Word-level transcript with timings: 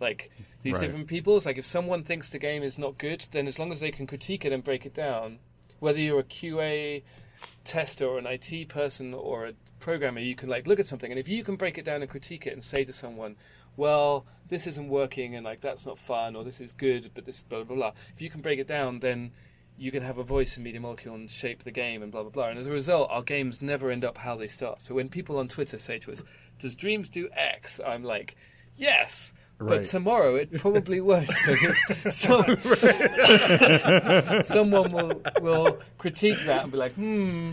like 0.00 0.30
these 0.62 0.74
Right. 0.74 0.80
different 0.82 1.06
peoples. 1.08 1.46
Like 1.46 1.58
if 1.58 1.64
someone 1.66 2.02
thinks 2.04 2.30
the 2.30 2.38
game 2.38 2.62
is 2.62 2.78
not 2.78 2.98
good, 2.98 3.26
then 3.32 3.46
as 3.46 3.58
long 3.58 3.70
as 3.72 3.80
they 3.80 3.90
can 3.90 4.06
critique 4.06 4.44
it 4.44 4.52
and 4.52 4.64
break 4.64 4.86
it 4.86 4.94
down, 4.94 5.38
whether 5.78 5.98
you're 5.98 6.20
a 6.20 6.24
QA 6.24 7.02
tester 7.64 8.06
or 8.06 8.18
an 8.18 8.26
IT 8.26 8.68
person 8.68 9.14
or 9.14 9.46
a 9.46 9.54
programmer, 9.78 10.20
you 10.20 10.34
can 10.34 10.48
like 10.48 10.66
look 10.66 10.78
at 10.80 10.86
something 10.86 11.10
and 11.10 11.18
if 11.18 11.28
you 11.28 11.44
can 11.44 11.56
break 11.56 11.78
it 11.78 11.84
down 11.84 12.02
and 12.02 12.10
critique 12.10 12.46
it 12.46 12.52
and 12.52 12.64
say 12.64 12.84
to 12.84 12.92
someone, 12.92 13.36
well, 13.76 14.26
this 14.48 14.66
isn't 14.66 14.88
working 14.88 15.34
and 15.34 15.44
like 15.44 15.60
that's 15.60 15.86
not 15.86 15.98
fun 15.98 16.34
or 16.36 16.44
this 16.44 16.60
is 16.60 16.72
good 16.72 17.10
but 17.14 17.24
this 17.24 17.42
blah 17.42 17.62
blah 17.64 17.76
blah. 17.76 17.92
If 18.14 18.20
you 18.20 18.30
can 18.30 18.40
break 18.40 18.58
it 18.58 18.66
down, 18.66 19.00
then 19.00 19.32
you 19.78 19.90
can 19.90 20.02
have 20.02 20.18
a 20.18 20.24
voice 20.24 20.58
in 20.58 20.62
Media 20.64 20.80
Molecule 20.80 21.14
and 21.14 21.30
shape 21.30 21.62
the 21.62 21.70
game 21.70 22.02
and 22.02 22.12
blah 22.12 22.22
blah 22.22 22.30
blah. 22.30 22.48
And 22.48 22.58
as 22.58 22.66
a 22.66 22.72
result, 22.72 23.08
our 23.10 23.22
games 23.22 23.62
never 23.62 23.90
end 23.90 24.04
up 24.04 24.18
how 24.18 24.36
they 24.36 24.48
start. 24.48 24.82
So 24.82 24.94
when 24.94 25.08
people 25.08 25.38
on 25.38 25.48
Twitter 25.48 25.78
say 25.78 25.98
to 26.00 26.12
us, 26.12 26.22
"Does 26.58 26.74
Dreams 26.74 27.08
do 27.08 27.30
X?" 27.32 27.80
I'm 27.80 28.04
like, 28.04 28.36
"Yes." 28.74 29.32
But 29.60 29.84
tomorrow 29.84 30.36
it 30.36 30.56
probably 30.58 31.00
won't 31.08 31.26
because 31.28 32.14
some, 32.16 32.56
someone 34.44 34.90
will 34.92 35.22
will 35.42 35.78
critique 35.98 36.38
that 36.46 36.62
and 36.62 36.72
be 36.72 36.78
like, 36.78 36.94
"Hmm, 36.94 37.52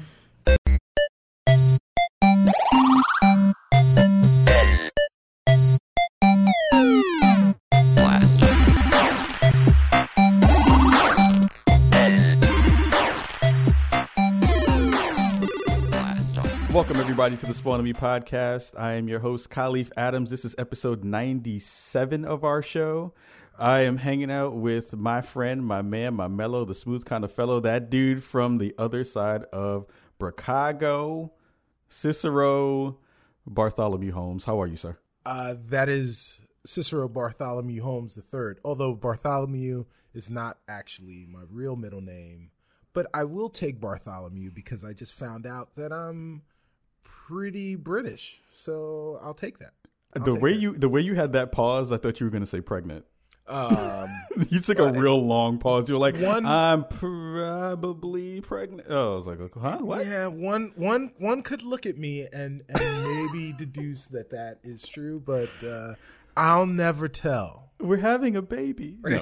Welcome 16.87 17.01
everybody 17.01 17.35
to 17.35 17.45
the 17.45 17.53
Spawn 17.53 17.79
On 17.79 17.83
Me 17.83 17.91
podcast. 17.91 18.71
I 18.79 18.93
am 18.93 19.09
your 19.09 19.19
host 19.19 19.49
Kahlief 19.49 19.91
Adams. 19.97 20.29
This 20.29 20.45
is 20.45 20.55
episode 20.57 21.03
97 21.03 22.23
of 22.23 22.45
our 22.45 22.61
show. 22.61 23.13
I 23.59 23.81
am 23.81 23.97
hanging 23.97 24.31
out 24.31 24.55
with 24.55 24.95
my 24.95 25.19
friend, 25.19 25.65
my 25.65 25.81
man, 25.81 26.13
my 26.13 26.29
mellow, 26.29 26.63
the 26.63 26.73
smooth 26.73 27.03
kind 27.03 27.25
of 27.25 27.31
fellow, 27.33 27.59
that 27.59 27.89
dude 27.89 28.23
from 28.23 28.57
the 28.57 28.73
other 28.77 29.03
side 29.03 29.43
of 29.51 29.85
Chicago, 30.17 31.33
Cicero 31.89 32.99
Bartholomew 33.45 34.13
Holmes. 34.13 34.45
How 34.45 34.61
are 34.61 34.67
you, 34.67 34.77
sir? 34.77 34.97
Uh, 35.25 35.55
that 35.65 35.89
is 35.89 36.39
Cicero 36.65 37.09
Bartholomew 37.09 37.81
Holmes 37.81 38.17
III. 38.17 38.61
Although 38.63 38.95
Bartholomew 38.95 39.83
is 40.13 40.29
not 40.29 40.59
actually 40.69 41.27
my 41.29 41.41
real 41.49 41.75
middle 41.75 41.99
name, 41.99 42.51
but 42.93 43.07
I 43.13 43.25
will 43.25 43.49
take 43.49 43.81
Bartholomew 43.81 44.51
because 44.51 44.85
I 44.85 44.93
just 44.93 45.13
found 45.13 45.45
out 45.45 45.75
that 45.75 45.91
I'm 45.91 46.43
pretty 47.27 47.75
British, 47.75 48.41
so 48.51 49.19
I'll 49.23 49.33
take 49.33 49.59
that. 49.59 49.71
I'll 50.15 50.23
the 50.23 50.33
take 50.33 50.41
way 50.41 50.53
that. 50.53 50.59
you 50.59 50.73
the 50.77 50.89
way 50.89 51.01
you 51.01 51.15
had 51.15 51.33
that 51.33 51.51
pause, 51.51 51.91
I 51.91 51.97
thought 51.97 52.19
you 52.19 52.25
were 52.25 52.31
going 52.31 52.43
to 52.43 52.47
say 52.47 52.61
pregnant. 52.61 53.05
um, 53.47 54.09
you 54.49 54.59
took 54.59 54.79
a 54.79 54.91
real 54.91 55.25
long 55.25 55.57
pause. 55.57 55.87
You 55.87 55.95
were 55.95 55.99
like, 56.01 56.17
One- 56.17 56.45
"I'm 56.45 56.83
probably 56.85 58.41
pregnant." 58.41 58.87
Oh, 58.89 59.13
I 59.13 59.15
was 59.17 59.25
like, 59.25 59.39
"Huh? 59.59 59.77
What?" 59.79 60.05
yeah, 60.05 60.27
one 60.27 60.71
one 60.75 61.11
one 61.17 61.41
could 61.43 61.63
look 61.63 61.85
at 61.85 61.97
me 61.97 62.27
and 62.33 62.63
and 62.69 63.03
maybe 63.31 63.53
deduce 63.57 64.07
that 64.07 64.31
that 64.31 64.59
is 64.63 64.85
true, 64.87 65.19
but 65.25 65.49
uh, 65.65 65.93
I'll 66.35 66.65
never 66.67 67.07
tell. 67.07 67.65
We're 67.79 67.97
having 67.97 68.35
a 68.35 68.41
baby. 68.41 68.97
No. 69.05 69.19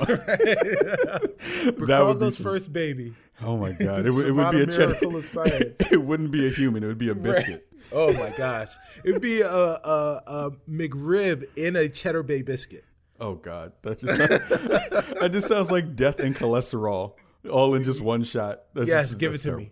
that 1.86 2.04
would 2.06 2.20
be 2.20 2.32
first 2.32 2.72
baby. 2.74 3.14
Oh 3.42 3.58
my 3.58 3.74
god! 3.74 4.06
It, 4.06 4.12
would- 4.12 4.26
it 4.28 4.32
would 4.32 4.52
be 4.52 4.62
a 4.62 4.66
cheddar. 4.68 4.88
miracle 4.88 5.16
of 5.18 5.24
science. 5.26 5.80
it 5.92 6.02
wouldn't 6.02 6.32
be 6.32 6.46
a 6.48 6.50
human. 6.50 6.84
It 6.84 6.88
would 6.88 6.98
be 6.98 7.10
a 7.10 7.16
biscuit. 7.16 7.68
Oh 7.92 8.12
my 8.14 8.34
gosh, 8.38 8.70
it'd 9.04 9.22
be 9.22 9.42
a, 9.42 9.50
a, 9.50 10.22
a 10.28 10.52
McRib 10.70 11.46
in 11.58 11.76
a 11.76 11.88
Cheddar 11.90 12.24
Bay 12.24 12.42
biscuit. 12.42 12.84
Oh 13.20 13.36
god, 13.36 13.72
that 13.84 14.00
just 14.00 14.16
sounds, 14.18 14.30
that 15.20 15.30
just 15.32 15.48
sounds 15.48 15.72
like 15.72 15.96
death 15.96 16.20
and 16.20 16.36
cholesterol 16.36 17.18
all 17.50 17.76
in 17.76 17.84
just 17.84 18.02
one 18.02 18.24
shot. 18.24 18.64
That's 18.74 18.88
Yes, 18.88 19.06
just- 19.08 19.20
give 19.20 19.34
it 19.34 19.38
to 19.40 19.44
terrible. 19.44 19.64
me. 19.66 19.72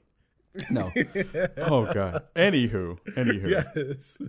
No. 0.69 0.91
Oh 1.57 1.91
god. 1.91 2.25
Anywho, 2.35 2.99
anywho. 3.17 3.49
Yes. 3.75 4.21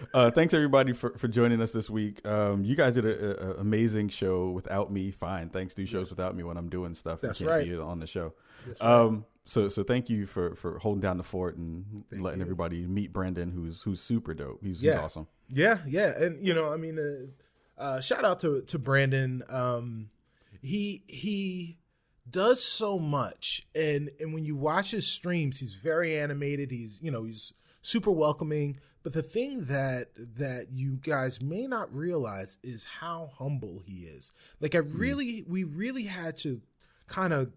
uh, 0.14 0.30
thanks 0.30 0.54
everybody 0.54 0.94
for, 0.94 1.10
for 1.18 1.28
joining 1.28 1.60
us 1.60 1.70
this 1.70 1.90
week. 1.90 2.26
Um, 2.26 2.64
you 2.64 2.74
guys 2.74 2.94
did 2.94 3.04
an 3.04 3.56
amazing 3.58 4.08
show 4.08 4.48
without 4.48 4.90
me. 4.90 5.10
Fine, 5.10 5.50
thanks. 5.50 5.74
Do 5.74 5.84
shows 5.84 6.08
without 6.08 6.34
me 6.34 6.44
when 6.44 6.56
I'm 6.56 6.70
doing 6.70 6.94
stuff. 6.94 7.20
That's 7.20 7.40
can't 7.40 7.50
right. 7.50 7.64
Be 7.68 7.76
on 7.76 8.00
the 8.00 8.06
show. 8.06 8.32
That's 8.66 8.80
right. 8.80 8.90
Um, 8.90 9.26
so 9.44 9.68
so 9.68 9.82
thank 9.82 10.08
you 10.08 10.26
for 10.26 10.54
for 10.54 10.78
holding 10.78 11.00
down 11.00 11.16
the 11.16 11.22
fort 11.22 11.56
and 11.56 12.04
letting 12.12 12.40
you. 12.40 12.44
everybody 12.44 12.86
meet 12.86 13.12
Brendan, 13.12 13.50
who's 13.50 13.82
who's 13.82 14.00
super 14.00 14.34
dope. 14.34 14.62
He's, 14.62 14.80
he's 14.80 14.94
awesome. 14.94 15.26
Yeah, 15.48 15.78
yeah, 15.86 16.16
and 16.18 16.46
you 16.46 16.54
know, 16.54 16.72
I 16.72 16.76
mean, 16.76 16.98
uh, 16.98 17.80
uh, 17.80 18.00
shout 18.00 18.24
out 18.24 18.40
to 18.40 18.62
to 18.62 18.78
Brandon. 18.78 19.42
Um, 19.48 20.10
he 20.60 21.02
he 21.08 21.78
does 22.30 22.62
so 22.62 22.98
much, 22.98 23.66
and 23.74 24.10
and 24.20 24.32
when 24.32 24.44
you 24.44 24.54
watch 24.54 24.92
his 24.92 25.06
streams, 25.06 25.58
he's 25.58 25.74
very 25.74 26.16
animated. 26.16 26.70
He's 26.70 26.98
you 27.02 27.10
know 27.10 27.24
he's 27.24 27.52
super 27.82 28.10
welcoming. 28.10 28.78
But 29.02 29.12
the 29.12 29.22
thing 29.22 29.64
that 29.64 30.10
that 30.36 30.68
you 30.70 30.92
guys 31.02 31.42
may 31.42 31.66
not 31.66 31.92
realize 31.92 32.58
is 32.62 32.84
how 33.00 33.30
humble 33.36 33.82
he 33.84 34.04
is. 34.04 34.32
Like 34.60 34.76
I 34.76 34.78
really, 34.78 35.44
we 35.48 35.64
really 35.64 36.04
had 36.04 36.36
to 36.38 36.60
kind 37.08 37.32
of 37.32 37.50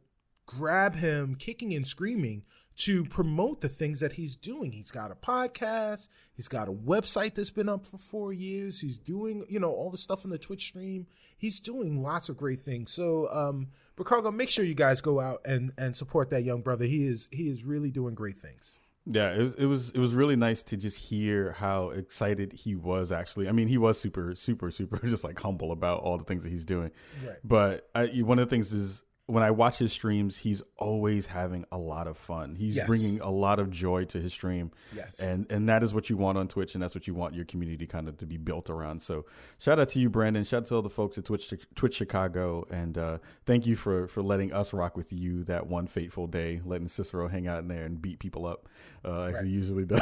grab 0.46 0.96
him 0.96 1.36
kicking 1.36 1.74
and 1.74 1.88
screaming 1.88 2.44
to 2.78 3.06
promote 3.06 3.62
the 3.62 3.70
things 3.70 4.02
that 4.02 4.14
he's 4.14 4.36
doing. 4.36 4.72
He's 4.72 4.92
got 4.92 5.12
a 5.12 5.16
podcast, 5.16 6.10
he's 6.34 6.48
got 6.48 6.68
a 6.68 6.74
website 6.74 7.36
that's 7.36 7.50
been 7.50 7.70
up 7.70 7.86
for 7.86 7.98
4 7.98 8.34
years. 8.34 8.82
He's 8.82 9.00
doing, 9.00 9.46
you 9.48 9.60
know, 9.60 9.72
all 9.72 9.90
the 9.90 9.98
stuff 9.98 10.26
on 10.26 10.32
the 10.32 10.38
Twitch 10.38 10.64
stream. 10.68 11.08
He's 11.38 11.60
doing 11.60 12.02
lots 12.04 12.30
of 12.30 12.38
great 12.38 12.62
things. 12.62 12.92
So, 12.92 13.30
um 13.32 13.68
Ricardo, 13.98 14.30
make 14.32 14.50
sure 14.50 14.66
you 14.66 14.76
guys 14.76 15.00
go 15.00 15.20
out 15.20 15.40
and 15.46 15.72
and 15.78 15.96
support 15.96 16.30
that 16.32 16.44
young 16.44 16.62
brother. 16.62 16.86
He 16.86 17.08
is 17.08 17.30
he 17.32 17.50
is 17.50 17.64
really 17.64 17.92
doing 17.92 18.14
great 18.14 18.38
things. 18.38 18.78
Yeah, 19.06 19.34
it 19.34 19.42
was 19.42 19.54
it 19.54 19.66
was 19.66 19.90
it 19.92 20.00
was 20.00 20.14
really 20.14 20.36
nice 20.36 20.64
to 20.64 20.78
just 20.78 20.98
hear 20.98 21.54
how 21.54 21.92
excited 21.92 22.52
he 22.52 22.76
was. 22.76 23.12
Actually, 23.12 23.48
I 23.48 23.52
mean, 23.52 23.68
he 23.68 23.78
was 23.78 24.00
super 24.00 24.36
super 24.36 24.72
super 24.72 24.98
just 25.08 25.24
like 25.24 25.40
humble 25.40 25.72
about 25.72 26.02
all 26.02 26.18
the 26.18 26.26
things 26.26 26.44
that 26.44 26.52
he's 26.52 26.66
doing. 26.66 26.92
Right. 27.26 27.38
But 27.44 27.88
I, 27.96 28.08
one 28.08 28.40
of 28.40 28.50
the 28.50 28.54
things 28.54 28.74
is 28.74 29.04
when 29.28 29.42
I 29.42 29.50
watch 29.50 29.80
his 29.80 29.92
streams, 29.92 30.38
he's 30.38 30.62
always 30.78 31.26
having 31.26 31.66
a 31.72 31.80
lot 31.80 32.06
of 32.08 32.16
fun. 32.16 32.54
He's 32.56 32.76
Yes. 32.76 32.86
bringing 32.86 33.20
a 33.22 33.30
lot 33.32 33.60
of 33.60 33.72
joy 33.72 34.06
to 34.06 34.22
his 34.22 34.34
stream. 34.34 34.70
Yes. 34.96 35.20
and 35.20 35.52
and 35.52 35.68
that 35.68 35.82
is 35.82 35.94
what 35.96 36.10
you 36.12 36.18
want 36.18 36.38
on 36.38 36.48
Twitch, 36.48 36.76
and 36.76 36.84
that's 36.84 36.94
what 36.94 37.08
you 37.08 37.16
want 37.16 37.34
your 37.34 37.46
community 37.46 37.88
kind 37.88 38.08
of 38.08 38.18
to 38.18 38.28
be 38.28 38.38
built 38.38 38.70
around. 38.70 39.02
So, 39.02 39.26
shout 39.58 39.80
out 39.80 39.90
to 39.90 40.00
you, 40.00 40.10
Brandon. 40.12 40.44
Shout 40.44 40.64
out 40.64 40.68
to 40.68 40.76
all 40.76 40.82
the 40.84 40.90
folks 40.90 41.18
at 41.18 41.26
Twitch 41.26 41.52
Twitch 41.74 41.96
Chicago, 41.96 42.68
and 42.70 42.98
uh, 43.00 43.18
thank 43.48 43.66
you 43.66 43.76
for 43.76 44.08
for 44.08 44.22
letting 44.22 44.54
us 44.54 44.74
rock 44.74 44.96
with 44.96 45.12
you 45.12 45.44
that 45.46 45.66
one 45.66 45.88
fateful 45.88 46.28
day, 46.28 46.62
letting 46.64 46.88
Cicero 46.88 47.28
hang 47.28 47.48
out 47.48 47.60
in 47.60 47.68
there 47.68 47.84
and 47.86 48.00
beat 48.00 48.20
people 48.20 48.46
up, 48.46 48.70
uh, 49.04 49.24
as 49.24 49.42
he 49.42 49.50
usually 49.50 49.86
does. 49.86 50.02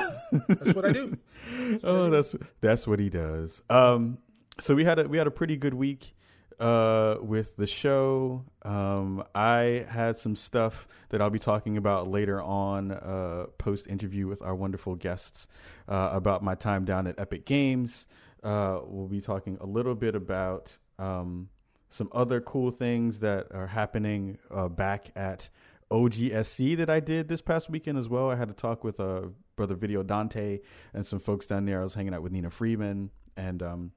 That's 0.49 0.73
what 0.73 0.85
I 0.85 0.91
do. 0.91 1.17
oh, 1.83 2.09
that's 2.09 2.35
that's 2.59 2.85
what 2.85 2.99
he 2.99 3.09
does. 3.09 3.61
Um, 3.69 4.17
so 4.59 4.75
we 4.75 4.83
had 4.83 4.99
a 4.99 5.07
we 5.07 5.17
had 5.17 5.27
a 5.27 5.31
pretty 5.31 5.55
good 5.55 5.73
week 5.75 6.13
uh 6.59 7.17
with 7.21 7.55
the 7.55 7.67
show 7.67 8.43
um 8.63 9.23
i 9.35 9.85
had 9.89 10.15
some 10.15 10.35
stuff 10.35 10.87
that 11.09 11.21
i'll 11.21 11.29
be 11.29 11.39
talking 11.39 11.77
about 11.77 12.07
later 12.07 12.41
on 12.41 12.91
uh 12.91 13.45
post 13.57 13.87
interview 13.87 14.27
with 14.27 14.41
our 14.41 14.55
wonderful 14.55 14.95
guests 14.95 15.47
uh 15.87 16.09
about 16.13 16.43
my 16.43 16.55
time 16.55 16.85
down 16.85 17.07
at 17.07 17.19
epic 17.19 17.45
games 17.45 18.07
uh 18.43 18.79
we'll 18.85 19.07
be 19.07 19.21
talking 19.21 19.57
a 19.61 19.65
little 19.65 19.95
bit 19.95 20.15
about 20.15 20.77
um 20.99 21.49
some 21.89 22.09
other 22.11 22.41
cool 22.41 22.71
things 22.71 23.19
that 23.19 23.47
are 23.51 23.67
happening 23.67 24.37
uh 24.51 24.67
back 24.67 25.11
at 25.15 25.49
OGSC 25.91 26.75
that 26.77 26.89
I 26.89 26.99
did 26.99 27.27
this 27.27 27.41
past 27.41 27.69
weekend 27.69 27.99
as 27.99 28.09
well. 28.09 28.31
I 28.31 28.35
had 28.35 28.47
to 28.47 28.53
talk 28.55 28.83
with 28.83 28.99
uh, 28.99 29.27
brother 29.55 29.75
Video 29.75 30.01
Dante 30.01 30.59
and 30.91 31.05
some 31.05 31.19
folks 31.19 31.45
down 31.45 31.65
there. 31.65 31.81
I 31.81 31.83
was 31.83 31.93
hanging 31.93 32.15
out 32.15 32.23
with 32.23 32.31
Nina 32.31 32.49
Freeman 32.49 33.11
and 33.37 33.61
um, 33.61 33.91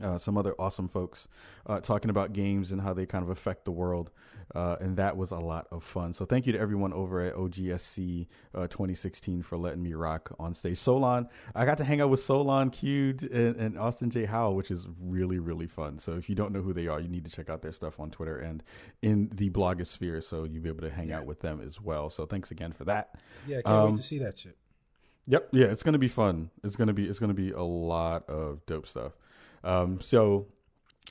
uh, 0.00 0.16
some 0.16 0.38
other 0.38 0.54
awesome 0.58 0.88
folks 0.88 1.28
uh, 1.66 1.80
talking 1.80 2.08
about 2.10 2.32
games 2.32 2.72
and 2.72 2.80
how 2.80 2.94
they 2.94 3.04
kind 3.04 3.22
of 3.22 3.28
affect 3.30 3.64
the 3.64 3.70
world. 3.70 4.10
Uh, 4.54 4.76
and 4.80 4.96
that 4.98 5.16
was 5.16 5.30
a 5.30 5.36
lot 5.36 5.66
of 5.70 5.82
fun. 5.82 6.12
So 6.12 6.24
thank 6.26 6.46
you 6.46 6.52
to 6.52 6.58
everyone 6.58 6.92
over 6.92 7.22
at 7.22 7.34
OGSC 7.34 8.26
uh, 8.54 8.66
2016 8.66 9.42
for 9.42 9.56
letting 9.56 9.82
me 9.82 9.94
rock 9.94 10.34
on 10.38 10.52
stage. 10.52 10.76
Solon, 10.76 11.26
I 11.54 11.64
got 11.64 11.78
to 11.78 11.84
hang 11.84 12.02
out 12.02 12.10
with 12.10 12.20
Solon 12.20 12.68
Cubed 12.70 13.22
and, 13.22 13.56
and 13.56 13.78
Austin 13.78 14.10
J. 14.10 14.26
Howell, 14.26 14.54
which 14.54 14.70
is 14.70 14.86
really, 15.00 15.38
really 15.38 15.66
fun. 15.66 15.98
So 15.98 16.16
if 16.16 16.28
you 16.28 16.34
don't 16.34 16.52
know 16.52 16.60
who 16.60 16.74
they 16.74 16.86
are, 16.86 17.00
you 17.00 17.08
need 17.08 17.24
to 17.24 17.30
check 17.30 17.48
out 17.48 17.62
their 17.62 17.72
stuff 17.72 17.98
on 17.98 18.10
Twitter 18.10 18.36
and 18.38 18.62
in 19.00 19.30
the 19.32 19.48
blogosphere. 19.48 20.22
So 20.22 20.44
you'll 20.44 20.62
be 20.62 20.68
able 20.68 20.82
to 20.82 20.90
hang 20.90 21.12
out 21.12 21.24
with 21.24 21.40
them 21.40 21.62
as 21.66 21.80
well. 21.80 22.10
So 22.10 22.26
thanks 22.26 22.50
again 22.50 22.72
for 22.72 22.84
that. 22.84 23.14
Yeah, 23.46 23.62
can't 23.62 23.66
Um, 23.68 23.90
wait 23.92 23.96
to 23.98 24.02
see 24.02 24.18
that 24.18 24.38
shit. 24.38 24.56
Yep. 25.28 25.48
Yeah, 25.52 25.66
it's 25.66 25.82
gonna 25.84 25.98
be 25.98 26.08
fun. 26.08 26.50
It's 26.64 26.74
gonna 26.76 26.92
be 26.92 27.08
it's 27.08 27.20
gonna 27.20 27.32
be 27.32 27.52
a 27.52 27.62
lot 27.62 28.28
of 28.28 28.66
dope 28.66 28.86
stuff. 28.88 29.12
Um, 29.64 30.00
so 30.00 30.46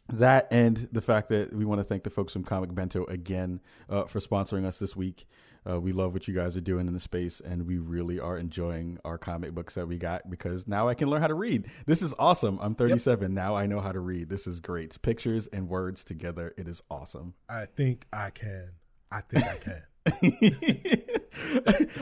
that 0.10 0.48
and 0.52 0.90
the 0.92 1.02
fact 1.02 1.30
that 1.30 1.54
we 1.54 1.66
want 1.66 1.80
to 1.80 1.84
thank 1.84 2.04
the 2.04 2.10
folks 2.10 2.34
from 2.34 2.44
Comic 2.44 2.74
Bento 2.74 3.06
again 3.06 3.62
uh, 3.90 4.04
for 4.04 4.20
sponsoring 4.20 4.66
us 4.66 4.80
this 4.80 4.96
week. 4.96 5.26
Uh, 5.70 5.80
we 5.80 5.92
love 5.92 6.12
what 6.12 6.28
you 6.28 6.34
guys 6.34 6.58
are 6.58 6.62
doing 6.62 6.88
in 6.88 6.94
the 6.94 7.00
space, 7.00 7.40
and 7.40 7.68
we 7.68 7.78
really 7.78 8.20
are 8.20 8.36
enjoying 8.36 8.98
our 9.06 9.20
comic 9.20 9.54
books 9.54 9.76
that 9.76 9.88
we 9.88 9.98
got 9.98 10.28
because 10.28 10.68
now 10.68 10.88
I 10.88 10.96
can 10.96 11.08
learn 11.08 11.22
how 11.22 11.28
to 11.28 11.36
read. 11.36 11.68
This 11.86 12.02
is 12.02 12.16
awesome. 12.18 12.58
I'm 12.62 12.74
37 12.74 13.22
yep. 13.22 13.32
now. 13.32 13.56
I 13.56 13.68
know 13.68 13.80
how 13.80 13.92
to 13.92 14.00
read. 14.00 14.28
This 14.28 14.48
is 14.48 14.60
great. 14.60 15.00
Pictures 15.04 15.46
and 15.48 15.70
words 15.70 16.04
together. 16.04 16.54
It 16.58 16.68
is 16.68 16.82
awesome. 16.90 17.36
I 17.48 17.66
think 17.66 18.08
I 18.12 18.32
can. 18.32 18.72
I 19.12 19.22
think 19.22 19.46
I 19.46 19.58
can. 19.58 19.84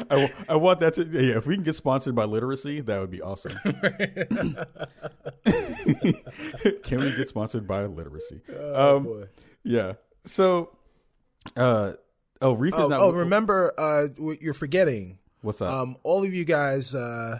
I, 0.09 0.33
I 0.47 0.55
want 0.55 0.79
that 0.79 0.93
to 0.95 1.03
yeah. 1.03 1.37
If 1.37 1.45
we 1.45 1.55
can 1.55 1.65
get 1.65 1.75
sponsored 1.75 2.15
by 2.15 2.23
literacy, 2.23 2.79
that 2.81 2.99
would 2.99 3.11
be 3.11 3.21
awesome. 3.21 3.51
can 6.83 7.01
we 7.01 7.15
get 7.15 7.27
sponsored 7.27 7.67
by 7.67 7.85
literacy? 7.85 8.39
Oh, 8.57 8.97
um, 8.97 9.03
boy. 9.03 9.25
Yeah. 9.63 9.93
So, 10.25 10.77
uh, 11.57 11.93
oh, 12.41 12.53
Reef 12.53 12.73
is 12.73 12.79
oh, 12.79 12.87
not. 12.87 13.01
Oh, 13.01 13.11
remember, 13.11 13.73
uh, 13.77 14.07
what 14.17 14.41
you're 14.41 14.53
forgetting. 14.53 15.19
What's 15.41 15.59
that? 15.59 15.69
Um, 15.69 15.97
all 16.03 16.23
of 16.23 16.33
you 16.33 16.45
guys 16.45 16.95
uh, 16.95 17.39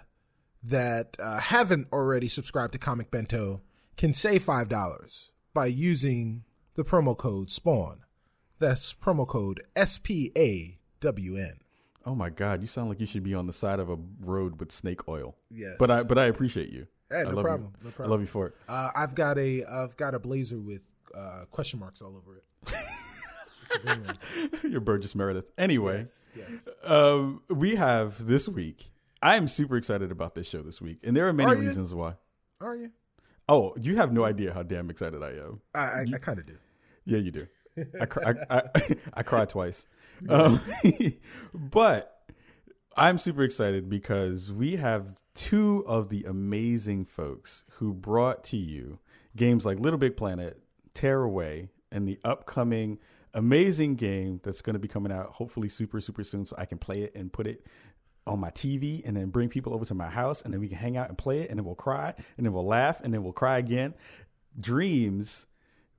that 0.64 1.16
uh, 1.20 1.40
haven't 1.40 1.88
already 1.94 2.28
subscribed 2.28 2.74
to 2.74 2.80
Comic 2.80 3.12
Bento 3.12 3.62
can 3.96 4.14
save 4.14 4.44
five 4.44 4.68
dollars 4.68 5.32
by 5.54 5.68
using 5.68 6.44
the 6.76 6.84
promo 6.84 7.16
code 7.16 7.50
Spawn. 7.50 8.02
That's 8.60 8.94
promo 8.94 9.26
code 9.26 9.62
S 9.76 9.98
P 9.98 10.32
A 10.38 10.78
W 11.00 11.38
N. 11.38 11.60
Oh 12.06 12.14
my 12.14 12.30
God! 12.30 12.62
You 12.62 12.68
sound 12.68 12.90
like 12.90 13.00
you 13.00 13.06
should 13.06 13.24
be 13.24 13.34
on 13.34 13.48
the 13.48 13.54
side 13.54 13.80
of 13.80 13.90
a 13.90 13.98
road 14.22 14.60
with 14.60 14.72
snake 14.72 15.08
oil. 15.08 15.36
Yes, 15.50 15.76
but 15.80 15.90
I 15.90 16.04
but 16.04 16.18
I 16.18 16.26
appreciate 16.26 16.70
you. 16.70 16.88
Hey, 17.10 17.24
no, 17.24 17.42
problem. 17.42 17.74
no 17.84 17.90
problem. 17.90 18.10
I 18.10 18.12
love 18.12 18.22
you 18.22 18.28
for 18.28 18.48
it. 18.48 18.56
Uh, 18.68 18.92
I've 18.96 19.16
got 19.16 19.38
a 19.38 19.64
I've 19.64 19.96
got 19.98 20.14
a 20.14 20.20
blazer 20.20 20.60
with 20.60 20.82
uh, 21.16 21.46
question 21.50 21.80
marks 21.80 22.02
all 22.02 22.16
over 22.16 22.38
it. 22.38 22.44
Your 24.64 24.82
Burgess 24.82 25.16
Meredith. 25.16 25.52
Anyway, 25.58 26.00
yes, 26.00 26.30
yes. 26.36 26.68
Um, 26.84 27.42
we 27.50 27.76
have 27.76 28.26
this 28.26 28.48
week. 28.48 28.92
I 29.22 29.36
am 29.36 29.48
super 29.48 29.78
excited 29.78 30.12
about 30.12 30.36
this 30.36 30.48
show 30.48 30.62
this 30.62 30.82
week, 30.82 31.00
and 31.04 31.16
there 31.16 31.28
are 31.28 31.34
many 31.34 31.52
are 31.52 31.56
reasons 31.56 31.94
why. 31.94 32.16
Are 32.62 32.76
you? 32.76 32.92
Oh, 33.48 33.74
you 33.80 33.96
have 33.98 34.12
no 34.12 34.24
idea 34.26 34.54
how 34.54 34.64
damn 34.64 34.90
excited 34.90 35.24
I 35.24 35.32
am. 35.32 35.62
I 35.74 35.80
I, 35.80 36.06
I 36.14 36.18
kind 36.18 36.40
of 36.40 36.46
do. 36.46 36.58
Yeah, 37.06 37.18
you 37.20 37.32
do. 37.32 37.48
I, 38.00 38.08
I, 38.26 38.34
I, 38.50 38.80
I 39.14 39.24
cried 39.24 39.50
twice. 39.50 39.88
Um, 40.28 40.60
but 41.54 42.22
I'm 42.96 43.18
super 43.18 43.44
excited 43.44 43.90
because 43.90 44.52
we 44.52 44.76
have 44.76 45.18
two 45.36 45.84
of 45.88 46.10
the 46.10 46.24
amazing 46.26 47.06
folks 47.06 47.64
who 47.74 47.94
brought 47.94 48.44
to 48.46 48.58
you 48.58 49.00
games 49.36 49.66
like 49.66 49.80
Little 49.80 50.00
Big 50.00 50.18
Planet, 50.18 50.62
Tearaway, 50.94 51.70
and 51.92 52.08
the 52.08 52.20
upcoming 52.24 53.00
amazing 53.34 53.96
game 53.96 54.42
that's 54.44 54.62
going 54.62 54.74
to 54.74 54.80
be 54.80 54.88
coming 54.88 55.12
out 55.12 55.28
hopefully 55.28 55.70
super, 55.70 56.02
super 56.02 56.24
soon 56.24 56.46
so 56.46 56.56
I 56.58 56.66
can 56.66 56.78
play 56.78 57.04
it 57.04 57.14
and 57.16 57.32
put 57.32 57.48
it 57.48 57.66
on 58.26 58.40
my 58.40 58.52
TV 58.52 59.02
and 59.06 59.16
then 59.16 59.30
bring 59.30 59.50
people 59.50 59.74
over 59.74 59.86
to 59.86 59.94
my 59.94 60.10
house 60.10 60.42
and 60.42 60.52
then 60.52 60.60
we 60.60 60.68
can 60.68 60.78
hang 60.78 60.98
out 60.98 61.10
and 61.10 61.18
play 61.18 61.42
it 61.42 61.50
and 61.50 61.58
then 61.58 61.66
we'll 61.66 61.76
cry 61.76 62.14
and 62.38 62.46
then 62.46 62.54
we'll 62.54 62.66
laugh 62.66 63.02
and 63.02 63.14
then 63.14 63.24
we'll 63.24 63.34
cry 63.34 63.58
again. 63.58 63.94
Dreams 64.60 65.46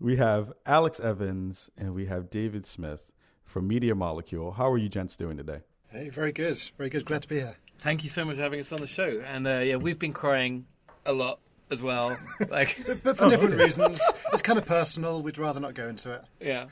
we 0.01 0.17
have 0.17 0.53
Alex 0.65 0.99
Evans 0.99 1.71
and 1.77 1.95
we 1.95 2.07
have 2.07 2.31
David 2.31 2.65
Smith 2.65 3.13
from 3.45 3.69
Media 3.69 3.95
Molecule. 3.95 4.53
How 4.53 4.71
are 4.71 4.79
you 4.79 4.89
gents 4.89 5.15
doing 5.15 5.37
today? 5.37 5.61
Hey, 5.89 6.09
very 6.09 6.33
good. 6.33 6.59
Very 6.79 6.89
good. 6.89 7.05
Glad 7.05 7.23
to 7.23 7.29
be 7.29 7.37
here. 7.37 7.57
Thank 7.79 8.03
you 8.03 8.09
so 8.09 8.25
much 8.25 8.37
for 8.37 8.43
having 8.43 8.61
us 8.61 8.73
on 8.73 8.81
the 8.81 8.87
show. 8.87 9.23
And 9.27 9.47
uh, 9.47 9.59
yeah, 9.59 9.77
we've 9.77 9.99
been 9.99 10.13
crying 10.13 10.67
a 11.05 11.13
lot 11.13 11.39
as 11.71 11.83
well. 11.83 12.17
Like, 12.51 12.83
but, 12.87 13.03
but, 13.03 13.19
for 13.19 13.29
different 13.29 13.55
reasons. 13.59 14.01
It's 14.33 14.43
kind 14.43 14.59
of 14.59 14.65
personal. 14.65 15.23
We'd 15.23 15.39
rather 15.39 15.61
not 15.61 15.75
go 15.75 15.89
into 15.89 16.13
it. 16.13 16.23
Yeah. 16.41 16.67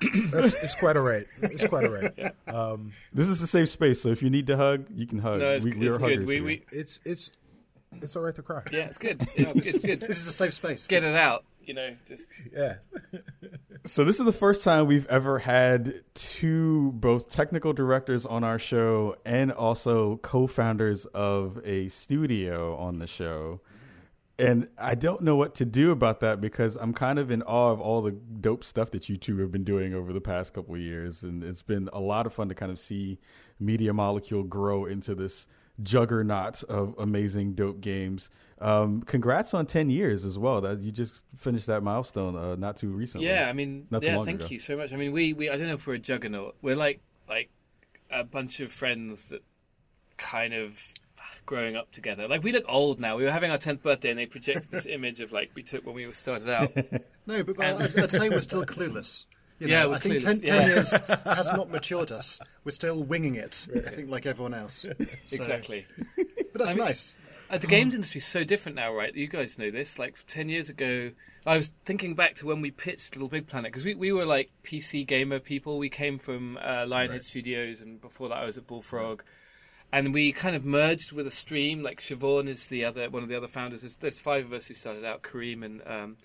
it's 0.00 0.74
quite 0.74 0.96
alright. 0.96 1.26
It's 1.42 1.66
quite 1.68 1.84
alright. 1.84 2.12
Yeah. 2.18 2.30
Um, 2.48 2.90
this 3.12 3.28
is 3.28 3.38
the 3.38 3.46
safe 3.46 3.68
space, 3.68 4.00
so 4.00 4.08
if 4.08 4.20
you 4.20 4.30
need 4.30 4.48
to 4.48 4.56
hug, 4.56 4.86
you 4.92 5.06
can 5.06 5.20
hug. 5.20 5.38
No, 5.38 5.52
it's, 5.52 5.64
we, 5.64 5.70
it's 5.86 5.96
good. 5.96 6.26
We, 6.26 6.40
we, 6.40 6.62
it's 6.72 6.98
it's 7.04 7.30
it's 7.92 8.16
all 8.16 8.24
right 8.24 8.34
to 8.34 8.42
cry. 8.42 8.62
Yeah, 8.72 8.86
it's 8.86 8.98
good. 8.98 9.22
It's, 9.36 9.52
it's 9.52 9.84
good. 9.84 10.00
This 10.00 10.18
is 10.18 10.26
a 10.26 10.32
safe 10.32 10.54
space. 10.54 10.88
Get 10.88 11.04
it 11.04 11.14
out 11.14 11.44
you 11.64 11.74
know, 11.74 11.94
just 12.06 12.28
yeah. 12.52 12.76
so 13.84 14.04
this 14.04 14.18
is 14.18 14.24
the 14.24 14.32
first 14.32 14.62
time 14.62 14.86
we've 14.86 15.06
ever 15.06 15.38
had 15.38 16.02
two 16.14 16.92
both 16.92 17.30
technical 17.30 17.72
directors 17.72 18.26
on 18.26 18.44
our 18.44 18.58
show 18.58 19.16
and 19.24 19.52
also 19.52 20.16
co-founders 20.18 21.06
of 21.06 21.60
a 21.64 21.88
studio 21.88 22.76
on 22.76 22.98
the 22.98 23.06
show. 23.06 23.60
And 24.38 24.68
I 24.78 24.94
don't 24.94 25.22
know 25.22 25.36
what 25.36 25.54
to 25.56 25.64
do 25.64 25.90
about 25.90 26.20
that 26.20 26.40
because 26.40 26.76
I'm 26.76 26.94
kind 26.94 27.18
of 27.18 27.30
in 27.30 27.42
awe 27.42 27.70
of 27.70 27.80
all 27.80 28.02
the 28.02 28.12
dope 28.12 28.64
stuff 28.64 28.90
that 28.90 29.08
you 29.08 29.16
two 29.16 29.38
have 29.38 29.52
been 29.52 29.62
doing 29.62 29.94
over 29.94 30.12
the 30.12 30.20
past 30.20 30.54
couple 30.54 30.74
of 30.74 30.80
years, 30.80 31.22
and 31.22 31.44
it's 31.44 31.62
been 31.62 31.88
a 31.92 32.00
lot 32.00 32.26
of 32.26 32.32
fun 32.32 32.48
to 32.48 32.54
kind 32.54 32.72
of 32.72 32.80
see 32.80 33.18
Media 33.60 33.92
Molecule 33.92 34.42
grow 34.42 34.86
into 34.86 35.14
this 35.14 35.48
juggernaut 35.82 36.62
of 36.64 36.94
amazing 36.98 37.54
dope 37.54 37.80
games. 37.80 38.30
Um, 38.62 39.02
congrats 39.02 39.54
on 39.54 39.66
ten 39.66 39.90
years 39.90 40.24
as 40.24 40.38
well. 40.38 40.60
That 40.60 40.80
you 40.80 40.92
just 40.92 41.24
finished 41.36 41.66
that 41.66 41.82
milestone 41.82 42.36
uh, 42.36 42.54
not 42.54 42.76
too 42.76 42.90
recently. 42.90 43.26
Yeah, 43.26 43.48
I 43.48 43.52
mean, 43.52 43.88
not 43.90 44.02
yeah, 44.02 44.22
thank 44.24 44.40
ago. 44.40 44.48
you 44.50 44.58
so 44.58 44.76
much. 44.76 44.92
I 44.92 44.96
mean, 44.96 45.12
we, 45.12 45.32
we 45.32 45.50
I 45.50 45.56
don't 45.56 45.66
know 45.66 45.74
if 45.74 45.86
we're 45.86 45.94
a 45.94 45.98
juggernaut. 45.98 46.56
We're 46.62 46.76
like 46.76 47.00
like 47.28 47.50
a 48.10 48.22
bunch 48.24 48.60
of 48.60 48.72
friends 48.72 49.26
that 49.26 49.42
kind 50.16 50.54
of 50.54 50.80
growing 51.44 51.76
up 51.76 51.90
together. 51.90 52.28
Like 52.28 52.42
we 52.42 52.52
look 52.52 52.64
old 52.68 53.00
now. 53.00 53.16
We 53.16 53.24
were 53.24 53.30
having 53.30 53.50
our 53.50 53.58
tenth 53.58 53.82
birthday, 53.82 54.10
and 54.10 54.18
they 54.18 54.26
projected 54.26 54.70
this 54.70 54.86
image 54.98 55.20
of 55.20 55.32
like 55.32 55.50
we 55.54 55.62
took 55.62 55.84
when 55.84 55.94
we 55.94 56.10
started 56.12 56.48
out. 56.48 56.74
no, 57.26 57.42
but, 57.42 57.56
but 57.56 57.60
I'd, 57.60 57.98
I'd 57.98 58.10
say 58.10 58.28
we're 58.28 58.40
still 58.40 58.64
clueless. 58.64 59.26
You 59.58 59.68
know, 59.68 59.90
yeah, 59.90 59.94
I 59.94 59.98
think 60.00 60.24
10, 60.24 60.40
10 60.40 60.60
yeah. 60.60 60.66
years 60.66 60.98
has 61.24 61.52
not 61.52 61.70
matured 61.70 62.10
us. 62.10 62.40
We're 62.64 62.72
still 62.72 63.04
winging 63.04 63.36
it, 63.36 63.68
right. 63.72 63.86
I 63.86 63.90
think, 63.90 64.10
like 64.10 64.26
everyone 64.26 64.54
else. 64.54 64.74
So, 64.74 64.90
exactly. 65.36 65.86
But 66.16 66.54
that's 66.54 66.72
I 66.72 66.74
mean, 66.74 66.84
nice. 66.84 67.16
Uh, 67.52 67.58
the 67.58 67.66
games 67.66 67.94
industry 67.94 68.18
is 68.18 68.24
so 68.24 68.44
different 68.44 68.76
now, 68.76 68.94
right? 68.94 69.14
You 69.14 69.28
guys 69.28 69.58
know 69.58 69.70
this. 69.70 69.98
Like 69.98 70.16
10 70.26 70.48
years 70.48 70.70
ago, 70.70 71.10
I 71.44 71.58
was 71.58 71.70
thinking 71.84 72.14
back 72.14 72.34
to 72.36 72.46
when 72.46 72.62
we 72.62 72.70
pitched 72.70 73.14
Little 73.14 73.28
Big 73.28 73.46
Planet, 73.46 73.70
because 73.70 73.84
we, 73.84 73.94
we 73.94 74.10
were 74.10 74.24
like 74.24 74.50
PC 74.64 75.06
gamer 75.06 75.38
people. 75.38 75.76
We 75.76 75.90
came 75.90 76.18
from 76.18 76.56
uh, 76.62 76.86
Lionhead 76.86 77.10
right. 77.10 77.22
Studios, 77.22 77.82
and 77.82 78.00
before 78.00 78.30
that, 78.30 78.38
I 78.38 78.46
was 78.46 78.56
at 78.56 78.66
Bullfrog. 78.66 79.22
And 79.92 80.14
we 80.14 80.32
kind 80.32 80.56
of 80.56 80.64
merged 80.64 81.12
with 81.12 81.26
a 81.26 81.30
stream. 81.30 81.82
Like 81.82 82.00
Siobhan 82.00 82.48
is 82.48 82.68
the 82.68 82.86
other 82.86 83.10
one 83.10 83.22
of 83.22 83.28
the 83.28 83.36
other 83.36 83.48
founders. 83.48 83.82
There's, 83.82 83.96
there's 83.96 84.18
five 84.18 84.46
of 84.46 84.54
us 84.54 84.68
who 84.68 84.74
started 84.74 85.04
out. 85.04 85.22
Kareem 85.22 85.62
and 85.62 85.82
um, 85.86 86.16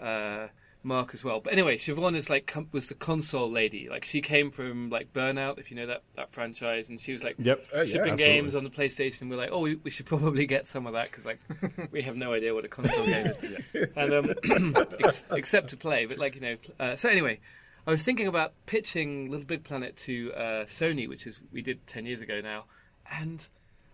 uh, 0.00 0.46
Mark 0.82 1.10
as 1.12 1.24
well. 1.24 1.40
But 1.40 1.52
anyway, 1.52 1.76
Siobhan 1.76 2.16
is 2.16 2.30
like 2.30 2.54
was 2.72 2.88
the 2.88 2.94
console 2.94 3.50
lady. 3.50 3.88
Like 3.88 4.04
she 4.04 4.20
came 4.20 4.50
from 4.50 4.90
like 4.90 5.12
Burnout, 5.12 5.58
if 5.58 5.70
you 5.70 5.76
know 5.76 5.86
that 5.86 6.02
that 6.16 6.32
franchise, 6.32 6.88
and 6.88 6.98
she 6.98 7.12
was 7.12 7.22
like 7.22 7.36
yep. 7.38 7.66
uh, 7.74 7.84
shipping 7.84 8.18
yeah, 8.18 8.26
games 8.26 8.54
on 8.54 8.64
the 8.64 8.70
PlayStation. 8.70 9.28
We're 9.28 9.36
like, 9.36 9.50
oh, 9.52 9.60
we, 9.60 9.76
we 9.76 9.90
should 9.90 10.06
probably 10.06 10.46
get 10.46 10.66
some 10.66 10.86
of 10.86 10.94
that 10.94 11.10
because 11.10 11.26
like 11.26 11.40
we 11.90 12.02
have 12.02 12.16
no 12.16 12.32
idea 12.32 12.54
what 12.54 12.64
a 12.64 12.68
console 12.68 13.04
game 13.06 13.26
is, 13.26 13.64
yeah. 13.74 13.84
and 13.96 14.12
um, 14.12 14.76
ex- 15.00 15.26
except 15.30 15.70
to 15.70 15.76
play. 15.76 16.06
But 16.06 16.18
like 16.18 16.34
you 16.34 16.40
know, 16.40 16.56
uh, 16.78 16.96
so 16.96 17.08
anyway. 17.08 17.40
I 17.86 17.92
was 17.92 18.04
thinking 18.04 18.26
about 18.26 18.52
pitching 18.66 19.30
Little 19.30 19.46
Big 19.46 19.64
Planet 19.64 19.96
to 19.96 20.32
uh, 20.34 20.64
Sony, 20.66 21.08
which 21.08 21.26
is 21.26 21.40
we 21.50 21.62
did 21.62 21.86
ten 21.86 22.04
years 22.04 22.20
ago 22.20 22.42
now, 22.42 22.66
and 23.10 23.48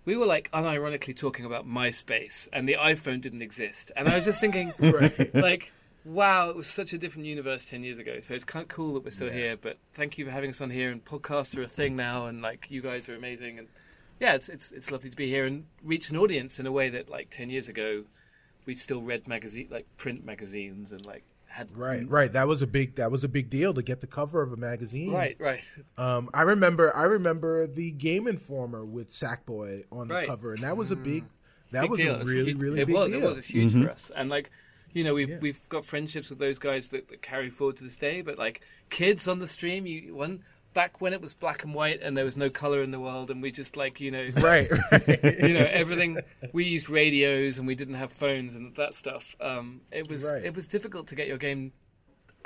we 0.05 0.17
were 0.17 0.27
like 0.27 0.51
unironically 0.53 1.17
talking 1.19 1.45
about 1.45 1.69
MySpace, 1.69 2.49
and 2.53 2.69
the 2.69 2.75
iPhone 2.75 3.21
didn't 3.21 3.43
exist, 3.43 3.93
and 3.97 4.09
I 4.09 4.17
was 4.17 4.25
just 4.25 4.41
thinking, 4.41 4.73
right. 4.81 5.35
like 5.35 5.73
wow, 6.07 6.49
it 6.51 6.57
was 6.57 6.69
such 6.69 6.93
a 6.93 6.99
different 6.99 7.27
universe 7.27 7.65
10 7.65 7.83
years 7.83 7.99
ago. 7.99 8.21
So 8.21 8.35
it's 8.35 8.45
kind 8.45 8.63
of 8.63 8.69
cool 8.69 8.95
that 8.95 9.05
we're 9.05 9.11
still 9.11 9.27
yeah. 9.27 9.33
here. 9.33 9.57
But 9.57 9.79
thank 9.93 10.19
you 10.19 10.25
for 10.25 10.31
having 10.31 10.51
us 10.51 10.61
on 10.61 10.71
here. 10.71 10.91
And 10.91 11.05
podcasts 11.05 11.57
are 11.59 11.63
a 11.63 11.69
thing 11.69 11.97
now. 11.97 12.27
And 12.27 12.41
like, 12.41 12.69
you 12.71 12.81
guys 12.81 13.09
are 13.09 13.17
amazing. 13.17 13.59
And 13.59 13.69
yeah, 14.21 14.35
it's, 14.35 14.49
it's, 14.49 14.71
it's 14.71 14.91
lovely 14.91 15.11
to 15.11 15.17
be 15.17 15.29
here 15.29 15.45
and 15.45 15.67
reach 15.83 16.09
an 16.11 16.17
audience 16.17 16.61
in 16.61 16.67
a 16.67 16.73
way 16.73 16.89
that 16.91 17.11
like 17.11 17.31
10 17.31 17.51
years 17.51 17.69
ago, 17.69 18.05
we 18.65 18.75
still 18.75 19.03
read 19.03 19.27
magazine, 19.27 19.69
like 19.71 19.87
print 19.97 20.25
magazines 20.25 20.93
and 20.93 21.05
like, 21.05 21.25
had 21.49 21.77
right, 21.77 22.09
right. 22.11 22.33
That 22.33 22.49
was 22.49 22.61
a 22.61 22.67
big 22.67 22.97
that 22.97 23.11
was 23.11 23.25
a 23.25 23.29
big 23.29 23.49
deal 23.49 23.73
to 23.73 23.83
get 23.83 24.01
the 24.01 24.07
cover 24.07 24.43
of 24.43 24.53
a 24.53 24.57
magazine. 24.57 25.13
Right, 25.13 25.37
right. 25.39 25.63
Um, 25.97 26.29
I 26.35 26.43
remember 26.43 26.95
I 26.95 27.05
remember 27.05 27.67
the 27.67 27.93
Game 27.93 28.27
Informer 28.27 28.85
with 28.85 29.11
Sackboy 29.11 29.85
on 29.91 30.09
the 30.09 30.15
right. 30.15 30.27
cover, 30.27 30.53
and 30.53 30.63
that 30.65 30.77
was 30.77 30.91
a 30.91 30.97
big 30.97 31.25
that 31.71 31.83
big 31.83 31.91
was 31.91 32.01
deal. 32.01 32.17
a 32.17 32.25
really 32.25 32.53
really 32.55 32.81
it 32.81 32.87
big 32.87 32.97
was, 32.97 33.11
deal. 33.11 33.31
It 33.31 33.37
was 33.37 33.47
huge 33.47 33.73
mm-hmm. 33.73 33.85
for 33.85 33.91
us, 33.91 34.11
and 34.15 34.29
like 34.29 34.51
you 34.97 35.05
know 35.05 35.13
we've 35.13 35.29
yeah. 35.29 35.39
we've 35.41 35.69
got 35.69 35.85
friendships 35.85 36.31
with 36.31 36.39
those 36.39 36.59
guys 36.59 36.89
that, 36.89 37.09
that, 37.09 37.21
carry 37.21 37.51
forward 37.51 37.77
to 37.77 37.85
this 37.85 37.99
day. 37.99 38.23
But 38.23 38.39
like 38.39 38.63
kids 38.89 39.29
on 39.29 39.41
the 39.41 39.47
stream, 39.47 39.87
you 39.87 40.15
one 40.15 40.43
back 40.73 41.03
when 41.03 41.13
it 41.13 41.21
was 41.21 41.35
black 41.35 41.65
and 41.65 41.75
white 41.75 42.01
and 42.03 42.17
there 42.17 42.25
was 42.25 42.37
no 42.37 42.49
color 42.49 42.83
in 42.83 42.93
the 42.93 43.01
world, 43.01 43.31
and 43.31 43.43
we 43.43 43.51
just 43.51 43.77
like 43.77 44.01
you 44.01 44.11
know 44.11 44.27
right, 44.41 44.71
right. 44.91 45.21
you 45.23 45.53
know 45.53 45.69
everything. 45.71 46.21
We 46.53 46.65
used 46.65 46.89
radios 46.89 47.59
and 47.59 47.67
we 47.67 47.75
didn't 47.75 47.97
have 47.97 48.11
phones 48.11 48.57
and 48.57 48.75
that 48.77 48.95
stuff. 48.95 49.37
Um, 49.39 49.83
it 49.93 50.09
was 50.09 50.25
right. 50.25 50.43
it 50.43 50.57
was 50.57 50.67
difficult 50.67 51.09
to 51.09 51.15
get 51.15 51.29
your 51.29 51.39
game 51.39 51.73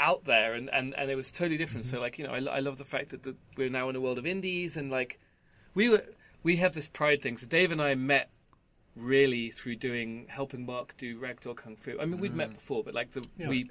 out 0.01 0.25
there 0.25 0.55
and, 0.55 0.71
and, 0.73 0.95
and 0.97 1.11
it 1.11 1.15
was 1.15 1.31
totally 1.31 1.59
different 1.59 1.85
mm-hmm. 1.85 1.97
so 1.97 2.01
like 2.01 2.19
you 2.19 2.27
know 2.27 2.33
I, 2.33 2.57
I 2.57 2.61
love 2.61 2.79
the 2.79 2.87
fact 2.87 3.11
that 3.11 3.23
the, 3.23 3.37
we're 3.59 3.69
now 3.69 3.91
in 3.91 3.97
a 3.97 4.01
world 4.01 4.17
of 4.17 4.25
indies 4.25 4.75
and 4.75 4.91
like 4.91 5.21
we 5.75 5.91
were 5.91 6.03
we 6.43 6.57
have 6.57 6.73
this 6.73 6.89
pride 6.89 7.21
thing 7.21 7.37
so 7.37 7.47
dave 7.47 7.71
and 7.71 7.83
i 7.83 7.95
met 7.95 8.31
really 9.01 9.51
through 9.51 9.77
doing 9.77 10.27
helping 10.29 10.67
Mark 10.67 10.97
do 10.97 11.19
ragdoll 11.19 11.57
kung 11.57 11.77
fu. 11.77 11.99
I 12.01 12.05
mean, 12.05 12.21
we'd 12.21 12.33
mm. 12.33 12.37
met 12.37 12.55
before, 12.55 12.85
but 12.85 12.95
like 12.95 13.13
the 13.13 13.25
yeah. 13.37 13.49
we 13.49 13.71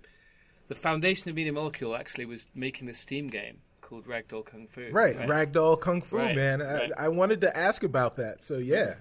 the 0.68 0.76
foundation 0.76 1.30
of 1.30 1.36
Media 1.36 1.52
Molecule 1.52 1.96
actually 1.96 2.26
was 2.26 2.48
making 2.54 2.88
this 2.88 3.00
Steam 3.00 3.28
game 3.28 3.62
called 3.82 4.06
Ragdoll 4.06 4.46
Kung 4.46 4.68
Fu. 4.68 4.88
Right, 4.92 5.18
Ragdoll 5.18 5.82
Kung 5.82 6.02
Fu, 6.02 6.18
Right, 6.18 6.36
man. 6.36 6.62
I, 6.62 6.74
right. 6.76 6.92
I 6.98 7.08
wanted 7.10 7.42
to 7.42 7.58
ask 7.58 7.84
about 7.84 8.18
that. 8.18 8.44
So 8.44 8.60
yeah, 8.60 8.96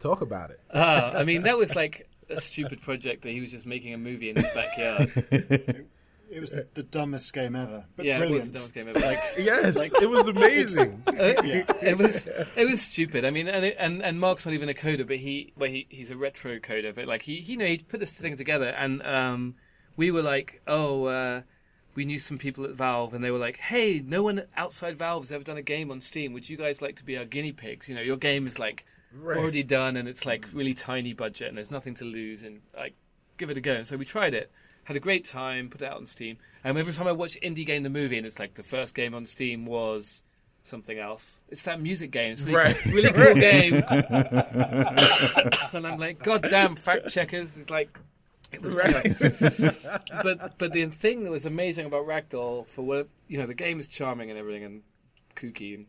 talk 0.00 0.22
about 0.22 0.50
it. 0.50 0.60
Ah, 0.72 1.12
I 1.16 1.24
mean, 1.24 1.42
that 1.42 1.58
was 1.58 1.76
like 1.76 2.08
a 2.30 2.40
stupid 2.40 2.80
project 2.80 3.22
that 3.22 3.30
he 3.30 3.40
was 3.40 3.50
just 3.50 3.66
making 3.66 3.92
a 3.92 3.98
movie 3.98 4.30
in 4.30 4.36
his 4.36 4.48
backyard. 4.54 5.86
It 6.32 6.40
was 6.40 6.50
the, 6.50 6.66
the 6.74 6.82
dumbest 6.82 7.32
game 7.32 7.54
ever, 7.54 7.86
but 7.96 8.06
yeah, 8.06 8.18
brilliant. 8.18 8.46
it 8.46 8.52
was 8.52 8.70
the 8.72 8.72
dumbest 8.72 8.74
game 8.74 8.88
ever. 8.88 8.98
Like, 9.00 9.22
Yes, 9.38 9.92
it 10.02 10.08
was 10.08 10.28
amazing. 10.28 11.02
Uh, 11.08 11.42
it 11.82 11.98
was 11.98 12.26
it 12.56 12.68
was 12.68 12.80
stupid. 12.80 13.24
I 13.24 13.30
mean, 13.30 13.46
and 13.48 13.64
it, 13.66 13.76
and 13.78 14.02
and 14.02 14.18
Mark's 14.18 14.46
not 14.46 14.54
even 14.54 14.68
a 14.68 14.74
coder, 14.74 15.06
but 15.06 15.16
he 15.18 15.52
well 15.56 15.70
he 15.70 15.86
he's 15.90 16.10
a 16.10 16.16
retro 16.16 16.58
coder, 16.58 16.94
but 16.94 17.06
like 17.06 17.22
he 17.22 17.34
you 17.34 17.56
know 17.56 17.66
he 17.66 17.78
put 17.78 18.00
this 18.00 18.12
thing 18.12 18.36
together, 18.36 18.68
and 18.68 19.02
um, 19.06 19.54
we 19.96 20.10
were 20.10 20.22
like, 20.22 20.62
oh, 20.66 21.04
uh, 21.04 21.42
we 21.94 22.04
knew 22.06 22.18
some 22.18 22.38
people 22.38 22.64
at 22.64 22.70
Valve, 22.70 23.12
and 23.14 23.22
they 23.22 23.30
were 23.30 23.38
like, 23.38 23.58
hey, 23.58 24.02
no 24.04 24.22
one 24.22 24.42
outside 24.56 24.96
Valve 24.96 25.22
has 25.24 25.32
ever 25.32 25.44
done 25.44 25.58
a 25.58 25.62
game 25.62 25.90
on 25.90 26.00
Steam. 26.00 26.32
Would 26.32 26.48
you 26.48 26.56
guys 26.56 26.80
like 26.80 26.96
to 26.96 27.04
be 27.04 27.16
our 27.18 27.24
guinea 27.26 27.52
pigs? 27.52 27.88
You 27.88 27.94
know, 27.94 28.00
your 28.00 28.16
game 28.16 28.46
is 28.46 28.58
like 28.58 28.86
Right. 29.14 29.36
already 29.36 29.62
done, 29.62 29.96
and 29.98 30.08
it's 30.08 30.24
like 30.24 30.46
really 30.54 30.72
tiny 30.72 31.12
budget, 31.12 31.48
and 31.48 31.56
there's 31.58 31.70
nothing 31.70 31.94
to 31.96 32.04
lose, 32.04 32.42
and 32.42 32.62
like 32.74 32.94
give 33.36 33.50
it 33.50 33.56
a 33.58 33.60
go. 33.60 33.74
And 33.74 33.86
so 33.86 33.96
we 33.98 34.06
tried 34.06 34.32
it. 34.32 34.50
Had 34.84 34.96
a 34.96 35.00
great 35.00 35.24
time, 35.24 35.68
put 35.68 35.80
it 35.82 35.84
out 35.86 35.96
on 35.96 36.06
Steam. 36.06 36.38
And 36.64 36.76
every 36.76 36.92
time 36.92 37.06
I 37.06 37.12
watch 37.12 37.38
Indie 37.42 37.64
Game 37.66 37.82
the 37.82 37.90
movie, 37.90 38.18
and 38.18 38.26
it's 38.26 38.38
like 38.38 38.54
the 38.54 38.62
first 38.62 38.94
game 38.94 39.14
on 39.14 39.24
Steam 39.26 39.64
was 39.66 40.22
something 40.62 40.98
else. 40.98 41.44
It's 41.48 41.62
that 41.64 41.80
music 41.80 42.10
game. 42.10 42.32
It's 42.32 42.42
really, 42.42 42.56
Right. 42.56 42.84
really 42.86 43.12
cool 43.12 43.34
game. 43.34 43.74
and 45.72 45.86
I'm 45.86 45.98
like, 45.98 46.22
God 46.22 46.42
damn, 46.48 46.76
fact 46.76 47.08
checkers. 47.08 47.58
It's 47.58 47.70
like, 47.70 47.96
it 48.52 48.60
was 48.62 48.74
Right. 48.74 49.02
but 50.22 50.58
but 50.58 50.72
the 50.72 50.86
thing 50.86 51.24
that 51.24 51.30
was 51.30 51.46
amazing 51.46 51.86
about 51.86 52.06
Ragdoll, 52.06 52.66
for 52.66 52.82
what 52.82 53.08
you 53.28 53.38
know, 53.38 53.46
the 53.46 53.54
game 53.54 53.80
is 53.80 53.88
charming 53.88 54.30
and 54.30 54.38
everything 54.38 54.64
and 54.64 54.82
kooky, 55.34 55.74
and 55.74 55.86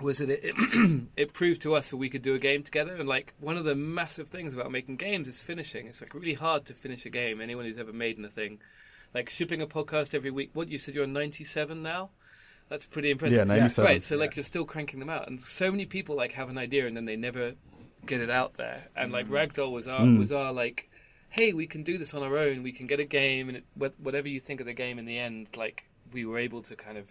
was 0.00 0.18
that 0.18 0.30
it 0.30 0.40
it, 0.42 1.02
it 1.16 1.32
proved 1.32 1.62
to 1.62 1.74
us 1.74 1.90
that 1.90 1.96
we 1.96 2.08
could 2.08 2.22
do 2.22 2.34
a 2.34 2.38
game 2.38 2.62
together. 2.62 2.94
And 2.94 3.08
like 3.08 3.34
one 3.38 3.56
of 3.56 3.64
the 3.64 3.74
massive 3.74 4.28
things 4.28 4.54
about 4.54 4.70
making 4.70 4.96
games 4.96 5.28
is 5.28 5.40
finishing. 5.40 5.86
It's 5.86 6.00
like 6.00 6.14
really 6.14 6.34
hard 6.34 6.64
to 6.66 6.74
finish 6.74 7.04
a 7.06 7.10
game. 7.10 7.40
Anyone 7.40 7.64
who's 7.64 7.78
ever 7.78 7.92
made 7.92 8.18
anything, 8.18 8.60
like 9.12 9.30
shipping 9.30 9.60
a 9.60 9.66
podcast 9.66 10.14
every 10.14 10.30
week. 10.30 10.50
What 10.52 10.68
you 10.68 10.78
said 10.78 10.94
you're 10.94 11.06
97 11.06 11.82
now. 11.82 12.10
That's 12.68 12.86
pretty 12.86 13.10
impressive. 13.10 13.36
Yeah, 13.36 13.44
97. 13.44 13.84
Right, 13.84 14.02
so 14.02 14.16
like 14.16 14.36
you're 14.36 14.44
still 14.44 14.64
cranking 14.64 14.98
them 14.98 15.10
out, 15.10 15.28
and 15.28 15.40
so 15.40 15.70
many 15.70 15.84
people 15.84 16.16
like 16.16 16.32
have 16.32 16.48
an 16.48 16.56
idea 16.56 16.86
and 16.86 16.96
then 16.96 17.04
they 17.04 17.16
never 17.16 17.54
get 18.06 18.20
it 18.20 18.30
out 18.30 18.54
there. 18.54 18.88
And 18.96 19.12
like 19.12 19.28
mm. 19.28 19.32
Ragdoll 19.32 19.70
was 19.70 19.86
our 19.86 20.00
mm. 20.00 20.18
was 20.18 20.32
our 20.32 20.52
like, 20.52 20.88
hey, 21.28 21.52
we 21.52 21.66
can 21.66 21.82
do 21.82 21.98
this 21.98 22.14
on 22.14 22.22
our 22.22 22.36
own. 22.36 22.62
We 22.62 22.72
can 22.72 22.86
get 22.86 23.00
a 23.00 23.04
game, 23.04 23.48
and 23.48 23.58
it, 23.58 23.94
whatever 23.98 24.28
you 24.28 24.40
think 24.40 24.60
of 24.60 24.66
the 24.66 24.72
game 24.72 24.98
in 24.98 25.04
the 25.04 25.18
end, 25.18 25.48
like 25.56 25.90
we 26.12 26.24
were 26.24 26.38
able 26.38 26.62
to 26.62 26.76
kind 26.76 26.96
of 26.96 27.08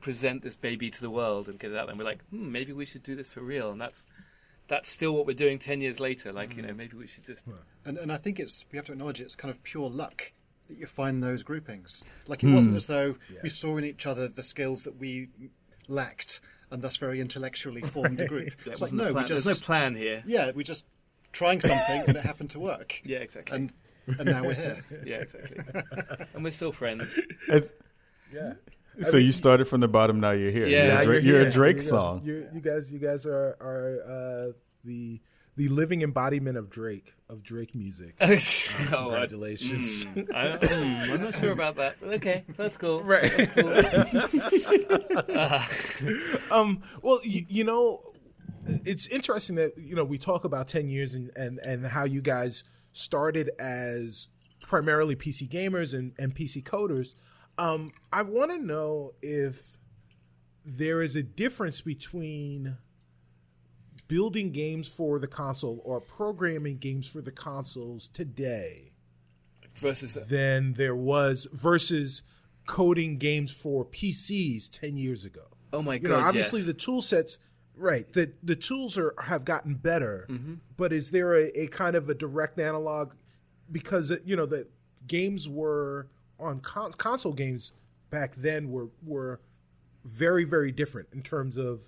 present 0.00 0.42
this 0.42 0.56
baby 0.56 0.90
to 0.90 1.00
the 1.00 1.10
world 1.10 1.48
and 1.48 1.58
get 1.58 1.70
it 1.72 1.76
out 1.76 1.86
there. 1.86 1.90
And 1.90 1.98
we're 1.98 2.04
like, 2.04 2.24
hmm, 2.30 2.50
maybe 2.52 2.72
we 2.72 2.84
should 2.84 3.02
do 3.02 3.14
this 3.16 3.32
for 3.32 3.40
real, 3.40 3.70
and 3.70 3.80
that's 3.80 4.06
that's 4.68 4.88
still 4.90 5.12
what 5.12 5.26
we're 5.26 5.32
doing 5.34 5.58
ten 5.58 5.80
years 5.80 5.98
later. 6.00 6.32
Like 6.32 6.56
you 6.56 6.62
know, 6.62 6.74
maybe 6.74 6.96
we 6.96 7.06
should 7.06 7.24
just 7.24 7.46
And, 7.84 7.96
and 7.98 8.12
I 8.12 8.16
think 8.16 8.38
it's 8.38 8.64
we 8.70 8.76
have 8.76 8.86
to 8.86 8.92
acknowledge 8.92 9.20
it's 9.20 9.34
kind 9.34 9.50
of 9.50 9.62
pure 9.62 9.88
luck 9.88 10.32
that 10.68 10.76
you 10.78 10.86
find 10.86 11.22
those 11.22 11.42
groupings. 11.42 12.04
Like 12.26 12.44
it 12.44 12.52
wasn't 12.52 12.76
as 12.76 12.86
though 12.86 13.16
we 13.42 13.48
saw 13.48 13.76
in 13.78 13.84
each 13.84 14.06
other 14.06 14.28
the 14.28 14.42
skills 14.42 14.84
that 14.84 14.96
we 14.98 15.28
lacked 15.88 16.40
and 16.70 16.82
thus 16.82 16.96
very 16.96 17.20
intellectually 17.20 17.80
formed 17.94 18.20
a 18.20 18.26
group. 18.26 18.56
That 18.64 18.72
it's 18.72 18.82
like 18.82 18.92
wasn't 18.92 19.00
no, 19.00 19.06
we 19.06 19.12
plan. 19.12 19.26
just 19.26 19.44
there's 19.44 19.60
no 19.62 19.64
plan 19.64 19.94
here. 19.96 20.22
yeah, 20.26 20.50
we're 20.54 20.62
just 20.62 20.84
trying 21.32 21.60
something 21.62 22.04
and 22.06 22.16
it 22.16 22.22
happened 22.24 22.50
to 22.50 22.60
work. 22.60 23.00
Yeah, 23.04 23.18
exactly. 23.18 23.56
And 23.56 23.72
and 24.06 24.24
now 24.26 24.42
we're 24.44 24.54
here. 24.54 24.78
yeah, 25.06 25.16
exactly. 25.16 25.58
and 26.34 26.44
we're 26.44 26.50
still 26.50 26.72
friends. 26.72 27.18
It's- 27.48 27.70
Yeah. 28.32 28.54
So 29.02 29.16
you 29.16 29.32
started 29.32 29.66
from 29.66 29.80
the 29.80 29.88
bottom, 29.88 30.20
now 30.20 30.30
you're 30.32 30.50
here. 30.50 30.66
Yeah. 30.66 30.84
you're, 30.84 31.00
a, 31.00 31.04
Dra- 31.04 31.14
you're 31.14 31.22
you're 31.40 31.48
a 31.48 31.50
Drake 31.50 31.76
You 31.78 31.82
know, 31.82 31.88
song. 31.88 32.22
you're- 32.24 32.46
you 32.54 32.60
guys, 32.60 32.92
you 32.92 32.98
guys 32.98 33.26
are 33.26 33.56
are 33.60 34.48
uh, 34.48 34.52
the 34.84 35.20
the 35.56 35.68
living 35.68 36.02
embodiment 36.02 36.56
of 36.56 36.70
Drake 36.70 37.14
of 37.28 37.42
Drake 37.42 37.74
music. 37.74 38.14
oh, 38.20 38.26
I- 38.32 38.38
Congratulations. 38.38 40.04
mm, 40.04 40.26
I, 40.34 40.56
mm, 40.58 41.10
I'm 41.14 41.22
not 41.22 41.34
sure 41.34 41.52
about 41.52 41.76
that. 41.76 41.96
Okay, 42.02 42.44
that's 42.56 42.76
cool. 42.76 43.02
Right. 43.02 43.56
um, 46.52 46.82
well, 47.02 47.20
you, 47.24 47.44
you 47.48 47.64
know, 47.64 48.00
it's 48.66 49.06
interesting 49.08 49.56
that 49.56 49.76
you 49.78 49.94
know 49.94 50.04
we 50.04 50.18
talk 50.18 50.44
about 50.44 50.68
ten 50.68 50.88
years 50.88 51.14
and 51.14 51.30
and 51.36 51.58
and 51.58 51.86
how 51.86 52.04
you 52.04 52.20
guys 52.20 52.64
started 52.92 53.50
as 53.58 54.28
primarily 54.62 55.16
PC 55.16 55.48
gamers 55.48 55.96
and 55.96 56.12
and 56.18 56.34
PC 56.34 56.62
coders. 56.62 57.14
Um, 57.58 57.92
I 58.12 58.22
want 58.22 58.50
to 58.52 58.58
know 58.58 59.12
if 59.22 59.76
there 60.64 61.02
is 61.02 61.16
a 61.16 61.22
difference 61.22 61.80
between 61.80 62.76
building 64.06 64.52
games 64.52 64.88
for 64.88 65.18
the 65.18 65.26
console 65.26 65.80
or 65.84 66.00
programming 66.00 66.78
games 66.78 67.06
for 67.06 67.20
the 67.20 67.30
consoles 67.32 68.08
today 68.08 68.92
Versus 69.76 70.14
than 70.28 70.72
there 70.74 70.96
was 70.96 71.46
versus 71.52 72.22
coding 72.66 73.18
games 73.18 73.52
for 73.52 73.84
PCs 73.84 74.70
10 74.70 74.96
years 74.96 75.24
ago. 75.24 75.44
oh 75.72 75.82
my 75.82 75.94
You 75.94 76.00
god, 76.00 76.08
know, 76.10 76.26
obviously 76.26 76.60
yes. 76.60 76.66
the 76.68 76.74
tool 76.74 77.02
sets 77.02 77.38
right, 77.76 78.10
the 78.12 78.32
the 78.42 78.56
tools 78.56 78.98
are 78.98 79.14
have 79.22 79.44
gotten 79.44 79.74
better. 79.74 80.26
Mm-hmm. 80.28 80.54
But 80.76 80.92
is 80.92 81.10
there 81.10 81.34
a, 81.34 81.46
a 81.58 81.66
kind 81.68 81.94
of 81.96 82.08
a 82.08 82.14
direct 82.14 82.58
analog 82.58 83.12
because 83.70 84.12
you 84.24 84.36
know 84.36 84.46
the 84.46 84.68
games 85.06 85.48
were 85.48 86.08
on 86.38 86.60
con- 86.60 86.92
console 86.92 87.32
games 87.32 87.72
back 88.10 88.34
then 88.36 88.70
were 88.70 88.88
were 89.04 89.40
very 90.04 90.44
very 90.44 90.72
different 90.72 91.08
in 91.12 91.22
terms 91.22 91.56
of 91.56 91.82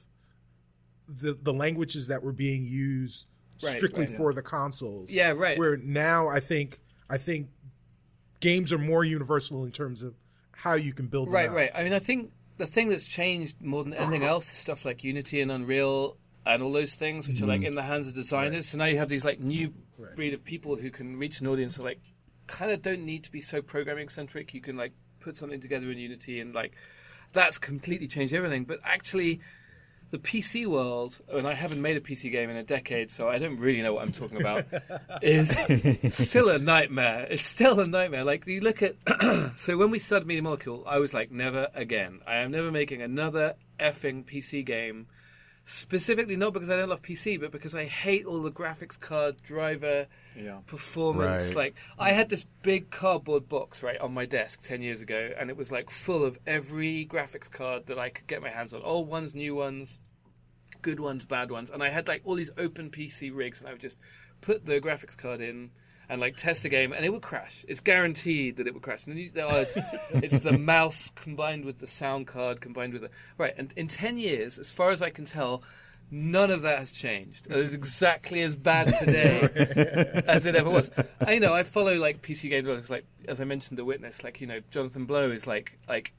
the 1.09 1.35
the 1.43 1.53
languages 1.53 2.09
that 2.09 2.23
were 2.23 2.33
being 2.33 2.65
used 2.67 3.27
Right, 3.63 3.77
strictly 3.77 4.07
right. 4.07 4.17
for 4.17 4.33
the 4.33 4.41
consoles. 4.41 5.11
Yeah, 5.11 5.33
right. 5.33 5.59
Where 5.59 5.77
now 5.77 6.29
I 6.29 6.41
think 6.41 6.79
I 7.11 7.19
think 7.19 7.49
games 8.41 8.73
are 8.73 8.79
more 8.79 9.05
universal 9.05 9.65
in 9.65 9.71
terms 9.71 10.03
of 10.03 10.15
how 10.53 10.75
you 10.75 10.95
can 10.95 11.09
build 11.09 11.27
them 11.29 11.35
Right, 11.35 11.51
out. 11.51 11.55
right. 11.57 11.71
I 11.75 11.83
mean, 11.85 11.93
I 11.93 11.99
think 11.99 12.33
the 12.57 12.65
thing 12.65 12.89
that's 12.89 13.07
changed 13.07 13.61
more 13.61 13.85
than 13.85 13.93
anything 13.93 14.23
else 14.23 14.47
is 14.47 14.57
stuff 14.57 14.87
like 14.87 15.05
Unity 15.05 15.43
and 15.43 15.51
Unreal 15.53 16.17
and 16.47 16.63
all 16.63 16.73
those 16.73 16.95
things, 16.95 17.29
which 17.29 17.43
are 17.43 17.47
like 17.47 17.61
mm-hmm. 17.61 17.67
in 17.67 17.75
the 17.75 17.83
hands 17.83 18.09
of 18.09 18.15
designers. 18.15 18.67
So 18.69 18.79
now 18.79 18.87
you 18.87 18.97
have 18.97 19.09
these 19.09 19.25
like 19.27 19.41
new 19.41 19.75
Right. 19.99 20.17
breed 20.17 20.33
of 20.33 20.43
people 20.43 20.77
who 20.77 20.91
can 20.91 21.19
reach 21.19 21.43
an 21.43 21.47
audience 21.47 21.77
that 21.77 21.83
like 21.83 22.01
kind 22.51 22.71
of 22.71 22.83
don't 22.83 23.05
need 23.05 23.25
to 23.25 23.33
be 23.33 23.41
so 23.41 23.63
programming 23.63 24.09
centric. 24.09 24.53
You 24.53 24.61
can 24.61 24.77
like 24.77 24.93
put 25.21 25.37
something 25.37 25.61
together 25.61 25.91
in 25.91 25.99
Unity 25.99 26.41
and 26.41 26.55
like 26.55 26.73
that's 27.33 27.59
completely 27.59 28.09
changed 28.09 28.35
everything. 28.35 28.65
But 28.65 28.81
actually, 28.85 29.41
the 30.11 30.19
PC 30.19 30.67
world, 30.67 31.21
and 31.33 31.47
I 31.47 31.55
haven't 31.55 31.81
made 31.81 31.97
a 31.97 32.01
PC 32.01 32.33
game 32.33 32.51
in 32.51 32.57
a 32.57 32.65
decade, 32.65 33.11
so 33.11 33.29
I 33.29 33.39
don't 33.39 33.59
really 33.59 33.81
know 33.81 33.95
what 33.95 34.03
I'm 34.03 34.13
talking 34.13 34.41
about, 34.41 34.67
is 35.23 35.57
still 36.13 36.49
a 36.49 36.59
nightmare. 36.59 37.29
It's 37.31 37.45
still 37.45 37.79
a 37.79 37.87
nightmare. 37.87 38.25
Like, 38.25 38.47
you 38.47 38.61
look 38.61 38.83
at. 38.83 38.97
so, 39.57 39.77
when 39.77 39.91
we 39.91 40.01
started 40.01 40.27
Media 40.27 40.43
Molecule, 40.43 40.85
I 40.87 40.99
was 40.99 41.15
like, 41.15 41.31
never 41.31 41.69
again. 41.75 42.21
I 42.27 42.37
am 42.37 42.51
never 42.51 42.73
making 42.73 43.03
another 43.03 43.55
effing 43.79 44.25
PC 44.25 44.65
game. 44.65 45.07
Specifically, 45.73 46.35
not 46.35 46.53
because 46.53 46.69
I 46.69 46.75
don't 46.75 46.89
love 46.89 47.01
PC, 47.01 47.39
but 47.39 47.53
because 47.53 47.77
I 47.77 47.85
hate 47.85 48.27
all 48.27 48.43
the 48.43 48.51
graphics 48.51 48.99
card 48.99 49.41
driver 49.41 50.09
Yeah. 50.37 50.59
performance. 50.67 51.51
Right. 51.51 51.57
Like 51.57 51.75
I 51.97 52.11
had 52.11 52.29
this 52.29 52.45
big 52.63 52.91
cardboard 52.91 53.49
box 53.49 53.81
right 53.81 53.97
on 54.01 54.13
my 54.13 54.27
desk 54.27 54.63
ten 54.65 54.83
years 54.83 55.01
ago, 55.01 55.31
and 55.39 55.49
it 55.49 55.57
was 55.57 55.71
like 55.71 55.89
full 55.89 56.25
of 56.25 56.39
every 56.45 57.07
graphics 57.07 57.49
card 57.49 57.87
that 57.87 58.01
I 58.01 58.09
could 58.11 58.27
get 58.27 58.43
my 58.43 58.49
hands 58.51 58.75
on, 58.75 58.83
old 58.83 59.07
ones, 59.07 59.33
new 59.33 59.55
ones, 59.55 60.01
good 60.83 60.99
ones, 60.99 61.25
bad 61.25 61.53
ones, 61.53 61.71
and 61.71 61.85
I 61.85 61.91
had 61.91 62.09
like 62.09 62.23
all 62.25 62.35
these 62.35 62.51
open 62.59 62.91
PC 62.91 63.31
rigs, 63.33 63.61
and 63.61 63.69
I 63.69 63.73
would 63.73 63.81
just 63.81 63.97
put 64.41 64.67
the 64.67 64.81
graphics 64.81 65.17
card 65.17 65.41
in. 65.41 65.71
And 66.11 66.21
like 66.21 66.37
test 66.37 66.65
the 66.65 66.69
game, 66.69 66.93
and 66.93 67.05
it 67.05 67.11
would 67.11 67.23
crash. 67.23 67.65
It's 67.69 67.79
guaranteed 67.79 68.57
that 68.57 68.67
it 68.67 68.75
would 68.75 68.83
crash. 68.83 69.07
And 69.07 69.17
then 69.17 69.23
you, 69.23 69.31
oh, 69.37 69.61
it's, 69.61 69.77
it's 70.13 70.41
the 70.41 70.59
mouse 70.59 71.13
combined 71.15 71.65
with 71.65 71.79
the 71.79 71.87
sound 71.87 72.27
card 72.27 72.61
combined 72.61 72.93
with 72.93 73.03
the 73.03 73.11
right. 73.39 73.55
And 73.57 73.73
in 73.77 73.87
ten 73.87 74.19
years, 74.19 74.59
as 74.59 74.73
far 74.73 74.91
as 74.91 75.03
I 75.03 75.11
can 75.11 75.25
tell, 75.25 75.63
none 76.11 76.51
of 76.51 76.63
that 76.63 76.81
has 76.81 76.91
changed. 76.91 77.47
It 77.47 77.57
is 77.57 77.75
exactly 77.75 78.43
as 78.43 78.57
bad 78.57 78.93
today 78.99 80.23
as 80.27 80.47
it 80.47 80.57
ever 80.57 80.69
was. 80.69 80.91
I 81.25 81.35
you 81.35 81.41
know 81.41 81.55
I 81.55 81.63
follow 81.63 81.95
like 81.95 82.23
PC 82.23 82.51
game 82.51 82.65
developers, 82.65 82.91
like 82.91 83.05
as 83.29 83.41
I 83.41 83.45
mentioned, 83.45 83.79
The 83.79 83.85
Witness. 83.85 84.25
Like 84.25 84.41
you 84.41 84.49
know, 84.49 84.61
Jonathan 84.71 85.05
Blow 85.05 85.31
is 85.31 85.47
like 85.47 85.79
like 85.89 86.13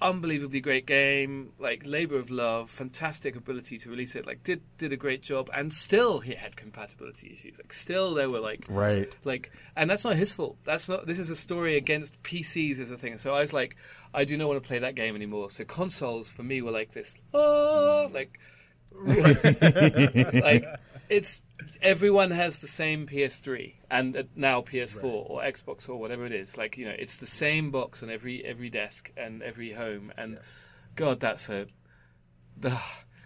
unbelievably 0.00 0.60
great 0.60 0.86
game, 0.86 1.52
like 1.58 1.82
labor 1.86 2.16
of 2.18 2.30
love, 2.30 2.70
fantastic 2.70 3.34
ability 3.36 3.78
to 3.78 3.90
release 3.90 4.14
it. 4.14 4.26
Like 4.26 4.42
did 4.42 4.60
did 4.78 4.92
a 4.92 4.96
great 4.96 5.22
job, 5.22 5.48
and 5.54 5.72
still 5.72 6.20
he 6.20 6.34
had 6.34 6.56
compatibility 6.56 7.30
issues. 7.32 7.58
Like 7.58 7.72
still 7.72 8.14
there 8.14 8.28
were 8.30 8.40
like 8.40 8.64
Right. 8.68 9.14
like 9.24 9.50
and 9.76 9.88
that's 9.88 10.04
not 10.04 10.16
his 10.16 10.32
fault 10.32 10.56
that's 10.64 10.88
not 10.88 11.06
this 11.06 11.18
is 11.18 11.30
a 11.30 11.36
story 11.36 11.76
against 11.76 12.22
pcs 12.22 12.78
as 12.80 12.90
a 12.90 12.96
thing 12.96 13.16
so 13.18 13.34
i 13.34 13.40
was 13.40 13.52
like 13.52 13.76
i 14.14 14.24
do 14.24 14.36
not 14.36 14.48
want 14.48 14.62
to 14.62 14.66
play 14.66 14.78
that 14.78 14.94
game 14.94 15.14
anymore 15.14 15.50
so 15.50 15.64
consoles 15.64 16.30
for 16.30 16.42
me 16.42 16.62
were 16.62 16.70
like 16.70 16.92
this 16.92 17.14
oh 17.34 18.10
like 18.12 18.38
like 19.04 20.64
it's 21.08 21.42
everyone 21.82 22.30
has 22.30 22.60
the 22.60 22.66
same 22.68 23.06
PS3 23.06 23.74
and 23.90 24.16
uh, 24.16 24.22
now 24.34 24.60
PS4 24.60 25.04
or 25.04 25.40
Xbox 25.42 25.88
or 25.88 25.96
whatever 25.96 26.26
it 26.26 26.32
is. 26.32 26.56
Like 26.56 26.76
you 26.76 26.84
know, 26.86 26.94
it's 26.98 27.16
the 27.16 27.26
same 27.26 27.70
box 27.70 28.02
on 28.02 28.10
every 28.10 28.44
every 28.44 28.70
desk 28.70 29.12
and 29.16 29.42
every 29.42 29.72
home. 29.72 30.12
And 30.16 30.38
God, 30.94 31.20
that's 31.20 31.48
a 31.48 31.66
ugh, 32.64 32.80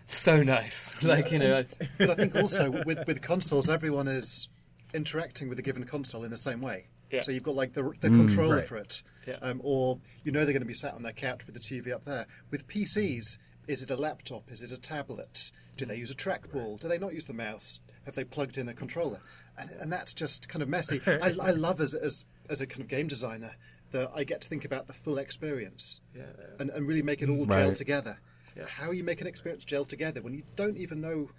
so 0.07 0.43
nice. 0.43 1.03
like 1.05 1.31
you 1.33 1.39
know, 1.39 1.59
I- 1.59 1.87
But 1.99 2.11
I 2.11 2.15
think 2.15 2.35
also 2.37 2.71
with 2.85 3.07
with 3.07 3.21
consoles, 3.23 3.69
everyone 3.69 4.09
is 4.09 4.49
interacting 4.93 5.49
with 5.49 5.59
a 5.59 5.63
given 5.63 5.85
console 5.85 6.25
in 6.25 6.31
the 6.31 6.37
same 6.39 6.61
way. 6.61 6.89
Yeah. 7.11 7.21
So 7.21 7.33
you've 7.33 7.43
got 7.43 7.57
like 7.57 7.73
the, 7.73 7.83
the 8.01 8.09
controller 8.09 8.57
right. 8.57 8.65
for 8.65 8.77
it, 8.77 9.03
Yeah. 9.27 9.37
um, 9.43 9.61
or 9.65 9.99
you 10.25 10.31
know 10.31 10.45
they're 10.45 10.53
going 10.53 10.63
to 10.63 10.67
be 10.67 10.75
sat 10.75 10.95
on 10.95 11.03
their 11.03 11.13
couch 11.13 11.45
with 11.47 11.55
the 11.57 11.61
TV 11.61 11.93
up 11.93 12.05
there. 12.05 12.27
With 12.53 12.69
PCs, 12.69 13.37
is 13.67 13.83
it 13.83 13.91
a 13.91 13.97
laptop? 13.97 14.45
Is 14.49 14.63
it 14.63 14.71
a 14.71 14.77
tablet? 14.81 15.51
Do 15.77 15.85
they 15.87 15.97
use 15.97 16.11
a 16.13 16.15
trackball? 16.15 16.79
Do 16.79 16.87
they 16.87 16.99
not 16.99 17.13
use 17.13 17.25
the 17.25 17.33
mouse? 17.35 17.81
Have 18.11 18.17
they 18.17 18.25
plugged 18.25 18.59
in 18.59 18.69
a 18.69 18.75
controller? 18.75 19.21
And, 19.57 19.71
and 19.81 19.93
that's 19.93 20.13
just 20.13 20.49
kind 20.49 20.63
of 20.65 20.69
messy. 20.69 21.01
I, 21.07 21.33
I 21.41 21.51
love 21.53 21.81
as, 21.81 21.95
as 21.95 22.25
as 22.49 22.61
a 22.61 22.67
kind 22.67 22.81
of 22.81 22.89
game 22.89 23.07
designer 23.07 23.53
that 23.93 24.11
I 24.13 24.25
get 24.25 24.41
to 24.41 24.49
think 24.49 24.65
about 24.65 24.89
the 24.89 24.93
full 24.93 25.17
experience 25.17 26.01
Yeah. 26.13 26.25
and, 26.59 26.71
and 26.71 26.89
really 26.89 27.03
make 27.03 27.23
it 27.23 27.29
all 27.29 27.47
gel 27.47 27.69
Right. 27.69 27.77
together. 27.77 28.19
Yeah. 28.57 28.65
How 28.67 28.91
you 28.91 29.05
make 29.05 29.21
an 29.21 29.29
experience 29.29 29.63
gel 29.65 29.85
together 29.85 30.23
when 30.23 30.35
you 30.35 30.43
don't 30.57 30.77
even 30.77 31.01
know 31.01 31.31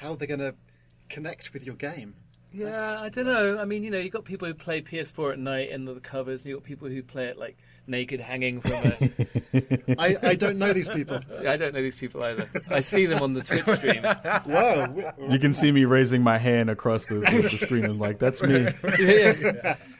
how 0.00 0.14
they're 0.14 0.28
going 0.28 0.38
to 0.38 0.54
connect 1.08 1.52
with 1.52 1.66
your 1.66 1.74
game? 1.74 2.14
Yeah, 2.52 2.98
I 3.02 3.08
don't 3.08 3.26
know. 3.26 3.58
I 3.58 3.64
mean, 3.64 3.84
you 3.84 3.90
know, 3.90 3.98
you've 3.98 4.12
got 4.12 4.24
people 4.24 4.48
who 4.48 4.54
play 4.54 4.82
PS4 4.82 5.32
at 5.32 5.38
night 5.38 5.70
under 5.72 5.94
the 5.94 6.00
covers, 6.00 6.42
and 6.44 6.50
you've 6.50 6.60
got 6.60 6.66
people 6.66 6.88
who 6.88 7.02
play 7.02 7.26
it 7.26 7.38
like 7.38 7.56
naked, 7.86 8.20
hanging 8.20 8.60
from 8.60 8.72
a. 8.72 9.96
I, 9.98 10.16
I 10.22 10.34
don't 10.34 10.58
know 10.58 10.72
these 10.72 10.88
people. 10.88 11.20
I 11.46 11.56
don't 11.56 11.74
know 11.74 11.82
these 11.82 11.98
people 11.98 12.22
either. 12.22 12.46
I 12.70 12.80
see 12.80 13.06
them 13.06 13.22
on 13.22 13.34
the 13.34 13.42
Twitch 13.42 13.66
stream. 13.66 14.02
Whoa. 14.46 15.12
You 15.28 15.38
can 15.38 15.54
see 15.54 15.70
me 15.70 15.84
raising 15.84 16.22
my 16.22 16.38
hand 16.38 16.70
across 16.70 17.06
the, 17.06 17.20
the, 17.20 17.42
the 17.42 17.50
screen 17.50 17.84
and 17.84 17.98
like 17.98 18.18
that's 18.18 18.42
me. 18.42 18.68
Yeah. 18.98 19.32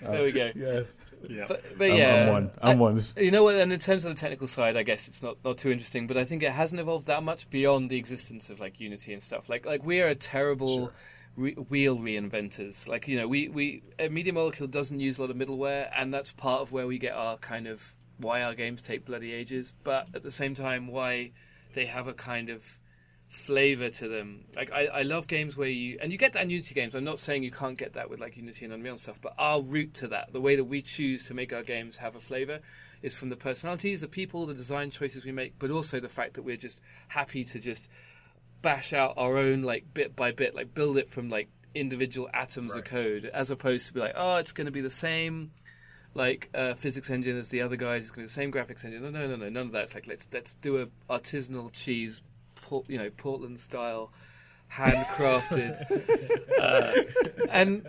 Uh, 0.04 0.10
there 0.10 0.22
we 0.24 0.32
go. 0.32 0.50
Yes. 0.54 0.96
Yeah. 1.28 1.44
But, 1.46 1.62
but 1.76 1.90
I'm, 1.90 1.96
yeah, 1.96 2.22
I'm 2.22 2.28
one. 2.32 2.50
I'm 2.62 2.78
I- 2.78 2.80
one. 2.80 3.04
You 3.16 3.30
know 3.30 3.44
what? 3.44 3.54
And 3.56 3.72
in 3.72 3.78
terms 3.78 4.04
of 4.04 4.14
the 4.14 4.20
technical 4.20 4.46
side, 4.48 4.76
I 4.76 4.82
guess 4.82 5.06
it's 5.06 5.22
not, 5.22 5.36
not 5.44 5.58
too 5.58 5.70
interesting. 5.70 6.06
But 6.06 6.16
I 6.16 6.24
think 6.24 6.42
it 6.42 6.50
hasn't 6.50 6.80
evolved 6.80 7.06
that 7.06 7.22
much 7.22 7.48
beyond 7.50 7.90
the 7.90 7.96
existence 7.98 8.50
of 8.50 8.58
like 8.58 8.80
Unity 8.80 9.12
and 9.12 9.22
stuff. 9.22 9.48
Like 9.48 9.66
like 9.66 9.84
we 9.84 10.00
are 10.00 10.08
a 10.08 10.14
terrible 10.14 10.90
re- 11.36 11.54
wheel 11.54 11.96
reinventors. 11.98 12.88
Like 12.88 13.08
you 13.08 13.16
know, 13.16 13.28
we 13.28 13.48
we 13.48 13.82
uh, 13.98 14.08
Media 14.08 14.32
Molecule 14.32 14.68
doesn't 14.68 15.00
use 15.00 15.18
a 15.18 15.22
lot 15.22 15.30
of 15.30 15.36
middleware, 15.36 15.90
and 15.96 16.12
that's 16.12 16.32
part 16.32 16.60
of 16.60 16.72
where 16.72 16.86
we 16.86 16.98
get 16.98 17.14
our 17.14 17.36
kind 17.38 17.66
of 17.66 17.94
why 18.18 18.42
our 18.42 18.54
games 18.54 18.82
take 18.82 19.04
bloody 19.04 19.32
ages. 19.32 19.74
But 19.84 20.08
at 20.14 20.22
the 20.22 20.30
same 20.30 20.54
time, 20.54 20.88
why 20.88 21.32
they 21.74 21.86
have 21.86 22.06
a 22.06 22.14
kind 22.14 22.50
of 22.50 22.78
flavor 23.30 23.88
to 23.88 24.08
them. 24.08 24.44
Like 24.56 24.72
I, 24.72 24.86
I 24.86 25.02
love 25.02 25.28
games 25.28 25.56
where 25.56 25.68
you 25.68 25.98
and 26.02 26.10
you 26.10 26.18
get 26.18 26.32
that 26.32 26.42
in 26.42 26.50
Unity 26.50 26.74
games. 26.74 26.94
I'm 26.94 27.04
not 27.04 27.20
saying 27.20 27.44
you 27.44 27.52
can't 27.52 27.78
get 27.78 27.92
that 27.92 28.10
with 28.10 28.20
like 28.20 28.36
Unity 28.36 28.64
and 28.64 28.74
Unreal 28.74 28.94
and 28.94 29.00
stuff, 29.00 29.20
but 29.22 29.34
our 29.38 29.60
route 29.62 29.94
to 29.94 30.08
that, 30.08 30.32
the 30.32 30.40
way 30.40 30.56
that 30.56 30.64
we 30.64 30.82
choose 30.82 31.26
to 31.28 31.34
make 31.34 31.52
our 31.52 31.62
games 31.62 31.98
have 31.98 32.16
a 32.16 32.20
flavor, 32.20 32.58
is 33.02 33.14
from 33.14 33.28
the 33.28 33.36
personalities, 33.36 34.00
the 34.00 34.08
people, 34.08 34.46
the 34.46 34.54
design 34.54 34.90
choices 34.90 35.24
we 35.24 35.32
make, 35.32 35.58
but 35.58 35.70
also 35.70 36.00
the 36.00 36.08
fact 36.08 36.34
that 36.34 36.42
we're 36.42 36.56
just 36.56 36.80
happy 37.08 37.44
to 37.44 37.60
just 37.60 37.88
bash 38.62 38.92
out 38.92 39.14
our 39.16 39.36
own 39.36 39.62
like 39.62 39.92
bit 39.94 40.14
by 40.16 40.32
bit, 40.32 40.54
like 40.54 40.74
build 40.74 40.96
it 40.98 41.08
from 41.10 41.28
like 41.30 41.48
individual 41.74 42.28
atoms 42.34 42.74
of 42.74 42.84
code, 42.84 43.24
as 43.32 43.50
opposed 43.50 43.86
to 43.86 43.92
be 43.94 44.00
like, 44.00 44.14
oh, 44.16 44.36
it's 44.36 44.52
going 44.52 44.66
to 44.66 44.70
be 44.72 44.80
the 44.80 44.90
same 44.90 45.50
like 46.14 46.50
uh, 46.54 46.74
physics 46.74 47.08
engine 47.10 47.36
as 47.38 47.48
the 47.50 47.60
other 47.62 47.76
guys. 47.76 48.02
It's 48.02 48.10
going 48.10 48.26
to 48.26 48.28
be 48.28 48.28
the 48.28 48.32
same 48.32 48.52
graphics 48.52 48.84
engine. 48.84 49.02
No, 49.02 49.10
no, 49.10 49.26
no, 49.28 49.36
no, 49.36 49.48
none 49.48 49.66
of 49.66 49.72
that. 49.72 49.84
It's 49.84 49.94
like 49.94 50.06
let's 50.06 50.26
let's 50.32 50.52
do 50.54 50.80
a 50.82 50.86
artisanal 51.12 51.72
cheese, 51.72 52.22
Port, 52.56 52.86
you 52.88 52.98
know, 52.98 53.10
Portland 53.16 53.60
style, 53.60 54.12
handcrafted, 54.72 55.76
uh, 56.60 57.02
and. 57.50 57.86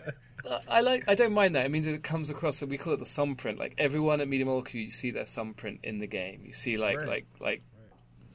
I 0.68 0.82
like. 0.82 1.04
I 1.08 1.14
don't 1.14 1.34
mind 1.34 1.54
that. 1.54 1.68
It 1.68 1.70
means 1.70 1.86
it 1.86 2.02
comes 2.02 2.32
across. 2.32 2.64
We 2.64 2.76
call 2.80 2.94
it 2.94 3.00
the 3.00 3.06
thumbprint. 3.06 3.60
Like 3.60 3.76
everyone 3.78 4.22
at 4.22 4.28
Media 4.28 4.48
Molecule, 4.48 4.82
you 4.84 4.90
see 4.90 5.12
their 5.12 5.24
thumbprint 5.24 5.82
in 5.84 6.00
the 6.00 6.08
game. 6.08 6.42
You 6.44 6.52
see, 6.52 6.78
like, 6.78 6.98
Right. 6.98 7.08
like, 7.08 7.26
like 7.40 7.62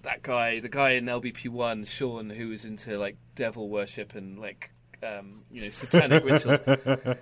that 0.06 0.22
guy, 0.22 0.60
the 0.60 0.68
guy 0.68 0.92
in 0.92 1.04
LBP 1.04 1.48
One, 1.50 1.84
Sean, 1.84 2.30
who 2.30 2.48
was 2.48 2.64
into 2.64 2.98
like 2.98 3.16
devil 3.34 3.68
worship 3.68 4.14
and 4.14 4.38
like 4.38 4.72
um, 5.02 5.42
you 5.50 5.60
know 5.60 5.68
satanic 5.68 6.24
rituals. 6.24 6.60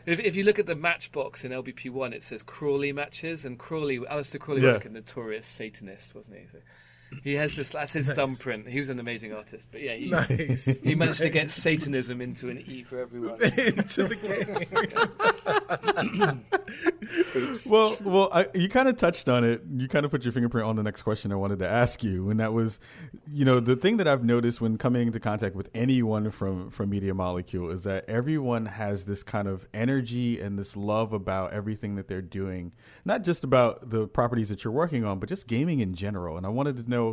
If, 0.07 0.21
if 0.21 0.37
you 0.37 0.45
look 0.45 0.59
at 0.59 0.67
the 0.67 0.77
matchbox 0.77 1.45
in 1.45 1.51
LBP 1.53 1.91
One, 1.91 2.13
it 2.13 2.23
says 2.23 2.43
Crowley 2.43 2.93
matches, 2.93 3.45
and 3.45 3.59
Crowley, 3.59 3.99
Aleister 3.99 4.39
Crowley 4.39 4.61
Yeah. 4.63 4.69
was 4.69 4.77
like 4.77 4.85
a 4.87 4.91
notorious 4.91 5.47
Satanist, 5.47 6.15
wasn't 6.15 6.39
he? 6.39 6.47
So 6.47 6.59
he 7.23 7.35
has 7.35 7.55
this. 7.57 7.71
That's 7.71 7.93
his 7.93 8.11
thumbprint. 8.11 8.69
He 8.69 8.79
was 8.79 8.89
an 8.89 8.99
amazing 8.99 9.33
artist, 9.33 9.69
but 9.71 9.81
yeah, 9.83 9.95
he 9.95 10.09
Nice. 10.11 10.81
he 10.81 10.95
managed 10.95 11.21
to 11.21 11.31
get 11.31 11.51
Satanism 11.51 12.21
into 12.21 12.49
an 12.49 12.63
E 12.67 12.83
for 12.83 12.99
everyone. 12.99 13.35
Into 13.43 14.05
the 14.09 14.17
game. 16.17 16.45
Well, 17.71 17.97
well, 18.03 18.29
I, 18.33 18.47
you 18.55 18.69
kind 18.69 18.89
of 18.89 18.97
touched 18.97 19.29
on 19.29 19.45
it. 19.45 19.63
You 19.77 19.89
kind 19.89 20.05
of 20.05 20.11
put 20.11 20.25
your 20.25 20.33
fingerprint 20.33 20.67
on 20.67 20.77
the 20.77 20.83
next 20.83 21.03
question 21.03 21.33
I 21.33 21.37
wanted 21.37 21.59
to 21.61 21.69
ask 21.69 22.03
you, 22.03 22.31
and 22.31 22.41
that 22.41 22.53
was, 22.53 22.81
you 23.31 23.45
know, 23.45 23.61
the 23.61 23.77
thing 23.77 23.97
that 23.99 24.09
I've 24.09 24.25
noticed 24.25 24.61
when 24.61 24.79
coming 24.79 25.07
into 25.07 25.21
contact 25.21 25.55
with 25.55 25.69
anyone 25.75 26.31
from 26.31 26.71
from 26.71 26.91
Media 26.91 27.15
Molecule 27.15 27.71
is 27.71 27.85
that 27.85 28.05
everyone 28.09 28.67
has 28.67 29.05
this 29.05 29.23
kind 29.23 29.49
of 29.49 29.67
energy 29.75 30.41
and 30.41 30.59
this 30.59 30.77
love 30.77 31.13
about 31.13 31.53
everything 31.53 31.95
that 31.97 32.09
they're 32.09 32.23
doing, 32.23 32.73
not 33.05 33.23
just 33.25 33.45
about 33.45 33.91
the 33.91 34.07
properties 34.07 34.49
that 34.49 34.65
you're 34.65 34.73
working 34.73 35.05
on, 35.05 35.19
but 35.19 35.29
just 35.29 35.47
gaming 35.47 35.81
in 35.81 35.95
general. 35.95 36.37
And 36.37 36.47
I 36.47 36.49
wanted 36.49 36.77
to 36.77 36.89
know 36.91 37.04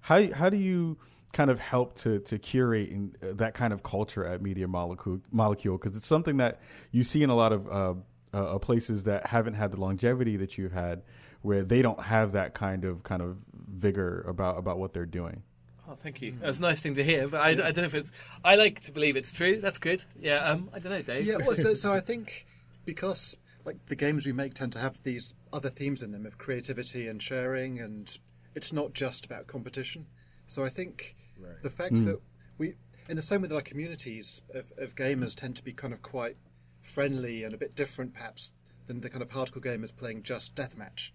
how 0.00 0.32
how 0.32 0.48
do 0.50 0.56
you 0.56 0.98
kind 1.32 1.50
of 1.50 1.58
help 1.58 1.94
to 1.94 2.18
to 2.20 2.38
curate 2.38 2.90
in, 2.90 3.14
uh, 3.22 3.32
that 3.34 3.54
kind 3.54 3.72
of 3.72 3.82
culture 3.82 4.24
at 4.24 4.42
Media 4.42 4.66
Molecule 4.66 5.20
Molecule 5.30 5.78
because 5.78 5.96
it's 5.96 6.06
something 6.06 6.38
that 6.38 6.60
you 6.90 7.02
see 7.02 7.22
in 7.22 7.30
a 7.30 7.34
lot 7.34 7.52
of 7.52 7.68
uh, 7.68 7.94
uh, 8.36 8.58
places 8.58 9.04
that 9.04 9.26
haven't 9.26 9.54
had 9.54 9.72
the 9.72 9.80
longevity 9.80 10.36
that 10.36 10.58
you've 10.58 10.72
had, 10.72 11.02
where 11.42 11.62
they 11.62 11.82
don't 11.82 12.02
have 12.02 12.32
that 12.32 12.54
kind 12.54 12.84
of 12.84 13.02
kind 13.02 13.22
of 13.22 13.36
vigor 13.68 14.22
about 14.22 14.58
about 14.58 14.78
what 14.78 14.92
they're 14.92 15.06
doing. 15.06 15.42
Oh, 15.88 15.94
thank 15.94 16.22
you. 16.22 16.36
That's 16.40 16.60
a 16.60 16.62
nice 16.62 16.80
thing 16.80 16.94
to 16.94 17.04
hear, 17.04 17.26
but 17.26 17.40
I, 17.40 17.48
I 17.48 17.54
don't 17.54 17.78
know 17.78 17.84
if 17.84 17.94
it's. 17.94 18.12
I 18.44 18.54
like 18.54 18.80
to 18.80 18.92
believe 18.92 19.16
it's 19.16 19.32
true. 19.32 19.60
That's 19.60 19.78
good. 19.78 20.04
Yeah. 20.20 20.36
Um. 20.44 20.70
I 20.74 20.78
don't 20.78 20.92
know, 20.92 21.02
Dave. 21.02 21.26
Yeah, 21.26 21.38
well, 21.38 21.56
so, 21.56 21.74
so 21.82 21.92
I 21.92 22.00
think 22.00 22.46
because 22.84 23.36
like 23.64 23.86
the 23.86 23.96
games 23.96 24.26
we 24.26 24.32
make 24.32 24.54
tend 24.54 24.72
to 24.72 24.78
have 24.78 25.02
these 25.02 25.34
other 25.52 25.68
themes 25.68 26.02
in 26.02 26.12
them 26.12 26.26
of 26.26 26.38
creativity 26.38 27.08
and 27.08 27.22
sharing, 27.22 27.80
and 27.80 28.16
it's 28.54 28.72
not 28.72 28.92
just 28.92 29.24
about 29.24 29.46
competition. 29.46 30.06
So 30.46 30.64
I 30.64 30.68
think 30.68 31.16
the 31.62 31.70
fact 31.70 31.94
that 32.06 32.20
we, 32.58 32.74
in 33.08 33.16
the 33.16 33.22
same 33.22 33.42
way 33.42 33.48
that 33.48 33.54
our 33.54 33.62
communities 33.62 34.42
of, 34.54 34.72
of 34.76 34.94
gamers 34.94 35.34
tend 35.34 35.56
to 35.56 35.64
be 35.64 35.72
kind 35.72 35.92
of 35.92 36.02
quite 36.02 36.36
friendly 36.82 37.44
and 37.44 37.54
a 37.54 37.58
bit 37.58 37.74
different, 37.74 38.14
perhaps, 38.14 38.52
than 38.86 39.00
the 39.00 39.10
kind 39.10 39.22
of 39.22 39.30
hardcore 39.30 39.62
gamers 39.62 39.96
playing 39.96 40.22
just 40.22 40.54
deathmatch. 40.54 41.10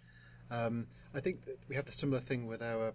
Um, 0.50 0.88
I 1.14 1.20
think 1.20 1.46
that 1.46 1.58
we 1.68 1.76
have 1.76 1.86
the 1.86 1.92
similar 1.92 2.20
thing 2.20 2.48
with 2.48 2.62
our 2.62 2.94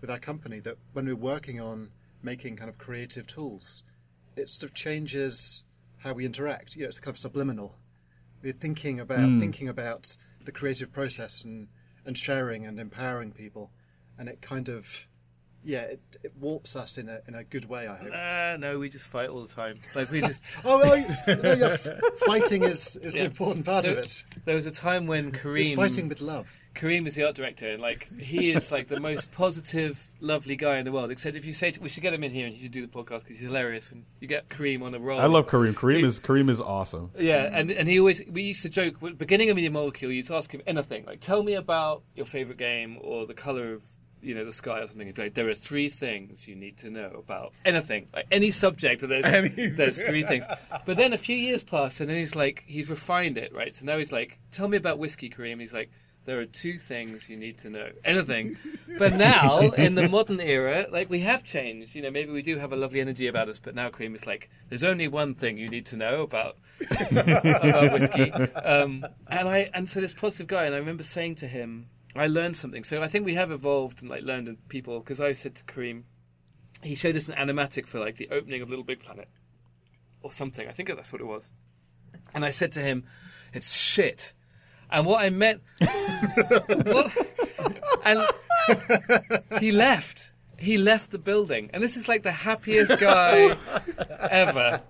with 0.00 0.10
our 0.10 0.18
company 0.18 0.60
that 0.60 0.76
when 0.92 1.06
we're 1.06 1.16
working 1.16 1.60
on 1.60 1.90
making 2.22 2.56
kind 2.56 2.68
of 2.68 2.78
creative 2.78 3.26
tools, 3.26 3.82
it 4.36 4.50
sort 4.50 4.68
of 4.68 4.74
changes 4.74 5.64
how 5.98 6.12
we 6.12 6.24
interact. 6.26 6.76
You 6.76 6.82
know, 6.82 6.88
it's 6.88 7.00
kind 7.00 7.14
of 7.14 7.18
subliminal. 7.18 7.76
We're 8.42 8.52
thinking 8.52 9.00
about 9.00 9.40
thinking 9.40 9.68
about 9.68 10.16
the 10.44 10.52
creative 10.52 10.92
process 10.92 11.42
and, 11.44 11.68
and 12.04 12.16
sharing 12.16 12.66
and 12.66 12.78
empowering 12.78 13.32
people, 13.32 13.70
and 14.18 14.28
it 14.28 14.42
kind 14.42 14.68
of 14.68 15.06
yeah, 15.64 15.80
it, 15.82 16.00
it 16.22 16.32
warps 16.38 16.76
us 16.76 16.98
in 16.98 17.08
a 17.08 17.20
in 17.26 17.34
a 17.34 17.42
good 17.44 17.64
way. 17.68 17.86
I 17.88 17.96
hope. 17.96 18.10
Ah, 18.14 18.56
no, 18.58 18.78
we 18.78 18.88
just 18.88 19.06
fight 19.08 19.28
all 19.30 19.42
the 19.42 19.52
time. 19.52 19.80
Like 19.94 20.10
we 20.10 20.20
just. 20.20 20.44
Oh, 20.64 20.78
well, 20.78 20.96
no, 21.42 21.52
yeah, 21.52 21.76
fighting 22.26 22.62
is, 22.62 22.96
is 22.98 23.14
Yeah. 23.14 23.22
an 23.22 23.26
important 23.26 23.66
part 23.66 23.86
of 23.86 23.98
it. 23.98 24.24
there 24.44 24.54
was 24.54 24.66
a 24.66 24.70
time 24.70 25.06
when 25.06 25.28
It's 25.28 25.38
Kareem. 25.38 25.76
fighting 25.76 26.08
with 26.08 26.20
love. 26.20 26.58
Kareem 26.74 27.06
is 27.06 27.14
the 27.14 27.24
art 27.24 27.36
director, 27.36 27.70
and 27.70 27.80
like 27.80 28.08
he 28.18 28.50
is 28.50 28.72
like 28.72 28.88
the 28.88 28.98
most 28.98 29.30
positive, 29.30 30.08
lovely 30.20 30.56
guy 30.56 30.78
in 30.78 30.84
the 30.84 30.90
world. 30.92 31.10
Except 31.12 31.36
if 31.36 31.44
you 31.44 31.52
say 31.52 31.70
to, 31.70 31.80
we 31.80 31.88
should 31.88 32.02
get 32.02 32.12
him 32.12 32.24
in 32.24 32.32
here 32.32 32.46
and 32.46 32.54
he 32.54 32.62
should 32.62 32.72
do 32.72 32.84
the 32.84 32.92
podcast 32.92 33.20
because 33.20 33.38
he's 33.38 33.46
hilarious. 33.46 33.90
When 33.90 34.04
you 34.20 34.26
get 34.26 34.48
Kareem 34.48 34.82
on 34.82 34.92
a 34.94 34.98
roll, 34.98 35.20
I 35.20 35.26
love 35.26 35.46
Kareem. 35.46 35.74
Kareem 35.74 36.02
is 36.04 36.18
Kareem 36.18 36.50
is 36.50 36.60
awesome. 36.60 37.10
Yeah, 37.18 37.48
and 37.52 37.70
and 37.70 37.86
he 37.88 37.98
always 38.00 38.22
we 38.28 38.42
used 38.42 38.62
to 38.62 38.68
joke 38.68 38.96
beginning 39.18 39.50
of 39.50 39.56
Media 39.56 39.70
Molecule. 39.70 40.10
You'd 40.10 40.30
ask 40.30 40.50
him 40.52 40.62
anything 40.66 41.04
like, 41.04 41.20
"Tell 41.20 41.42
me 41.44 41.54
about 41.54 42.02
your 42.16 42.26
favorite 42.26 42.58
game 42.58 42.98
or 43.00 43.24
the 43.26 43.34
color 43.34 43.72
of 43.74 43.82
you 44.24 44.34
know 44.34 44.44
the 44.44 44.52
sky 44.52 44.80
or 44.80 44.86
something." 44.86 45.12
Like, 45.16 45.34
"There 45.34 45.48
are 45.48 45.54
three 45.54 45.88
things 45.88 46.48
you 46.48 46.54
need 46.56 46.76
to 46.78 46.90
know 46.90 47.10
about 47.18 47.52
anything, 47.64 48.08
like 48.14 48.26
any 48.30 48.50
subject." 48.50 49.02
and 49.02 49.12
There's 49.12 49.76
there's 49.76 50.02
three 50.02 50.24
things. 50.24 50.44
But 50.84 50.96
then 50.96 51.12
a 51.12 51.18
few 51.18 51.36
years 51.36 51.62
pass, 51.62 52.00
and 52.00 52.08
then 52.08 52.16
he's 52.16 52.34
like, 52.34 52.64
he's 52.66 52.90
refined 52.90 53.38
it, 53.38 53.54
right? 53.54 53.74
So 53.74 53.84
now 53.84 53.98
he's 53.98 54.12
like, 54.12 54.38
"Tell 54.50 54.68
me 54.68 54.76
about 54.76 54.98
whiskey, 54.98 55.30
Kareem." 55.30 55.60
He's 55.60 55.74
like. 55.74 55.90
There 56.26 56.40
are 56.40 56.46
two 56.46 56.78
things 56.78 57.28
you 57.28 57.36
need 57.36 57.58
to 57.58 57.68
know. 57.68 57.90
Anything. 58.02 58.56
But 58.98 59.12
now, 59.12 59.58
in 59.60 59.94
the 59.94 60.08
modern 60.08 60.40
era, 60.40 60.86
like 60.90 61.10
we 61.10 61.20
have 61.20 61.44
changed. 61.44 61.94
You 61.94 62.00
know, 62.00 62.10
maybe 62.10 62.32
we 62.32 62.40
do 62.40 62.56
have 62.56 62.72
a 62.72 62.76
lovely 62.76 63.02
energy 63.02 63.26
about 63.26 63.50
us, 63.50 63.58
but 63.58 63.74
now 63.74 63.90
Kareem 63.90 64.14
is 64.14 64.26
like, 64.26 64.48
there's 64.70 64.82
only 64.84 65.06
one 65.06 65.34
thing 65.34 65.58
you 65.58 65.68
need 65.68 65.84
to 65.84 65.98
know 65.98 66.22
about 66.22 66.56
about 67.10 67.92
whiskey. 67.92 68.32
Um, 68.64 69.04
and 69.28 69.48
I 69.48 69.70
and 69.74 69.86
so 69.86 70.00
this 70.00 70.14
positive 70.14 70.46
guy, 70.46 70.64
and 70.64 70.74
I 70.74 70.78
remember 70.78 71.02
saying 71.02 71.34
to 71.36 71.46
him, 71.46 71.88
I 72.16 72.26
learned 72.26 72.56
something. 72.56 72.84
So 72.84 73.02
I 73.02 73.08
think 73.08 73.24
we 73.24 73.34
have 73.34 73.50
evolved 73.50 74.00
and 74.00 74.10
like 74.10 74.22
learned 74.22 74.48
in 74.48 74.56
people 74.68 75.00
because 75.00 75.20
I 75.20 75.32
said 75.32 75.54
to 75.56 75.64
Kareem, 75.64 76.04
he 76.82 76.94
showed 76.94 77.16
us 77.16 77.28
an 77.28 77.34
animatic 77.34 77.86
for 77.86 77.98
like 77.98 78.16
the 78.16 78.28
opening 78.30 78.62
of 78.62 78.68
Little 78.68 78.84
Big 78.84 79.00
Planet, 79.00 79.28
or 80.22 80.30
something. 80.30 80.68
I 80.68 80.72
think 80.72 80.88
that's 80.88 81.12
what 81.12 81.20
it 81.20 81.26
was. 81.26 81.52
And 82.34 82.44
I 82.44 82.50
said 82.50 82.72
to 82.72 82.80
him, 82.80 83.04
"It's 83.52 83.76
shit." 83.76 84.32
And 84.90 85.06
what 85.06 85.22
I 85.22 85.30
meant, 85.30 85.62
what, 85.80 87.10
and 88.04 89.60
he 89.60 89.72
left. 89.72 90.30
He 90.64 90.78
left 90.78 91.10
the 91.10 91.18
building, 91.18 91.70
and 91.72 91.82
this 91.82 91.96
is 91.96 92.08
like 92.08 92.22
the 92.22 92.32
happiest 92.32 92.98
guy 92.98 93.56
ever. 94.30 94.80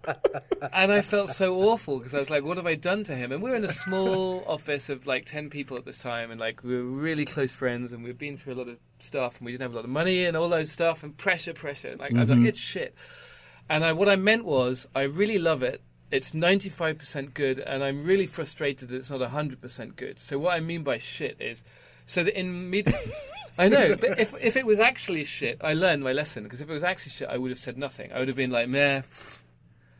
And 0.73 0.93
I 0.93 1.01
felt 1.01 1.31
so 1.31 1.57
awful 1.63 1.99
because 1.99 2.15
I 2.15 2.19
was 2.19 2.31
like, 2.31 2.45
"What 2.45 2.57
have 2.57 2.67
I 2.67 2.77
done 2.77 3.03
to 3.05 3.15
him?" 3.15 3.33
And 3.33 3.43
we 3.43 3.51
were 3.51 3.57
in 3.57 3.65
a 3.65 3.69
small 3.69 4.45
office 4.47 4.89
of 4.89 5.07
like 5.07 5.25
ten 5.25 5.51
people 5.51 5.77
at 5.77 5.85
this 5.85 5.99
time, 5.99 6.31
and 6.31 6.39
like 6.41 6.63
we 6.63 6.77
were 6.77 6.83
really 6.83 7.25
close 7.25 7.55
friends, 7.55 7.93
and 7.93 8.05
we'd 8.05 8.19
been 8.19 8.37
through 8.37 8.55
a 8.55 8.61
lot 8.63 8.69
of 8.69 8.79
stuff, 8.99 9.39
and 9.39 9.47
we 9.47 9.53
didn't 9.53 9.63
have 9.63 9.73
a 9.73 9.77
lot 9.77 9.85
of 9.85 9.91
money 9.91 10.25
and 10.25 10.37
all 10.37 10.49
those 10.49 10.71
stuff, 10.71 11.03
and 11.03 11.17
pressure, 11.17 11.53
pressure. 11.53 11.89
And, 11.89 12.01
like 12.01 12.15
I 12.15 12.21
was 12.21 12.29
like, 12.29 12.39
mm-hmm. 12.39 12.47
"It's 12.47 12.61
shit." 12.61 12.95
And 13.69 13.85
I, 13.85 13.93
what 13.93 14.09
I 14.09 14.17
meant 14.17 14.45
was, 14.45 14.87
I 14.95 15.03
really 15.03 15.39
love 15.39 15.63
it. 15.63 15.81
It's 16.11 16.33
95% 16.33 17.35
good, 17.35 17.59
and 17.59 17.83
I'm 17.83 18.05
really 18.05 18.27
frustrated 18.27 18.91
that 18.91 18.97
it's 18.97 19.11
not 19.11 19.21
100% 19.21 19.97
good. 19.97 20.19
So 20.19 20.39
what 20.39 20.55
I 20.55 20.61
mean 20.61 20.83
by 20.83 20.99
shit 20.99 21.37
is, 21.41 21.65
so 22.07 22.23
that 22.23 22.39
in 22.39 22.71
mid, 22.71 22.93
I 23.59 23.69
know, 23.69 23.97
but 23.97 24.19
if 24.19 24.35
if 24.43 24.57
it 24.57 24.67
was 24.67 24.79
actually 24.79 25.25
shit, 25.25 25.59
I 25.63 25.75
learned 25.75 26.03
my 26.03 26.13
lesson. 26.13 26.45
Because 26.45 26.61
if 26.61 26.69
it 26.69 26.73
was 26.73 26.85
actually 26.85 27.11
shit, 27.11 27.29
I 27.29 27.39
would 27.39 27.51
have 27.51 27.59
said 27.59 27.79
nothing. 27.79 28.13
I 28.13 28.19
would 28.19 28.29
have 28.29 28.37
been 28.37 28.51
like, 28.51 28.69
meh, 28.69 29.03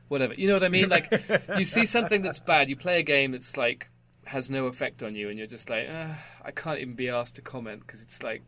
whatever. 0.09 0.35
You 0.35 0.49
know 0.49 0.55
what 0.55 0.65
I 0.65 0.69
mean? 0.69 0.89
Like, 0.89 1.11
you 1.59 1.65
see 1.65 1.87
something 1.87 2.23
that's 2.23 2.39
bad, 2.39 2.69
you 2.69 2.77
play 2.77 3.01
a 3.01 3.03
game 3.03 3.33
that's 3.33 3.57
like 3.57 3.91
has 4.27 4.51
no 4.51 4.67
effect 4.67 5.03
on 5.03 5.15
you, 5.15 5.29
and 5.29 5.39
you're 5.39 5.47
just 5.47 5.69
like, 5.71 5.89
uh, 5.89 6.15
I 6.43 6.51
can't 6.51 6.81
even 6.81 6.95
be 6.95 7.09
asked 7.09 7.37
to 7.37 7.43
comment 7.43 7.87
because 7.87 8.03
it's 8.03 8.23
like 8.23 8.43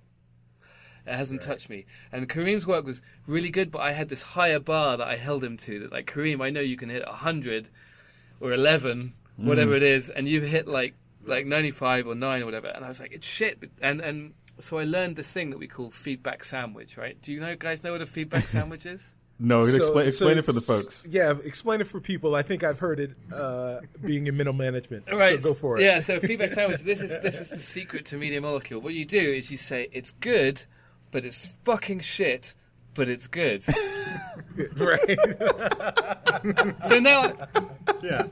it 1.06 1.14
hasn't 1.14 1.42
touched 1.42 1.70
me. 1.70 1.86
And 2.10 2.28
Kareem's 2.28 2.66
work 2.66 2.84
was 2.84 3.00
really 3.26 3.50
good, 3.50 3.70
but 3.70 3.80
I 3.80 3.92
had 3.92 4.08
this 4.08 4.22
higher 4.22 4.58
bar 4.58 4.96
that 4.96 5.06
I 5.06 5.16
held 5.16 5.44
him 5.44 5.56
to. 5.58 5.78
That 5.80 5.92
like 5.92 6.06
Kareem, 6.06 6.42
I 6.42 6.50
know 6.50 6.60
you 6.60 6.76
can 6.76 6.88
hit 6.88 7.04
hundred 7.04 7.68
or 8.40 8.52
eleven, 8.52 9.14
whatever 9.36 9.74
it 9.74 9.82
is, 9.82 10.10
and 10.10 10.26
you 10.26 10.40
hit 10.40 10.66
like 10.66 10.94
like 11.26 11.46
ninety 11.46 11.70
five 11.70 12.06
or 12.06 12.14
nine 12.14 12.42
or 12.42 12.44
whatever. 12.46 12.68
And 12.68 12.84
I 12.84 12.88
was 12.88 13.00
like, 13.00 13.12
it's 13.12 13.26
shit. 13.26 13.62
And 13.82 14.00
and 14.00 14.34
so 14.58 14.78
I 14.78 14.84
learned 14.84 15.16
this 15.16 15.32
thing 15.32 15.50
that 15.50 15.58
we 15.58 15.66
call 15.66 15.90
feedback 15.90 16.44
sandwich. 16.44 16.96
Right? 16.96 17.20
Do 17.20 17.32
you 17.32 17.40
know 17.40 17.56
guys 17.56 17.82
know 17.84 17.92
what 17.92 18.02
a 18.02 18.06
feedback 18.06 18.46
sandwich 18.56 18.86
is? 18.86 19.14
No, 19.38 19.60
So- 19.62 19.76
explain, 19.76 20.06
explain 20.06 20.34
so 20.34 20.38
it 20.38 20.44
for 20.46 20.52
the 20.52 20.60
folks. 20.62 21.06
Yeah, 21.10 21.34
explain 21.44 21.82
it 21.82 21.86
for 21.88 22.00
people. 22.00 22.34
I 22.34 22.40
think 22.40 22.64
I've 22.64 22.78
heard 22.78 22.98
it 22.98 23.10
uh, 23.34 23.80
being 24.02 24.26
in 24.28 24.34
middle 24.36 24.54
management. 24.54 25.04
Right. 25.12 25.38
So 25.40 25.50
go 25.50 25.54
for 25.54 25.76
it. 25.78 25.82
Yeah. 25.82 25.98
So 25.98 26.18
feedback 26.20 26.50
sandwich. 26.50 26.80
This 26.80 27.02
is 27.02 27.10
this 27.22 27.38
is 27.38 27.50
the 27.50 27.58
secret 27.60 28.06
to 28.06 28.16
Media 28.16 28.40
Molecule. 28.40 28.80
What 28.80 28.94
you 28.94 29.04
do 29.04 29.18
is 29.20 29.50
you 29.50 29.58
say 29.58 29.88
it's 29.92 30.12
good, 30.12 30.64
but 31.10 31.24
it's 31.26 31.52
fucking 31.64 32.00
shit, 32.00 32.54
but 32.96 33.08
it's 33.08 33.26
good. 33.26 33.64
right. 34.76 35.18
So 36.88 36.98
now 36.98 37.34
Yeah. 38.02 38.26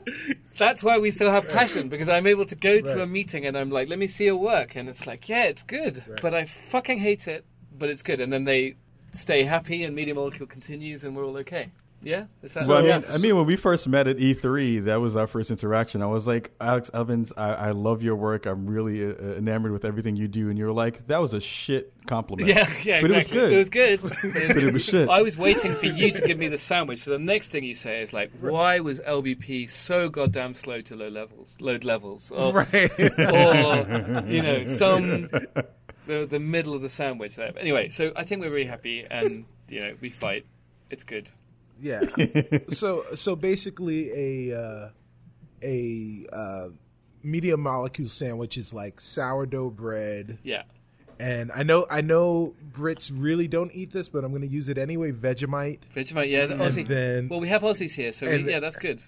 that's 0.57 0.83
why 0.83 0.97
we 0.99 1.11
still 1.11 1.31
have 1.31 1.47
passion 1.49 1.89
because 1.89 2.09
I'm 2.09 2.27
able 2.27 2.45
to 2.45 2.55
go 2.55 2.81
to 2.81 3.01
a 3.03 3.07
meeting 3.07 3.45
and 3.45 3.57
I'm 3.57 3.69
like, 3.69 3.89
let 3.89 3.99
me 3.99 4.07
see 4.07 4.25
your 4.25 4.37
work, 4.37 4.75
and 4.75 4.89
it's 4.89 5.05
like, 5.07 5.27
yeah, 5.29 5.43
it's 5.43 5.63
good, 5.63 6.03
but 6.21 6.33
I 6.33 6.45
fucking 6.45 6.99
hate 6.99 7.27
it, 7.27 7.45
but 7.77 7.89
it's 7.89 8.01
good, 8.03 8.19
and 8.19 8.31
then 8.31 8.43
they 8.43 8.75
stay 9.11 9.43
happy 9.43 9.83
and 9.83 9.95
Media 9.95 10.13
Molecule 10.13 10.45
continues 10.47 11.03
and 11.05 11.15
we're 11.15 11.25
all 11.25 11.37
okay. 11.37 11.71
Yeah. 12.05 12.25
Is 12.43 12.53
that 12.53 12.67
Well, 12.67 12.77
I 12.83 12.87
Yeah. 12.87 12.99
mean, 12.99 13.07
I 13.11 13.17
mean, 13.17 13.35
when 13.35 13.45
we 13.47 13.55
first 13.55 13.87
met 13.87 14.07
at 14.07 14.17
E3, 14.17 14.79
that 14.85 14.97
was 15.01 15.15
our 15.15 15.25
first 15.25 15.49
interaction. 15.49 16.03
I 16.03 16.05
was 16.05 16.27
like, 16.27 16.51
Alex 16.61 16.91
Evans, 16.93 17.33
I, 17.35 17.53
I 17.53 17.71
love 17.71 18.03
your 18.03 18.15
work. 18.15 18.45
I'm 18.45 18.67
really 18.67 19.03
uh, 19.03 19.15
enamored 19.37 19.71
with 19.71 19.83
everything 19.83 20.15
you 20.15 20.27
do. 20.27 20.49
And 20.51 20.57
you 20.59 20.65
were 20.65 20.71
like, 20.71 21.07
that 21.07 21.19
was 21.19 21.33
a 21.33 21.41
shit 21.41 21.91
compliment. 22.05 22.47
Yeah, 22.47 22.69
yeah, 22.83 23.01
But 23.01 23.09
exactly. 23.09 23.55
it 23.55 23.57
was 23.57 23.69
good. 23.69 23.91
It 23.93 24.01
was 24.03 24.11
good. 24.13 24.33
But 24.53 24.57
it 24.63 24.73
was 24.73 24.83
shit. 24.91 25.09
I 25.09 25.23
was 25.23 25.35
waiting 25.35 25.73
for 25.73 25.87
you 25.87 26.11
to 26.11 26.21
give 26.21 26.37
me 26.37 26.47
the 26.47 26.59
sandwich. 26.59 26.99
So 26.99 27.09
the 27.09 27.17
next 27.19 27.49
thing 27.49 27.63
you 27.63 27.73
say 27.73 28.01
is 28.03 28.13
like, 28.13 28.29
"Why 28.39 28.79
was 28.81 28.99
LBP 28.99 29.67
so 29.67 30.07
goddamn 30.07 30.53
slow 30.53 30.81
to 30.81 30.95
low 30.95 31.09
levels, 31.09 31.57
load 31.59 31.83
levels?" 31.83 32.29
Or, 32.31 32.53
right. 32.53 32.91
or 32.99 34.23
you 34.27 34.43
know, 34.43 34.63
some 34.65 35.27
the, 36.07 36.27
the 36.29 36.39
middle 36.39 36.75
of 36.75 36.81
the 36.83 36.89
sandwich 36.89 37.35
there. 37.35 37.51
But 37.51 37.63
anyway, 37.63 37.89
so 37.89 38.11
I 38.15 38.23
think 38.23 38.41
we're 38.41 38.51
really 38.51 38.65
happy, 38.65 39.05
and 39.09 39.45
you 39.69 39.79
know, 39.81 39.95
we 40.01 40.11
fight. 40.11 40.45
It's 40.91 41.03
good. 41.03 41.31
Yeah. 41.79 42.01
so 42.69 43.03
so 43.15 43.35
basically 43.35 44.49
a 44.51 44.59
uh, 44.59 44.89
a 45.63 46.25
uh, 46.31 46.67
media 47.23 47.57
molecule 47.57 48.07
sandwich 48.07 48.57
is 48.57 48.73
like 48.73 48.99
sourdough 48.99 49.71
bread, 49.71 50.37
Yeah, 50.43 50.63
and 51.19 51.51
I 51.51 51.63
know 51.63 51.85
I 51.89 52.01
know 52.01 52.53
Brits 52.71 53.11
really 53.13 53.47
don't 53.47 53.71
eat 53.73 53.91
this, 53.91 54.07
but 54.09 54.23
I'm 54.23 54.31
going 54.31 54.41
to 54.43 54.47
use 54.47 54.69
it 54.69 54.77
anyway. 54.77 55.11
Vegemite. 55.11 55.79
Vegemite. 55.93 56.29
Yeah, 56.29 56.45
the 56.45 56.55
Aussie. 56.55 56.87
then- 56.87 57.29
well, 57.29 57.39
we 57.39 57.47
have 57.49 57.61
Aussies 57.63 57.93
here, 57.93 58.11
so 58.11 58.25
we, 58.27 58.35
and 58.35 58.45
yeah, 58.45 58.59
that's 58.59 58.77
good. 58.77 59.01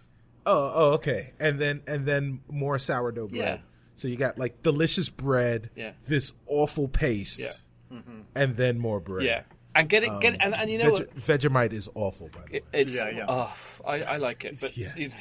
Oh, 0.46 0.72
oh, 0.74 0.92
okay. 0.94 1.34
And 1.40 1.60
then 1.60 1.82
and 1.88 2.06
then 2.06 2.40
more 2.50 2.80
sourdough 2.80 3.28
bread. 3.28 3.40
Yeah. 3.40 3.58
So 3.96 4.08
you 4.08 4.16
got 4.16 4.38
like 4.38 4.62
delicious 4.62 5.10
bread, 5.10 5.70
Yeah. 5.76 5.92
this 6.08 6.32
awful 6.48 6.88
paste, 6.88 7.40
Yeah. 7.40 8.00
and 8.36 8.56
then 8.56 8.80
more 8.80 9.00
bread. 9.00 9.26
Yeah, 9.26 9.42
and 9.78 9.88
get 9.90 10.04
it, 10.04 10.12
get 10.20 10.34
it, 10.36 10.40
and, 10.44 10.58
and 10.60 10.70
you 10.70 10.78
know 10.80 10.92
what? 10.92 11.14
Veg- 11.14 11.40
Vegemite 11.42 11.74
is 11.74 11.88
awful, 11.96 12.28
by 12.30 12.42
the 12.48 12.54
way. 12.54 12.62
It's 12.74 12.96
Yeah, 12.96 13.10
yeah. 13.10 13.26
oh, 13.30 13.54
I, 13.86 14.02
I 14.02 14.18
like 14.18 14.44
it, 14.46 14.56
but 14.60 14.76
Yes. 14.76 14.98
you- 14.98 15.10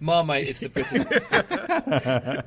Marmite 0.00 0.48
is 0.48 0.58
the 0.58 0.68
British. 0.68 1.04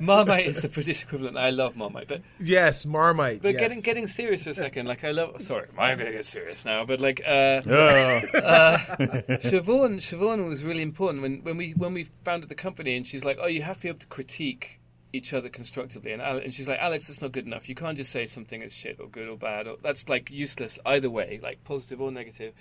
Marmite 0.00 0.44
is 0.46 0.60
the 0.60 0.68
British 0.68 1.02
equivalent. 1.02 1.38
I 1.38 1.48
love 1.48 1.74
Marmite, 1.74 2.06
but 2.06 2.20
Yes, 2.38 2.84
Marmite. 2.84 3.40
but 3.40 3.52
yes. 3.52 3.60
getting 3.60 3.80
getting 3.80 4.06
serious 4.08 4.44
for 4.44 4.50
a 4.50 4.54
second, 4.54 4.86
like 4.86 5.04
I 5.04 5.10
love. 5.10 5.40
Sorry, 5.40 5.66
I'm 5.78 5.96
going 5.96 6.10
to 6.10 6.16
get 6.18 6.26
serious 6.26 6.66
now, 6.66 6.84
but 6.84 7.00
like 7.00 7.22
uh, 7.26 7.62
Uh, 7.64 8.20
Siobhan, 9.40 10.00
Siobhan 10.00 10.46
was 10.48 10.64
really 10.64 10.82
important 10.82 11.22
when 11.22 11.42
when 11.44 11.56
we 11.56 11.72
when 11.72 11.94
we 11.94 12.08
founded 12.24 12.48
the 12.50 12.54
company, 12.54 12.94
and 12.96 13.06
she's 13.06 13.24
like, 13.24 13.38
"Oh, 13.40 13.46
you 13.46 13.62
have 13.62 13.76
to 13.76 13.82
be 13.84 13.88
able 13.88 14.00
to 14.00 14.06
critique." 14.06 14.80
Each 15.16 15.32
other 15.32 15.48
constructively, 15.48 16.12
and 16.12 16.22
Ale- 16.22 16.38
and 16.38 16.52
she's 16.52 16.68
like, 16.68 16.78
Alex, 16.78 17.08
that's 17.08 17.22
not 17.22 17.32
good 17.32 17.46
enough. 17.46 17.68
You 17.68 17.74
can't 17.74 17.96
just 17.96 18.12
say 18.12 18.26
something 18.26 18.62
is 18.62 18.72
shit 18.72 19.00
or 19.00 19.08
good 19.08 19.28
or 19.28 19.36
bad, 19.36 19.66
or 19.66 19.76
that's 19.82 20.08
like 20.08 20.30
useless 20.30 20.78
either 20.84 21.10
way, 21.10 21.40
like 21.42 21.64
positive 21.64 22.00
or 22.00 22.12
negative. 22.12 22.54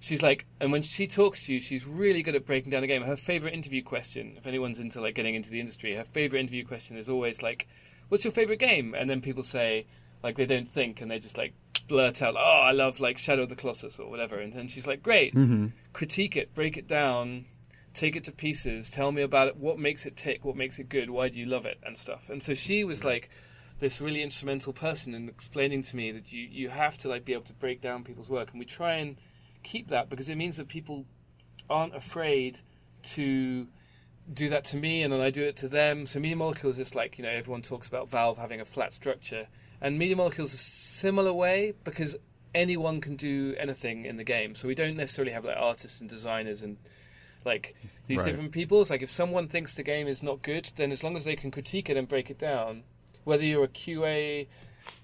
She's 0.00 0.22
like 0.22 0.46
and 0.60 0.70
when 0.70 0.82
she 0.82 1.06
talks 1.06 1.46
to 1.46 1.54
you 1.54 1.60
she's 1.60 1.84
really 1.84 2.22
good 2.22 2.36
at 2.36 2.46
breaking 2.46 2.70
down 2.70 2.84
a 2.84 2.86
game. 2.86 3.02
Her 3.02 3.16
favorite 3.16 3.54
interview 3.54 3.82
question 3.82 4.34
if 4.36 4.46
anyone's 4.46 4.78
into 4.78 5.00
like 5.00 5.14
getting 5.14 5.34
into 5.34 5.50
the 5.50 5.60
industry 5.60 5.94
her 5.94 6.04
favorite 6.04 6.38
interview 6.38 6.64
question 6.64 6.96
is 6.96 7.08
always 7.08 7.42
like 7.42 7.66
what's 8.08 8.24
your 8.24 8.32
favorite 8.32 8.60
game? 8.60 8.94
And 8.96 9.10
then 9.10 9.20
people 9.20 9.42
say 9.42 9.86
like 10.22 10.36
they 10.36 10.46
don't 10.46 10.68
think 10.68 11.00
and 11.00 11.10
they 11.10 11.18
just 11.18 11.36
like 11.36 11.52
blurt 11.88 12.20
out 12.20 12.34
oh 12.36 12.60
i 12.64 12.70
love 12.70 13.00
like 13.00 13.16
shadow 13.16 13.42
of 13.42 13.48
the 13.48 13.56
colossus 13.56 13.98
or 13.98 14.08
whatever. 14.08 14.38
And 14.38 14.52
then 14.52 14.68
she's 14.68 14.86
like 14.86 15.02
great. 15.02 15.34
Mm-hmm. 15.34 15.68
Critique 15.92 16.36
it 16.36 16.54
break 16.54 16.76
it 16.76 16.86
down 16.86 17.46
take 17.98 18.16
it 18.16 18.24
to 18.24 18.32
pieces 18.32 18.90
tell 18.90 19.10
me 19.12 19.22
about 19.22 19.48
it 19.48 19.56
what 19.56 19.78
makes 19.78 20.06
it 20.06 20.16
tick 20.16 20.44
what 20.44 20.56
makes 20.56 20.78
it 20.78 20.88
good 20.88 21.10
why 21.10 21.28
do 21.28 21.38
you 21.38 21.46
love 21.46 21.66
it 21.66 21.78
and 21.84 21.98
stuff 21.98 22.30
and 22.30 22.42
so 22.42 22.54
she 22.54 22.84
was 22.84 23.04
like 23.04 23.28
this 23.78 24.00
really 24.00 24.22
instrumental 24.22 24.72
person 24.72 25.14
in 25.14 25.28
explaining 25.28 25.82
to 25.82 25.96
me 25.96 26.10
that 26.10 26.32
you, 26.32 26.46
you 26.50 26.68
have 26.68 26.98
to 26.98 27.08
like 27.08 27.24
be 27.24 27.32
able 27.32 27.44
to 27.44 27.54
break 27.54 27.80
down 27.80 28.02
people's 28.02 28.28
work 28.28 28.50
and 28.50 28.58
we 28.58 28.64
try 28.64 28.94
and 28.94 29.16
keep 29.62 29.88
that 29.88 30.08
because 30.08 30.28
it 30.28 30.36
means 30.36 30.56
that 30.56 30.68
people 30.68 31.04
aren't 31.70 31.94
afraid 31.94 32.60
to 33.02 33.66
do 34.32 34.48
that 34.48 34.64
to 34.64 34.76
me 34.76 35.02
and 35.02 35.12
then 35.12 35.20
I 35.20 35.30
do 35.30 35.42
it 35.42 35.56
to 35.56 35.68
them. 35.68 36.06
So 36.06 36.20
Media 36.20 36.36
molecules 36.36 36.78
is 36.78 36.86
just 36.88 36.94
like, 36.94 37.18
you 37.18 37.24
know, 37.24 37.30
everyone 37.30 37.62
talks 37.62 37.88
about 37.88 38.10
Valve 38.10 38.36
having 38.36 38.60
a 38.60 38.64
flat 38.64 38.92
structure. 38.92 39.48
And 39.80 39.98
Media 39.98 40.16
molecules 40.16 40.52
is 40.52 40.60
a 40.60 40.64
similar 40.64 41.32
way 41.32 41.74
because 41.84 42.16
anyone 42.54 43.00
can 43.00 43.16
do 43.16 43.54
anything 43.58 44.04
in 44.04 44.16
the 44.16 44.24
game. 44.24 44.54
So 44.54 44.68
we 44.68 44.74
don't 44.74 44.96
necessarily 44.96 45.32
have 45.32 45.44
like 45.44 45.56
artists 45.56 46.00
and 46.00 46.08
designers 46.08 46.62
and 46.62 46.78
like 47.44 47.74
these 48.06 48.18
Right. 48.18 48.26
different 48.26 48.52
people. 48.52 48.80
It's 48.80 48.90
like 48.90 49.02
if 49.02 49.10
someone 49.10 49.48
thinks 49.48 49.74
the 49.74 49.82
game 49.82 50.06
is 50.06 50.22
not 50.22 50.42
good, 50.42 50.70
then 50.76 50.92
as 50.92 51.02
long 51.02 51.16
as 51.16 51.24
they 51.24 51.36
can 51.36 51.50
critique 51.50 51.88
it 51.88 51.96
and 51.96 52.08
break 52.08 52.30
it 52.30 52.38
down, 52.38 52.84
whether 53.24 53.44
you're 53.44 53.64
a 53.64 53.68
QA 53.68 54.48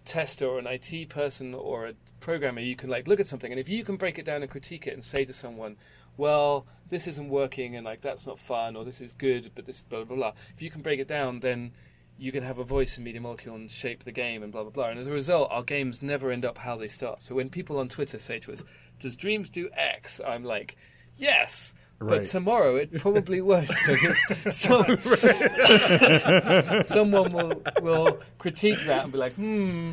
tester 0.04 0.46
or 0.46 0.58
an 0.58 0.66
IT 0.66 1.08
person 1.08 1.54
or 1.54 1.86
a 1.86 1.94
programmer, 2.20 2.60
you 2.60 2.76
can 2.76 2.90
like 2.90 3.06
look 3.08 3.20
at 3.20 3.28
something 3.28 3.50
and 3.52 3.60
if 3.60 3.68
you 3.68 3.84
can 3.84 3.96
break 3.96 4.18
it 4.18 4.24
down 4.24 4.42
and 4.42 4.50
critique 4.50 4.86
it 4.86 4.94
and 4.94 5.04
say 5.04 5.24
to 5.24 5.32
someone, 5.32 5.76
well, 6.16 6.66
this 6.88 7.06
isn't 7.06 7.28
working 7.28 7.74
and 7.76 7.84
like 7.84 8.00
that's 8.00 8.26
not 8.26 8.38
fun 8.38 8.76
or 8.76 8.84
this 8.84 9.00
is 9.00 9.12
good 9.12 9.50
but 9.54 9.64
this 9.66 9.82
blah 9.82 10.04
blah 10.04 10.16
blah. 10.16 10.32
If 10.54 10.62
you 10.62 10.70
can 10.70 10.82
break 10.82 11.00
it 11.00 11.08
down, 11.08 11.40
then 11.40 11.72
you 12.16 12.30
can 12.30 12.44
have 12.44 12.58
a 12.58 12.64
voice 12.64 12.96
in 12.96 13.02
Media 13.04 13.20
Molecule 13.20 13.56
and 13.56 13.70
shape 13.70 14.04
the 14.04 14.12
game 14.12 14.42
and 14.42 14.52
blah 14.52 14.62
blah 14.62 14.70
blah. 14.70 14.88
And 14.90 14.98
as 14.98 15.08
a 15.08 15.12
result, 15.12 15.48
our 15.50 15.64
games 15.64 16.00
never 16.02 16.30
end 16.30 16.44
up 16.44 16.58
how 16.58 16.76
they 16.76 16.88
start. 16.88 17.22
So 17.22 17.34
when 17.34 17.50
people 17.50 17.78
on 17.78 17.88
Twitter 17.88 18.18
say 18.18 18.38
to 18.40 18.52
us, 18.52 18.64
"Does 19.00 19.16
Dreams 19.16 19.48
do 19.48 19.68
X?" 19.74 20.20
I'm 20.24 20.44
like, 20.44 20.76
"Yes." 21.16 21.74
But 22.00 22.26
tomorrow 22.26 22.76
it 22.76 22.98
probably 22.98 23.40
won't. 23.50 23.68
some- 24.52 24.98
someone 26.84 27.32
will 27.32 27.62
will 27.82 28.18
critique 28.38 28.80
that 28.86 29.04
and 29.04 29.12
be 29.12 29.18
like, 29.18 29.34
"Hmm, 29.34 29.92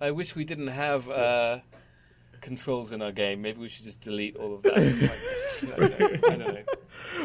I 0.00 0.10
wish 0.10 0.34
we 0.36 0.44
didn't 0.44 0.68
have 0.68 1.08
uh, 1.08 1.60
controls 2.40 2.92
in 2.92 3.00
our 3.02 3.12
game. 3.12 3.42
Maybe 3.42 3.60
we 3.60 3.68
should 3.68 3.84
just 3.84 4.00
delete 4.00 4.36
all 4.36 4.54
of 4.54 4.62
that." 4.62 5.10
Like, 5.78 6.00
I. 6.00 6.34
I 6.34 6.64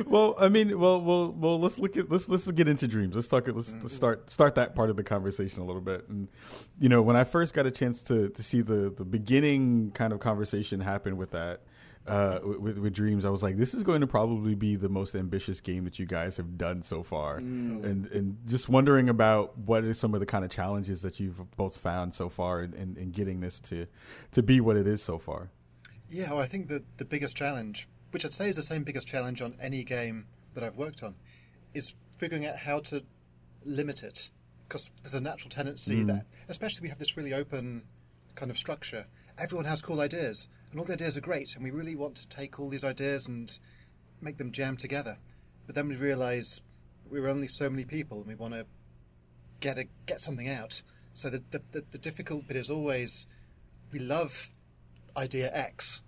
well, 0.06 0.36
I 0.40 0.48
mean, 0.48 0.80
well, 0.80 1.02
well, 1.02 1.32
well. 1.32 1.60
Let's 1.60 1.78
look 1.78 1.98
at 1.98 2.10
let's 2.10 2.30
let's 2.30 2.50
get 2.52 2.68
into 2.68 2.88
dreams. 2.88 3.16
Let's 3.16 3.28
talk. 3.28 3.48
Let's, 3.48 3.74
let's 3.82 3.94
start 3.96 4.32
start 4.32 4.56
that 4.56 4.76
part 4.76 4.90
of 4.90 4.96
the 4.96 5.04
conversation 5.04 5.62
a 5.62 5.66
little 5.66 5.82
bit. 5.82 6.08
And 6.08 6.30
you 6.80 6.88
know, 6.90 7.02
when 7.02 7.16
I 7.16 7.24
first 7.26 7.54
got 7.54 7.66
a 7.66 7.72
chance 7.72 8.02
to 8.04 8.30
to 8.30 8.44
see 8.44 8.62
the 8.62 8.90
the 8.96 9.04
beginning 9.04 9.92
kind 9.92 10.14
of 10.14 10.20
conversation 10.20 10.80
happen 10.80 11.18
with 11.18 11.32
that, 11.32 11.62
uh, 12.12 12.40
with, 12.60 12.78
with 12.78 12.94
Dreams, 12.94 13.24
I 13.26 13.30
was 13.30 13.42
like, 13.42 13.58
this 13.58 13.74
is 13.74 13.84
going 13.84 14.02
to 14.02 14.08
probably 14.08 14.54
be 14.56 14.76
the 14.76 14.90
most 14.90 15.16
ambitious 15.16 15.62
game 15.62 15.86
that 15.86 15.98
you 16.00 16.06
guys 16.06 16.38
have 16.38 16.58
done 16.58 16.82
so 16.82 17.04
far, 17.04 17.40
Mm. 17.40 17.84
and 17.86 18.06
and 18.08 18.38
just 18.46 18.68
wondering 18.70 19.08
about 19.10 19.58
what 19.58 19.84
are 19.84 19.94
some 19.94 20.14
of 20.14 20.20
the 20.20 20.26
kind 20.26 20.44
of 20.44 20.52
challenges 20.52 21.02
that 21.04 21.20
you've 21.20 21.40
both 21.56 21.78
found 21.78 22.14
so 22.14 22.28
far 22.30 22.62
in, 22.62 22.74
in, 22.74 22.98
in 22.98 23.12
getting 23.12 23.40
this 23.40 23.60
to 23.62 23.88
to 24.32 24.44
be 24.44 24.60
what 24.60 24.76
it 24.78 24.88
is 24.88 25.02
so 25.02 25.18
far. 25.18 25.50
Yeah, 26.10 26.32
well, 26.32 26.40
I 26.42 26.46
think 26.46 26.68
that 26.68 26.84
the 26.98 27.06
biggest 27.06 27.38
challenge, 27.38 27.88
which 28.12 28.26
I'd 28.26 28.34
say 28.34 28.50
is 28.50 28.58
the 28.58 28.62
same 28.62 28.84
biggest 28.84 29.08
challenge 29.08 29.42
on 29.42 29.56
any 29.62 29.84
game 29.84 30.26
that 30.54 30.64
I've 30.64 30.76
worked 30.76 31.02
on, 31.04 31.16
is 31.74 31.96
figuring 32.18 32.46
out 32.46 32.58
how 32.58 32.80
to 32.80 33.04
limit 33.64 34.04
it. 34.04 34.30
Because 34.68 34.90
there's 35.02 35.14
a 35.14 35.20
natural 35.22 35.50
tendency 35.50 36.02
that, 36.04 36.26
especially 36.48 36.84
we 36.84 36.90
have 36.90 36.98
this 37.00 37.18
really 37.18 37.34
open 37.34 37.84
kind 38.36 38.50
of 38.50 38.58
structure, 38.58 39.08
everyone 39.38 39.66
has 39.66 39.82
cool 39.82 40.00
ideas, 40.00 40.48
and 40.72 40.80
all 40.80 40.86
the 40.86 40.94
ideas 40.94 41.18
are 41.18 41.22
great, 41.22 41.56
and 41.56 41.64
we 41.64 41.72
really 41.72 41.96
want 41.96 42.16
to 42.16 42.28
take 42.28 42.60
all 42.60 42.70
these 42.70 42.84
ideas 42.84 43.28
and 43.28 43.60
make 44.22 44.38
them 44.38 44.52
jam 44.52 44.78
together. 44.78 45.18
But 45.66 45.76
then 45.76 45.88
we 45.88 45.96
realise 45.96 46.62
we're 47.10 47.28
only 47.28 47.48
so 47.48 47.70
many 47.70 47.86
people, 47.86 48.20
and 48.20 48.28
we 48.28 48.36
want 48.36 48.54
to 48.54 48.66
get 49.60 49.78
a, 49.78 49.86
get 50.06 50.22
something 50.22 50.50
out. 50.50 50.82
So 51.14 51.30
the, 51.30 51.44
the, 51.52 51.62
the, 51.72 51.84
the 51.92 51.98
difficult 51.98 52.48
bit 52.48 52.58
is 52.58 52.70
always 52.70 53.28
we 53.92 54.00
love 54.00 54.50
idea 55.18 55.50
X, 55.54 56.04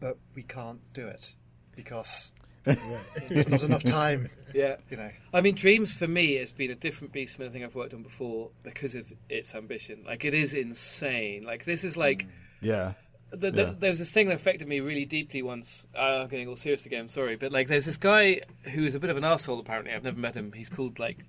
but 0.00 0.16
we 0.34 0.42
can't 0.42 0.80
do 0.92 1.08
it 1.08 1.34
because 1.74 2.32
there's 2.64 3.48
not 3.48 3.62
enough 3.62 3.84
time. 3.84 4.28
Yeah. 4.54 4.76
You 4.90 4.98
know, 4.98 5.10
I 5.32 5.40
mean, 5.40 5.54
Dreams 5.54 5.94
for 5.94 6.06
me 6.06 6.34
has 6.34 6.52
been 6.52 6.70
a 6.70 6.74
different 6.74 7.14
beast 7.14 7.36
from 7.36 7.46
anything 7.46 7.64
I've 7.64 7.74
worked 7.74 7.94
on 7.94 8.02
before 8.02 8.50
because 8.62 8.94
of 8.94 9.10
its 9.30 9.54
ambition. 9.54 10.04
Like, 10.04 10.26
it 10.26 10.34
is 10.34 10.52
insane. 10.52 11.42
Like, 11.42 11.64
this 11.64 11.84
is 11.84 11.96
like. 11.96 12.26
Yeah, 12.60 12.92
The, 13.32 13.50
the, 13.50 13.62
Yeah. 13.62 13.74
There 13.78 13.90
was 13.90 13.98
this 13.98 14.12
thing 14.12 14.28
that 14.28 14.34
affected 14.34 14.68
me 14.68 14.80
really 14.80 15.04
deeply 15.04 15.42
once. 15.42 15.86
Uh, 15.96 16.22
I'm 16.22 16.28
getting 16.28 16.48
all 16.48 16.56
serious 16.56 16.86
again. 16.86 17.02
I'm 17.02 17.08
sorry, 17.08 17.36
but 17.36 17.50
like, 17.52 17.68
there's 17.68 17.86
this 17.86 17.96
guy 17.96 18.42
who 18.72 18.84
is 18.84 18.94
a 18.94 19.00
bit 19.00 19.10
of 19.10 19.16
an 19.16 19.24
asshole. 19.24 19.58
Apparently, 19.58 19.92
I've 19.92 20.04
never 20.04 20.18
met 20.18 20.36
him. 20.36 20.52
He's 20.52 20.68
called 20.68 20.98
like 20.98 21.24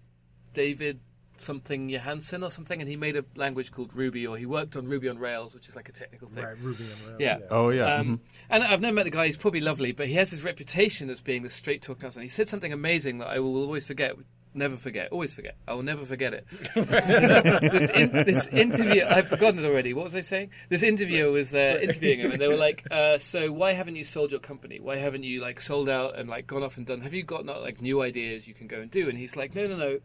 David 0.54 1.00
something 1.38 1.90
Johansson 1.90 2.44
or 2.44 2.50
something, 2.50 2.80
and 2.80 2.90
he 2.90 2.96
made 2.96 3.16
a 3.16 3.26
language 3.36 3.72
called 3.72 3.96
Ruby, 3.96 4.28
or 4.28 4.38
he 4.38 4.46
worked 4.46 4.76
on 4.76 4.88
Ruby 4.88 5.10
on 5.10 5.18
Rails, 5.18 5.56
which 5.56 5.68
is 5.68 5.76
like 5.76 5.90
a 5.90 5.92
technical 5.92 6.30
thing. 6.30 6.44
Right, 6.44 6.58
Ruby 6.62 6.84
on 6.84 7.10
Rails. 7.10 7.20
Yeah. 7.20 7.40
Oh 7.50 7.70
yeah. 7.70 7.96
Um, 7.96 8.22
And 8.50 8.64
I've 8.64 8.82
never 8.82 8.94
met 8.94 9.04
the 9.06 9.10
guy. 9.12 9.26
He's 9.26 9.38
probably 9.38 9.62
lovely, 9.62 9.92
but 9.92 10.08
he 10.08 10.14
has 10.14 10.32
his 10.32 10.44
reputation 10.44 11.10
as 11.10 11.22
being 11.22 11.44
the 11.44 11.50
straight 11.50 11.82
talking 11.82 12.02
person. 12.02 12.22
He 12.22 12.28
said 12.28 12.50
something 12.50 12.72
amazing 12.72 13.20
that 13.20 13.28
I 13.30 13.40
will 13.40 13.56
always 13.58 13.88
forget. 13.88 14.16
Never 14.56 14.78
forget. 14.78 15.12
Always 15.12 15.34
forget. 15.34 15.56
I 15.68 15.74
will 15.74 15.82
never 15.82 16.06
forget 16.06 16.34
it. 16.34 16.46
this, 16.76 17.90
in, 17.90 18.12
this 18.12 18.48
interview, 18.48 19.04
I've 19.08 19.28
forgotten 19.28 19.64
it 19.64 19.68
already. 19.68 19.94
What 19.94 20.04
was 20.04 20.14
I 20.14 20.22
saying? 20.22 20.52
This 20.70 20.84
interviewer 20.84 21.32
was 21.32 21.56
uh, 21.56 21.80
interviewing 21.82 22.20
him, 22.20 22.32
and 22.32 22.42
they 22.42 22.48
were 22.48 22.56
like, 22.56 22.86
uh, 22.92 23.18
"So 23.18 23.52
why 23.52 23.74
haven't 23.74 23.96
you 23.96 24.06
sold 24.06 24.30
your 24.30 24.40
company? 24.40 24.80
Why 24.80 24.98
haven't 24.98 25.24
you 25.24 25.42
like 25.42 25.60
sold 25.60 25.90
out 25.90 26.18
and 26.18 26.30
like 26.30 26.46
gone 26.46 26.62
off 26.62 26.78
and 26.78 26.86
done? 26.86 27.02
Have 27.02 27.14
you 27.14 27.24
got 27.24 27.46
not 27.46 27.62
like 27.62 27.82
new 27.82 28.02
ideas 28.02 28.48
you 28.48 28.54
can 28.54 28.68
go 28.68 28.80
and 28.80 28.92
do?" 28.92 29.10
And 29.10 29.18
he's 29.18 29.36
like, 29.36 29.56
"No, 29.56 29.66
no, 29.68 29.76
no." 29.76 30.00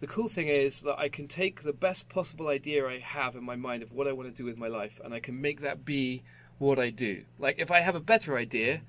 The 0.00 0.08
cool 0.08 0.28
thing 0.28 0.48
is 0.48 0.80
that 0.80 0.98
I 0.98 1.08
can 1.08 1.28
take 1.28 1.62
the 1.62 1.72
best 1.72 2.08
possible 2.08 2.48
idea 2.48 2.86
I 2.86 2.98
have 2.98 3.36
in 3.36 3.44
my 3.44 3.56
mind 3.56 3.82
of 3.82 3.92
what 3.92 4.08
I 4.08 4.12
want 4.12 4.28
to 4.28 4.34
do 4.34 4.44
with 4.44 4.58
my 4.58 4.68
life, 4.68 5.00
and 5.04 5.14
I 5.14 5.20
can 5.20 5.40
make 5.40 5.60
that 5.60 5.84
be 5.84 6.24
what 6.58 6.80
I 6.80 6.90
do. 6.90 7.24
Like 7.38 7.60
if 7.60 7.70
I 7.70 7.80
have 7.80 7.94
a 7.94 8.00
better 8.00 8.36
idea, 8.36 8.82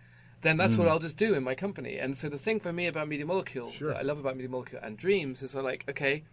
then 0.45 0.57
that's 0.57 0.77
what 0.77 0.87
mm. 0.87 0.91
I'll 0.91 0.99
just 0.99 1.17
do 1.17 1.33
in 1.33 1.43
my 1.43 1.55
company. 1.55 1.97
And 1.97 2.15
so 2.15 2.29
the 2.29 2.37
thing 2.37 2.59
for 2.59 2.71
me 2.71 2.85
about 2.85 3.07
Media 3.07 3.25
Molecule 3.25 3.71
that 3.81 3.97
I 3.97 4.01
love 4.03 4.19
about 4.19 4.35
Media 4.35 4.49
Molecule 4.49 4.79
and 4.83 4.95
Dreams 4.95 5.41
is 5.41 5.55
I 5.55 5.61
like, 5.61 5.85
okay, 5.89 6.23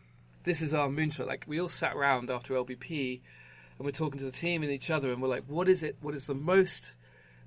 this 0.45 0.61
is 0.61 0.75
our 0.75 0.89
moonshot. 0.89 1.27
Like 1.27 1.45
we 1.49 1.59
all 1.59 1.71
sat 1.71 1.97
around 1.97 2.29
after 2.29 2.53
LBP 2.53 3.23
and 3.79 3.87
we're 3.87 3.91
talking 3.91 4.19
to 4.19 4.27
the 4.27 4.31
team 4.31 4.63
and 4.63 4.71
each 4.71 4.91
other 4.91 5.11
and 5.13 5.23
we're 5.23 5.29
like, 5.29 5.45
what 5.47 5.67
is 5.67 5.83
it? 5.83 5.97
What 6.03 6.15
is 6.15 6.27
the 6.27 6.35
most 6.35 6.97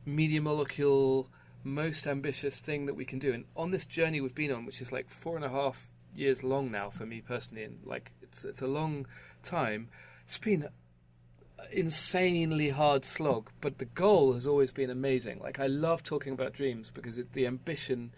Media 0.07 0.41
Molecule, 0.41 1.29
most 1.63 2.07
ambitious 2.07 2.59
thing 2.59 2.87
that 2.87 2.95
we 2.95 3.05
can 3.05 3.19
do? 3.19 3.31
And 3.31 3.45
on 3.55 3.69
this 3.69 3.85
journey 3.85 4.19
we've 4.19 4.33
been 4.33 4.51
on, 4.51 4.65
which 4.65 4.81
is 4.81 4.91
like 4.91 5.07
four 5.07 5.35
and 5.35 5.45
a 5.45 5.49
half 5.49 5.91
years 6.15 6.43
long 6.43 6.71
now 6.71 6.89
for 6.89 7.05
me 7.05 7.21
personally, 7.21 7.63
and 7.63 7.79
like 7.85 8.11
it's 8.23 8.43
it's 8.43 8.61
a 8.61 8.67
long 8.67 9.05
time. 9.43 9.89
It's 10.23 10.39
been 10.39 10.69
insanely 11.71 12.69
hard 12.69 13.05
slog, 13.05 13.49
but 13.61 13.77
the 13.77 13.85
goal 13.85 14.33
has 14.33 14.47
always 14.47 14.71
been 14.71 14.89
amazing. 14.89 15.39
Like 15.39 15.59
I 15.59 15.67
love 15.67 16.03
talking 16.03 16.33
about 16.33 16.53
dreams 16.53 16.91
because 16.91 17.17
it, 17.17 17.33
the 17.33 17.47
ambition, 17.47 18.11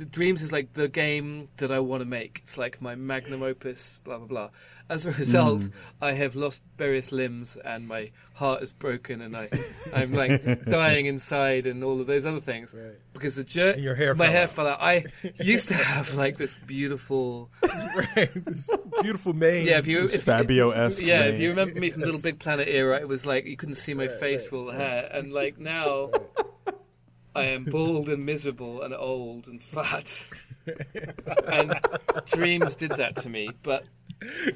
the 0.00 0.06
dreams 0.06 0.42
is 0.42 0.50
like 0.50 0.72
the 0.72 0.88
game 0.88 1.48
that 1.58 1.70
I 1.70 1.78
want 1.78 2.00
to 2.00 2.04
make. 2.06 2.40
It's 2.42 2.56
like 2.56 2.80
my 2.80 2.94
magnum 2.94 3.42
opus, 3.42 4.00
blah 4.02 4.16
blah 4.18 4.26
blah. 4.26 4.48
As 4.88 5.06
a 5.06 5.12
result, 5.12 5.60
mm. 5.60 5.72
I 6.00 6.12
have 6.14 6.34
lost 6.34 6.62
various 6.76 7.12
limbs 7.12 7.56
and 7.56 7.86
my 7.86 8.10
heart 8.34 8.60
is 8.62 8.72
broken 8.72 9.20
and 9.20 9.36
I, 9.36 9.48
I'm 9.94 10.12
like 10.12 10.64
dying 10.68 11.06
inside 11.06 11.66
and 11.66 11.84
all 11.84 12.00
of 12.00 12.06
those 12.08 12.26
other 12.26 12.40
things 12.40 12.74
Right. 12.74 12.94
because 13.12 13.36
the 13.36 13.44
journey, 13.44 13.74
And 13.74 13.82
your 13.84 13.94
hair 13.94 14.14
my 14.16 14.24
fell 14.24 14.32
hair 14.32 14.42
out. 14.44 14.48
fell 14.48 14.66
out. 14.66 14.80
I 14.80 15.04
used 15.40 15.68
to 15.68 15.74
have 15.74 16.14
like 16.14 16.38
this 16.38 16.56
beautiful 16.66 17.50
right. 17.62 18.30
This 18.34 18.68
beautiful 19.02 19.32
mane. 19.32 19.66
yeah. 19.66 19.78
If 19.78 19.86
you 19.86 20.04
if, 20.04 20.24
Fabio-esque 20.24 21.00
yeah, 21.02 21.24
if 21.24 21.38
you 21.38 21.50
remember 21.50 21.78
me 21.78 21.90
from 21.90 22.00
Little 22.02 22.20
Big 22.20 22.40
Planet 22.40 22.66
era, 22.66 22.96
it 22.98 23.06
was 23.06 23.24
like 23.26 23.44
you 23.46 23.56
couldn't 23.56 23.76
see 23.76 23.94
my 23.94 24.08
face 24.08 24.44
for 24.46 24.56
all 24.56 24.64
the 24.66 24.74
hair, 24.74 25.08
and 25.12 25.32
like 25.32 25.58
now, 25.60 26.10
I 27.34 27.44
am 27.44 27.64
bald 27.64 28.08
and 28.08 28.26
miserable 28.26 28.82
and 28.82 28.94
old 28.94 29.46
and 29.46 29.62
fat. 29.62 30.26
and 31.46 31.80
dreams 32.26 32.74
did 32.74 32.92
that 32.92 33.16
to 33.16 33.28
me, 33.28 33.50
but 33.62 33.84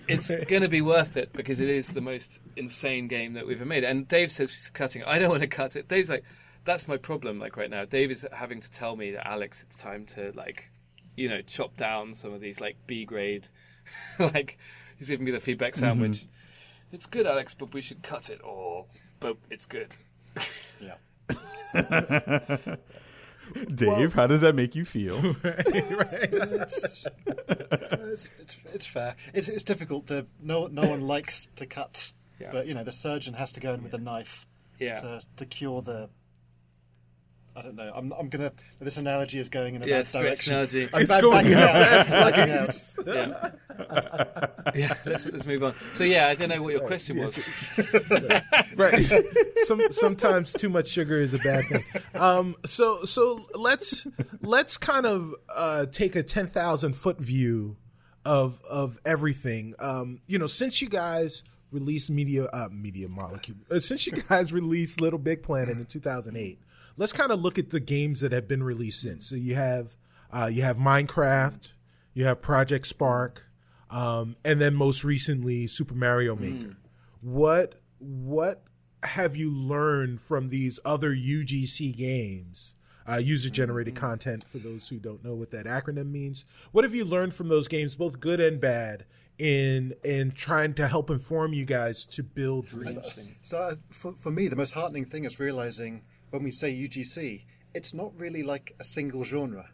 it's 0.09 0.29
going 0.29 0.63
to 0.63 0.69
be 0.69 0.83
worth 0.83 1.17
it 1.17 1.33
because 1.33 1.61
it 1.61 1.69
is 1.69 1.95
the 1.95 2.01
most 2.01 2.41
insane 2.57 3.09
game 3.09 3.35
that 3.35 3.47
we've 3.47 3.59
ever 3.59 3.67
made. 3.67 3.85
And 3.85 4.07
Dave 4.09 4.31
says 4.31 4.53
she's 4.53 4.71
cutting. 4.71 5.03
it. 5.03 5.09
I 5.09 5.19
don't 5.19 5.31
want 5.31 5.43
to 5.43 5.49
cut 5.49 5.77
it. 5.77 5.89
Dave's 5.89 6.11
like, 6.11 6.25
that's 6.65 6.89
my 6.89 6.97
problem. 6.97 7.39
Like 7.39 7.57
right 7.57 7.71
now, 7.71 7.85
Dave 7.85 8.11
is 8.11 8.27
having 8.33 8.61
to 8.61 8.71
tell 8.71 8.97
me 8.97 9.13
that 9.13 9.27
Alex, 9.27 9.63
it's 9.63 9.77
time 9.77 10.05
to 10.07 10.33
like, 10.35 10.71
you 11.17 11.29
know, 11.29 11.43
chop 11.43 11.77
down 11.77 12.15
some 12.15 12.33
of 12.33 12.41
these 12.41 12.61
like 12.61 12.77
B 12.87 13.05
grade, 13.05 13.49
like 14.19 14.59
he's 14.99 15.09
giving 15.09 15.25
me 15.25 15.31
the 15.31 15.41
feedback 15.41 15.73
mm-hmm. 15.73 15.85
sandwich. 15.85 16.27
It's 16.93 17.07
good, 17.07 17.27
Alex, 17.27 17.55
but 17.55 17.73
we 17.73 17.81
should 17.81 18.03
cut 18.03 18.31
it 18.31 18.41
all. 18.41 18.89
But 19.21 19.37
it's 19.51 19.67
good. 19.67 19.97
Yeah. 21.75 22.77
Dave, 23.75 24.15
how 24.15 24.27
does 24.27 24.41
that 24.41 24.55
make 24.55 24.75
you 24.75 24.85
feel? 24.85 25.17
it's, 25.45 27.07
it's, 27.27 28.31
it's, 28.41 28.59
it's 28.73 28.87
fair. 28.87 29.15
It's, 29.33 29.49
it's 29.49 29.63
difficult. 29.65 30.07
The, 30.07 30.27
no, 30.41 30.67
no 30.67 30.89
one 30.89 31.03
likes 31.03 31.47
to 31.57 31.67
cut, 31.67 32.13
Yeah. 32.41 32.51
but 32.53 32.67
you 32.67 32.75
know 32.75 32.85
the 32.85 32.93
surgeon 32.93 33.35
has 33.35 33.53
to 33.53 33.61
go 33.61 33.75
in 33.75 33.83
with 33.83 33.93
a 33.95 33.99
knife 33.99 34.47
Yeah. 34.79 34.95
to, 34.97 35.21
to 35.37 35.47
cure 35.47 35.83
the. 35.83 36.09
I 37.57 37.63
don't 37.63 37.77
know. 37.77 37.93
I'm, 37.95 38.13
I'm 38.13 38.29
gonna. 38.29 38.51
This 38.81 38.97
analogy 38.97 39.39
is 39.39 39.49
going 39.49 39.77
in 39.77 39.83
a 39.83 39.87
Yeah, 39.87 40.03
bad 40.03 40.11
direction. 40.13 40.53
analogy. 40.55 40.89
I'm 40.93 41.03
It's 41.03 41.13
back, 41.13 41.21
going 41.23 41.45
backing 41.45 41.55
out. 41.55 41.69
out. 42.09 42.39
I'm 42.39 43.33
out. 43.33 43.55
Yeah. 44.75 44.75
yeah. 44.75 44.95
Let's 45.07 45.27
let's 45.27 45.47
move 45.47 45.63
on. 45.63 45.75
So 45.93 46.03
yeah, 46.05 46.27
I 46.29 46.35
don't 46.35 46.49
know 46.49 46.63
what 46.63 46.73
your 46.73 46.81
question 46.87 47.19
was. 47.19 47.39
right. 48.77 49.05
Some 49.67 49.83
sometimes 49.91 50.53
too 50.53 50.69
much 50.69 50.89
sugar 50.89 51.21
is 51.21 51.33
a 51.35 51.39
bad 51.39 51.65
thing. 51.65 52.21
Um, 52.21 52.57
so 52.67 53.05
so 53.05 53.45
let's 53.55 54.07
let's 54.43 54.77
kind 54.77 55.07
of 55.07 55.35
uh, 55.55 55.87
take 55.87 56.17
a 56.17 56.23
ten 56.23 56.49
thousand 56.49 56.95
foot 56.97 57.19
view 57.21 57.77
of 58.25 58.61
of 58.69 58.99
everything. 59.05 59.75
Um, 59.79 60.21
you 60.27 60.39
know, 60.39 60.47
since 60.49 60.83
you 60.83 60.89
guys 60.89 61.45
released 61.71 62.11
media 62.11 62.45
uh, 62.47 62.69
media 62.73 63.09
molecule, 63.09 63.59
uh, 63.71 63.79
since 63.79 64.07
you 64.07 64.13
guys 64.13 64.53
released 64.53 65.01
Little 65.01 65.19
Big 65.21 65.43
Planet 65.43 65.77
in 65.77 65.85
two 65.87 66.01
thousand 66.01 66.37
eight, 66.37 66.59
let's 66.97 67.13
kind 67.13 67.31
of 67.31 67.41
look 67.41 67.59
at 67.59 67.71
the 67.71 67.81
games 67.81 68.21
that 68.21 68.33
have 68.33 68.49
been 68.49 68.63
released 68.63 69.01
since. 69.01 69.29
So 69.29 69.37
you 69.37 69.55
have 69.55 69.97
uh, 70.33 70.49
you 70.53 70.63
have 70.63 70.77
Minecraft, 70.77 71.73
you 72.13 72.25
have 72.25 72.43
Project 72.43 72.87
Spark, 72.87 73.47
um, 73.91 74.35
and 74.45 74.61
then 74.61 74.75
most 74.75 75.05
recently 75.05 75.67
Super 75.67 75.95
Mario 75.95 76.35
Maker. 76.37 76.77
What 77.21 77.81
what 77.99 78.65
have 79.03 79.37
you 79.37 79.53
learned 79.53 80.21
from 80.21 80.49
these 80.49 80.81
other 80.85 81.15
UGC 81.15 81.97
games? 81.97 82.75
Uh, 83.07 83.17
user 83.17 83.51
generated 83.51 83.95
content 83.95 84.43
for 84.43 84.57
those 84.57 84.89
who 84.89 84.99
don't 84.99 85.23
know 85.23 85.35
what 85.35 85.51
that 85.51 85.67
acronym 85.67 86.11
means. 86.11 86.47
What 86.73 86.85
have 86.85 86.95
you 86.95 87.05
learned 87.05 87.35
from 87.35 87.49
those 87.49 87.69
games, 87.69 87.95
both 87.97 88.19
good 88.19 88.41
and 88.41 88.59
bad, 88.59 89.05
in 89.39 89.93
in 90.03 90.31
trying 90.31 90.73
to 90.75 90.89
help 90.89 91.11
inform 91.11 91.53
you 91.53 91.67
guys 91.67 92.07
to 92.07 92.23
build 92.23 92.67
dreams? 92.67 93.29
So 93.43 93.59
uh, 93.59 93.75
for, 93.91 94.15
for 94.15 94.31
me, 94.31 94.49
the 94.49 94.57
most 94.57 94.73
heartening 94.73 95.05
thing 95.05 95.25
is 95.25 95.39
realizing 95.39 96.03
when 96.35 96.43
we 96.43 96.51
say 96.51 96.73
UGC, 96.73 97.45
it's 97.75 97.95
not 97.95 98.11
really 98.19 98.43
like 98.43 98.75
a 98.81 98.85
single 98.85 99.23
genre. 99.23 99.71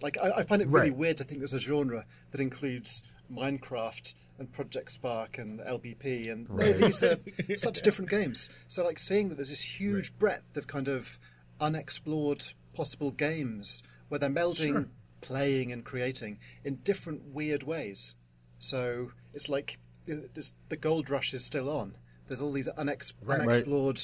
Like 0.00 0.16
I, 0.22 0.38
I 0.38 0.42
find 0.44 0.62
it 0.62 0.68
really 0.68 0.90
Right. 0.90 0.96
weird 0.96 1.16
to 1.16 1.24
think 1.24 1.40
there's 1.40 1.52
a 1.52 1.58
genre 1.58 2.06
that 2.30 2.40
includes 2.40 3.02
Minecraft 3.28 4.14
and 4.38 4.52
Project 4.52 4.92
Spark 4.92 5.36
and 5.36 5.58
LBP, 5.58 6.30
and 6.30 6.48
no, 6.48 6.72
these 6.74 7.02
uh, 7.02 7.16
are 7.50 7.56
such 7.56 7.82
different 7.82 8.08
games. 8.08 8.48
So 8.68 8.84
like 8.84 9.00
seeing 9.00 9.30
that 9.30 9.34
there's 9.34 9.50
this 9.50 9.80
huge 9.80 10.16
breadth 10.16 10.56
of 10.56 10.68
kind 10.68 10.86
of 10.86 11.18
unexplored 11.60 12.44
possible 12.72 13.10
games 13.10 13.82
where 14.08 14.20
they're 14.20 14.30
melding 14.30 14.90
playing 15.22 15.72
and 15.72 15.84
creating 15.84 16.38
in 16.64 16.76
different 16.76 17.22
weird 17.32 17.64
ways. 17.64 18.14
So 18.60 19.10
it's 19.34 19.48
like 19.48 19.80
know, 20.06 20.22
this, 20.34 20.52
the 20.68 20.76
gold 20.76 21.10
rush 21.10 21.34
is 21.34 21.44
still 21.44 21.68
on. 21.68 21.96
There's 22.28 22.40
all 22.40 22.52
these 22.52 22.68
unex- 22.78 23.12
unexplored 23.28 24.00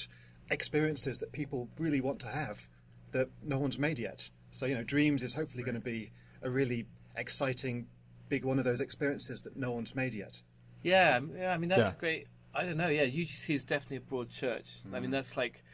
experiences 0.52 1.18
that 1.18 1.32
people 1.32 1.68
really 1.78 2.00
want 2.00 2.20
to 2.20 2.28
have, 2.28 2.68
that 3.10 3.28
no 3.42 3.58
one's 3.58 3.78
made 3.78 3.98
yet. 3.98 4.30
So 4.50 4.66
you 4.66 4.74
know, 4.74 4.84
Dreams 4.84 5.22
is 5.22 5.34
hopefully 5.34 5.64
going 5.64 5.74
to 5.74 5.80
be 5.80 6.12
a 6.42 6.50
really 6.50 6.86
exciting, 7.16 7.86
big 8.28 8.44
one 8.44 8.58
of 8.58 8.64
those 8.64 8.80
experiences 8.80 9.42
that 9.42 9.56
no 9.56 9.72
one's 9.72 9.94
made 9.94 10.14
yet. 10.14 10.42
Yeah, 10.82 11.20
yeah. 11.36 11.52
I 11.52 11.58
mean, 11.58 11.68
that's 11.68 11.82
Yeah. 11.88 11.92
a 11.92 11.96
great. 11.98 12.26
I 12.54 12.64
don't 12.66 12.76
know. 12.76 12.88
Yeah, 12.88 13.04
UGC 13.04 13.54
is 13.54 13.64
definitely 13.64 13.96
a 13.98 14.00
broad 14.02 14.28
church. 14.30 14.66
I 14.84 14.98
Mm. 14.98 15.02
mean, 15.02 15.10
that's 15.10 15.36
like 15.36 15.64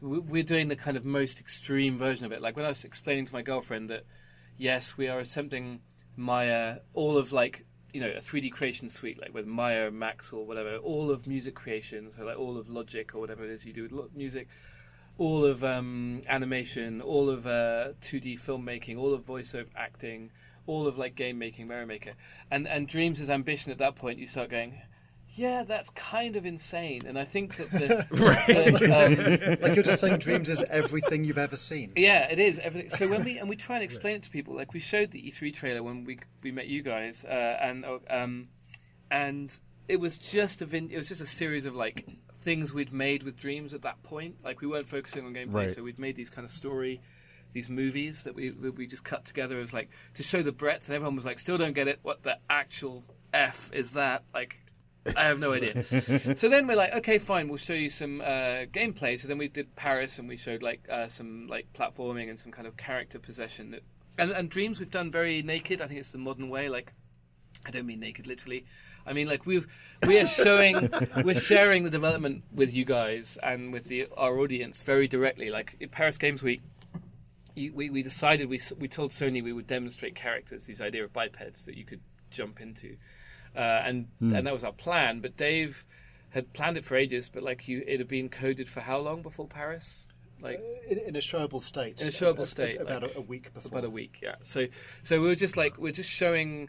we- 0.00 0.18
we're 0.18 0.42
doing 0.42 0.68
the 0.68 0.76
kind 0.76 0.96
of 0.96 1.04
most 1.04 1.40
extreme 1.40 1.96
version 1.96 2.26
of 2.26 2.32
it. 2.32 2.42
Like 2.42 2.56
when 2.56 2.64
I 2.64 2.68
was 2.68 2.84
explaining 2.84 3.24
to 3.26 3.32
my 3.32 3.42
girlfriend 3.42 3.88
that 3.90 4.04
yes, 4.56 4.96
we 4.96 5.08
are 5.08 5.18
attempting 5.20 5.80
Maya, 6.16 6.80
all 6.92 7.16
of 7.16 7.32
like 7.32 7.64
you 7.94 8.00
know 8.00 8.08
a 8.08 8.20
3D 8.20 8.50
creation 8.50 8.88
suite, 8.88 9.20
like 9.20 9.32
with 9.32 9.46
Maya, 9.46 9.90
Max, 9.90 10.32
or 10.32 10.44
whatever, 10.44 10.76
all 10.76 11.10
of 11.10 11.26
music 11.26 11.54
creation, 11.54 12.10
so 12.10 12.24
like 12.24 12.36
all 12.36 12.58
of 12.58 12.68
Logic 12.68 13.14
or 13.14 13.20
whatever 13.20 13.44
it 13.44 13.50
is 13.50 13.64
you 13.64 13.72
do 13.72 13.84
with 13.84 14.14
music, 14.16 14.48
all 15.16 15.44
of 15.44 15.62
um, 15.62 16.22
animation, 16.28 17.00
all 17.00 17.30
of 17.30 17.46
uh, 17.46 17.92
2D 18.02 18.40
filmmaking, 18.40 18.98
all 18.98 19.14
of 19.14 19.24
voiceover 19.24 19.68
acting, 19.76 20.32
all 20.66 20.88
of 20.88 20.98
like 20.98 21.14
game 21.14 21.38
making, 21.38 21.68
Mario 21.68 21.86
Maker, 21.86 22.14
and 22.50 22.66
and 22.66 22.88
Dreams' 22.88 23.30
ambition 23.30 23.70
at 23.70 23.78
that 23.78 23.94
point, 23.94 24.18
you 24.18 24.26
start 24.26 24.50
going. 24.50 24.82
Yeah, 25.36 25.64
that's 25.64 25.90
kind 25.90 26.36
of 26.36 26.46
insane, 26.46 27.00
and 27.06 27.18
I 27.18 27.24
think 27.24 27.56
that 27.56 27.70
the, 27.72 28.06
the, 28.10 29.56
um, 29.56 29.58
Like 29.60 29.74
you're 29.74 29.82
just 29.84 30.00
saying, 30.00 30.18
Dreams 30.18 30.48
is 30.48 30.62
everything 30.70 31.24
you've 31.24 31.38
ever 31.38 31.56
seen. 31.56 31.92
yeah, 31.96 32.30
it 32.30 32.38
is 32.38 32.58
everything. 32.60 32.90
So 32.90 33.08
when 33.10 33.24
we 33.24 33.38
and 33.40 33.48
we 33.48 33.56
try 33.56 33.76
and 33.76 33.84
explain 33.84 34.14
it 34.16 34.22
to 34.24 34.30
people, 34.30 34.54
like 34.54 34.72
we 34.72 34.80
showed 34.80 35.10
the 35.10 35.20
E3 35.22 35.52
trailer 35.52 35.82
when 35.82 36.04
we 36.04 36.18
we 36.42 36.52
met 36.52 36.68
you 36.68 36.82
guys, 36.82 37.24
uh, 37.24 37.58
and 37.60 37.84
uh, 37.84 37.98
um, 38.10 38.48
and 39.10 39.56
it 39.88 39.98
was 40.00 40.18
just 40.18 40.62
a 40.62 40.66
vin- 40.66 40.90
it 40.90 40.96
was 40.96 41.08
just 41.08 41.20
a 41.20 41.26
series 41.26 41.66
of 41.66 41.74
like 41.74 42.06
things 42.42 42.72
we'd 42.72 42.92
made 42.92 43.22
with 43.22 43.36
dreams 43.36 43.74
at 43.74 43.82
that 43.82 44.02
point. 44.02 44.36
Like 44.44 44.60
we 44.60 44.66
weren't 44.66 44.88
focusing 44.88 45.26
on 45.26 45.34
gameplay, 45.34 45.52
Right. 45.54 45.70
so 45.70 45.82
we'd 45.82 45.98
made 45.98 46.14
these 46.16 46.30
kind 46.30 46.44
of 46.44 46.50
story, 46.50 47.00
these 47.52 47.68
movies 47.68 48.24
that 48.24 48.34
we 48.34 48.50
that 48.50 48.76
we 48.76 48.86
just 48.86 49.04
cut 49.04 49.24
together 49.24 49.58
as 49.58 49.72
like 49.72 49.90
to 50.14 50.22
show 50.22 50.42
the 50.42 50.52
breadth. 50.52 50.86
And 50.86 50.94
everyone 50.94 51.16
was 51.16 51.24
like, 51.24 51.38
still 51.38 51.58
don't 51.58 51.72
get 51.74 51.88
it. 51.88 51.98
What 52.02 52.22
the 52.22 52.38
actual 52.48 53.02
f 53.32 53.70
is 53.72 53.92
that? 53.92 54.22
Like. 54.32 54.58
I 55.16 55.24
have 55.24 55.38
no 55.38 55.52
idea. 55.52 55.82
so 55.84 56.48
then 56.48 56.66
we're 56.66 56.76
like, 56.76 56.94
okay, 56.94 57.18
fine, 57.18 57.48
we'll 57.48 57.58
show 57.58 57.74
you 57.74 57.90
some 57.90 58.20
uh, 58.20 58.64
gameplay. 58.72 59.18
So 59.18 59.28
then 59.28 59.38
we 59.38 59.48
did 59.48 59.76
Paris, 59.76 60.18
and 60.18 60.28
we 60.28 60.36
showed 60.36 60.62
like 60.62 60.86
uh, 60.90 61.08
some 61.08 61.46
like 61.46 61.72
platforming 61.72 62.28
and 62.28 62.38
some 62.38 62.52
kind 62.52 62.66
of 62.66 62.76
character 62.76 63.18
possession. 63.18 63.72
That, 63.72 63.82
and, 64.18 64.30
and 64.30 64.48
Dreams 64.48 64.78
we've 64.78 64.90
done 64.90 65.10
very 65.10 65.42
naked. 65.42 65.80
I 65.80 65.86
think 65.86 66.00
it's 66.00 66.10
the 66.10 66.18
modern 66.18 66.48
way. 66.48 66.68
Like, 66.68 66.92
I 67.66 67.70
don't 67.70 67.86
mean 67.86 68.00
naked 68.00 68.26
literally. 68.26 68.64
I 69.06 69.12
mean 69.12 69.28
like 69.28 69.44
we've 69.44 69.66
we 70.06 70.18
are 70.18 70.26
showing 70.26 70.90
we're 71.24 71.34
sharing 71.34 71.84
the 71.84 71.90
development 71.90 72.42
with 72.52 72.72
you 72.72 72.86
guys 72.86 73.36
and 73.42 73.72
with 73.72 73.84
the 73.84 74.08
our 74.16 74.38
audience 74.38 74.82
very 74.82 75.06
directly. 75.06 75.50
Like 75.50 75.76
at 75.82 75.90
Paris 75.90 76.16
Games 76.16 76.42
Week, 76.42 76.62
you, 77.54 77.72
we 77.74 77.90
we 77.90 78.02
decided 78.02 78.48
we 78.48 78.60
we 78.78 78.88
told 78.88 79.10
Sony 79.10 79.42
we 79.42 79.52
would 79.52 79.66
demonstrate 79.66 80.14
characters. 80.14 80.64
These 80.64 80.80
idea 80.80 81.04
of 81.04 81.12
bipeds 81.12 81.66
that 81.66 81.76
you 81.76 81.84
could 81.84 82.00
jump 82.30 82.60
into 82.60 82.96
uh, 83.56 83.58
and 83.84 84.06
and 84.20 84.42
that 84.46 84.52
was 84.52 84.64
our 84.64 84.72
plan. 84.72 85.20
But 85.20 85.36
Dave 85.36 85.84
had 86.30 86.52
planned 86.52 86.76
it 86.76 86.84
for 86.84 86.96
ages, 86.96 87.28
but 87.32 87.42
like 87.42 87.68
you, 87.68 87.82
it 87.86 87.98
had 87.98 88.08
been 88.08 88.28
coded 88.28 88.68
for 88.68 88.80
how 88.80 88.98
long 88.98 89.22
before 89.22 89.46
Paris? 89.46 90.06
Like 90.42 90.58
In, 90.90 90.98
in 90.98 91.16
a 91.16 91.20
showable 91.20 91.62
state. 91.62 92.00
In 92.02 92.08
a 92.08 92.10
showable 92.10 92.40
a- 92.40 92.42
a- 92.42 92.46
state, 92.46 92.80
About 92.80 93.02
like, 93.02 93.14
a, 93.14 93.18
a 93.18 93.22
week 93.22 93.54
before. 93.54 93.70
about 93.70 93.84
a 93.84 93.90
week, 93.90 94.18
yeah. 94.22 94.34
So 94.42 94.66
so 95.02 95.20
we 95.20 95.28
were 95.28 95.34
just 95.36 95.56
like 95.56 95.78
we're 95.78 95.92
just 95.92 96.10
showing 96.10 96.68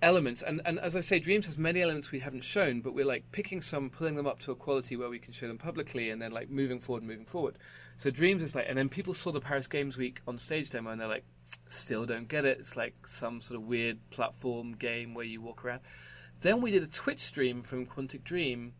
elements, 0.00 0.42
and 0.42 0.60
and 0.64 0.78
as 0.78 0.96
I 0.96 1.00
say, 1.00 1.18
Dreams 1.18 1.46
has 1.46 1.58
many 1.58 1.80
elements 1.82 2.10
we 2.10 2.20
haven't 2.20 2.44
shown, 2.44 2.80
but 2.80 2.94
we're 2.94 3.04
like 3.04 3.30
picking 3.32 3.60
some, 3.62 3.90
pulling 3.90 4.14
them 4.16 4.26
up 4.26 4.38
to 4.40 4.50
a 4.52 4.56
quality 4.56 4.96
where 4.96 5.08
we 5.10 5.18
can 5.18 5.32
show 5.32 5.46
them 5.48 5.58
publicly, 5.58 6.10
and 6.10 6.20
then 6.22 6.30
like 6.32 6.48
moving 6.50 6.80
forward, 6.80 7.02
moving 7.04 7.26
forward. 7.26 7.56
So 7.96 8.10
Dreams 8.10 8.42
is 8.42 8.54
like, 8.54 8.66
and 8.68 8.78
then 8.78 8.88
people 8.88 9.14
saw 9.14 9.30
the 9.32 9.40
Paris 9.40 9.66
Games 9.66 9.96
Week 9.96 10.20
on 10.26 10.38
stage 10.38 10.70
demo, 10.70 10.90
and 10.90 11.00
they're 11.00 11.08
like, 11.08 11.24
still 11.68 12.04
don't 12.06 12.28
get 12.28 12.44
it. 12.44 12.58
It's 12.58 12.76
like 12.76 13.06
some 13.06 13.40
sort 13.40 13.60
of 13.60 13.66
weird 13.66 13.98
platform 14.10 14.72
game 14.74 15.14
where 15.14 15.24
you 15.26 15.40
walk 15.40 15.64
around. 15.64 15.80
Then 16.42 16.60
we 16.60 16.70
did 16.70 16.82
a 16.82 16.86
Twitch 16.88 17.20
stream 17.20 17.62
from 17.62 17.86
Quantic 17.86 18.22
Dream 18.24 18.74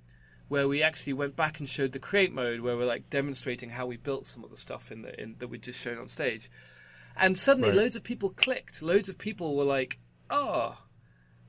where 0.49 0.69
we 0.69 0.83
actually 0.83 1.15
went 1.15 1.35
back 1.35 1.59
and 1.61 1.69
showed 1.69 1.93
the 1.93 1.99
create 1.99 2.33
mode 2.33 2.61
where 2.61 2.77
we're 2.77 2.85
like 2.85 3.09
demonstrating 3.09 3.71
how 3.71 3.87
we 3.87 3.97
built 3.97 4.27
some 4.27 4.45
of 4.45 4.51
the 4.51 4.57
stuff 4.57 4.93
in 4.93 5.03
the 5.03 5.19
in 5.21 5.37
that 5.39 5.49
we'd 5.49 5.63
just 5.63 5.81
shown 5.81 5.97
on 5.99 6.09
stage. 6.09 6.51
And 7.17 7.39
suddenly 7.39 7.71
Right. 7.71 7.79
loads 7.79 7.97
of 7.97 8.03
people 8.05 8.31
clicked. 8.31 8.83
Loads 8.83 9.09
of 9.09 9.17
people 9.19 9.57
were 9.57 9.65
like, 9.65 9.99
"Oh, 10.29 10.79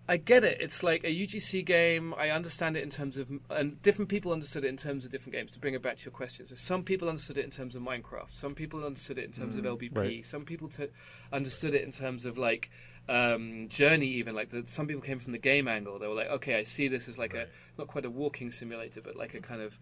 I 0.07 0.17
get 0.17 0.43
it. 0.43 0.57
It's 0.61 0.83
like 0.83 1.05
a 1.05 1.09
UGC 1.09 1.63
game. 1.65 2.13
I 2.17 2.29
understand 2.29 2.75
it 2.75 2.83
in 2.83 2.89
terms 2.89 3.15
of, 3.17 3.31
and 3.49 3.81
different 3.81 4.09
people 4.09 4.33
understood 4.33 4.65
it 4.65 4.67
in 4.67 4.75
terms 4.75 5.05
of 5.05 5.11
different 5.11 5.33
games. 5.33 5.51
To 5.51 5.59
bring 5.59 5.73
it 5.73 5.81
back 5.81 5.95
to 5.97 6.03
your 6.05 6.11
question, 6.11 6.45
so 6.45 6.55
some 6.55 6.83
people 6.83 7.07
understood 7.07 7.37
it 7.37 7.45
in 7.45 7.51
terms 7.51 7.73
of 7.75 7.81
Minecraft. 7.83 8.33
Some 8.33 8.53
people 8.53 8.85
understood 8.85 9.17
it 9.17 9.23
in 9.25 9.31
terms 9.31 9.55
of 9.57 9.63
mm, 9.63 9.69
LBP. 9.77 9.97
right. 9.97 10.25
Some 10.25 10.43
people 10.43 10.67
t- 10.67 10.87
understood 11.31 11.73
it 11.73 11.83
in 11.83 11.91
terms 11.91 12.25
of 12.25 12.37
like 12.37 12.69
um, 13.09 13.67
Journey. 13.69 14.07
Even 14.07 14.35
like 14.35 14.49
the, 14.49 14.63
some 14.65 14.87
people 14.87 15.01
came 15.01 15.19
from 15.19 15.31
the 15.31 15.39
game 15.39 15.67
angle. 15.67 15.99
They 15.99 16.07
were 16.07 16.15
like, 16.15 16.29
okay, 16.29 16.55
I 16.55 16.63
see 16.63 16.87
this 16.87 17.07
as 17.07 17.17
like 17.17 17.33
a 17.33 17.47
not 17.77 17.87
quite 17.87 18.05
a 18.05 18.09
walking 18.09 18.51
simulator, 18.51 19.01
but 19.01 19.15
like 19.15 19.33
a 19.33 19.41
kind 19.41 19.61
of 19.61 19.79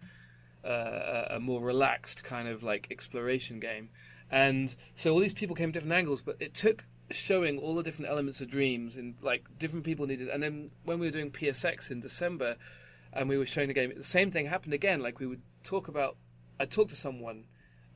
uh, 0.64 1.26
a 1.30 1.40
more 1.40 1.60
relaxed 1.60 2.24
kind 2.24 2.48
of 2.48 2.62
like 2.62 2.88
exploration 2.90 3.60
game. 3.60 3.90
And 4.30 4.74
so 4.94 5.12
all 5.12 5.20
these 5.20 5.34
people 5.34 5.54
came 5.54 5.66
from 5.66 5.72
different 5.72 5.92
angles, 5.92 6.22
but 6.22 6.36
it 6.40 6.54
took 6.54 6.86
showing 7.10 7.58
all 7.58 7.74
the 7.74 7.82
different 7.82 8.10
elements 8.10 8.40
of 8.40 8.48
dreams 8.48 8.96
and 8.96 9.16
like 9.20 9.44
different 9.58 9.84
people 9.84 10.06
needed. 10.06 10.28
And 10.28 10.42
then 10.42 10.70
when 10.84 10.98
we 10.98 11.06
were 11.06 11.12
doing 11.12 11.30
PSX 11.30 11.90
in 11.90 12.00
December, 12.00 12.56
and 13.12 13.28
we 13.28 13.36
were 13.36 13.46
showing 13.46 13.68
the 13.68 13.74
game, 13.74 13.92
the 13.94 14.04
same 14.04 14.30
thing 14.30 14.46
happened 14.46 14.72
again. 14.72 15.02
Like 15.02 15.20
we 15.20 15.26
would 15.26 15.42
talk 15.62 15.88
about, 15.88 16.16
I'd 16.58 16.70
talk 16.70 16.88
to 16.88 16.96
someone, 16.96 17.44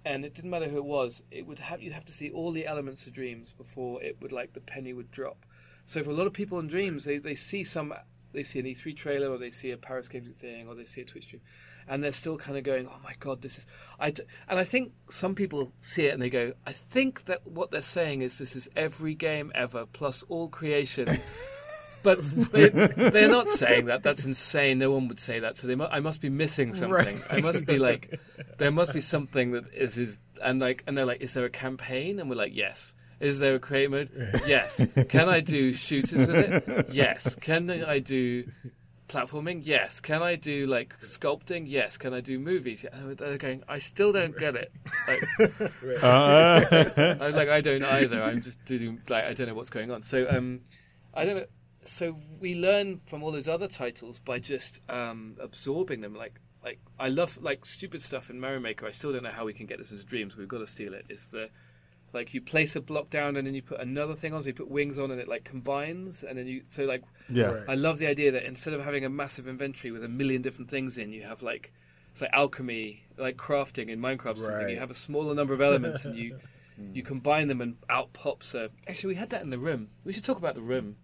and 0.06 0.24
it 0.24 0.34
didn't 0.34 0.52
matter 0.52 0.68
who 0.68 0.76
it 0.76 0.84
was. 0.84 1.24
It 1.32 1.48
would 1.48 1.58
have 1.58 1.82
you'd 1.82 1.92
have 1.92 2.04
to 2.04 2.12
see 2.12 2.30
all 2.30 2.52
the 2.52 2.64
elements 2.64 3.08
of 3.08 3.12
dreams 3.12 3.52
before 3.52 4.00
it 4.00 4.18
would 4.22 4.30
like 4.30 4.52
the 4.52 4.60
penny 4.60 4.92
would 4.92 5.10
drop. 5.10 5.44
So 5.84 6.02
for 6.04 6.10
a 6.10 6.14
lot 6.14 6.28
of 6.28 6.32
people 6.32 6.60
in 6.60 6.68
dreams, 6.68 7.04
they 7.04 7.18
they 7.18 7.34
see 7.34 7.64
some, 7.64 7.92
they 8.32 8.44
see 8.44 8.60
an 8.60 8.66
E3 8.66 8.94
trailer 8.94 9.28
or 9.28 9.36
they 9.36 9.50
see 9.50 9.72
a 9.72 9.76
Paris 9.76 10.06
Games 10.06 10.28
thing 10.40 10.68
or 10.68 10.76
they 10.76 10.84
see 10.84 11.00
a 11.00 11.04
Twitch 11.04 11.24
stream, 11.24 11.42
and 11.88 12.04
they're 12.04 12.12
still 12.12 12.38
kind 12.38 12.56
of 12.56 12.62
going, 12.62 12.86
"Oh 12.86 13.00
my 13.02 13.14
god, 13.18 13.42
this 13.42 13.58
is." 13.58 13.66
I 13.98 14.12
d-. 14.12 14.22
and 14.48 14.60
I 14.60 14.64
think 14.64 14.92
some 15.10 15.34
people 15.34 15.72
see 15.80 16.06
it 16.06 16.14
and 16.14 16.22
they 16.22 16.30
go, 16.30 16.52
"I 16.64 16.70
think 16.70 17.24
that 17.24 17.44
what 17.44 17.72
they're 17.72 17.82
saying 17.82 18.22
is 18.22 18.38
this 18.38 18.54
is 18.54 18.68
every 18.76 19.16
game 19.16 19.50
ever 19.56 19.86
plus 19.86 20.22
all 20.28 20.48
creation." 20.48 21.08
But 22.06 22.20
they, 22.52 22.68
they're 23.10 23.28
not 23.28 23.48
saying 23.48 23.86
that. 23.86 24.04
That's 24.04 24.24
insane. 24.24 24.78
No 24.78 24.92
one 24.92 25.08
would 25.08 25.18
say 25.18 25.40
that. 25.40 25.56
So 25.56 25.66
they, 25.66 25.74
mu- 25.74 25.88
I 25.90 25.98
must 25.98 26.20
be 26.20 26.28
missing 26.30 26.72
something. 26.72 27.20
I 27.28 27.40
must 27.40 27.66
be 27.66 27.78
like, 27.80 28.20
there 28.58 28.70
must 28.70 28.92
be 28.92 29.00
something 29.00 29.50
that 29.50 29.64
is 29.74 29.98
is 29.98 30.20
and 30.40 30.60
like, 30.60 30.84
and 30.86 30.96
they're 30.96 31.04
like, 31.04 31.20
is 31.20 31.34
there 31.34 31.44
a 31.44 31.50
campaign? 31.50 32.20
And 32.20 32.30
we're 32.30 32.36
like, 32.36 32.54
yes. 32.54 32.94
Is 33.18 33.38
there 33.40 33.54
a 33.56 33.58
create 33.58 33.90
mode? 33.90 34.10
Yes. 34.46 34.86
Can 35.08 35.28
I 35.28 35.40
do 35.40 35.72
shooters 35.72 36.26
with 36.28 36.36
it? 36.36 36.88
Yes. 36.92 37.34
Can 37.34 37.70
I 37.70 37.98
do 37.98 38.44
platforming? 39.08 39.62
Yes. 39.64 40.00
Can 40.00 40.22
I 40.22 40.36
do 40.36 40.66
like 40.66 40.94
sculpting? 41.00 41.64
Yes. 41.66 41.96
Can 41.96 42.12
I 42.14 42.20
do 42.20 42.38
movies? 42.38 42.84
Yeah. 42.84 42.90
And 42.96 43.16
they're 43.16 43.38
going, 43.38 43.62
I 43.68 43.78
still 43.80 44.12
don't 44.12 44.36
get 44.38 44.54
it. 44.54 44.70
Like, 45.08 45.22
Uh, 46.02 47.16
I 47.20 47.26
was 47.26 47.34
like, 47.34 47.48
I 47.48 47.60
don't 47.62 47.82
either. 47.82 48.22
I'm 48.22 48.42
just 48.42 48.64
doing 48.64 49.00
like 49.08 49.24
I 49.24 49.32
don't 49.34 49.48
know 49.48 49.54
what's 49.54 49.70
going 49.70 49.90
on. 49.90 50.02
So 50.02 50.26
um, 50.30 50.60
I 51.14 51.24
don't 51.24 51.36
know. 51.38 51.46
So 51.86 52.18
we 52.40 52.54
learn 52.54 53.00
from 53.06 53.22
all 53.22 53.32
those 53.32 53.48
other 53.48 53.68
titles 53.68 54.18
by 54.20 54.38
just 54.38 54.80
um, 54.90 55.36
absorbing 55.40 56.00
them. 56.00 56.14
Like 56.14 56.40
like 56.64 56.80
I 56.98 57.08
love 57.08 57.38
like 57.40 57.64
stupid 57.64 58.02
stuff 58.02 58.28
in 58.30 58.40
Mario 58.40 58.60
Maker. 58.60 58.86
I 58.86 58.90
still 58.90 59.12
don't 59.12 59.22
know 59.22 59.30
how 59.30 59.44
we 59.44 59.52
can 59.52 59.66
get 59.66 59.78
this 59.78 59.92
into 59.92 60.04
Dreams. 60.04 60.36
We've 60.36 60.48
got 60.48 60.58
to 60.58 60.66
steal 60.66 60.94
it. 60.94 61.06
It's 61.08 61.26
the 61.26 61.50
like 62.12 62.32
you 62.34 62.40
place 62.40 62.74
a 62.76 62.80
block 62.80 63.10
down 63.10 63.36
and 63.36 63.46
then 63.46 63.54
you 63.54 63.62
put 63.62 63.80
another 63.80 64.14
thing 64.14 64.32
on. 64.32 64.42
So 64.42 64.48
you 64.48 64.54
put 64.54 64.70
wings 64.70 64.98
on 64.98 65.10
and 65.10 65.20
it 65.20 65.28
like 65.28 65.44
combines 65.44 66.22
and 66.22 66.38
then 66.38 66.46
you 66.46 66.62
so 66.68 66.84
like 66.84 67.02
yeah. 67.28 67.46
Right. 67.46 67.64
I 67.68 67.74
love 67.74 67.98
the 67.98 68.06
idea 68.06 68.32
that 68.32 68.44
instead 68.44 68.74
of 68.74 68.82
having 68.84 69.04
a 69.04 69.08
massive 69.08 69.46
inventory 69.48 69.90
with 69.90 70.02
a 70.04 70.08
million 70.08 70.42
different 70.42 70.70
things 70.70 70.96
in, 70.98 71.12
you 71.12 71.22
have 71.22 71.42
like 71.42 71.72
it's 72.12 72.22
like 72.22 72.30
alchemy, 72.32 73.04
like 73.18 73.36
crafting 73.36 73.88
in 73.88 74.00
Minecraft. 74.00 74.32
or 74.32 74.36
Something 74.36 74.56
Right. 74.64 74.70
you 74.70 74.78
have 74.78 74.90
a 74.90 74.94
smaller 74.94 75.34
number 75.34 75.52
of 75.54 75.60
elements 75.60 76.04
and 76.04 76.16
you 76.16 76.38
you 76.92 77.02
combine 77.02 77.48
them 77.48 77.60
and 77.60 77.76
out 77.88 78.12
pops 78.12 78.54
a. 78.54 78.70
Actually, 78.88 79.14
we 79.14 79.16
had 79.16 79.30
that 79.30 79.42
in 79.42 79.50
the 79.50 79.58
room. 79.58 79.88
We 80.04 80.12
should 80.12 80.24
talk 80.24 80.38
about 80.38 80.54
the 80.54 80.62
room. 80.62 80.96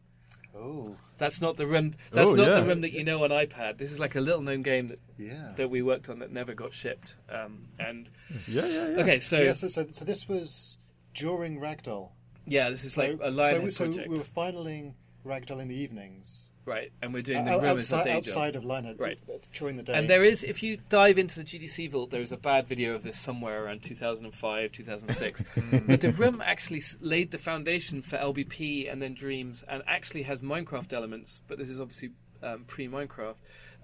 Oh, 0.54 0.96
That's 1.18 1.40
not 1.40 1.56
the 1.56 1.66
room. 1.66 1.94
That's 2.10 2.30
Oh, 2.30 2.34
not 2.34 2.46
yeah. 2.48 2.60
the 2.60 2.66
room 2.66 2.80
that 2.82 2.92
you 2.92 3.04
know 3.04 3.22
on 3.24 3.30
iPad. 3.30 3.78
This 3.78 3.90
is 3.92 3.98
like 3.98 4.14
a 4.16 4.20
little 4.20 4.42
known 4.42 4.62
game 4.62 4.88
that 4.88 4.98
yeah. 5.16 5.52
that 5.56 5.70
we 5.70 5.80
worked 5.82 6.08
on 6.08 6.18
that 6.18 6.30
never 6.32 6.52
got 6.54 6.72
shipped. 6.72 7.16
Um, 7.30 7.68
and 7.78 8.10
Yeah, 8.48 8.66
yeah, 8.66 8.88
yeah. 8.90 9.00
okay, 9.02 9.18
so 9.20 9.40
yeah, 9.40 9.52
so, 9.52 9.68
so, 9.68 9.86
so 9.92 10.04
this 10.04 10.28
was 10.28 10.78
during 11.14 11.58
Ragdoll. 11.60 12.10
yeah, 12.46 12.68
this 12.70 12.84
is 12.84 12.96
like 12.96 13.18
so, 13.20 13.28
a 13.28 13.30
line 13.30 13.60
so, 13.62 13.68
so 13.70 13.84
project, 13.86 14.08
we 14.08 14.16
were 14.18 14.24
filing 14.24 14.94
Ragdoll 15.24 15.60
in 15.60 15.68
the 15.68 15.76
evenings. 15.76 16.50
right? 16.64 16.92
And 17.02 17.12
we're 17.12 17.22
doing 17.22 17.44
the 17.44 17.54
O- 17.54 17.60
room 17.60 17.78
as 17.78 17.90
a 17.90 17.96
outside, 17.96 18.04
day 18.04 18.12
outside 18.16 18.56
of 18.56 18.62
Lionhead 18.62 19.00
Right. 19.00 19.18
during 19.52 19.76
the 19.76 19.82
day. 19.82 19.94
And 19.94 20.08
there 20.08 20.22
is, 20.22 20.44
if 20.44 20.62
you 20.62 20.78
dive 20.88 21.18
into 21.18 21.40
the 21.40 21.44
GDC 21.44 21.88
vault, 21.90 22.10
there 22.10 22.20
is 22.20 22.30
a 22.30 22.36
bad 22.36 22.68
video 22.68 22.94
of 22.94 23.02
this 23.02 23.18
somewhere 23.18 23.64
around 23.64 23.82
2005, 23.82 24.70
2006. 24.70 25.42
but 25.86 26.00
the 26.00 26.12
room 26.12 26.40
actually 26.44 26.82
laid 27.00 27.32
the 27.32 27.38
foundation 27.38 28.00
for 28.02 28.16
LBP 28.16 28.90
and 28.90 29.02
then 29.02 29.12
Dreams, 29.14 29.64
and 29.68 29.82
actually 29.88 30.22
has 30.22 30.38
Minecraft 30.40 30.92
elements. 30.92 31.40
But 31.48 31.58
this 31.58 31.68
is 31.68 31.80
obviously 31.80 32.10
um, 32.44 32.64
pre-Minecraft, 32.68 33.34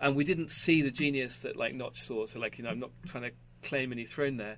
and 0.01 0.15
we 0.15 0.23
didn't 0.25 0.51
see 0.53 0.81
the 0.83 0.93
genius 0.93 1.41
that 1.41 1.57
like 1.57 1.75
Notch 1.75 2.01
saw. 2.01 2.27
So, 2.27 2.39
like 2.39 2.59
you 2.59 2.65
know, 2.65 2.71
I'm 2.71 2.79
not 2.81 2.91
trying 3.07 3.25
to 3.25 3.31
claim 3.69 3.91
any 3.91 4.05
throne 4.05 4.37
there, 4.37 4.57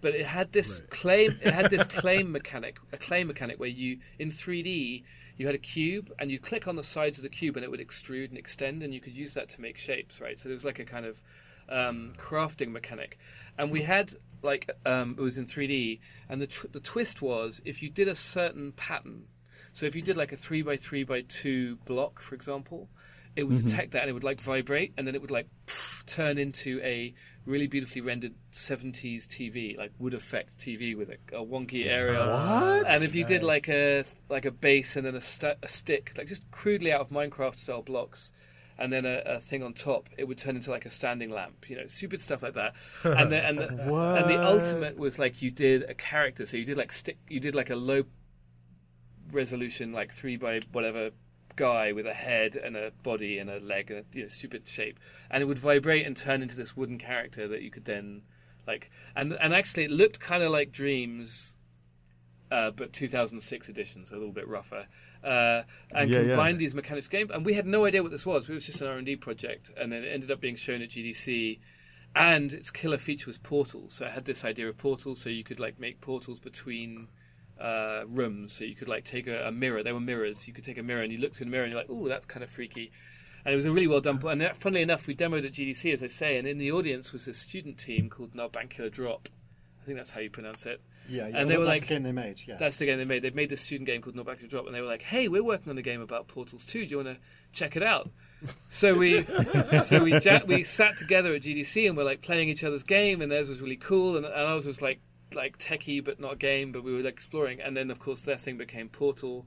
but 0.00 0.14
it 0.14 0.24
had 0.24 0.52
this 0.52 0.80
claim. 0.88 1.38
It 1.42 1.52
had 1.52 1.68
this 1.70 1.86
claim 2.00 2.32
mechanic, 2.32 2.78
a 2.92 2.96
claim 2.96 3.26
mechanic 3.26 3.58
where 3.60 3.68
you 3.68 3.98
in 4.18 4.30
3D 4.30 5.02
you 5.38 5.46
had 5.46 5.54
a 5.54 5.58
cube 5.58 6.12
and 6.18 6.30
you 6.30 6.38
click 6.38 6.68
on 6.68 6.76
the 6.76 6.84
sides 6.84 7.16
of 7.16 7.22
the 7.22 7.30
cube 7.30 7.56
and 7.56 7.64
it 7.64 7.70
would 7.70 7.80
extrude 7.80 8.28
and 8.28 8.36
extend, 8.36 8.82
and 8.82 8.92
you 8.92 9.00
could 9.00 9.14
use 9.14 9.34
that 9.34 9.48
to 9.50 9.62
make 9.62 9.78
shapes, 9.78 10.20
right? 10.20 10.38
So 10.38 10.48
there 10.48 10.54
was 10.54 10.64
like 10.64 10.80
a 10.80 10.84
kind 10.84 11.06
of 11.06 11.22
um, 11.68 12.12
crafting 12.18 12.72
mechanic, 12.72 13.18
and 13.56 13.70
we 13.70 13.82
had 13.82 14.12
like 14.42 14.68
um, 14.84 15.14
it 15.16 15.22
was 15.22 15.38
in 15.38 15.46
3D, 15.46 16.00
and 16.28 16.40
the 16.40 16.46
tw- 16.48 16.72
the 16.72 16.80
twist 16.80 17.22
was 17.22 17.62
if 17.64 17.82
you 17.82 17.88
did 17.88 18.08
a 18.08 18.14
certain 18.14 18.72
pattern. 18.72 19.28
So 19.72 19.86
if 19.86 19.94
you 19.94 20.02
did 20.02 20.16
like 20.16 20.32
a 20.32 20.36
three 20.36 20.62
by 20.62 20.76
three 20.76 21.04
by 21.04 21.22
two 21.22 21.76
block, 21.84 22.20
for 22.20 22.34
example, 22.34 22.88
it 23.36 23.44
would 23.44 23.58
detect 23.64 23.92
that 23.92 24.02
and 24.02 24.10
it 24.10 24.14
would 24.14 24.24
like 24.24 24.40
vibrate, 24.40 24.92
and 24.96 25.06
then 25.06 25.14
it 25.14 25.20
would 25.20 25.30
like 25.30 25.46
pff, 25.66 26.04
turn 26.06 26.36
into 26.36 26.80
a 26.82 27.14
really 27.48 27.66
beautifully 27.66 28.00
rendered 28.00 28.34
70s 28.52 29.26
TV, 29.26 29.76
like 29.76 29.92
wood 29.98 30.14
effect 30.14 30.58
TV 30.58 30.96
with 30.96 31.10
a, 31.10 31.36
a 31.36 31.44
wonky 31.44 31.86
area. 31.86 32.18
What? 32.18 32.86
And 32.86 33.02
if 33.02 33.14
you 33.14 33.24
did 33.24 33.42
like 33.42 33.68
a 33.68 34.04
like 34.28 34.44
a 34.44 34.50
base 34.50 34.94
and 34.96 35.06
then 35.06 35.14
a, 35.14 35.20
st- 35.20 35.56
a 35.62 35.68
stick, 35.68 36.12
like 36.16 36.26
just 36.28 36.48
crudely 36.50 36.92
out 36.92 37.00
of 37.00 37.08
Minecraft 37.08 37.56
style 37.56 37.82
blocks, 37.82 38.30
and 38.78 38.92
then 38.92 39.04
a, 39.06 39.22
a 39.24 39.40
thing 39.40 39.62
on 39.62 39.72
top, 39.72 40.08
it 40.16 40.28
would 40.28 40.38
turn 40.38 40.56
into 40.56 40.70
like 40.70 40.84
a 40.84 40.90
standing 40.90 41.30
lamp. 41.30 41.68
You 41.68 41.76
know, 41.76 41.86
stupid 41.86 42.20
stuff 42.20 42.42
like 42.42 42.54
that. 42.54 42.74
And 43.02 43.32
the 43.32 43.44
and 43.44 43.58
the, 43.58 43.68
and 43.68 44.30
the 44.30 44.42
ultimate 44.44 44.98
was 44.98 45.18
like 45.18 45.42
you 45.42 45.50
did 45.50 45.82
a 45.84 45.94
character, 45.94 46.44
so 46.46 46.56
you 46.56 46.64
did 46.64 46.76
like 46.76 46.92
stick, 46.92 47.18
you 47.28 47.40
did 47.40 47.54
like 47.54 47.70
a 47.70 47.76
low 47.76 48.04
resolution, 49.32 49.92
like 49.92 50.12
three 50.12 50.36
by 50.36 50.60
whatever 50.72 51.10
guy 51.58 51.92
with 51.92 52.06
a 52.06 52.14
head 52.14 52.54
and 52.54 52.76
a 52.76 52.92
body 53.02 53.38
and 53.38 53.50
a 53.50 53.58
leg 53.58 53.90
and 53.90 54.00
a 54.00 54.04
you 54.16 54.22
know, 54.22 54.28
stupid 54.28 54.66
shape, 54.68 54.98
and 55.30 55.42
it 55.42 55.46
would 55.46 55.58
vibrate 55.58 56.06
and 56.06 56.16
turn 56.16 56.40
into 56.40 56.56
this 56.56 56.76
wooden 56.76 56.98
character 56.98 57.48
that 57.48 57.62
you 57.62 57.70
could 57.70 57.84
then 57.84 58.22
like. 58.66 58.90
And 59.16 59.32
and 59.34 59.52
actually, 59.52 59.84
it 59.84 59.90
looked 59.90 60.20
kind 60.20 60.42
of 60.42 60.52
like 60.52 60.70
Dreams, 60.72 61.56
uh, 62.50 62.70
but 62.70 62.92
2006 62.92 63.68
edition, 63.68 64.06
so 64.06 64.14
a 64.14 64.18
little 64.18 64.32
bit 64.32 64.48
rougher. 64.48 64.86
Uh, 65.22 65.62
and 65.90 66.08
Yeah, 66.08 66.20
yeah. 66.20 66.52
these 66.52 66.74
mechanics 66.74 67.08
game, 67.08 67.28
and 67.32 67.44
we 67.44 67.54
had 67.54 67.66
no 67.66 67.84
idea 67.84 68.02
what 68.02 68.12
this 68.12 68.24
was. 68.24 68.48
It 68.48 68.54
was 68.54 68.66
just 68.66 68.80
an 68.80 68.86
R 68.86 68.96
and 68.96 69.06
D 69.06 69.16
project, 69.16 69.72
and 69.76 69.92
then 69.92 70.04
it 70.04 70.08
ended 70.08 70.30
up 70.30 70.40
being 70.40 70.56
shown 70.56 70.80
at 70.80 70.90
GDC. 70.90 71.58
And 72.16 72.52
its 72.54 72.70
killer 72.70 72.96
feature 72.96 73.26
was 73.26 73.36
portals. 73.36 73.94
So 73.94 74.06
it 74.06 74.12
had 74.12 74.24
this 74.24 74.44
idea 74.44 74.68
of 74.68 74.78
portals, 74.78 75.20
so 75.20 75.28
you 75.28 75.44
could 75.44 75.60
like 75.60 75.78
make 75.78 76.00
portals 76.00 76.38
between 76.38 77.08
uh, 77.60 78.04
rooms. 78.06 78.52
So 78.52 78.64
you 78.64 78.74
could 78.74 78.88
like 78.88 79.04
take 79.04 79.26
a, 79.26 79.48
a 79.48 79.52
mirror. 79.52 79.82
There 79.82 79.94
were 79.94 80.00
mirrors. 80.00 80.46
You 80.46 80.52
could 80.54 80.64
take 80.64 80.78
a 80.78 80.82
mirror 80.82 81.02
and 81.02 81.12
you 81.12 81.18
look 81.18 81.34
through 81.34 81.46
the 81.46 81.50
mirror 81.52 81.64
and 81.64 81.72
you're 81.72 81.80
like, 81.80 81.90
oh, 81.90 82.08
that's 82.08 82.26
kind 82.26 82.42
of 82.44 82.50
freaky. 82.50 82.90
And 83.44 83.52
it 83.52 83.56
was 83.56 83.66
a 83.66 83.72
really 83.72 83.86
well 83.86 84.00
done. 84.00 84.20
And 84.26 84.40
that, 84.40 84.56
funnily 84.56 84.82
enough, 84.82 85.06
we 85.06 85.14
demoed 85.14 85.46
at 85.46 85.52
GDC, 85.52 85.92
as 85.92 86.02
I 86.02 86.08
say, 86.08 86.38
and 86.38 86.46
in 86.46 86.58
the 86.58 86.70
audience 86.72 87.12
was 87.12 87.24
this 87.24 87.38
student 87.38 87.78
team 87.78 88.10
called 88.10 88.34
Narbacular 88.34 88.90
Drop. 88.90 89.28
I 89.80 89.86
think 89.86 89.96
that's 89.96 90.10
how 90.10 90.20
you 90.20 90.28
pronounce 90.28 90.66
it. 90.66 90.82
Yeah, 91.08 91.28
yeah. 91.28 91.38
And 91.38 91.48
they 91.48 91.54
well, 91.54 91.60
were 91.60 91.66
that's 91.66 91.80
like- 91.80 91.88
the 91.88 91.94
game 91.94 92.02
they 92.02 92.12
made. 92.12 92.42
Yeah, 92.46 92.56
That's 92.58 92.76
the 92.76 92.84
game 92.84 92.98
they 92.98 93.06
made. 93.06 93.22
They 93.22 93.30
made 93.30 93.48
this 93.48 93.62
student 93.62 93.86
game 93.86 94.02
called 94.02 94.16
Narbacular 94.16 94.50
Drop, 94.50 94.66
and 94.66 94.74
they 94.74 94.82
were 94.82 94.86
like, 94.86 95.00
"Hey, 95.00 95.26
we're 95.28 95.42
working 95.44 95.70
on 95.70 95.78
a 95.78 95.82
game 95.82 96.02
about 96.02 96.28
portals 96.28 96.66
too. 96.66 96.84
Do 96.84 96.90
you 96.90 96.96
want 96.98 97.08
to 97.08 97.18
check 97.52 97.74
it 97.76 97.82
out?" 97.82 98.10
So 98.68 98.94
we, 98.94 99.22
so 99.84 100.04
we 100.04 100.18
ja- 100.20 100.42
we 100.46 100.64
sat 100.64 100.98
together 100.98 101.32
at 101.34 101.40
GDC 101.42 101.88
and 101.88 101.96
we're 101.96 102.04
like 102.04 102.20
playing 102.20 102.50
each 102.50 102.62
other's 102.62 102.82
game, 102.82 103.22
and 103.22 103.32
theirs 103.32 103.48
was 103.48 103.62
really 103.62 103.76
cool, 103.76 104.16
and, 104.18 104.26
and 104.26 104.34
ours 104.34 104.66
was 104.66 104.82
like 104.82 105.00
like 105.34 105.58
techie 105.58 106.04
but 106.04 106.18
not 106.20 106.38
game, 106.38 106.72
but 106.72 106.82
we 106.84 106.92
were 106.92 107.06
exploring. 107.06 107.60
And 107.60 107.76
then 107.76 107.90
of 107.90 107.98
course 107.98 108.22
their 108.22 108.36
thing 108.38 108.56
became 108.56 108.88
Portal. 108.88 109.46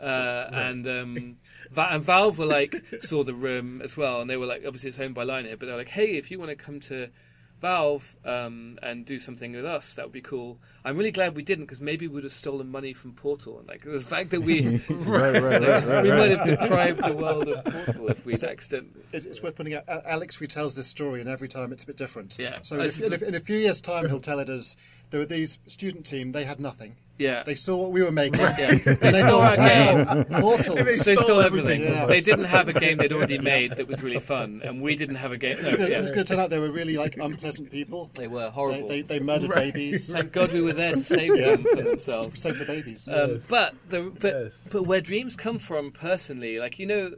Uh, 0.00 0.48
and 0.52 0.86
um, 0.88 1.36
Va- 1.70 1.88
and 1.92 2.04
Valve 2.04 2.36
were 2.38 2.46
like 2.46 2.74
saw 3.00 3.22
the 3.22 3.32
room 3.34 3.80
as 3.80 3.96
well, 3.96 4.20
and 4.20 4.28
they 4.28 4.36
were 4.36 4.46
like 4.46 4.62
obviously 4.66 4.88
it's 4.88 4.98
owned 4.98 5.14
by 5.14 5.24
Lionhead, 5.24 5.58
but 5.58 5.66
they're 5.66 5.76
like, 5.76 5.90
hey, 5.90 6.16
if 6.16 6.30
you 6.30 6.38
want 6.38 6.50
to 6.50 6.56
come 6.56 6.80
to 6.80 7.08
Valve 7.60 8.16
um, 8.26 8.78
and 8.82 9.06
do 9.06 9.18
something 9.18 9.52
with 9.52 9.64
us, 9.64 9.94
that 9.94 10.04
would 10.04 10.12
be 10.12 10.20
cool. 10.20 10.58
I'm 10.84 10.98
really 10.98 11.12
glad 11.12 11.34
we 11.34 11.42
didn't 11.42 11.64
because 11.64 11.80
maybe 11.80 12.06
we 12.08 12.14
would 12.16 12.24
have 12.24 12.32
stolen 12.32 12.70
money 12.70 12.92
from 12.92 13.12
Portal, 13.14 13.58
and 13.60 13.68
like 13.68 13.84
the 13.84 14.00
fact 14.00 14.30
that 14.30 14.42
we 14.42 14.66
right, 14.90 15.40
right, 15.40 15.62
right, 15.62 15.62
right, 15.86 16.02
we 16.02 16.10
right. 16.10 16.18
might 16.18 16.30
have 16.38 16.46
deprived 16.60 17.02
the 17.02 17.12
world 17.14 17.48
of 17.48 17.64
Portal 17.64 18.08
if 18.08 18.26
we'd 18.26 18.42
accident. 18.44 18.94
it's, 19.12 19.24
it's 19.24 19.40
worth 19.42 19.56
pointing 19.56 19.74
out. 19.74 19.84
Alex 19.88 20.38
retells 20.38 20.74
this 20.74 20.88
story, 20.88 21.20
and 21.20 21.30
every 21.30 21.48
time 21.48 21.72
it's 21.72 21.84
a 21.84 21.86
bit 21.86 21.96
different. 21.96 22.36
Yeah. 22.38 22.58
So 22.62 22.74
in 22.74 22.80
Oh, 22.80 22.84
a, 22.84 22.86
this 22.88 23.00
is 23.00 23.06
in, 23.12 23.22
a, 23.22 23.26
in 23.28 23.34
a 23.36 23.40
few 23.40 23.56
years' 23.56 23.80
time, 23.80 24.08
he'll 24.08 24.20
tell 24.20 24.40
it 24.40 24.48
as 24.50 24.76
there 25.10 25.20
were 25.20 25.26
these 25.26 25.58
student 25.66 26.06
team. 26.06 26.32
They 26.32 26.44
had 26.44 26.60
nothing. 26.60 26.96
Yeah, 27.16 27.44
They 27.44 27.54
saw 27.54 27.76
what 27.76 27.92
we 27.92 28.02
were 28.02 28.10
making. 28.10 28.40
yeah. 28.40 28.74
They 28.84 28.94
they 29.12 29.22
saw 29.22 29.40
our 29.42 29.56
game. 29.56 30.04
wow, 30.04 30.24
portals. 30.40 30.74
They 30.74 30.82
They 30.82 30.96
stole 30.96 31.22
stole 31.22 31.40
everything 31.42 31.82
everything. 31.82 31.98
from 32.00 32.08
They 32.08 32.20
didn't 32.20 32.44
have 32.46 32.66
a 32.66 32.72
game 32.72 32.96
they'd 32.98 33.12
already 33.12 33.38
made 33.38 33.76
that 33.76 33.86
was 33.86 34.02
really 34.02 34.18
fun, 34.18 34.62
and 34.64 34.82
we 34.82 34.96
didn't 34.96 35.14
have 35.16 35.30
a 35.30 35.36
game. 35.36 35.62
No, 35.62 35.68
It 35.68 35.90
yeah. 35.90 36.00
was 36.00 36.10
going 36.10 36.24
to 36.26 36.32
turn 36.32 36.40
out 36.40 36.50
they 36.50 36.58
were 36.58 36.72
really 36.72 36.96
like 36.96 37.16
unpleasant 37.16 37.70
people. 37.70 38.10
They 38.14 38.26
were 38.26 38.50
horrible. 38.50 38.88
they, 38.88 39.02
they 39.02 39.20
murdered 39.20 39.50
babies. 39.54 40.12
Thank 40.12 40.32
God 40.32 40.52
we 40.52 40.60
were 40.60 40.72
there 40.72 40.90
to 40.90 40.98
save 40.98 41.36
them 41.44 41.62
from 41.62 41.84
themselves. 41.84 42.40
Save 42.42 42.58
the 42.58 42.64
babies. 42.64 43.06
Um, 43.06 43.30
Yes. 43.34 43.48
but 43.48 43.74
the 43.90 44.12
but 44.20 44.34
Yes. 44.34 44.68
but 44.72 44.82
where 44.82 45.00
dreams 45.00 45.36
come 45.36 45.60
from 45.60 45.92
personally, 45.92 46.58
like 46.58 46.80
you 46.80 46.86
know, 46.86 47.12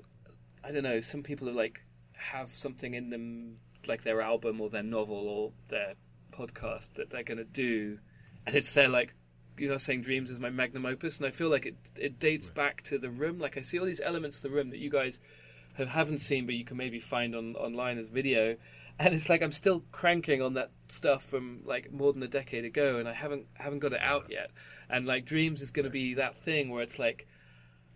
I 0.62 0.72
don't 0.72 0.82
know. 0.82 1.00
Some 1.00 1.22
people 1.22 1.48
are 1.48 1.54
like 1.54 1.80
have 2.18 2.50
something 2.50 2.92
in 2.92 3.08
them, 3.08 3.56
like 3.86 4.02
their 4.02 4.20
album 4.20 4.60
or 4.60 4.68
their 4.68 4.82
novel 4.82 5.26
or 5.26 5.52
their 5.68 5.94
podcast 6.36 6.94
that 6.94 7.10
they're 7.10 7.22
going 7.22 7.38
to 7.38 7.44
do, 7.44 7.98
and 8.46 8.54
it's 8.54 8.72
their 8.72 8.88
like. 8.88 9.14
You 9.58 9.70
know, 9.70 9.78
saying 9.78 10.02
dreams 10.02 10.28
is 10.28 10.38
my 10.38 10.50
magnum 10.50 10.84
opus, 10.84 11.16
and 11.16 11.26
I 11.26 11.30
feel 11.30 11.48
like 11.48 11.64
it 11.64 11.76
it 11.96 12.18
dates 12.18 12.46
back 12.46 12.82
to 12.82 12.98
the 12.98 13.08
room. 13.08 13.38
Like 13.38 13.56
I 13.56 13.62
see 13.62 13.78
all 13.78 13.86
these 13.86 14.02
elements 14.04 14.36
of 14.36 14.42
the 14.42 14.50
room 14.50 14.68
that 14.68 14.76
you 14.76 14.90
guys 14.90 15.18
have, 15.76 15.88
haven't 15.88 16.18
seen, 16.18 16.46
but 16.46 16.54
you 16.54 16.64
can 16.64 16.76
maybe 16.76 16.98
find 16.98 17.34
on 17.34 17.54
online 17.56 17.98
as 17.98 18.08
video. 18.08 18.56
And 18.98 19.14
it's 19.14 19.28
like 19.28 19.42
I'm 19.42 19.52
still 19.52 19.84
cranking 19.92 20.40
on 20.40 20.54
that 20.54 20.70
stuff 20.88 21.22
from 21.22 21.60
like 21.64 21.92
more 21.92 22.12
than 22.12 22.22
a 22.22 22.28
decade 22.28 22.64
ago, 22.64 22.96
and 22.96 23.06
I 23.08 23.12
haven't 23.12 23.46
haven't 23.54 23.80
got 23.80 23.92
it 23.92 24.00
out 24.00 24.26
yet. 24.30 24.50
And 24.88 25.06
like 25.06 25.26
Dreams 25.26 25.60
is 25.60 25.70
going 25.70 25.84
to 25.84 25.90
be 25.90 26.14
that 26.14 26.34
thing 26.34 26.70
where 26.70 26.82
it's 26.82 26.98
like, 26.98 27.26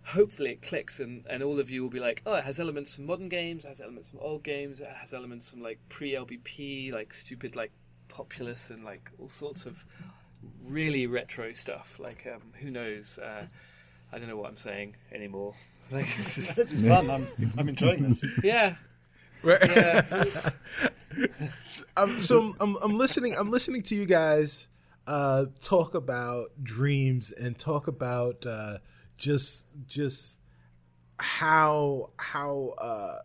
hopefully 0.08 0.50
it 0.50 0.62
clicks, 0.62 1.00
and 1.00 1.24
and 1.28 1.42
all 1.42 1.58
of 1.58 1.70
you 1.70 1.82
will 1.82 1.90
be 1.90 2.00
like, 2.00 2.20
oh, 2.26 2.34
it 2.34 2.44
has 2.44 2.60
elements 2.60 2.96
from 2.96 3.06
modern 3.06 3.30
games, 3.30 3.64
it 3.64 3.68
has 3.68 3.80
elements 3.80 4.10
from 4.10 4.18
old 4.20 4.42
games, 4.42 4.80
it 4.80 4.88
has 5.00 5.14
elements 5.14 5.50
from 5.50 5.62
like 5.62 5.78
pre 5.88 6.12
LBP, 6.12 6.92
like 6.92 7.14
stupid 7.14 7.56
like 7.56 7.72
populous 8.10 8.70
and 8.70 8.84
like 8.84 9.10
all 9.18 9.28
sorts 9.28 9.64
of 9.66 9.84
really 10.66 11.06
retro 11.06 11.52
stuff. 11.52 11.98
Like 11.98 12.26
um, 12.32 12.42
who 12.60 12.70
knows? 12.70 13.18
Uh, 13.18 13.46
I 14.12 14.18
don't 14.18 14.28
know 14.28 14.36
what 14.36 14.48
I'm 14.50 14.56
saying 14.56 14.96
anymore. 15.12 15.54
Like, 15.92 16.06
it's 16.18 16.36
just- 16.36 16.56
It's 16.56 16.82
fun. 16.84 17.10
I'm, 17.10 17.26
I'm 17.58 17.68
enjoying 17.68 18.02
this. 18.04 18.24
yeah, 18.44 18.76
Right. 19.42 19.58
yeah. 19.60 20.50
I'm, 21.96 22.20
so 22.28 22.40
I'm, 22.42 22.54
I'm, 22.60 22.76
I'm 22.82 22.96
listening. 22.98 23.34
I'm 23.36 23.50
listening 23.50 23.82
to 23.84 23.96
you 23.96 24.06
guys 24.06 24.68
uh, 25.08 25.46
talk 25.60 25.94
about 25.96 26.50
dreams 26.62 27.32
and 27.32 27.58
talk 27.58 27.88
about 27.88 28.46
uh, 28.46 28.78
just 29.16 29.66
just 29.88 30.38
how 31.18 32.10
how 32.18 32.74
uh, 32.78 33.18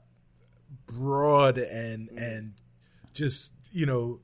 broad 0.88 1.60
and 1.60 2.10
and 2.18 2.54
just 3.14 3.54
you 3.72 3.86
know 3.86 4.22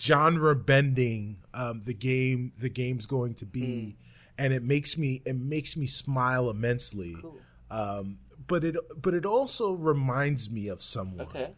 genre 0.00 0.56
bending 0.56 1.36
um, 1.52 1.80
the 1.84 1.94
game 1.94 2.52
the 2.58 2.68
game's 2.68 3.06
going 3.06 3.34
to 3.34 3.46
be, 3.46 3.96
and 4.38 4.52
it 4.52 4.62
makes 4.62 4.96
me 4.96 5.22
it 5.24 5.36
makes 5.36 5.76
me 5.76 5.86
smile 5.86 6.48
immensely. 6.50 7.16
Um, 7.70 8.18
but 8.46 8.64
it 8.64 8.76
but 9.00 9.14
it 9.14 9.26
also 9.26 9.72
reminds 9.72 10.50
me 10.50 10.68
of 10.68 10.80
someone. 10.82 11.26
Okay. 11.26 11.50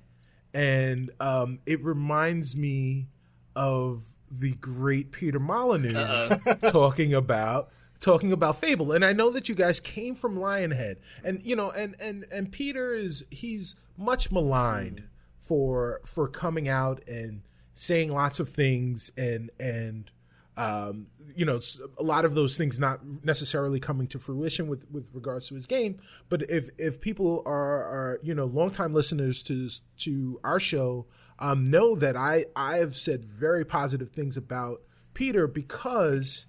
and 0.54 1.10
um, 1.20 1.60
it 1.66 1.82
reminds 1.84 2.56
me 2.56 3.08
of 3.54 4.02
the 4.30 4.52
great 4.52 5.12
Peter 5.12 5.38
Molyneux 5.38 6.30
talking 6.70 7.14
about 7.14 7.70
talking 8.00 8.32
about 8.32 8.56
Fable. 8.58 8.92
And 8.92 9.04
I 9.04 9.12
know 9.12 9.30
that 9.30 9.48
you 9.48 9.54
guys 9.54 9.78
came 9.78 10.14
from 10.14 10.36
Lionhead, 10.36 10.96
and 11.24 11.42
you 11.42 11.54
know, 11.56 11.70
and 11.70 11.94
and 12.00 12.24
and 12.32 12.50
Peter 12.50 12.92
is 12.92 13.24
he's 13.30 13.76
much 13.96 14.32
maligned 14.32 15.04
for 15.38 16.00
for 16.04 16.28
coming 16.28 16.68
out 16.68 17.06
and 17.08 17.42
saying 17.74 18.12
lots 18.12 18.40
of 18.40 18.48
things 18.48 19.10
and 19.16 19.50
and 19.58 20.10
um, 20.56 21.06
you 21.34 21.46
know, 21.46 21.60
a 21.98 22.02
lot 22.02 22.24
of 22.24 22.34
those 22.34 22.58
things 22.58 22.78
not 22.78 23.00
necessarily 23.24 23.80
coming 23.80 24.06
to 24.08 24.18
fruition 24.18 24.68
with, 24.68 24.84
with 24.90 25.14
regards 25.14 25.48
to 25.48 25.54
his 25.54 25.66
game. 25.66 25.98
But 26.28 26.42
if 26.50 26.68
if 26.78 27.00
people 27.00 27.42
are, 27.46 27.82
are 27.84 28.20
you 28.22 28.34
know 28.34 28.44
longtime 28.44 28.92
listeners 28.92 29.42
to 29.44 29.70
to 30.00 30.40
our 30.44 30.60
show, 30.60 31.06
um, 31.38 31.64
know 31.64 31.94
that 31.96 32.16
I 32.16 32.44
I 32.54 32.78
have 32.78 32.94
said 32.94 33.24
very 33.24 33.64
positive 33.64 34.10
things 34.10 34.36
about 34.36 34.82
Peter 35.14 35.46
because 35.46 36.46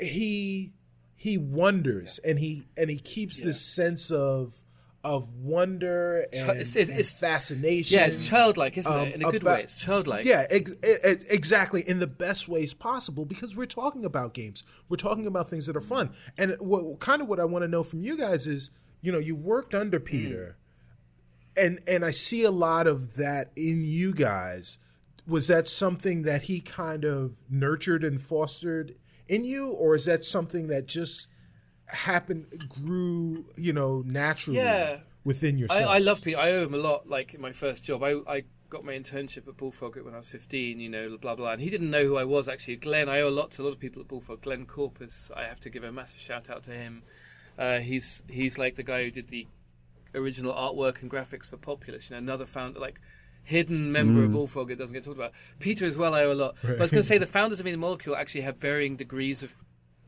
he 0.00 0.72
he 1.16 1.36
wonders 1.36 2.20
and 2.20 2.38
he 2.38 2.68
and 2.76 2.88
he 2.88 2.98
keeps 2.98 3.40
this 3.40 3.60
sense 3.60 4.10
of 4.10 4.62
of 5.04 5.34
wonder 5.34 6.20
and, 6.32 6.50
it's- 6.50 6.76
it's- 6.76 6.76
and 6.76 6.90
it's- 6.90 7.12
fascination. 7.12 7.98
Yeah, 7.98 8.06
it's 8.06 8.26
childlike, 8.28 8.78
isn't 8.78 8.92
Um, 8.92 9.08
it? 9.08 9.14
In 9.16 9.22
a 9.24 9.30
good 9.32 9.42
about- 9.42 9.56
way, 9.58 9.62
it's 9.64 9.80
childlike. 9.82 10.24
Yeah, 10.26 10.46
ex- 10.48 10.74
exactly. 11.28 11.82
In 11.88 11.98
the 11.98 12.06
best 12.06 12.48
ways 12.48 12.72
possible, 12.72 13.24
because 13.24 13.56
we're 13.56 13.66
talking 13.66 14.04
about 14.04 14.32
games. 14.32 14.62
We're 14.88 14.96
talking 14.96 15.26
about 15.26 15.50
things 15.50 15.66
that 15.66 15.76
are 15.76 15.80
fun. 15.80 16.10
And 16.38 16.56
what 16.60 17.00
kind 17.00 17.20
of 17.20 17.28
what 17.28 17.40
I 17.40 17.44
want 17.44 17.62
to 17.64 17.68
know 17.68 17.82
from 17.82 18.02
you 18.02 18.16
guys 18.16 18.46
is, 18.46 18.70
you 19.00 19.10
know, 19.10 19.18
you 19.18 19.34
worked 19.34 19.74
under 19.74 19.98
Peter, 19.98 20.56
and 21.56 21.80
and 21.86 22.04
I 22.04 22.12
see 22.12 22.44
a 22.44 22.50
lot 22.52 22.86
of 22.86 23.16
that 23.16 23.50
in 23.56 23.84
you 23.84 24.12
guys. 24.14 24.78
was 25.24 25.46
that 25.46 25.68
something 25.68 26.22
that 26.22 26.42
he 26.42 26.58
kind 26.60 27.04
of 27.04 27.44
nurtured 27.48 28.02
and 28.02 28.20
fostered 28.20 28.96
in 29.28 29.44
you, 29.44 29.68
or 29.68 29.94
is 29.94 30.04
that 30.04 30.24
something 30.24 30.66
that 30.66 30.86
just 30.86 31.28
happened, 31.92 32.46
grew, 32.68 33.44
you 33.56 33.72
know, 33.72 34.02
naturally 34.06 34.58
Yeah. 34.58 34.98
within 35.24 35.58
yourself? 35.58 35.88
I 35.88 35.98
love 35.98 36.22
Peter. 36.22 36.38
I 36.38 36.52
owe 36.52 36.64
him 36.64 36.74
a 36.74 36.78
lot. 36.78 37.08
Like 37.08 37.34
in 37.34 37.40
my 37.40 37.52
first 37.52 37.84
job, 37.84 38.02
I, 38.02 38.16
I 38.26 38.44
got 38.68 38.84
my 38.84 38.92
internship 38.92 39.46
at 39.48 39.56
Bullfrog 39.56 39.96
when 40.02 40.14
I 40.14 40.18
was 40.18 40.28
15. 40.30 40.80
You 40.80 40.88
know, 40.88 41.16
blah 41.18 41.34
blah. 41.34 41.52
And 41.52 41.60
he 41.62 41.70
didn't 41.70 41.90
know 41.90 42.04
who 42.04 42.16
I 42.16 42.24
was 42.24 42.48
actually. 42.48 42.76
Glenn, 42.76 43.08
I 43.08 43.20
owe 43.20 43.28
a 43.28 43.30
lot 43.30 43.50
to 43.52 43.62
a 43.62 43.64
lot 43.64 43.70
of 43.72 43.78
people 43.78 44.00
at 44.02 44.08
Bullfrog. 44.08 44.42
Glenn 44.42 44.66
Corpes, 44.66 45.30
I 45.36 45.44
have 45.44 45.60
to 45.60 45.70
give 45.70 45.84
a 45.84 45.92
massive 45.92 46.20
shout 46.20 46.48
out 46.50 46.62
to 46.64 46.72
him. 46.72 47.02
Uh, 47.58 47.80
he's 47.80 48.24
he's 48.28 48.58
like 48.58 48.76
the 48.76 48.82
guy 48.82 49.04
who 49.04 49.10
did 49.10 49.28
the 49.28 49.46
original 50.14 50.52
artwork 50.54 51.02
and 51.02 51.10
graphics 51.10 51.48
for 51.48 51.56
Populous. 51.56 52.10
You 52.10 52.14
know, 52.16 52.18
another 52.18 52.46
founder 52.46 52.80
like. 52.80 53.00
Hidden 53.44 53.90
member 53.90 54.22
of 54.22 54.30
Bullfrog, 54.30 54.70
it 54.70 54.76
doesn't 54.76 54.94
get 54.94 55.02
talked 55.02 55.16
about. 55.18 55.32
Peter 55.58 55.84
as 55.84 55.98
well, 55.98 56.14
I 56.14 56.22
owe 56.22 56.30
a 56.30 56.32
lot. 56.32 56.54
But 56.62 56.78
I 56.78 56.82
was 56.82 56.92
going 56.92 57.02
to 57.02 57.08
say 57.08 57.18
the 57.18 57.26
founders 57.26 57.58
of 57.58 57.64
Media 57.64 57.76
Molecule 57.76 58.14
actually 58.14 58.42
have 58.42 58.56
varying 58.58 58.94
degrees 58.94 59.42
of 59.42 59.56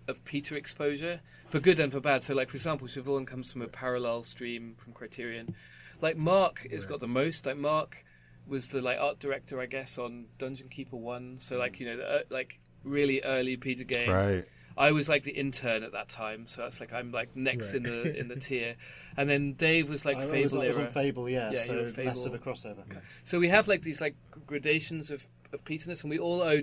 of 0.06 0.24
Peter 0.24 0.54
exposure 0.54 1.20
for 1.54 1.60
good 1.60 1.78
and 1.78 1.92
for 1.92 2.00
bad. 2.00 2.24
So, 2.24 2.34
like 2.34 2.50
for 2.50 2.56
example, 2.56 2.88
Siobhan 2.88 3.28
comes 3.28 3.52
from 3.52 3.62
a 3.62 3.68
parallel 3.68 4.24
stream 4.24 4.74
from 4.76 4.92
Criterion. 4.92 5.54
Like 6.00 6.16
Mark 6.16 6.66
has 6.72 6.84
got 6.84 6.98
the 6.98 7.06
most. 7.06 7.46
Like 7.46 7.56
Mark 7.56 8.04
was 8.44 8.70
the 8.70 8.82
like 8.82 8.98
art 8.98 9.20
director, 9.20 9.60
I 9.60 9.66
guess, 9.66 9.96
on 9.96 10.26
Dungeon 10.36 10.68
Keeper 10.68 10.96
One. 10.96 11.38
So 11.38 11.56
like 11.56 11.78
you 11.78 11.86
know, 11.86 11.96
the, 11.98 12.08
uh, 12.08 12.18
like 12.28 12.58
really 12.82 13.22
early 13.22 13.56
Peter 13.56 13.84
game. 13.84 14.10
Right. 14.10 14.44
I 14.76 14.90
was 14.90 15.08
like 15.08 15.22
the 15.22 15.30
intern 15.30 15.84
at 15.84 15.92
that 15.92 16.08
time, 16.08 16.48
so 16.48 16.62
that's 16.62 16.80
like 16.80 16.92
I'm 16.92 17.12
like 17.12 17.36
next 17.36 17.72
in 17.72 17.84
the 17.84 18.18
in 18.18 18.26
the 18.26 18.34
tier, 18.40 18.74
and 19.16 19.30
then 19.30 19.52
Dave 19.52 19.88
was 19.88 20.04
like 20.04 20.16
I, 20.16 20.22
Fable 20.22 20.42
was, 20.42 20.54
I 20.56 20.58
was 20.58 20.76
era. 20.76 20.86
on 20.86 20.92
Fable, 20.92 21.30
yeah, 21.30 21.52
Yeah, 21.52 21.60
so 21.60 21.86
Fable. 21.86 22.08
massive 22.08 22.34
a 22.34 22.38
crossover. 22.38 22.82
So 23.22 23.38
we 23.38 23.46
have 23.46 23.68
like 23.68 23.82
these 23.82 24.00
like 24.00 24.16
gradations 24.44 25.12
of, 25.12 25.28
of 25.52 25.64
Peterness, 25.64 26.02
and 26.02 26.10
we 26.10 26.18
all 26.18 26.42
owe 26.42 26.62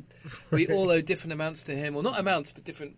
we 0.52 0.68
all 0.74 0.92
owe 0.92 1.00
different 1.00 1.32
amounts 1.32 1.64
to 1.64 1.76
him, 1.76 1.96
or 1.96 2.04
not 2.04 2.20
amounts, 2.20 2.52
but 2.52 2.66
different. 2.66 2.98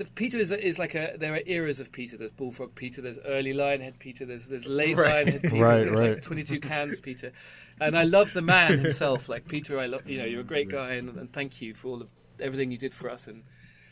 The 0.00 0.06
Peter 0.06 0.38
is, 0.38 0.50
is 0.50 0.78
like 0.78 0.94
a. 0.94 1.14
There 1.18 1.34
are 1.34 1.42
eras 1.44 1.78
of 1.78 1.92
Peter. 1.92 2.16
There's 2.16 2.30
Bullfrog 2.30 2.74
Peter. 2.74 3.02
There's 3.02 3.18
early 3.26 3.52
Lionhead 3.52 3.98
Peter. 3.98 4.24
There's 4.24 4.48
there's 4.48 4.64
late 4.64 4.96
Right. 4.96 5.26
Lionhead 5.26 5.42
Peter. 5.42 5.56
Right, 5.62 5.80
there's 5.84 5.94
right. 5.96 6.10
like 6.14 6.22
22 6.22 6.58
cans 6.60 7.00
Peter, 7.00 7.32
and 7.78 7.94
I 7.98 8.04
love 8.04 8.32
the 8.32 8.40
man 8.40 8.78
himself. 8.78 9.28
Like 9.28 9.46
Peter, 9.46 9.78
I 9.78 9.84
love 9.84 10.08
you 10.08 10.16
know 10.16 10.24
you're 10.24 10.40
a 10.40 10.44
great 10.44 10.70
guy, 10.70 10.92
and, 10.94 11.10
and 11.18 11.30
thank 11.30 11.60
you 11.60 11.74
for 11.74 11.88
all 11.88 12.00
of 12.00 12.08
everything 12.40 12.70
you 12.70 12.78
did 12.78 12.94
for 12.94 13.10
us, 13.10 13.26
and 13.26 13.42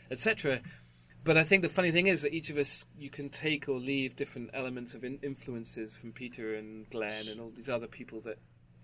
etc. 0.09 0.61
But 1.23 1.37
I 1.37 1.43
think 1.43 1.61
the 1.61 1.69
funny 1.69 1.91
thing 1.91 2.07
is 2.07 2.23
that 2.23 2.33
each 2.33 2.49
of 2.49 2.57
us, 2.57 2.85
you 2.97 3.11
can 3.11 3.29
take 3.29 3.69
or 3.69 3.77
leave 3.77 4.15
different 4.15 4.49
elements 4.53 4.95
of 4.95 5.03
in- 5.03 5.19
influences 5.21 5.95
from 5.95 6.11
Peter 6.11 6.55
and 6.55 6.89
Glenn 6.89 7.27
and 7.27 7.39
all 7.39 7.51
these 7.55 7.69
other 7.69 7.87
people 7.87 8.19
that 8.21 8.39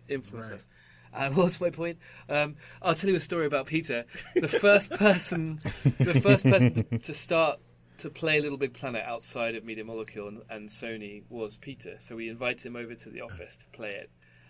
influence 0.07 0.49
Right. 0.49 0.57
us. 0.57 0.67
Uh, 1.25 1.29
what's 1.29 1.61
my 1.61 1.69
point? 1.69 1.97
Um, 2.27 2.55
I'll 2.81 2.93
tell 2.93 3.09
you 3.09 3.15
a 3.15 3.21
story 3.21 3.45
about 3.45 3.67
Peter. 3.67 4.03
The 4.35 4.49
first 4.49 4.89
person, 4.89 5.61
the 5.97 6.19
first 6.21 6.43
person 6.43 6.73
to, 6.73 6.97
to 6.99 7.13
start 7.13 7.59
to 7.99 8.09
play 8.09 8.41
Little 8.41 8.57
Big 8.57 8.73
Planet 8.73 9.03
outside 9.05 9.55
of 9.55 9.63
Media 9.63 9.85
Molecule 9.85 10.27
and, 10.27 10.41
and 10.49 10.67
Sony 10.67 11.23
was 11.29 11.55
Peter. 11.55 11.95
So 11.99 12.17
we 12.17 12.27
invited 12.27 12.65
him 12.65 12.75
over 12.75 12.95
to 12.95 13.09
the 13.09 13.21
office 13.21 13.55
to 13.57 13.65
play 13.67 13.91
it, 13.91 14.09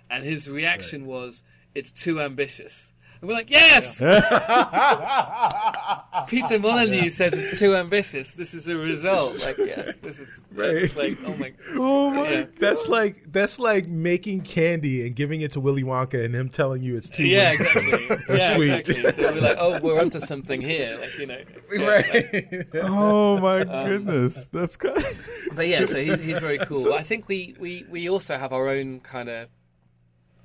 and 0.09 0.24
his 0.24 0.49
reaction 0.49 1.05
was, 1.05 1.43
"It's 1.76 1.91
too 1.91 2.20
ambitious." 2.20 2.95
And 3.22 3.30
we're 3.30 3.36
like, 3.36 3.49
"Yes!" 3.49 3.99
Peter 6.28 6.59
Molyneux 6.59 7.09
says 7.09 7.34
it's 7.34 7.59
too 7.59 7.76
ambitious. 7.76 8.34
This 8.34 8.53
is 8.53 8.66
the 8.66 8.78
result. 8.78 9.45
Like, 9.45 9.57
yes, 9.57 9.97
this 9.97 10.20
is 10.20 10.43
Right. 10.53 10.93
like, 10.95 11.18
oh 11.26 11.36
my, 11.36 11.53
Oh 11.76 12.09
my! 12.09 12.30
Yeah. 12.30 12.45
That's 12.59 12.88
like 12.88 13.32
that's 13.32 13.59
like 13.59 13.88
making 13.88 14.41
candy 14.41 15.05
and 15.05 15.16
giving 15.16 15.41
it 15.41 15.51
to 15.53 15.59
Willy 15.59 15.84
Wonka 15.84 16.24
and 16.24 16.34
him 16.36 16.49
telling 16.49 16.84
you 16.84 16.95
it's 16.95 17.09
too. 17.09 17.26
yeah, 17.26 17.51
exactly, 17.51 18.18
yeah, 18.38 18.55
Sweet. 18.55 18.89
exactly. 18.89 19.24
So 19.24 19.34
we're 19.34 19.41
like, 19.41 19.57
oh, 19.59 19.80
we're 19.82 19.99
onto 19.99 20.20
something 20.20 20.61
here, 20.61 20.97
like 20.99 21.18
you 21.18 21.26
know, 21.28 21.41
yeah, 21.74 21.86
like- 21.86 22.13
right. 22.13 22.68
Oh 22.76 23.38
my 23.39 23.61
Um, 23.61 23.89
goodness, 23.89 24.47
that's 24.47 24.76
good. 24.78 25.03
But 25.53 25.68
yeah, 25.68 25.86
so 25.86 26.01
he's, 26.01 26.20
he's 26.22 26.39
very 26.39 26.57
cool. 26.59 26.93
I 26.93 27.01
think 27.01 27.28
we, 27.28 27.55
we, 27.59 27.86
we 27.89 28.09
also 28.09 28.38
have 28.38 28.53
our 28.53 28.68
own 28.70 28.99
kind 28.99 29.30
of, 29.30 29.49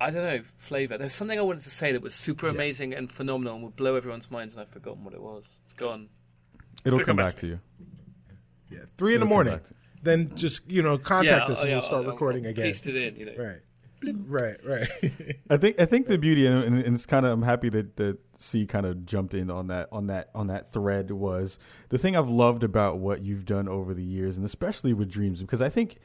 I 0.01 0.11
don't 0.11 0.23
know, 0.23 0.41
flavor. 0.57 0.97
There's 0.97 1.13
something 1.13 1.37
I 1.37 1.41
wanted 1.43 1.63
to 1.63 1.69
say 1.69 1.91
that 1.91 2.01
was 2.01 2.13
super 2.15 2.47
amazing 2.47 2.93
and 2.93 3.11
phenomenal 3.11 3.55
and 3.55 3.63
would 3.63 3.75
blow 3.75 3.95
everyone's 3.95 4.29
minds, 4.31 4.53
and 4.55 4.61
I've 4.61 4.69
forgotten 4.69 5.03
what 5.03 5.13
it 5.13 5.21
was. 5.21 5.59
It's 5.65 5.73
gone. 5.73 6.09
It'll 6.83 6.99
It'll 6.99 6.99
come 6.99 7.05
come 7.05 7.15
back 7.17 7.33
back 7.33 7.35
to 7.41 7.47
you. 7.47 7.59
yeah, 8.69 8.79
three 8.97 9.13
in 9.13 9.19
the 9.19 9.25
It'll 9.25 9.37
come 9.37 9.45
morning. 9.45 9.59
Then 10.03 10.31
just 10.35 10.69
you 10.69 10.81
know 10.81 10.97
contact 10.97 11.47
yeah, 11.47 11.53
us 11.53 11.59
and 11.61 11.67
oh, 11.67 11.69
yeah, 11.69 11.75
we'll 11.75 11.81
start 11.81 11.99
I'll- 12.01 12.05
I'll 12.07 12.11
recording 12.13 12.45
again. 12.47 12.65
Paste 12.65 12.87
it 12.87 12.95
in, 12.95 13.15
you 13.17 13.25
know. 13.25 13.33
Right. 13.37 13.61
Right. 14.03 14.57
Right. 14.65 14.87
I 15.51 15.57
think 15.57 15.79
I 15.79 15.85
think 15.85 16.07
the 16.07 16.17
beauty 16.17 16.47
and, 16.47 16.63
and 16.63 16.95
it's 16.95 17.05
kind 17.05 17.23
of 17.23 17.33
I'm 17.33 17.43
happy 17.43 17.69
that 17.69 17.97
that 17.97 18.17
C 18.35 18.65
kind 18.65 18.87
of 18.87 19.05
jumped 19.05 19.35
in 19.35 19.51
on 19.51 19.67
that 19.67 19.89
on 19.91 20.07
that 20.07 20.31
on 20.33 20.47
that 20.47 20.73
thread 20.73 21.11
was 21.11 21.59
the 21.89 21.99
thing 21.99 22.15
I've 22.17 22.27
loved 22.27 22.63
about 22.63 22.97
what 22.97 23.21
you've 23.21 23.45
done 23.45 23.69
over 23.69 23.93
the 23.93 24.03
years 24.03 24.37
and 24.37 24.43
especially 24.45 24.91
with 24.93 25.11
Dreams 25.11 25.41
because 25.41 25.61
I 25.61 25.69
think 25.69 25.99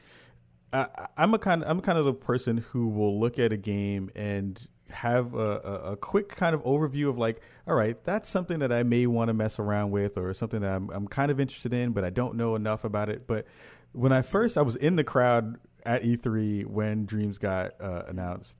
I, 0.73 1.07
I'm 1.17 1.33
a 1.33 1.39
kind 1.39 1.63
of, 1.63 1.69
I'm 1.69 1.81
kind 1.81 1.97
of 1.97 2.05
the 2.05 2.13
person 2.13 2.57
who 2.57 2.89
will 2.89 3.19
look 3.19 3.39
at 3.39 3.51
a 3.51 3.57
game 3.57 4.09
and 4.15 4.59
have 4.89 5.33
a, 5.33 5.37
a, 5.37 5.91
a 5.91 5.97
quick 5.97 6.29
kind 6.29 6.55
of 6.55 6.63
overview 6.63 7.09
of 7.09 7.17
like, 7.17 7.41
all 7.67 7.75
right, 7.75 8.01
that's 8.03 8.29
something 8.29 8.59
that 8.59 8.71
I 8.71 8.83
may 8.83 9.07
want 9.07 9.29
to 9.29 9.33
mess 9.33 9.59
around 9.59 9.91
with 9.91 10.17
or 10.17 10.33
something 10.33 10.61
that 10.61 10.71
I'm, 10.71 10.89
I'm 10.89 11.07
kind 11.07 11.31
of 11.31 11.39
interested 11.39 11.73
in, 11.73 11.91
but 11.91 12.03
I 12.03 12.09
don't 12.09 12.35
know 12.35 12.55
enough 12.55 12.83
about 12.83 13.09
it. 13.09 13.27
But 13.27 13.45
when 13.93 14.11
I 14.11 14.21
first, 14.21 14.57
I 14.57 14.61
was 14.61 14.75
in 14.75 14.95
the 14.95 15.03
crowd 15.03 15.57
at 15.85 16.03
E3 16.03 16.65
when 16.65 17.05
Dreams 17.05 17.37
got 17.37 17.79
uh, 17.81 18.03
announced, 18.07 18.57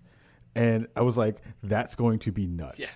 and 0.56 0.88
I 0.96 1.02
was 1.02 1.18
like, 1.18 1.38
that's 1.64 1.96
going 1.96 2.20
to 2.20 2.32
be 2.32 2.48
nuts. 2.48 2.80
Yeah. 2.80 2.88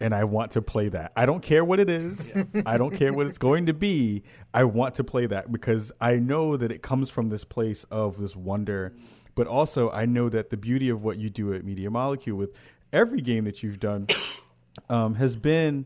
And 0.00 0.14
I 0.14 0.24
want 0.24 0.52
to 0.52 0.62
play 0.62 0.88
that. 0.88 1.12
I 1.14 1.26
don't 1.26 1.42
care 1.42 1.62
what 1.64 1.78
it 1.78 1.90
is. 1.90 2.34
I 2.66 2.78
don't 2.78 2.96
care 2.96 3.12
what 3.12 3.26
it's 3.26 3.38
going 3.38 3.66
to 3.66 3.74
be. 3.74 4.22
I 4.54 4.64
want 4.64 4.94
to 4.94 5.04
play 5.04 5.26
that 5.26 5.52
because 5.52 5.92
I 6.00 6.16
know 6.16 6.56
that 6.56 6.72
it 6.72 6.82
comes 6.82 7.10
from 7.10 7.28
this 7.28 7.44
place 7.44 7.84
of 7.90 8.18
this 8.18 8.34
wonder, 8.34 8.94
but 9.34 9.46
also 9.46 9.90
I 9.90 10.06
know 10.06 10.30
that 10.30 10.48
the 10.50 10.56
beauty 10.56 10.88
of 10.88 11.02
what 11.02 11.18
you 11.18 11.28
do 11.28 11.52
at 11.52 11.64
Media 11.64 11.90
Molecule 11.90 12.38
with 12.38 12.54
every 12.92 13.20
game 13.20 13.44
that 13.44 13.62
you've 13.62 13.78
done 13.78 14.06
um, 14.88 15.14
has 15.16 15.36
been 15.36 15.84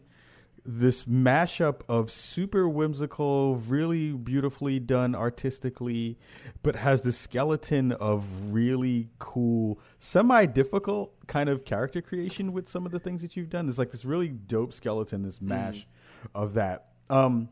this 0.64 1.04
mashup 1.04 1.82
of 1.88 2.10
super 2.10 2.68
whimsical, 2.68 3.56
really 3.56 4.12
beautifully 4.12 4.80
done 4.80 5.14
artistically, 5.14 6.18
but 6.62 6.76
has 6.76 7.02
the 7.02 7.12
skeleton 7.12 7.92
of 7.92 8.52
really 8.52 9.10
cool, 9.18 9.78
semi 9.98 10.46
difficult 10.46 11.14
kind 11.26 11.48
of 11.48 11.64
character 11.64 12.00
creation 12.00 12.52
with 12.52 12.68
some 12.68 12.86
of 12.86 12.92
the 12.92 12.98
things 12.98 13.20
that 13.22 13.36
you've 13.36 13.50
done. 13.50 13.66
There's 13.66 13.78
like 13.78 13.90
this 13.90 14.04
really 14.04 14.28
dope 14.28 14.72
skeleton, 14.72 15.22
this 15.22 15.40
mash 15.40 15.86
of 16.34 16.54
that. 16.54 16.88
Um, 17.10 17.50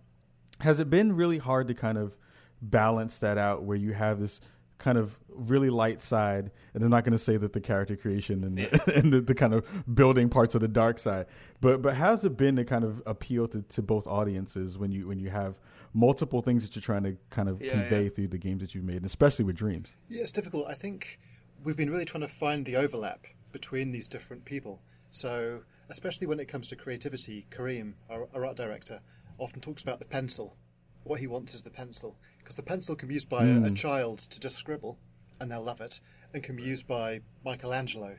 has 0.61 0.81
it 0.81 0.89
been 0.89 1.15
really 1.15 1.39
hard 1.39 1.69
to 1.69 1.75
kind 1.75 1.99
of 1.99 2.17
balance 2.63 3.19
that 3.19 3.37
out 3.37 3.65
where 3.65 3.77
you 3.77 3.93
have 3.93 4.21
this 4.21 4.41
kind 4.83 4.99
of 4.99 5.19
really 5.29 5.71
light 5.71 6.01
side 6.01 6.51
and 6.75 6.83
i'm 6.85 6.91
not 6.91 7.05
going 7.05 7.13
to 7.13 7.19
say 7.19 7.37
that 7.39 7.53
the 7.55 7.61
character 7.61 7.97
creation 7.97 8.45
and, 8.45 8.59
the, 8.59 8.93
and 8.97 9.13
the, 9.13 9.21
the 9.21 9.35
kind 9.35 9.55
of 9.55 9.65
building 9.95 10.29
parts 10.29 10.55
of 10.55 10.61
the 10.61 10.69
dark 10.69 10.99
side 10.99 11.25
but 11.61 11.81
but 11.81 11.95
how's 11.95 12.25
it 12.25 12.37
been 12.37 12.57
to 12.57 12.65
kind 12.65 12.85
of 12.85 13.03
appeal 13.07 13.49
to, 13.49 13.63
to 13.63 13.81
both 13.81 14.07
audiences 14.07 14.77
when 14.77 14.91
you 14.93 15.07
when 15.09 15.19
you 15.19 15.31
have 15.31 15.59
multiple 15.95 16.41
things 16.43 16.65
that 16.67 16.75
you're 16.75 16.83
trying 16.83 17.03
to 17.03 17.17
kind 17.31 17.49
of 17.49 17.61
Yeah, 17.63 17.73
convey 17.73 18.05
yeah. 18.05 18.09
through 18.11 18.29
the 18.29 18.39
games 18.39 18.61
that 18.61 18.75
you've 18.75 18.85
made 18.85 18.97
and 18.97 19.07
especially 19.07 19.45
with 19.45 19.57
dreams 19.57 19.97
Yeah, 20.09 20.23
it's 20.23 20.33
difficult. 20.33 20.67
I 20.69 20.75
think 20.75 21.19
we've 21.65 21.77
been 21.77 21.91
really 21.91 22.05
trying 22.05 22.23
to 22.23 22.29
find 22.29 22.67
the 22.67 22.77
overlap 22.77 23.27
between 23.53 23.93
these 23.93 24.09
different 24.09 24.45
people. 24.45 24.81
So, 25.11 25.63
especially 25.91 26.27
when 26.27 26.41
it 26.41 26.47
comes 26.47 26.67
to 26.69 26.77
creativity, 26.77 27.47
Kareem, 27.51 27.95
our, 28.11 28.27
our 28.35 28.47
art 28.47 28.57
director, 28.57 29.01
often 29.39 29.61
talks 29.61 29.83
about 29.83 29.99
the 30.01 30.07
pencil. 30.07 30.57
What 31.05 31.21
he 31.21 31.27
wants 31.27 31.53
is 31.55 31.63
the 31.63 31.71
pencil. 31.71 32.17
Because 32.43 32.57
the 32.57 32.63
pencil 32.63 32.97
can 32.97 33.09
be 33.09 33.15
used 33.15 33.29
by 33.29 33.45
a, 33.45 33.63
a 33.65 33.71
child 33.71 34.19
to 34.19 34.41
just 34.41 34.57
scribble, 34.57 34.99
and 35.41 35.51
they'll 35.51 35.63
love 35.63 35.81
it, 35.81 36.01
and 36.35 36.43
can 36.43 36.57
be 36.57 36.63
used 36.63 36.87
by 36.87 37.21
Michelangelo 37.45 38.17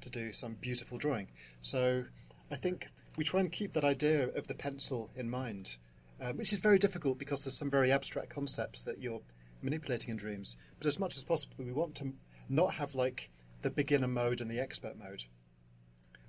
to 0.00 0.10
do 0.10 0.32
some 0.32 0.54
beautiful 0.60 0.98
drawing. 0.98 1.28
So, 1.60 2.04
I 2.50 2.56
think 2.56 2.88
we 3.16 3.24
try 3.24 3.40
and 3.40 3.50
keep 3.50 3.72
that 3.72 3.84
idea 3.84 4.28
of 4.28 4.46
the 4.46 4.54
pencil 4.54 5.10
in 5.16 5.28
mind, 5.30 5.78
uh, 6.20 6.32
which 6.32 6.52
is 6.52 6.58
very 6.58 6.78
difficult 6.78 7.18
because 7.18 7.44
there's 7.44 7.58
some 7.58 7.70
very 7.70 7.90
abstract 7.90 8.30
concepts 8.30 8.80
that 8.82 9.00
you're 9.00 9.22
manipulating 9.62 10.10
in 10.10 10.16
dreams. 10.16 10.56
But 10.78 10.86
as 10.86 10.98
much 10.98 11.16
as 11.16 11.24
possible, 11.24 11.64
we 11.64 11.72
want 11.72 11.94
to 11.96 12.12
not 12.48 12.74
have 12.74 12.94
like 12.94 13.30
the 13.62 13.70
beginner 13.70 14.08
mode 14.08 14.40
and 14.40 14.50
the 14.50 14.60
expert 14.60 14.98
mode. 14.98 15.24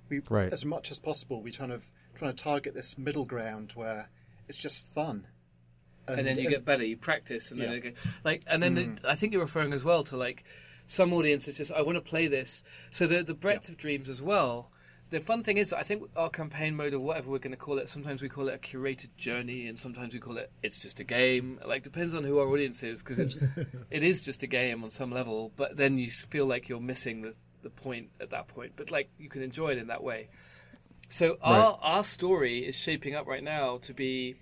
We, 0.08 0.20
Right. 0.28 0.52
as 0.52 0.64
much 0.64 0.90
as 0.90 0.98
possible, 0.98 1.42
we 1.42 1.52
kind 1.52 1.72
of 1.72 1.90
trying 2.14 2.34
to 2.34 2.42
target 2.42 2.74
this 2.74 2.96
middle 2.96 3.26
ground 3.26 3.72
where 3.74 4.08
it's 4.48 4.58
just 4.58 4.82
fun. 4.82 5.26
And 6.08 6.26
then 6.26 6.38
you 6.38 6.48
get 6.48 6.64
better. 6.64 6.84
You 6.84 6.96
practice, 6.96 7.50
and 7.50 7.60
then 7.60 7.70
Yeah. 7.70 7.76
it 7.76 7.80
get, 7.80 7.96
like, 8.24 8.42
and 8.46 8.62
then 8.62 8.78
it, 8.78 8.88
mm. 8.96 9.04
I 9.04 9.14
think 9.14 9.32
you're 9.32 9.42
referring 9.42 9.72
as 9.72 9.84
well 9.84 10.02
to 10.04 10.16
like 10.16 10.44
some 10.86 11.12
audiences 11.12 11.58
just 11.58 11.70
I 11.72 11.82
want 11.82 11.96
to 11.96 12.02
play 12.02 12.26
this. 12.26 12.62
So 12.90 13.06
the 13.06 13.22
the 13.22 13.34
breadth 13.34 13.68
of 13.68 13.76
dreams 13.76 14.08
as 14.08 14.22
well. 14.22 14.70
The 15.10 15.20
fun 15.20 15.42
thing 15.42 15.56
is, 15.56 15.72
I 15.72 15.82
think 15.84 16.02
our 16.16 16.28
campaign 16.28 16.76
mode 16.76 16.92
or 16.92 17.00
whatever 17.00 17.30
we're 17.30 17.38
going 17.38 17.52
to 17.52 17.56
call 17.56 17.78
it. 17.78 17.88
Sometimes 17.88 18.20
we 18.20 18.28
call 18.28 18.46
it 18.48 18.54
a 18.54 18.58
curated 18.58 19.08
journey, 19.16 19.66
and 19.66 19.78
sometimes 19.78 20.12
we 20.12 20.20
call 20.20 20.36
it 20.36 20.50
it's 20.62 20.76
just 20.82 21.00
a 21.00 21.04
game. 21.04 21.58
Like 21.66 21.82
depends 21.82 22.14
on 22.14 22.24
who 22.24 22.38
our 22.38 22.46
audience 22.46 22.82
is, 22.82 23.02
because 23.02 23.18
it, 23.18 23.34
it 23.90 24.02
is 24.02 24.20
just 24.20 24.42
a 24.42 24.46
game 24.46 24.84
on 24.84 24.90
some 24.90 25.10
level. 25.10 25.50
But 25.56 25.78
then 25.78 25.96
you 25.96 26.10
feel 26.10 26.44
like 26.46 26.68
you're 26.68 26.80
missing 26.80 27.22
the 27.22 27.34
the 27.62 27.70
point 27.70 28.10
at 28.20 28.30
that 28.30 28.48
point, 28.48 28.72
but 28.76 28.90
like 28.90 29.10
you 29.18 29.28
can 29.28 29.42
enjoy 29.42 29.70
it 29.70 29.78
in 29.78 29.86
that 29.88 30.02
way. 30.02 30.28
So 31.08 31.38
our 31.40 31.78
our 31.80 32.04
story 32.04 32.58
is 32.66 32.76
shaping 32.76 33.14
up 33.14 33.26
right 33.26 33.42
now 33.42 33.78
to 33.78 33.94
be, 33.94 34.36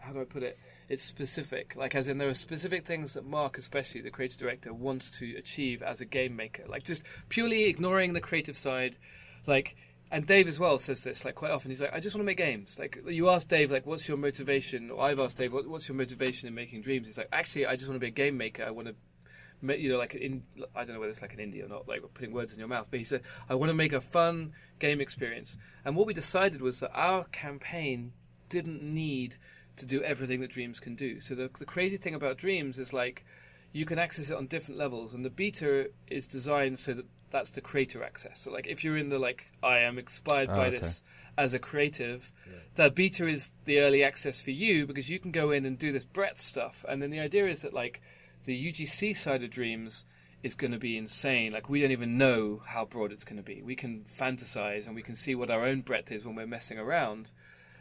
how 0.00 0.12
do 0.12 0.20
I 0.20 0.24
put 0.24 0.42
it? 0.42 0.58
It's 0.94 1.02
specific, 1.02 1.74
like 1.74 1.96
as 1.96 2.06
in 2.06 2.18
there 2.18 2.28
are 2.28 2.34
specific 2.34 2.86
things 2.86 3.14
that 3.14 3.26
Mark, 3.26 3.58
especially 3.58 4.00
the 4.00 4.12
creative 4.12 4.38
director, 4.38 4.72
wants 4.72 5.10
to 5.18 5.34
achieve 5.36 5.82
as 5.82 6.00
a 6.00 6.04
game 6.04 6.36
maker. 6.36 6.62
Like 6.68 6.84
just 6.84 7.02
purely 7.28 7.64
ignoring 7.64 8.12
the 8.12 8.20
creative 8.20 8.56
side, 8.56 8.96
like 9.44 9.74
and 10.12 10.24
Dave 10.24 10.46
as 10.46 10.60
well 10.60 10.78
says 10.78 11.02
this 11.02 11.24
like 11.24 11.34
quite 11.34 11.50
often. 11.50 11.72
He's 11.72 11.80
like, 11.80 11.92
I 11.92 11.98
just 11.98 12.14
want 12.14 12.22
to 12.22 12.26
make 12.26 12.36
games. 12.36 12.78
Like 12.78 13.02
you 13.08 13.28
ask 13.28 13.48
Dave, 13.48 13.72
like, 13.72 13.86
what's 13.86 14.06
your 14.06 14.16
motivation? 14.16 14.92
Or 14.92 15.02
I've 15.02 15.18
asked 15.18 15.36
Dave, 15.36 15.52
what, 15.52 15.66
what's 15.66 15.88
your 15.88 15.96
motivation 15.96 16.46
in 16.46 16.54
making 16.54 16.82
dreams? 16.82 17.08
He's 17.08 17.18
like, 17.18 17.28
actually, 17.32 17.66
I 17.66 17.74
just 17.74 17.88
want 17.88 17.96
to 17.96 18.00
be 18.00 18.06
a 18.06 18.10
game 18.12 18.36
maker. 18.36 18.62
I 18.62 18.70
want 18.70 18.86
to, 18.86 19.76
you 19.76 19.90
know, 19.90 19.98
like 19.98 20.14
in 20.14 20.44
I 20.76 20.84
don't 20.84 20.94
know 20.94 21.00
whether 21.00 21.10
it's 21.10 21.22
like 21.22 21.34
an 21.34 21.40
indie 21.40 21.64
or 21.64 21.68
not, 21.68 21.88
like 21.88 22.02
putting 22.14 22.32
words 22.32 22.52
in 22.52 22.60
your 22.60 22.68
mouth. 22.68 22.86
But 22.88 23.00
he 23.00 23.04
said, 23.04 23.22
I 23.48 23.56
want 23.56 23.70
to 23.70 23.74
make 23.74 23.92
a 23.92 24.00
fun 24.00 24.52
game 24.78 25.00
experience. 25.00 25.56
And 25.84 25.96
what 25.96 26.06
we 26.06 26.14
decided 26.14 26.62
was 26.62 26.78
that 26.78 26.92
our 26.94 27.24
campaign 27.24 28.12
didn't 28.48 28.80
need 28.80 29.38
to 29.76 29.86
do 29.86 30.02
everything 30.02 30.40
that 30.40 30.50
Dreams 30.50 30.80
can 30.80 30.94
do. 30.94 31.20
So 31.20 31.34
the, 31.34 31.50
the 31.58 31.64
crazy 31.64 31.96
thing 31.96 32.14
about 32.14 32.38
Dreams 32.38 32.78
is 32.78 32.92
like 32.92 33.24
you 33.72 33.84
can 33.84 33.98
access 33.98 34.30
it 34.30 34.36
on 34.36 34.46
different 34.46 34.78
levels, 34.78 35.12
and 35.14 35.24
the 35.24 35.30
beta 35.30 35.90
is 36.08 36.26
designed 36.26 36.78
so 36.78 36.94
that 36.94 37.06
that's 37.30 37.50
the 37.50 37.60
creator 37.60 38.04
access. 38.04 38.40
So 38.40 38.52
like 38.52 38.66
if 38.68 38.84
you're 38.84 38.96
in 38.96 39.08
the 39.08 39.18
like 39.18 39.50
I 39.62 39.78
am 39.78 39.98
inspired 39.98 40.50
Oh, 40.50 40.56
by 40.56 40.66
okay. 40.68 40.78
this 40.78 41.02
as 41.36 41.52
a 41.52 41.58
creative, 41.58 42.32
the 42.76 42.90
beta 42.90 43.26
is 43.26 43.50
the 43.64 43.80
early 43.80 44.04
access 44.04 44.40
for 44.40 44.52
you 44.52 44.86
because 44.86 45.10
you 45.10 45.18
can 45.18 45.32
go 45.32 45.50
in 45.50 45.64
and 45.64 45.76
do 45.76 45.90
this 45.90 46.04
breadth 46.04 46.40
stuff. 46.40 46.84
And 46.88 47.02
then 47.02 47.10
the 47.10 47.18
idea 47.18 47.46
is 47.48 47.62
that 47.62 47.74
like 47.74 48.00
the 48.44 48.70
UGC 48.70 49.16
side 49.16 49.42
of 49.42 49.50
Dreams 49.50 50.04
is 50.44 50.54
going 50.54 50.70
to 50.70 50.78
be 50.78 50.96
insane. 50.96 51.50
Like 51.50 51.68
we 51.68 51.80
don't 51.80 51.90
even 51.90 52.16
know 52.16 52.62
how 52.66 52.84
broad 52.84 53.10
it's 53.10 53.24
going 53.24 53.38
to 53.38 53.42
be. 53.42 53.62
We 53.62 53.74
can 53.74 54.04
fantasize 54.04 54.86
and 54.86 54.94
we 54.94 55.02
can 55.02 55.16
see 55.16 55.34
what 55.34 55.50
our 55.50 55.64
own 55.64 55.80
breadth 55.80 56.12
is 56.12 56.24
when 56.24 56.36
we're 56.36 56.46
messing 56.46 56.78
around, 56.78 57.32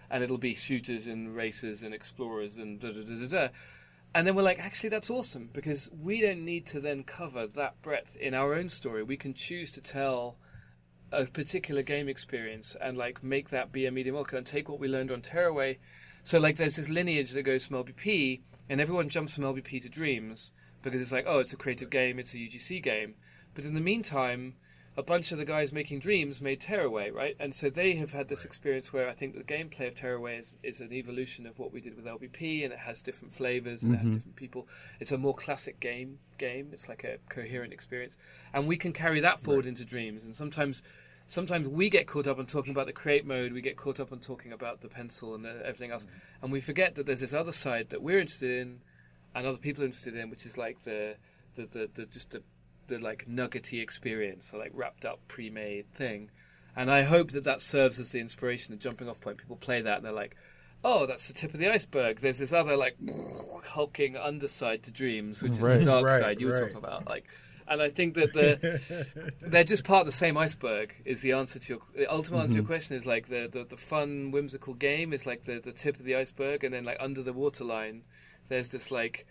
and 0.09 0.23
it'll 0.23 0.37
be 0.37 0.53
shooters 0.53 1.07
and 1.07 1.35
racers 1.35 1.83
and 1.83 1.93
explorers 1.93 2.57
and 2.57 2.79
da 2.79 2.91
da 2.91 3.03
da 3.03 3.15
da 3.15 3.27
da. 3.27 3.47
And 4.15 4.27
then 4.27 4.35
we're 4.35 4.43
like, 4.43 4.59
actually, 4.59 4.89
that's 4.89 5.09
awesome 5.09 5.49
because 5.53 5.89
we 5.91 6.21
don't 6.21 6.45
need 6.45 6.67
to 6.67 6.79
then 6.79 7.03
cover 7.03 7.47
that 7.47 7.81
breadth 7.81 8.15
in 8.15 8.33
our 8.33 8.53
own 8.53 8.69
story. 8.69 9.01
We 9.01 9.17
can 9.17 9.33
choose 9.33 9.71
to 9.71 9.81
tell 9.81 10.37
a 11.11 11.25
particular 11.25 11.81
game 11.81 12.07
experience 12.07 12.75
and 12.79 12.97
like 12.97 13.23
make 13.23 13.49
that 13.49 13.71
be 13.71 13.85
a 13.85 13.91
medium 13.91 14.15
multi 14.15 14.37
and 14.37 14.45
take 14.45 14.69
what 14.69 14.79
we 14.79 14.87
learned 14.87 15.11
on 15.11 15.21
Tearaway. 15.21 15.79
So 16.23 16.39
like, 16.39 16.57
there's 16.57 16.75
this 16.75 16.89
lineage 16.89 17.31
that 17.31 17.43
goes 17.43 17.67
from 17.67 17.83
LBP, 17.83 18.41
and 18.69 18.79
everyone 18.79 19.09
jumps 19.09 19.35
from 19.35 19.43
LBP 19.43 19.81
to 19.81 19.89
Dreams 19.89 20.51
because 20.81 21.01
it's 21.01 21.11
like, 21.11 21.25
oh, 21.27 21.39
it's 21.39 21.53
a 21.53 21.57
creative 21.57 21.89
game, 21.89 22.19
it's 22.19 22.33
a 22.33 22.37
UGC 22.37 22.81
game. 22.81 23.15
But 23.53 23.65
in 23.65 23.73
the 23.73 23.81
meantime, 23.81 24.55
a 24.95 25.03
bunch 25.03 25.31
of 25.31 25.39
the 25.39 25.45
guys 25.45 25.73
making 25.73 25.99
Dreams 25.99 26.39
made 26.39 26.59
Tearaway, 26.59 27.09
right? 27.09 27.35
And 27.39 27.53
so 27.53 27.69
they 27.69 27.95
have 27.95 28.11
had 28.11 28.27
this 28.27 28.45
experience 28.45 28.93
where 28.93 29.09
I 29.09 29.13
think 29.13 29.35
the 29.35 29.43
gameplay 29.43 29.87
of 29.87 29.95
Tearaway 29.95 30.37
is, 30.37 30.57
is 30.61 30.79
an 30.79 30.93
evolution 30.93 31.47
of 31.47 31.57
what 31.57 31.73
we 31.73 31.81
did 31.81 31.95
with 31.95 32.05
LBP, 32.05 32.63
and 32.63 32.71
it 32.71 32.79
has 32.79 33.01
different 33.01 33.33
flavors 33.33 33.83
and 33.83 33.95
it 33.95 33.97
has 33.97 34.05
mm-hmm. 34.05 34.15
different 34.15 34.35
people. 34.35 34.67
It's 34.99 35.11
a 35.11 35.17
more 35.17 35.33
classic 35.33 35.79
game. 35.79 36.19
Game. 36.37 36.69
It's 36.73 36.87
like 36.87 37.03
a 37.03 37.17
coherent 37.29 37.73
experience, 37.73 38.17
and 38.53 38.67
we 38.67 38.77
can 38.77 38.91
carry 38.93 39.19
that 39.21 39.39
forward 39.39 39.65
into 39.65 39.85
Dreams. 39.85 40.25
And 40.25 40.35
sometimes, 40.35 40.83
sometimes 41.25 41.67
we 41.67 41.89
get 41.89 42.05
caught 42.05 42.27
up 42.27 42.37
on 42.37 42.45
talking 42.45 42.71
about 42.71 42.85
the 42.85 42.93
create 42.93 43.25
mode. 43.25 43.53
We 43.53 43.61
get 43.61 43.77
caught 43.77 43.99
up 43.99 44.11
on 44.11 44.19
talking 44.19 44.51
about 44.51 44.81
the 44.81 44.89
pencil 44.89 45.35
and 45.35 45.45
the, 45.45 45.61
everything 45.65 45.91
else, 45.91 46.05
mm-hmm. 46.05 46.43
and 46.43 46.51
we 46.51 46.59
forget 46.59 46.95
that 46.95 47.05
there's 47.05 47.21
this 47.21 47.33
other 47.33 47.51
side 47.51 47.89
that 47.89 48.01
we're 48.01 48.19
interested 48.19 48.61
in, 48.61 48.81
and 49.33 49.47
other 49.47 49.57
people 49.57 49.83
are 49.83 49.85
interested 49.85 50.15
in, 50.15 50.29
which 50.29 50.45
is 50.45 50.57
like 50.57 50.83
the 50.83 51.15
the, 51.55 51.65
the, 51.65 51.89
the 51.93 52.05
just 52.05 52.31
the 52.31 52.43
the 52.87 52.99
like 52.99 53.27
nuggety 53.27 53.79
experience, 53.81 54.51
so 54.51 54.57
like 54.57 54.71
wrapped 54.73 55.05
up, 55.05 55.19
pre-made 55.27 55.91
thing. 55.93 56.29
And 56.75 56.89
I 56.89 57.03
hope 57.03 57.31
that 57.31 57.43
that 57.43 57.61
serves 57.61 57.99
as 57.99 58.11
the 58.11 58.19
inspiration, 58.19 58.73
the 58.73 58.79
jumping 58.79 59.07
off 59.07 59.21
point. 59.21 59.37
People 59.37 59.55
play 59.57 59.81
that 59.81 59.97
and 59.97 60.05
they're 60.05 60.11
like, 60.11 60.35
"Oh, 60.83 61.05
that's 61.05 61.27
the 61.27 61.33
tip 61.33 61.53
of 61.53 61.59
the 61.59 61.71
iceberg." 61.71 62.19
There's 62.19 62.39
this 62.39 62.53
other 62.53 62.75
like 62.75 62.97
hulking 63.69 64.17
underside 64.17 64.83
to 64.83 64.91
dreams, 64.91 65.41
which 65.43 65.53
is 65.53 65.61
Right. 65.61 65.79
the 65.79 65.85
dark 65.85 66.05
Right, 66.05 66.21
side 66.21 66.39
you 66.41 66.47
were 66.47 66.53
right. 66.53 66.61
talking 66.61 66.77
about. 66.77 67.07
Like, 67.07 67.25
and 67.67 67.81
I 67.81 67.89
think 67.89 68.15
that 68.15 68.33
the 68.33 69.31
they're 69.41 69.63
just 69.63 69.83
part 69.83 70.01
of 70.01 70.05
the 70.07 70.11
same 70.11 70.35
iceberg. 70.35 70.95
Is 71.05 71.21
the 71.21 71.33
answer 71.33 71.59
to 71.59 71.73
your 71.73 71.81
the 71.95 72.11
ultimate 72.11 72.39
answer 72.39 72.49
to 72.49 72.53
your 72.55 72.63
mm-hmm. 72.63 72.67
question 72.67 72.97
is 72.97 73.05
like 73.05 73.27
the, 73.27 73.47
the 73.51 73.63
the 73.65 73.77
fun, 73.77 74.31
whimsical 74.31 74.73
game 74.73 75.13
is 75.13 75.25
like 75.25 75.45
the 75.45 75.59
the 75.59 75.71
tip 75.71 75.99
of 75.99 76.05
the 76.05 76.15
iceberg, 76.15 76.63
and 76.63 76.73
then 76.73 76.85
like 76.85 76.97
under 76.99 77.21
the 77.21 77.33
waterline, 77.33 78.03
there's 78.49 78.69
this 78.69 78.89
like 78.89 79.27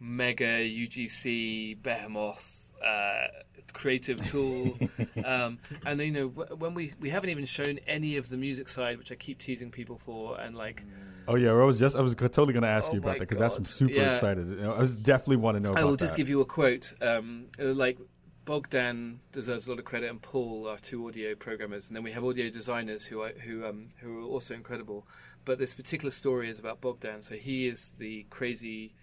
mega 0.00 0.58
UGC 0.58 1.82
behemoth 1.82 2.63
uh, 2.84 3.26
creative 3.72 4.24
tool, 4.30 4.78
um, 5.24 5.58
and 5.86 6.00
you 6.00 6.10
know 6.12 6.26
when 6.28 6.74
we 6.74 6.92
we 7.00 7.10
haven't 7.10 7.30
even 7.30 7.44
shown 7.44 7.78
any 7.86 8.16
of 8.16 8.28
the 8.28 8.36
music 8.36 8.68
side, 8.68 8.98
which 8.98 9.10
I 9.12 9.14
keep 9.14 9.38
teasing 9.38 9.70
people 9.70 9.98
for, 9.98 10.38
and 10.40 10.56
like 10.56 10.84
Oh 11.26 11.36
yeah, 11.36 11.50
I 11.50 11.64
was 11.64 11.78
just 11.78 11.96
I 11.96 12.02
was 12.02 12.14
totally 12.14 12.52
going 12.52 12.64
to 12.64 12.68
ask 12.68 12.90
Oh 12.90 12.94
you 12.94 12.98
about 12.98 13.12
that 13.12 13.20
because 13.20 13.38
that's 13.38 13.56
I'm 13.56 13.64
super 13.64 13.92
Yeah. 13.92 14.10
excited. 14.10 14.62
I 14.62 14.78
was 14.78 14.94
definitely 14.94 15.36
want 15.36 15.56
to 15.56 15.62
know. 15.70 15.76
I 15.76 15.84
will 15.84 15.96
just 15.96 16.12
that. 16.12 16.18
give 16.18 16.28
you 16.28 16.40
a 16.40 16.44
quote. 16.44 16.92
Um, 17.00 17.46
uh, 17.58 17.72
like 17.72 17.98
Bogdan 18.44 19.20
deserves 19.32 19.66
a 19.66 19.70
lot 19.70 19.78
of 19.78 19.86
credit, 19.86 20.10
and 20.10 20.20
Paul 20.20 20.68
are 20.68 20.76
two 20.76 21.06
audio 21.08 21.34
programmers, 21.34 21.88
and 21.88 21.96
then 21.96 22.02
we 22.02 22.12
have 22.12 22.24
audio 22.24 22.50
designers 22.50 23.06
who 23.06 23.22
are, 23.22 23.32
who 23.44 23.64
um, 23.64 23.88
who 24.00 24.20
are 24.20 24.28
also 24.28 24.52
incredible. 24.52 25.06
But 25.46 25.58
this 25.58 25.74
particular 25.74 26.10
story 26.10 26.50
is 26.50 26.58
about 26.58 26.80
Bogdan. 26.82 27.22
So 27.22 27.36
he 27.36 27.66
is 27.66 27.94
the 27.98 28.26
crazy. 28.30 28.94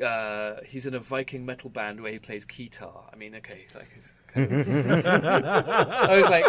Uh, 0.00 0.56
he's 0.64 0.86
in 0.86 0.94
a 0.94 0.98
Viking 0.98 1.44
metal 1.44 1.68
band 1.68 2.00
where 2.00 2.12
he 2.12 2.18
plays 2.18 2.44
guitar. 2.44 3.10
I 3.12 3.16
mean, 3.16 3.34
okay, 3.36 3.66
like 3.74 3.90
kind 4.28 4.50
of, 4.50 5.06
I 5.06 6.18
was 6.18 6.30
like, 6.30 6.46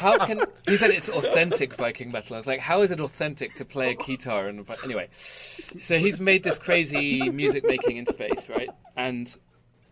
how 0.00 0.18
can 0.24 0.44
he 0.66 0.76
said 0.76 0.90
it's 0.90 1.08
authentic 1.08 1.74
Viking 1.74 2.10
metal? 2.10 2.34
I 2.34 2.38
was 2.38 2.46
like, 2.46 2.60
how 2.60 2.80
is 2.80 2.90
it 2.90 3.00
authentic 3.00 3.54
to 3.56 3.64
play 3.64 3.90
a 3.90 3.94
guitar? 3.94 4.48
And 4.48 4.66
anyway, 4.84 5.08
so 5.12 5.98
he's 5.98 6.18
made 6.18 6.44
this 6.44 6.58
crazy 6.58 7.28
music 7.28 7.64
making 7.66 8.02
interface, 8.02 8.48
right? 8.48 8.70
And 8.96 9.34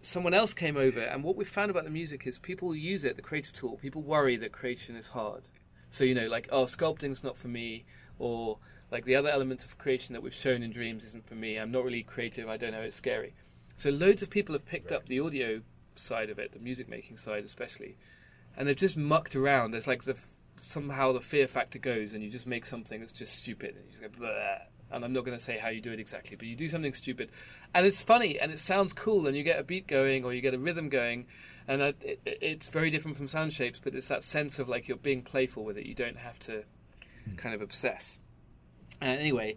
someone 0.01 0.33
else 0.33 0.55
came 0.55 0.77
over, 0.77 1.01
and 1.01 1.23
what 1.23 1.37
we 1.37 1.45
found 1.45 1.71
about 1.71 1.85
the 1.85 1.91
music 1.91 2.27
is 2.27 2.39
people 2.39 2.75
use 2.75 3.05
it, 3.05 3.17
the 3.17 3.23
creative 3.23 3.53
tool. 3.53 3.77
People 3.77 4.03
worry 4.03 4.37
that 4.37 4.53
creation 4.53 4.97
is 4.97 5.09
hard. 5.09 5.49
So 5.91 6.05
you 6.05 6.15
know, 6.15 6.29
like, 6.29 6.49
oh, 6.51 6.67
sculpting's 6.67 7.23
not 7.23 7.37
for 7.37 7.49
me, 7.49 7.85
or 8.19 8.59
like 8.91 9.05
the 9.05 9.15
other 9.15 9.29
elements 9.29 9.65
of 9.65 9.79
creation 9.79 10.13
that 10.13 10.23
we've 10.23 10.35
shown 10.35 10.63
in 10.63 10.71
Dreams 10.71 11.05
isn't 11.05 11.27
for 11.27 11.35
me. 11.35 11.57
I'm 11.57 11.73
not 11.73 11.85
really 11.85 12.03
creative. 12.03 12.49
I 12.49 12.57
don't 12.57 12.73
know. 12.73 12.83
It's 12.83 12.97
scary. 12.97 13.35
So 13.75 13.91
loads 13.91 14.23
of 14.23 14.31
people 14.31 14.55
have 14.55 14.65
picked 14.65 14.93
up 14.93 15.07
the 15.07 15.21
audio 15.21 15.63
side 15.95 16.31
of 16.31 16.39
it, 16.39 16.53
the 16.53 16.59
music 16.59 16.89
making 16.89 17.17
side 17.17 17.45
especially, 17.45 17.97
and 18.57 18.67
they've 18.67 18.77
just 18.77 18.97
mucked 18.97 19.37
around. 19.37 19.73
There's 19.73 19.87
like 19.87 20.05
the 20.05 20.19
somehow 20.57 21.13
the 21.13 21.21
fear 21.21 21.47
factor 21.47 21.79
goes, 21.79 22.13
and 22.13 22.23
you 22.23 22.31
just 22.31 22.47
make 22.47 22.65
something 22.65 23.01
that's 23.01 23.13
just 23.13 23.35
stupid, 23.35 23.75
and 23.77 23.85
you 23.85 23.91
just 23.91 24.03
go. 24.03 24.09
Bleh. 24.09 24.61
And 24.89 25.05
I'm 25.05 25.13
not 25.13 25.25
going 25.25 25.37
to 25.37 25.43
say 25.43 25.59
how 25.59 25.69
you 25.69 25.81
do 25.81 25.91
it 25.91 25.99
exactly, 25.99 26.37
but 26.37 26.47
you 26.47 26.55
do 26.55 26.69
something 26.69 26.95
stupid, 26.95 27.33
and 27.75 27.85
it's 27.85 28.01
funny, 28.01 28.39
and 28.39 28.53
it 28.53 28.61
sounds 28.61 28.93
cool, 28.93 29.27
and 29.27 29.37
you 29.37 29.43
get 29.43 29.59
a 29.59 29.65
beat 29.65 29.89
going, 29.89 30.25
or 30.25 30.33
you 30.33 30.41
get 30.41 30.55
a 30.55 30.59
rhythm 30.59 30.89
going, 30.89 31.27
and 31.67 31.83
it, 31.83 31.97
it, 32.01 32.39
it's 32.41 32.69
very 32.69 32.89
different 32.89 33.17
from 33.17 33.27
sound 33.27 33.53
shapes, 33.53 33.81
but 33.83 33.97
it's 33.97 34.07
that 34.07 34.23
sense 34.23 34.61
of 34.61 34.69
like 34.69 34.87
you're 34.87 34.97
being 34.97 35.23
playful 35.23 35.65
with 35.65 35.77
it. 35.77 35.87
You 35.87 35.95
don't 35.97 36.19
have 36.19 36.39
to 36.41 36.63
hmm. 37.25 37.35
kind 37.35 37.53
of 37.53 37.63
obsess. 37.63 38.21
And 39.01 39.19
anyway, 39.19 39.57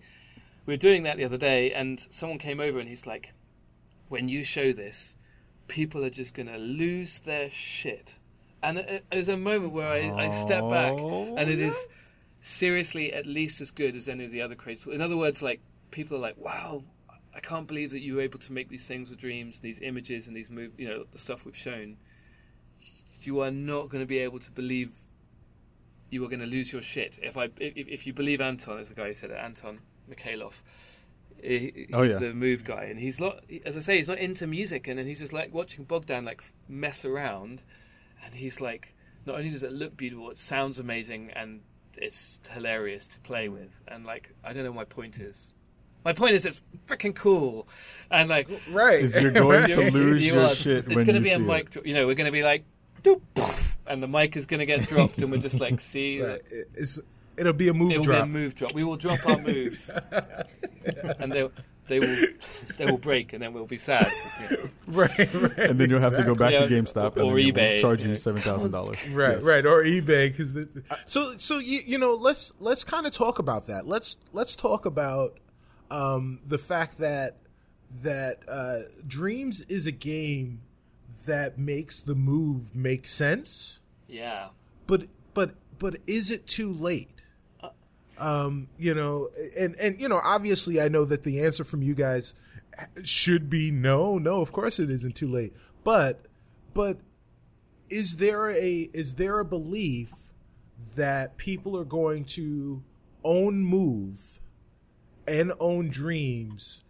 we 0.65 0.73
were 0.73 0.77
doing 0.77 1.03
that 1.03 1.17
the 1.17 1.25
other 1.25 1.37
day, 1.37 1.71
and 1.71 2.05
someone 2.09 2.39
came 2.39 2.59
over 2.59 2.79
and 2.79 2.89
he's 2.89 3.05
like, 3.05 3.33
"When 4.07 4.27
you 4.27 4.43
show 4.43 4.71
this, 4.73 5.17
people 5.67 6.03
are 6.03 6.09
just 6.09 6.33
going 6.33 6.47
to 6.47 6.57
lose 6.57 7.19
their 7.19 7.49
shit." 7.49 8.19
And 8.61 8.77
it, 8.79 9.05
it 9.11 9.15
was 9.15 9.29
a 9.29 9.37
moment 9.37 9.73
where 9.73 9.87
I, 9.87 10.25
I 10.25 10.29
step 10.31 10.69
back, 10.69 10.93
and 10.99 11.49
it 11.49 11.59
is 11.59 11.87
oh. 11.89 11.93
seriously 12.41 13.13
at 13.13 13.25
least 13.25 13.61
as 13.61 13.71
good 13.71 13.95
as 13.95 14.09
any 14.09 14.25
of 14.25 14.31
the 14.31 14.41
other 14.41 14.55
creators. 14.55 14.87
In 14.87 15.01
other 15.01 15.17
words, 15.17 15.41
like 15.41 15.61
people 15.91 16.17
are 16.17 16.21
like, 16.21 16.37
"Wow." 16.37 16.83
I 17.31 17.41
can't 17.41 17.67
believe 17.67 17.91
that 17.91 18.01
you 18.01 18.15
were 18.15 18.21
able 18.21 18.39
to 18.39 18.51
make 18.51 18.69
these 18.69 18.87
things 18.87 19.09
with 19.09 19.19
dreams, 19.19 19.59
these 19.59 19.79
images, 19.79 20.27
and 20.27 20.35
these 20.35 20.49
move, 20.49 20.71
you 20.77 20.89
know, 20.89 21.05
the 21.11 21.19
stuff 21.19 21.45
we've 21.45 21.55
shown. 21.55 21.95
You 23.21 23.39
are 23.41 23.51
not 23.51 23.89
going 23.89 24.01
to 24.03 24.07
be 24.07 24.17
able 24.17 24.39
to 24.39 24.51
believe 24.51 24.91
you 26.09 26.23
are 26.23 26.27
going 26.27 26.39
to 26.39 26.45
lose 26.45 26.71
your 26.73 26.81
shit 26.81 27.19
if 27.21 27.37
I 27.37 27.45
if, 27.59 27.87
if 27.87 28.07
you 28.07 28.13
believe 28.13 28.41
Anton, 28.41 28.79
as 28.79 28.89
the 28.89 28.95
guy 28.95 29.07
who 29.07 29.13
said 29.13 29.31
it, 29.31 29.37
Anton 29.37 29.79
Mikhailov. 30.09 30.61
He- 31.41 31.71
He's 31.87 31.87
Oh, 31.93 32.01
yeah. 32.01 32.17
the 32.17 32.33
move 32.33 32.63
guy, 32.65 32.83
and 32.85 32.99
he's 32.99 33.19
not. 33.19 33.43
As 33.65 33.77
I 33.77 33.79
say, 33.79 33.97
he's 33.97 34.07
not 34.09 34.17
into 34.17 34.45
music, 34.47 34.87
and 34.87 34.99
then 34.99 35.05
he's 35.07 35.19
just 35.19 35.31
like 35.33 35.53
watching 35.53 35.85
Bogdan 35.85 36.25
like 36.25 36.41
mess 36.67 37.05
around, 37.05 37.63
and 38.25 38.35
he's 38.35 38.59
like, 38.59 38.95
not 39.25 39.35
only 39.37 39.49
does 39.49 39.63
it 39.63 39.71
look 39.71 39.95
beautiful, 39.95 40.29
it 40.31 40.37
sounds 40.37 40.79
amazing, 40.79 41.31
and 41.31 41.61
it's 41.97 42.39
hilarious 42.51 43.07
to 43.07 43.19
play 43.21 43.47
with, 43.47 43.81
and 43.87 44.05
like 44.05 44.33
I 44.43 44.51
don't 44.51 44.63
know. 44.65 44.71
what 44.71 44.75
My 44.75 44.83
point 44.85 45.17
is, 45.19 45.53
my 46.03 46.11
point 46.11 46.33
is 46.33 46.45
it's 46.45 46.61
freaking 46.87 47.15
cool, 47.15 47.67
and 48.11 48.27
like 48.27 48.49
Right. 48.71 49.03
Is 49.03 49.21
you're 49.21 49.31
going 49.31 49.65
to 49.69 49.75
lose 49.91 50.21
you 50.21 50.33
your 50.33 50.43
are- 50.47 50.55
shit 50.55 50.85
It's 50.91 51.03
going 51.03 51.15
to 51.15 51.21
be 51.21 51.29
a 51.31 51.35
see 51.35 51.39
mic. 51.41 51.73
it. 51.77 51.85
You 51.85 51.93
know, 51.93 52.05
we're 52.05 52.15
going 52.15 52.25
to 52.25 52.31
be 52.33 52.43
like, 52.43 52.65
doop, 53.01 53.21
poof, 53.33 53.68
and 53.89 54.01
the 54.03 54.07
mic 54.07 54.37
is 54.37 54.45
going 54.45 54.59
to 54.59 54.65
get 54.65 54.87
dropped, 54.87 55.21
and 55.21 55.31
we're 55.31 55.39
just 55.39 55.59
like, 55.59 55.81
see, 55.93 56.21
Right. 56.21 56.41
It's 56.75 56.99
it'll 57.37 57.53
be 57.53 57.67
a 57.69 57.73
move 57.73 57.91
it'll 57.91 58.03
drop. 58.03 58.17
be 58.25 58.29
a 58.29 58.33
move 58.33 58.55
drop. 58.55 58.73
We 58.73 58.83
will 58.83 58.97
drop 58.97 59.25
our 59.27 59.37
moves, 59.39 59.89
and 61.19 61.31
they'll 61.31 61.51
they 61.87 61.99
will 61.99 62.25
they 62.77 62.85
will 62.85 62.97
break, 62.99 63.33
and 63.33 63.41
then 63.41 63.51
we'll 63.53 63.65
be 63.65 63.77
sad. 63.77 64.11
you 64.51 64.57
know, 64.57 64.69
right, 64.87 65.17
right. 65.33 65.57
and 65.57 65.79
then 65.79 65.89
you'll 65.89 65.99
have 65.99 66.15
to 66.15 66.23
go 66.23 66.35
back 66.35 66.51
Yeah, 66.51 66.67
to 66.67 66.73
GameStop 66.81 67.17
or 67.17 67.21
and 67.21 67.29
then 67.29 67.35
they'll 67.35 67.53
eBay. 67.53 67.81
charge 67.81 68.03
you 68.03 68.15
seven 68.17 68.41
thousand 68.41 68.71
dollars. 68.71 68.97
right 69.09 69.41
right 69.41 69.65
or 69.65 69.83
ebay 69.83 70.29
because 70.31 70.55
so 71.05 71.35
so 71.37 71.57
you, 71.57 71.79
you 71.85 71.97
know 71.97 72.13
let's 72.13 72.53
let's 72.59 72.83
kind 72.83 73.07
of 73.07 73.11
talk 73.11 73.39
about 73.39 73.65
that 73.67 73.87
let's 73.87 74.17
let's 74.33 74.55
talk 74.55 74.85
about 74.85 75.37
um 75.89 76.39
the 76.45 76.59
fact 76.59 76.99
that 76.99 77.37
that 78.03 78.37
uh 78.47 78.79
dreams 79.07 79.61
is 79.61 79.87
a 79.87 79.91
game 79.91 80.61
that 81.25 81.57
makes 81.57 82.01
the 82.01 82.15
move 82.15 82.75
make 82.75 83.07
sense 83.07 83.79
yeah. 84.07 84.47
but 84.87 85.03
but 85.33 85.55
but 85.77 85.97
is 86.07 86.31
it 86.31 86.47
too 86.47 86.71
late 86.71 87.25
um 88.17 88.67
you 88.77 88.93
know 88.93 89.29
and 89.57 89.75
and 89.75 89.99
you 90.01 90.07
know 90.09 90.19
obviously 90.23 90.81
i 90.81 90.87
know 90.87 91.05
that 91.05 91.23
the 91.23 91.43
answer 91.43 91.63
from 91.63 91.81
you 91.81 91.93
guys 91.95 92.35
should 93.03 93.49
be 93.49 93.71
no 93.71 94.17
no 94.17 94.41
of 94.41 94.51
course 94.51 94.79
it 94.79 94.89
isn't 94.89 95.15
too 95.15 95.27
late 95.27 95.53
but 95.83 96.25
but 96.73 96.97
is 97.89 98.17
there 98.17 98.49
a 98.49 98.89
is 98.93 99.15
there 99.15 99.39
a 99.39 99.45
belief 99.45 100.11
that 100.95 101.37
people 101.37 101.77
are 101.77 101.85
going 101.85 102.23
to 102.23 102.83
own 103.23 103.59
move 103.61 104.39
and 105.27 105.51
own 105.59 105.89
dreams 105.89 106.83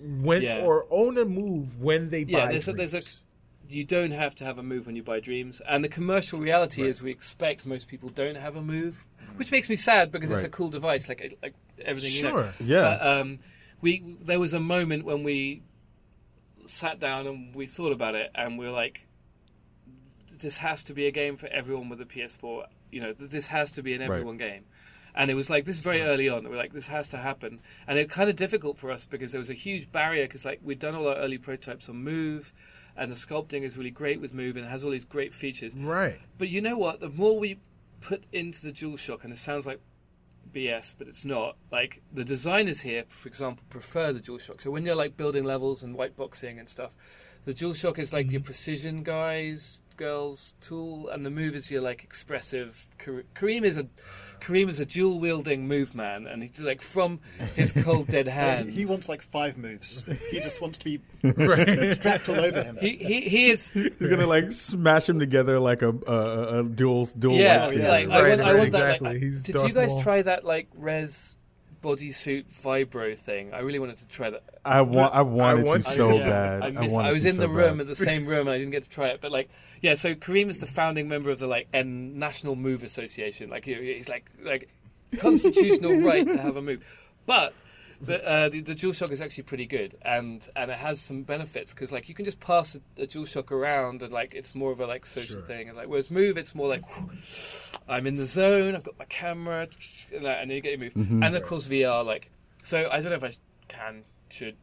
when 0.00 0.42
Yeah. 0.42 0.64
or 0.64 0.86
own 0.90 1.18
a 1.18 1.24
move 1.24 1.78
when 1.80 2.10
they 2.10 2.22
Yeah, 2.22 2.46
buy 2.46 2.52
there's 2.52 2.68
a, 2.68 2.72
there's 2.72 2.94
a 2.94 3.00
dreams? 3.00 3.22
You 3.68 3.84
don't 3.84 4.12
have 4.12 4.34
to 4.36 4.44
have 4.44 4.58
a 4.58 4.62
move 4.62 4.86
when 4.86 4.96
you 4.96 5.02
buy 5.02 5.20
dreams, 5.20 5.60
and 5.68 5.84
the 5.84 5.88
commercial 5.88 6.38
reality 6.38 6.82
is 6.82 7.02
we 7.02 7.10
expect 7.10 7.66
most 7.66 7.88
people 7.88 8.08
don't 8.08 8.36
have 8.36 8.56
a 8.56 8.62
move, 8.62 9.06
which 9.36 9.50
makes 9.52 9.68
me 9.68 9.76
sad 9.76 10.10
because 10.10 10.30
it's 10.30 10.42
a 10.42 10.48
cool 10.48 10.68
device, 10.68 11.08
like 11.08 11.36
like 11.42 11.54
everything. 11.84 12.12
You 12.12 12.22
know. 12.24 12.30
sure 12.30 12.54
Yeah. 12.60 12.82
But, 12.82 13.06
um, 13.06 13.38
we 13.80 14.16
there 14.20 14.40
was 14.40 14.54
a 14.54 14.60
moment 14.60 15.04
when 15.04 15.22
we 15.22 15.62
sat 16.66 16.98
down 17.00 17.26
and 17.26 17.54
we 17.54 17.66
thought 17.66 17.92
about 17.92 18.14
it, 18.14 18.30
and 18.34 18.58
we 18.58 18.66
were 18.66 18.72
like, 18.72 19.06
"This 20.38 20.58
has 20.58 20.82
to 20.84 20.94
be 20.94 21.06
a 21.06 21.10
game 21.10 21.36
for 21.36 21.46
everyone 21.48 21.88
with 21.88 22.00
a 22.00 22.06
PS4. 22.06 22.66
You 22.90 23.00
know, 23.02 23.12
this 23.12 23.48
has 23.48 23.70
to 23.72 23.82
be 23.82 23.94
an 23.94 24.00
Right. 24.00 24.10
everyone 24.10 24.36
game." 24.38 24.64
And 25.14 25.30
it 25.30 25.34
was 25.34 25.50
like 25.50 25.64
this 25.64 25.78
very 25.78 26.02
early 26.02 26.28
on. 26.28 26.48
We're 26.48 26.56
like, 26.56 26.72
"This 26.72 26.86
has 26.86 27.08
to 27.08 27.16
happen," 27.18 27.60
and 27.86 27.98
it 27.98 28.06
was 28.06 28.14
kind 28.14 28.30
of 28.30 28.36
difficult 28.36 28.78
for 28.78 28.90
us 28.90 29.04
because 29.04 29.32
there 29.32 29.40
was 29.40 29.50
a 29.50 29.54
huge 29.54 29.90
barrier 29.90 30.24
because 30.24 30.44
like 30.44 30.60
we'd 30.62 30.78
done 30.78 30.94
all 30.94 31.08
our 31.08 31.16
early 31.16 31.38
prototypes 31.38 31.88
on 31.88 31.96
Move. 31.96 32.52
And 32.98 33.12
the 33.12 33.16
sculpting 33.16 33.62
is 33.62 33.78
really 33.78 33.90
great 33.90 34.20
with 34.20 34.34
Move 34.34 34.56
and 34.56 34.66
it 34.66 34.68
has 34.68 34.82
all 34.84 34.90
these 34.90 35.04
great 35.04 35.32
features. 35.32 35.74
right 35.74 36.18
But 36.36 36.48
you 36.48 36.60
know 36.60 36.76
what? 36.76 37.00
The 37.00 37.08
more 37.08 37.38
we 37.38 37.60
put 38.00 38.24
into 38.32 38.62
the 38.62 38.72
DualShock, 38.72 39.24
and 39.24 39.32
it 39.32 39.38
sounds 39.38 39.66
like 39.66 39.80
BS, 40.52 40.94
but 40.98 41.08
it's 41.08 41.24
not. 41.24 41.56
Like 41.70 42.02
the 42.12 42.24
designers 42.24 42.80
here, 42.80 43.04
for 43.08 43.28
example, 43.28 43.64
prefer 43.70 44.12
the 44.12 44.20
DualShock. 44.20 44.62
So 44.62 44.70
when 44.70 44.84
you're 44.84 44.94
like 44.94 45.16
building 45.16 45.44
levels 45.44 45.82
and 45.82 45.94
white 45.94 46.16
boxing 46.16 46.58
and 46.58 46.68
stuff, 46.68 46.90
the 47.44 47.54
DualShock 47.54 47.98
is 47.98 48.12
like 48.12 48.30
your 48.30 48.40
mm-hmm. 48.40 48.46
precision 48.46 49.02
guys, 49.02 49.82
girls 49.98 50.54
tool, 50.62 51.08
and 51.10 51.26
the 51.26 51.30
Move 51.30 51.54
is 51.54 51.70
your 51.70 51.82
like 51.82 52.02
expressive. 52.02 52.86
Kareem 53.34 53.64
is 53.64 53.76
a 53.76 53.86
Kareem 54.40 54.68
is 54.70 54.80
a 54.80 54.86
dual 54.86 55.18
wielding 55.20 55.68
move 55.68 55.94
man, 55.94 56.26
and 56.26 56.40
he's 56.42 56.58
like 56.60 56.80
from 56.80 57.20
his 57.54 57.72
cold 57.72 58.06
dead 58.06 58.26
hands. 58.40 58.74
He 58.74 58.86
wants 58.86 59.08
like 59.10 59.20
five 59.20 59.58
moves. 59.58 60.04
He 60.30 60.40
just 60.40 60.62
wants 60.62 60.78
to 60.78 60.84
be 60.84 61.00
strapped 61.88 62.28
all 62.30 62.40
over 62.40 62.62
him. 62.62 62.78
He 62.80 62.96
he 62.96 63.20
he 63.28 63.50
is. 63.50 63.74
You're 63.74 64.08
gonna 64.08 64.26
like 64.26 64.52
smash 64.52 65.08
him 65.08 65.18
together 65.18 65.58
like 65.60 65.82
a 65.82 65.90
a, 65.90 66.60
a 66.60 66.64
dual 66.64 67.06
dual. 67.18 67.34
Yeah, 67.34 67.68
yeah. 67.70 67.88
like 67.90 68.08
I 68.08 68.22
Right, 68.22 68.28
want, 68.30 68.40
I 68.40 68.52
right, 68.52 68.58
want 68.60 68.72
that. 68.72 68.82
exactly. 68.86 69.08
Like, 69.10 69.18
He's 69.22 69.42
did 69.42 69.56
Darth 69.56 69.68
you 69.68 69.74
guys 69.74 69.92
Maul. 69.94 70.02
try 70.02 70.22
that 70.22 70.44
like 70.44 70.68
Rez 70.76 71.36
bodysuit 71.96 72.44
vibro 72.62 73.16
thing? 73.16 73.52
I 73.54 73.60
really 73.60 73.78
wanted 73.78 73.96
to 73.96 74.08
try 74.08 74.30
that. 74.30 74.42
I 74.64 74.82
want. 74.82 75.14
I 75.14 75.22
wanted 75.22 75.64
want 75.66 75.84
to 75.84 75.90
to. 75.90 75.96
so 75.96 76.16
Yeah, 76.16 76.28
bad. 76.28 76.62
I, 76.62 76.70
missed, 76.70 76.94
wanted 76.94 77.08
I 77.08 77.12
was 77.12 77.22
to 77.22 77.28
in 77.30 77.34
so 77.36 77.40
the 77.42 77.48
room 77.48 77.78
bad. 77.78 77.80
at 77.82 77.86
the 77.86 77.96
same 77.96 78.26
room 78.26 78.40
and 78.40 78.50
I 78.50 78.58
didn't 78.58 78.72
get 78.72 78.82
to 78.84 78.90
try 78.90 79.08
it. 79.08 79.20
But 79.20 79.32
like, 79.32 79.48
yeah. 79.80 79.94
So 79.94 80.14
Kareem 80.14 80.48
is 80.48 80.58
the 80.58 80.66
founding 80.66 81.08
member 81.08 81.30
of 81.30 81.38
the 81.38 81.46
like 81.46 81.68
N 81.72 82.18
National 82.18 82.54
Move 82.56 82.82
Association. 82.82 83.48
Like 83.50 83.64
he- 83.64 83.94
he's 83.94 84.08
like 84.08 84.30
like 84.42 84.68
constitutional 85.18 86.00
right 86.02 86.28
to 86.28 86.38
have 86.38 86.56
a 86.56 86.62
move, 86.62 86.84
but. 87.26 87.54
The, 88.00 88.24
uh, 88.24 88.48
the 88.48 88.60
the 88.60 88.74
DualShock 88.76 89.10
is 89.10 89.20
actually 89.20 89.42
pretty 89.44 89.66
good, 89.66 89.96
and, 90.02 90.48
and 90.54 90.70
it 90.70 90.78
has 90.78 91.00
some 91.00 91.22
benefits 91.24 91.74
because 91.74 91.90
like 91.90 92.08
you 92.08 92.14
can 92.14 92.24
just 92.24 92.38
pass 92.38 92.76
a, 92.76 93.02
a 93.02 93.06
DualShock 93.06 93.50
around, 93.50 94.02
and 94.02 94.12
like 94.12 94.34
it's 94.34 94.54
more 94.54 94.70
of 94.70 94.78
a 94.80 94.86
like 94.86 95.04
social 95.04 95.38
Sure. 95.38 95.46
thing, 95.46 95.68
and 95.68 95.76
like 95.76 95.88
whereas 95.88 96.08
Move, 96.10 96.38
it's 96.38 96.54
more 96.54 96.68
like 96.68 96.84
I'm 97.88 98.06
in 98.06 98.16
the 98.16 98.24
zone, 98.24 98.74
I've 98.76 98.84
got 98.84 98.98
my 98.98 99.04
camera, 99.06 99.66
and, 100.14 100.24
then 100.24 100.48
you 100.50 100.60
get 100.60 100.70
your 100.72 100.78
move, 100.80 100.94
Mm-hmm. 100.94 101.22
and 101.24 101.34
of 101.34 101.42
course 101.42 101.66
VR 101.66 102.04
like 102.04 102.30
so 102.62 102.88
I 102.90 103.00
don't 103.00 103.10
know 103.10 103.16
if 103.16 103.24
I 103.24 103.32
can 103.68 104.04
should 104.30 104.56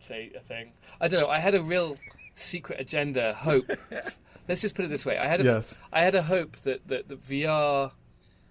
say 0.00 0.30
a 0.36 0.40
thing. 0.40 0.72
I 1.00 1.08
don't 1.08 1.20
know. 1.20 1.28
I 1.28 1.40
had 1.40 1.54
a 1.56 1.62
real 1.62 1.96
secret 2.34 2.78
agenda, 2.80 3.34
hope. 3.34 3.66
Let's 4.48 4.60
just 4.60 4.74
put 4.76 4.84
it 4.84 4.88
this 4.88 5.04
way: 5.04 5.18
I 5.18 5.26
had 5.26 5.40
a, 5.40 5.44
Yes. 5.44 5.76
I 5.92 6.02
had 6.02 6.14
a 6.14 6.22
hope 6.22 6.56
that, 6.60 6.86
that 6.86 7.08
the 7.08 7.16
VR 7.16 7.90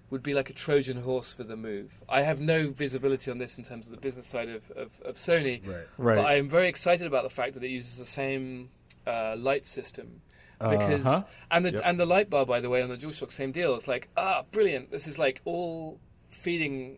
would 0.10 0.24
be 0.24 0.34
like 0.34 0.50
a 0.50 0.54
Trojan 0.54 1.02
horse 1.02 1.34
for 1.34 1.44
the 1.44 1.58
move. 1.58 2.02
I 2.08 2.22
have 2.22 2.40
no 2.40 2.70
visibility 2.70 3.30
on 3.30 3.38
this 3.40 3.58
in 3.58 3.64
terms 3.64 3.88
of 3.88 3.92
the 3.92 3.98
business 4.00 4.28
side 4.28 4.48
of, 4.50 4.72
of, 4.72 5.02
of 5.02 5.16
Sony, 5.16 5.66
right 5.68 5.86
Right. 5.98 6.16
but 6.16 6.26
I 6.26 6.36
am 6.36 6.50
very 6.50 6.68
excited 6.70 7.06
about 7.08 7.24
the 7.24 7.30
fact 7.30 7.54
that 7.56 7.64
it 7.64 7.70
uses 7.70 7.98
the 8.00 8.06
same 8.06 8.70
uh, 9.06 9.36
light 9.38 9.66
system. 9.66 10.22
Because 10.60 11.06
Uh-huh. 11.06 11.22
and 11.52 11.64
the 11.66 11.72
Yep. 11.72 11.82
and 11.86 12.00
the 12.00 12.06
light 12.06 12.30
bar, 12.32 12.46
by 12.46 12.60
the 12.60 12.70
way, 12.70 12.82
on 12.82 12.90
the 12.90 12.98
DualShock, 12.98 13.32
same 13.32 13.52
deal. 13.52 13.76
It's 13.76 13.88
like 13.88 14.10
ah, 14.18 14.44
brilliant. 14.52 14.90
This 14.92 15.06
is 15.08 15.20
like 15.20 15.40
all 15.46 16.00
feeding, 16.30 16.98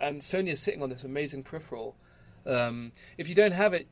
and 0.00 0.20
Sony 0.22 0.50
is 0.50 0.60
sitting 0.60 0.82
on 0.82 0.88
this 0.90 1.02
amazing 1.04 1.42
peripheral. 1.42 1.96
Um, 2.46 2.92
if 3.18 3.28
you 3.28 3.34
don't 3.34 3.52
have 3.52 3.72
it, 3.74 3.88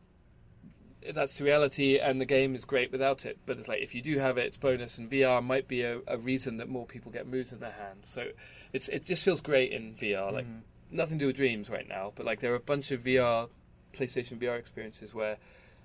that's 1.12 1.38
the 1.38 1.44
reality, 1.44 1.98
and 1.98 2.20
the 2.20 2.24
game 2.24 2.55
is 2.55 2.64
great 2.64 2.92
without 2.92 3.26
it. 3.26 3.38
But 3.46 3.59
it's 3.59 3.68
like 3.68 3.80
if 3.80 3.94
you 3.94 4.02
do 4.02 4.18
have 4.18 4.38
it, 4.38 4.46
it's 4.46 4.57
bonus, 4.57 4.98
and 4.98 5.11
VR 5.11 5.42
might 5.42 5.68
be 5.68 5.82
a, 5.82 6.00
a 6.07 6.18
reason 6.18 6.57
that 6.59 6.68
more 6.68 6.86
people 6.86 7.11
get 7.11 7.26
moves 7.26 7.52
in 7.52 7.61
their 7.61 7.72
hands. 7.72 8.09
So 8.09 8.28
it's 8.72 8.88
it 8.88 9.05
just 9.05 9.24
feels 9.24 9.40
great 9.40 9.72
in 9.72 9.94
VR. 9.94 10.32
Like 10.32 10.46
mm-hmm. 10.46 10.96
nothing 10.96 11.18
to 11.18 11.24
do 11.24 11.26
with 11.28 11.36
dreams 11.36 11.68
right 11.68 11.88
now, 11.88 12.12
but 12.14 12.24
like 12.26 12.40
there 12.40 12.52
are 12.52 12.57
a 12.57 12.61
bunch 12.61 12.90
of 12.90 13.02
VR, 13.02 13.48
PlayStation 13.92 14.38
VR 14.38 14.59
experiences 14.59 15.14
where 15.14 15.38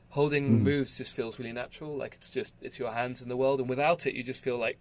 holding 0.10 0.48
hmm. 0.48 0.64
moves 0.64 0.98
just 0.98 1.16
feels 1.16 1.40
really 1.40 1.54
natural. 1.54 1.96
Like 1.96 2.16
it's 2.16 2.30
just 2.30 2.54
it's 2.62 2.80
your 2.80 2.92
hands 2.92 3.22
in 3.22 3.30
the 3.30 3.38
world, 3.38 3.60
and 3.60 3.70
without 3.70 4.06
it, 4.06 4.14
you 4.14 4.24
just 4.24 4.44
feel 4.44 4.58
like 4.58 4.80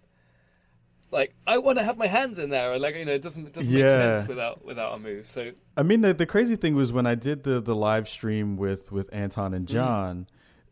like 1.11 1.33
I 1.47 1.57
want 1.57 1.77
to 1.77 1.83
have 1.83 1.97
my 1.97 2.07
hands 2.07 2.39
in 2.39 2.49
there. 2.49 2.77
Like 2.77 2.95
you 2.95 3.05
know, 3.05 3.13
it 3.13 3.21
doesn't 3.21 3.47
it 3.47 3.53
doesn't 3.53 3.73
make 3.73 3.89
sense 3.89 4.27
without 4.27 4.63
without 4.63 4.95
a 4.95 4.99
move. 4.99 5.27
So 5.27 5.51
I 5.75 5.83
mean, 5.83 6.01
the, 6.01 6.13
the 6.13 6.25
crazy 6.25 6.55
thing 6.55 6.75
was 6.75 6.91
when 6.91 7.05
I 7.05 7.15
did 7.15 7.43
the 7.43 7.61
the 7.61 7.75
live 7.75 8.07
stream 8.07 8.57
with 8.57 8.91
with 8.91 9.09
Anton 9.13 9.53
and 9.53 9.67
John. 9.67 10.27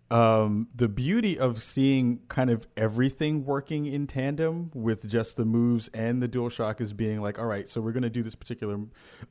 Um, 0.09 0.69
the 0.73 0.87
beauty 0.87 1.37
of 1.37 1.61
seeing 1.61 2.21
kind 2.29 2.49
of 2.49 2.65
everything 2.77 3.43
working 3.43 3.87
in 3.87 4.07
tandem 4.07 4.71
with 4.73 5.05
just 5.09 5.35
the 5.35 5.43
moves 5.43 5.89
and 5.89 6.23
the 6.23 6.29
DualShock 6.29 6.79
is 6.79 6.93
being 6.93 7.19
like, 7.19 7.37
all 7.37 7.45
right, 7.45 7.67
so 7.67 7.81
we're 7.81 7.91
going 7.91 8.03
to 8.03 8.09
do 8.09 8.23
this 8.23 8.33
particular 8.33 8.79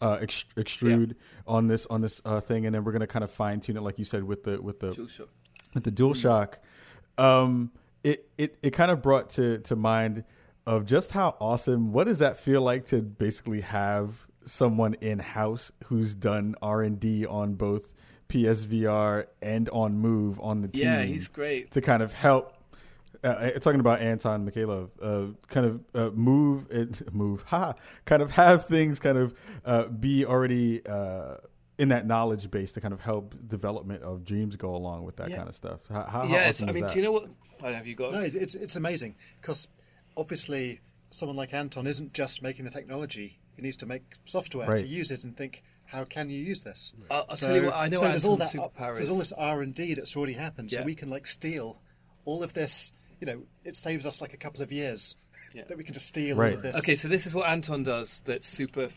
uh, 0.02 0.18
ex- 0.20 0.44
extrude 0.54 1.14
on 1.46 1.68
this 1.68 1.86
on 1.86 2.02
this 2.02 2.20
uh, 2.26 2.40
thing, 2.42 2.66
and 2.66 2.74
then 2.74 2.84
we're 2.84 2.92
going 2.92 3.00
to 3.00 3.06
kind 3.06 3.24
of 3.24 3.30
fine 3.30 3.60
tune 3.60 3.78
it, 3.78 3.80
like 3.80 3.98
you 3.98 4.04
said, 4.04 4.24
with 4.24 4.44
the 4.44 4.60
with 4.60 4.80
the 4.80 4.90
DualShock. 4.90 5.28
with 5.72 5.84
the 5.84 5.92
DualShock, 5.92 6.54
um, 7.16 7.72
it 8.04 8.28
it 8.36 8.58
it 8.62 8.70
kind 8.74 8.90
of 8.90 9.00
brought 9.00 9.30
to 9.30 9.58
to 9.60 9.76
mind 9.76 10.24
of 10.66 10.84
just 10.86 11.12
how 11.12 11.36
awesome. 11.40 11.92
What 11.92 12.04
does 12.04 12.18
that 12.18 12.38
feel 12.38 12.60
like 12.60 12.86
to 12.86 13.00
basically 13.02 13.60
have 13.62 14.26
someone 14.44 14.94
in 15.00 15.18
house 15.18 15.72
who's 15.86 16.14
done 16.14 16.54
R 16.62 16.82
and 16.82 16.98
D 17.00 17.24
on 17.26 17.54
both 17.54 17.94
PSVR 18.28 19.26
and 19.42 19.68
on 19.70 19.98
Move 19.98 20.40
on 20.40 20.62
the 20.62 20.68
team? 20.68 20.82
Yeah, 20.84 21.02
he's 21.02 21.28
great. 21.28 21.72
to 21.72 21.80
kind 21.80 22.02
of 22.02 22.12
help. 22.12 22.52
Uh, 23.24 23.50
talking 23.52 23.80
about 23.80 24.00
Anton 24.00 24.48
Mikhailov, 24.48 24.90
uh, 25.02 25.32
kind 25.48 25.66
of 25.66 25.80
uh, 25.94 26.10
move 26.14 26.66
it, 26.70 27.12
move, 27.14 27.42
ha, 27.46 27.74
kind 28.04 28.22
of 28.22 28.30
have 28.30 28.66
things 28.66 28.98
kind 29.00 29.18
of 29.18 29.34
uh, 29.64 29.84
be 29.86 30.24
already 30.26 30.86
uh, 30.86 31.36
in 31.78 31.88
that 31.88 32.06
knowledge 32.06 32.50
base 32.50 32.72
to 32.72 32.80
kind 32.80 32.92
of 32.94 33.00
help 33.00 33.34
development 33.48 34.02
of 34.02 34.22
dreams 34.24 34.54
go 34.56 34.76
along 34.76 35.04
with 35.04 35.16
that 35.16 35.30
Yeah. 35.30 35.36
kind 35.38 35.48
of 35.48 35.54
stuff. 35.54 35.80
How, 35.88 36.02
how, 36.02 36.20
how 36.22 36.28
yes, 36.28 36.56
awesome 36.56 36.68
I 36.68 36.72
mean, 36.72 36.82
that? 36.84 36.92
do 36.92 36.98
you 36.98 37.04
know 37.04 37.12
what? 37.12 37.28
Have 37.62 37.86
you 37.86 37.94
got? 37.94 38.12
No, 38.12 38.20
it's, 38.20 38.34
it's, 38.34 38.54
it's 38.54 38.76
amazing 38.76 39.16
because 39.40 39.66
obviously 40.16 40.80
someone 41.10 41.36
like 41.36 41.52
Anton 41.54 41.86
isn't 41.86 42.12
just 42.12 42.42
making 42.42 42.64
the 42.64 42.70
technology; 42.70 43.38
he 43.54 43.62
needs 43.62 43.76
to 43.78 43.86
make 43.86 44.02
software 44.24 44.68
Right. 44.68 44.78
to 44.78 44.86
use 44.86 45.10
it 45.10 45.24
and 45.24 45.36
think, 45.36 45.62
how 45.86 46.04
can 46.04 46.30
you 46.30 46.42
use 46.42 46.62
this? 46.62 46.94
I'll- 47.10 47.26
I'll 47.28 47.36
tell 47.36 47.54
you 47.54 47.64
what, 47.66 47.74
I 47.74 47.88
know 47.88 48.00
so 48.00 48.08
there's 48.08 48.24
all 48.24 48.36
that. 48.36 48.54
Anton's 48.54 48.96
there's 48.98 49.08
all 49.08 49.18
this 49.18 49.32
R 49.32 49.62
and 49.62 49.74
D 49.74 49.94
that's 49.94 50.16
already 50.16 50.34
happened, 50.34 50.70
so 50.72 50.82
we 50.82 50.94
can 50.94 51.10
like 51.10 51.26
steal 51.26 51.80
all 52.24 52.42
of 52.42 52.52
this. 52.54 52.92
You 53.20 53.26
know, 53.26 53.42
it 53.64 53.74
saves 53.76 54.04
us 54.04 54.20
like 54.20 54.34
a 54.34 54.36
couple 54.36 54.62
of 54.62 54.70
years 54.70 55.16
Yeah. 55.54 55.64
that 55.68 55.78
we 55.78 55.84
can 55.84 55.94
just 55.94 56.06
steal 56.06 56.36
all 56.36 56.42
Right. 56.42 56.54
of 56.54 56.62
this. 56.62 56.76
Okay, 56.76 56.94
so 56.96 57.08
this 57.08 57.26
is 57.26 57.34
what 57.34 57.48
Anton 57.48 57.82
does. 57.82 58.20
That's 58.26 58.46
super, 58.46 58.90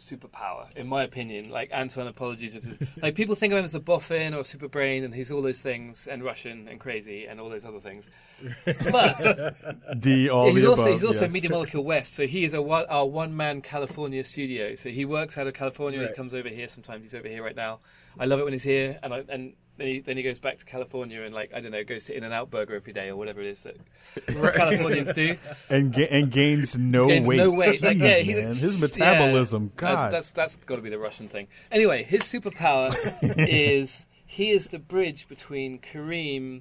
superpower, 0.00 0.74
in 0.76 0.86
my 0.86 1.02
opinion. 1.04 1.50
Like 1.50 1.70
Anton, 1.72 2.06
apologies 2.06 2.54
if 2.54 2.62
this, 2.62 2.88
like 3.02 3.14
people 3.14 3.34
think 3.34 3.52
of 3.52 3.58
him 3.58 3.64
as 3.64 3.74
a 3.74 3.80
boffin 3.80 4.34
or 4.34 4.44
super 4.44 4.68
brain, 4.68 5.04
and 5.04 5.14
he's 5.14 5.30
all 5.30 5.42
those 5.42 5.60
things, 5.60 6.06
and 6.06 6.22
Russian 6.24 6.68
and 6.68 6.80
crazy 6.80 7.26
and 7.26 7.40
all 7.40 7.48
those 7.48 7.64
other 7.64 7.80
things. 7.80 8.08
But 8.64 10.00
D 10.00 10.28
all 10.28 10.52
he's 10.52 10.64
also 10.64 10.82
above, 10.82 10.94
he's 10.94 11.04
also 11.04 11.24
yes. 11.24 11.32
Media 11.32 11.50
Molecule 11.50 11.84
West, 11.84 12.14
so 12.14 12.26
he 12.26 12.44
is 12.44 12.54
a 12.54 12.62
one 12.62 12.86
our 12.88 13.06
one 13.06 13.36
man 13.36 13.60
California 13.60 14.24
studio. 14.24 14.74
So 14.74 14.88
he 14.88 15.04
works 15.04 15.38
out 15.38 15.46
of 15.46 15.54
California. 15.54 16.06
He 16.06 16.14
comes 16.14 16.34
over 16.34 16.48
here 16.48 16.68
sometimes. 16.68 17.02
He's 17.02 17.14
over 17.14 17.28
here 17.28 17.42
right 17.42 17.56
now. 17.56 17.80
I 18.18 18.24
love 18.24 18.40
it 18.40 18.44
when 18.44 18.52
he's 18.52 18.62
here, 18.62 18.98
and 19.02 19.14
I, 19.14 19.24
and 19.28 19.54
then 19.80 19.88
he, 19.88 20.00
then 20.00 20.16
he 20.18 20.22
goes 20.22 20.38
back 20.38 20.58
to 20.58 20.64
California 20.66 21.22
and 21.22 21.34
like 21.34 21.54
I 21.54 21.60
don't 21.60 21.72
know, 21.72 21.82
goes 21.84 22.04
to 22.04 22.16
In 22.16 22.22
and 22.22 22.34
Out 22.34 22.50
Burger 22.50 22.74
every 22.74 22.92
day 22.92 23.08
or 23.08 23.16
whatever 23.16 23.40
it 23.40 23.46
is 23.46 23.62
that 23.62 23.76
Californians 24.54 25.12
do. 25.12 25.36
and 25.70 25.90
ga- 25.92 26.08
and 26.10 26.30
gains 26.30 26.76
no 26.76 27.06
Gains 27.06 27.26
weight. 27.26 27.36
no 27.38 27.50
weight. 27.50 27.82
Like, 27.82 27.96
yeah, 27.96 28.22
man. 28.22 28.46
his 28.48 28.80
metabolism. 28.80 29.72
That's- 29.76 29.96
God, 29.96 30.12
that's 30.12 30.32
that's 30.32 30.56
got 30.56 30.76
to 30.76 30.82
be 30.82 30.90
the 30.90 30.98
Russian 30.98 31.28
thing. 31.28 31.48
Anyway, 31.72 32.02
his 32.04 32.22
superpower 32.22 32.94
is 33.48 34.04
he 34.26 34.50
is 34.50 34.68
the 34.68 34.78
bridge 34.78 35.28
between 35.28 35.78
Kareem 35.78 36.60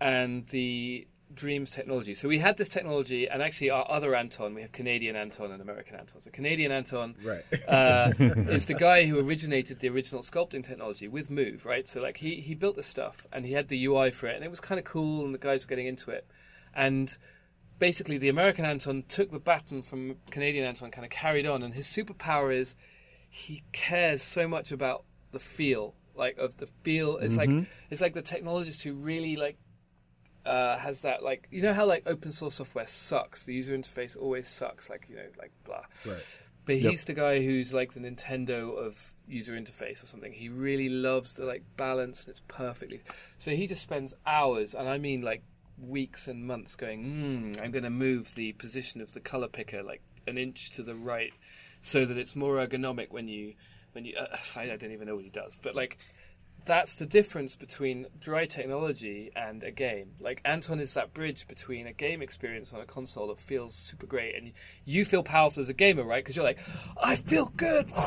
and 0.00 0.46
the 0.48 1.06
Dreams 1.38 1.70
technology. 1.70 2.12
So 2.14 2.28
we 2.28 2.38
had 2.40 2.56
this 2.56 2.68
technology, 2.68 3.28
and 3.28 3.42
actually 3.42 3.70
our 3.70 3.86
other 3.88 4.14
Anton, 4.14 4.54
we 4.54 4.62
have 4.62 4.72
Canadian 4.72 5.16
Anton 5.16 5.50
and 5.52 5.62
American 5.62 5.96
Anton. 5.96 6.20
So 6.20 6.30
Canadian 6.30 6.72
Anton 6.72 7.14
Right. 7.24 7.44
uh, 7.66 8.12
is 8.18 8.66
the 8.66 8.74
guy 8.74 9.06
who 9.06 9.18
originated 9.18 9.80
the 9.80 9.88
original 9.88 10.22
sculpting 10.22 10.64
technology 10.64 11.08
with 11.08 11.30
Move, 11.30 11.64
right? 11.64 11.86
So 11.88 12.02
like 12.02 12.18
he 12.18 12.36
he 12.40 12.54
built 12.54 12.76
this 12.76 12.86
stuff 12.86 13.26
and 13.32 13.46
he 13.46 13.52
had 13.52 13.68
the 13.68 13.82
UI 13.86 14.10
for 14.10 14.26
it, 14.26 14.34
and 14.36 14.44
it 14.44 14.50
was 14.50 14.60
kind 14.60 14.78
of 14.78 14.84
cool, 14.84 15.24
and 15.24 15.32
the 15.32 15.38
guys 15.38 15.64
were 15.64 15.68
getting 15.70 15.86
into 15.86 16.10
it, 16.10 16.26
and 16.74 17.16
basically 17.78 18.18
the 18.18 18.28
American 18.28 18.64
Anton 18.64 19.04
took 19.08 19.30
the 19.30 19.38
baton 19.38 19.82
from 19.82 20.16
Canadian 20.30 20.64
Anton, 20.64 20.90
kind 20.90 21.04
of 21.04 21.10
carried 21.10 21.46
on, 21.46 21.62
and 21.62 21.74
his 21.74 21.86
superpower 21.86 22.52
is 22.54 22.74
he 23.30 23.62
cares 23.72 24.22
so 24.22 24.48
much 24.48 24.72
about 24.72 25.04
the 25.32 25.38
feel, 25.38 25.94
like 26.14 26.36
of 26.38 26.56
the 26.56 26.66
feel. 26.82 27.18
It's 27.18 27.36
like 27.36 27.50
it's 27.90 28.00
like 28.00 28.14
the 28.14 28.22
technologist 28.22 28.82
who 28.82 28.94
really 28.94 29.36
like 29.36 29.56
uh, 30.46 30.78
has 30.78 31.02
that 31.02 31.22
like 31.22 31.48
you 31.50 31.62
know 31.62 31.72
how 31.74 31.84
like 31.86 32.02
open 32.06 32.32
source 32.32 32.54
software 32.54 32.86
sucks. 32.86 33.44
The 33.44 33.54
user 33.54 33.76
interface 33.76 34.16
always 34.16 34.48
sucks. 34.48 34.88
Like 34.90 35.06
you 35.08 35.16
know 35.16 35.26
like 35.38 35.52
blah. 35.64 35.82
Right. 36.06 36.40
But 36.64 36.76
Yep. 36.80 36.90
he's 36.90 37.04
the 37.06 37.14
guy 37.14 37.42
who's 37.42 37.72
like 37.72 37.94
the 37.94 38.00
Nintendo 38.00 38.76
of 38.76 39.14
user 39.26 39.54
interface 39.54 40.02
or 40.02 40.06
something. 40.06 40.32
He 40.32 40.50
really 40.50 40.90
loves 40.90 41.36
the 41.36 41.44
like 41.46 41.62
balance 41.78 42.24
and 42.24 42.30
it's 42.32 42.42
perfectly. 42.46 43.00
So 43.38 43.52
he 43.52 43.66
just 43.66 43.80
spends 43.82 44.12
hours, 44.26 44.74
and 44.74 44.86
I 44.88 44.98
mean 44.98 45.22
like 45.22 45.42
weeks 45.80 46.28
and 46.28 46.44
months, 46.46 46.76
going, 46.76 47.04
mm, 47.04 47.62
"I'm 47.62 47.70
going 47.70 47.84
to 47.84 47.90
move 47.90 48.34
the 48.34 48.52
position 48.52 49.00
of 49.00 49.14
the 49.14 49.20
color 49.20 49.48
picker 49.48 49.82
like 49.82 50.02
an 50.26 50.36
inch 50.36 50.68
to 50.70 50.82
the 50.82 50.94
right, 50.94 51.32
so 51.80 52.04
that 52.04 52.18
it's 52.18 52.36
more 52.36 52.56
ergonomic 52.56 53.10
when 53.10 53.28
you 53.28 53.54
when 53.92 54.04
you." 54.04 54.14
Uh, 54.18 54.36
I 54.60 54.66
don't 54.76 54.92
even 54.92 55.06
know 55.08 55.14
what 55.14 55.24
he 55.24 55.30
does, 55.30 55.56
but 55.60 55.74
like 55.74 55.98
that's 56.64 56.96
the 56.96 57.06
difference 57.06 57.56
between 57.56 58.06
dry 58.20 58.44
technology 58.46 59.30
and 59.34 59.62
a 59.64 59.70
game. 59.70 60.12
Like 60.20 60.40
Anton 60.44 60.80
is 60.80 60.94
that 60.94 61.14
bridge 61.14 61.48
between 61.48 61.86
a 61.86 61.92
game 61.92 62.20
experience 62.20 62.72
on 62.72 62.80
a 62.80 62.84
console 62.84 63.28
that 63.28 63.38
feels 63.38 63.74
super 63.74 64.06
great, 64.06 64.34
and 64.34 64.52
you 64.84 65.04
feel 65.04 65.22
powerful 65.22 65.60
as 65.60 65.68
a 65.68 65.74
gamer, 65.74 66.04
right? 66.04 66.22
Because 66.22 66.36
you're 66.36 66.44
like, 66.44 66.58
I 67.02 67.16
feel 67.16 67.52
good. 67.56 67.90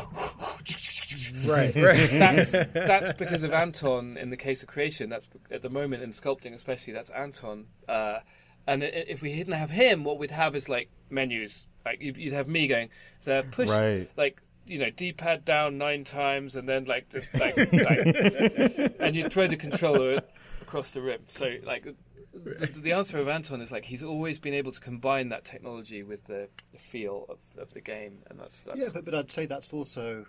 Right. 1.46 1.74
Right. 1.76 2.10
That's 2.10 2.52
that's 2.72 3.12
because 3.12 3.42
of 3.42 3.52
Anton. 3.52 4.16
In 4.16 4.30
the 4.30 4.36
case 4.36 4.62
of 4.62 4.68
creation, 4.68 5.08
that's 5.08 5.28
at 5.50 5.62
the 5.62 5.70
moment 5.70 6.02
in 6.02 6.10
sculpting, 6.10 6.52
especially 6.54 6.92
that's 6.92 7.10
Anton. 7.10 7.66
Uh, 7.88 8.18
and 8.66 8.82
if 8.82 9.22
we 9.22 9.34
didn't 9.34 9.54
have 9.54 9.70
him, 9.70 10.04
what 10.04 10.18
we'd 10.18 10.30
have 10.30 10.54
is 10.54 10.68
like 10.68 10.88
menus. 11.10 11.66
Like 11.84 12.00
you'd, 12.00 12.16
you'd 12.16 12.32
have 12.32 12.46
me 12.48 12.68
going, 12.68 12.90
so 13.18 13.42
push 13.42 13.68
Right. 13.68 14.08
like 14.16 14.40
you 14.66 14.78
know 14.78 14.90
D-pad 14.90 15.44
down 15.44 15.78
nine 15.78 16.04
times, 16.04 16.56
and 16.56 16.68
then 16.68 16.84
like 16.84 17.08
just 17.10 17.32
like, 17.34 17.56
like 17.72 18.96
and 19.00 19.14
you'd 19.16 19.32
throw 19.32 19.46
the 19.46 19.56
controller 19.56 20.22
across 20.60 20.90
the 20.92 21.02
rim. 21.02 21.22
So 21.26 21.56
like. 21.64 21.86
The, 22.34 22.66
the 22.80 22.92
answer 22.92 23.18
of 23.18 23.28
Anton 23.28 23.60
is 23.60 23.70
like 23.70 23.84
he's 23.84 24.02
always 24.02 24.38
been 24.38 24.54
able 24.54 24.72
to 24.72 24.80
combine 24.80 25.28
that 25.28 25.44
technology 25.44 26.02
with 26.02 26.24
the, 26.24 26.48
the 26.72 26.78
feel 26.78 27.26
of, 27.28 27.38
of 27.60 27.74
the 27.74 27.82
game, 27.82 28.20
and 28.30 28.40
that's 28.40 28.62
that's 28.62 28.80
Yeah, 28.80 28.86
but, 28.94 29.04
but 29.04 29.14
I'd 29.14 29.30
say 29.30 29.44
that's 29.44 29.70
also 29.74 30.24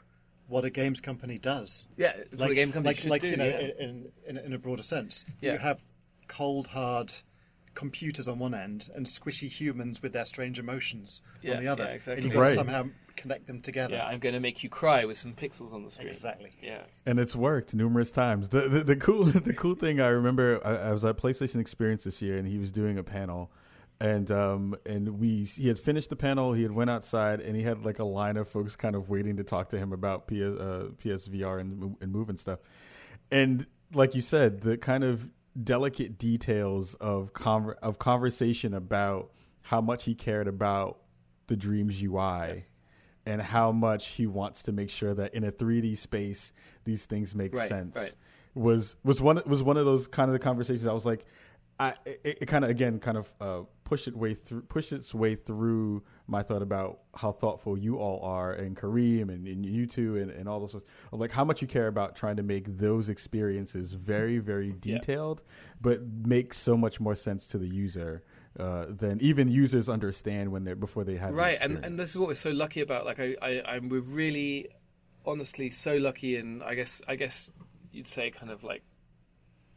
what 0.50 0.66
a 0.66 0.70
games 0.70 1.00
company 1.00 1.38
does. 1.38 1.88
yeah, 1.96 2.12
it's 2.18 2.42
what 2.42 2.52
a 2.52 2.56
game 2.56 2.74
company 2.74 2.90
like, 2.90 2.98
should 2.98 3.10
like 3.10 3.22
do. 3.22 3.30
you 3.30 3.38
know, 3.38 3.46
yeah. 3.46 3.70
in, 3.80 4.12
in 4.28 4.38
in 4.38 4.52
a 4.52 4.58
broader 4.58 4.84
sense, 4.84 5.24
Yeah. 5.40 5.54
you 5.54 5.60
have 5.60 5.80
cold 6.28 6.68
hard 6.68 7.14
computers 7.74 8.28
on 8.28 8.38
one 8.38 8.54
end 8.54 8.90
and 8.94 9.06
squishy 9.06 9.48
humans 9.50 10.02
with 10.02 10.12
their 10.12 10.26
strange 10.26 10.60
emotions 10.60 11.22
Yeah, 11.42 11.54
on 11.54 11.60
the 11.64 11.70
other, 11.70 11.86
yeah, 11.86 11.92
exactly. 11.92 12.24
and 12.26 12.34
you've 12.34 12.42
Right. 12.42 12.50
somehow 12.50 12.90
connect 13.16 13.47
them 13.47 13.61
together. 13.61 13.95
Yeah, 13.95 14.07
I'm 14.07 14.20
going 14.20 14.34
to 14.34 14.39
make 14.39 14.64
you 14.64 14.70
cry 14.70 15.05
with 15.05 15.18
some 15.18 15.34
pixels 15.34 15.74
on 15.74 15.84
the 15.84 15.91
screen. 15.91 16.07
Exactly. 16.07 16.51
Yeah. 16.61 16.84
and 17.05 17.20
it's 17.20 17.36
worked 17.36 17.74
numerous 17.74 18.11
times. 18.11 18.49
The, 18.49 18.70
the 18.70 18.84
the 18.84 18.95
cool 18.95 19.24
the 19.49 19.53
cool 19.53 19.76
thing 19.76 19.99
I 19.99 20.07
remember 20.07 20.59
I, 20.66 20.89
I 20.89 20.91
was 20.91 21.03
at 21.05 21.18
PlayStation 21.18 21.59
Experience 21.59 22.03
this 22.03 22.22
year, 22.22 22.38
and 22.38 22.47
he 22.47 22.57
was 22.57 22.72
doing 22.72 22.97
a 22.97 23.03
panel, 23.03 23.51
and 23.99 24.32
um 24.32 24.76
and 24.86 25.20
we 25.20 25.43
he 25.43 25.68
had 25.68 25.80
finished 25.80 26.09
the 26.09 26.16
panel, 26.16 26.53
he 26.53 26.64
had 26.64 26.72
went 26.72 26.89
outside, 26.89 27.39
and 27.41 27.55
he 27.55 27.64
had 27.64 27.84
like 27.86 27.99
a 27.99 28.03
line 28.05 28.38
of 28.38 28.47
folks 28.47 28.76
kind 28.76 28.95
of 28.95 29.09
waiting 29.09 29.38
to 29.38 29.43
talk 29.43 29.70
to 29.70 29.78
him 29.78 29.93
about 29.93 30.28
PS 30.28 30.34
uh, 30.59 30.89
PSVR 31.03 31.59
and 31.61 31.95
and 32.01 32.11
move 32.11 32.30
and 32.30 32.39
stuff, 32.39 32.59
and 33.32 33.66
like 33.93 34.16
you 34.16 34.22
said, 34.22 34.61
the 34.61 34.78
kind 34.78 35.03
of 35.03 35.30
delicate 35.61 36.18
details 36.18 36.95
of 36.95 37.34
conver- 37.34 37.78
of 37.84 37.99
conversation 37.99 38.74
about 38.74 39.32
how 39.61 39.80
much 39.80 40.03
he 40.05 40.16
cared 40.16 40.47
about 40.47 40.97
the 41.47 41.55
Dreams 41.55 42.01
UI 42.01 42.66
and 43.26 43.41
how 43.41 43.71
much 43.71 44.09
he 44.09 44.28
wants 44.28 44.63
to 44.63 44.71
make 44.71 44.89
sure 44.89 45.13
that 45.13 45.34
in 45.34 45.43
a 45.43 45.51
3D 45.51 45.97
space 45.97 46.53
these 46.84 47.05
things 47.05 47.34
make 47.34 47.53
Right, 47.55 47.69
sense. 47.69 47.95
right. 47.95 48.13
was 48.55 48.95
was 49.03 49.21
one 49.21 49.41
was 49.45 49.63
one 49.63 49.78
of 49.78 49.86
those 49.86 50.07
kind 50.07 50.30
of 50.30 50.34
the 50.34 50.39
conversations 50.39 50.86
I 50.88 50.93
was 50.93 51.05
like 51.05 51.26
I 51.80 51.93
it, 52.05 52.38
it 52.41 52.45
kind 52.47 52.63
of 52.63 52.69
again 52.69 52.99
kind 52.99 53.17
of 53.17 53.34
uh, 53.41 53.61
pushed 53.84 54.07
it 54.07 54.15
way 54.15 54.34
through 54.36 54.61
pushed 54.63 54.91
its 54.93 55.15
way 55.15 55.36
through 55.36 56.03
my 56.28 56.43
thought 56.43 56.61
about 56.61 56.99
how 57.15 57.32
thoughtful 57.32 57.78
you 57.78 57.97
all 57.97 58.21
are 58.24 58.53
and 58.53 58.78
Kareem 58.78 59.24
and, 59.30 59.47
and 59.47 59.65
you 59.65 59.88
two 59.88 60.17
and, 60.17 60.30
and 60.30 60.47
all 60.47 60.59
those 60.59 60.76
like 61.11 61.32
how 61.32 61.43
much 61.43 61.61
you 61.63 61.67
care 61.67 61.88
about 61.88 62.15
trying 62.15 62.36
to 62.36 62.43
make 62.43 62.78
those 62.78 63.09
experiences 63.09 63.91
very 63.93 64.38
very 64.38 64.71
detailed 64.80 65.41
but 65.82 66.01
make 66.05 66.53
so 66.53 66.78
much 66.78 66.99
more 66.99 67.15
sense 67.15 67.47
to 67.47 67.57
the 67.57 67.67
user 67.67 68.24
uh, 68.60 68.86
than 68.89 69.20
even 69.22 69.47
users 69.47 69.89
understand 69.89 70.51
when 70.51 70.64
they're 70.64 70.76
before 70.76 71.04
they 71.04 71.18
have 71.18 71.34
Right, 71.34 71.58
and, 71.62 71.84
and 71.84 71.97
this 71.97 72.12
is 72.12 72.18
what 72.18 72.28
we're 72.28 72.36
so 72.36 72.51
lucky 72.51 72.82
about. 72.82 73.06
Like, 73.06 73.20
I, 73.20 73.36
I, 73.41 73.62
I'm 73.66 73.89
we're 73.89 74.01
really, 74.01 74.70
honestly, 75.26 75.70
so 75.70 75.95
lucky, 75.95 76.36
and 76.36 76.64
I 76.64 76.76
guess, 76.76 77.01
I 77.08 77.16
guess 77.16 77.49
you'd 77.91 78.08
say 78.08 78.32
kind 78.32 78.51
of 78.51 78.64
like 78.64 78.84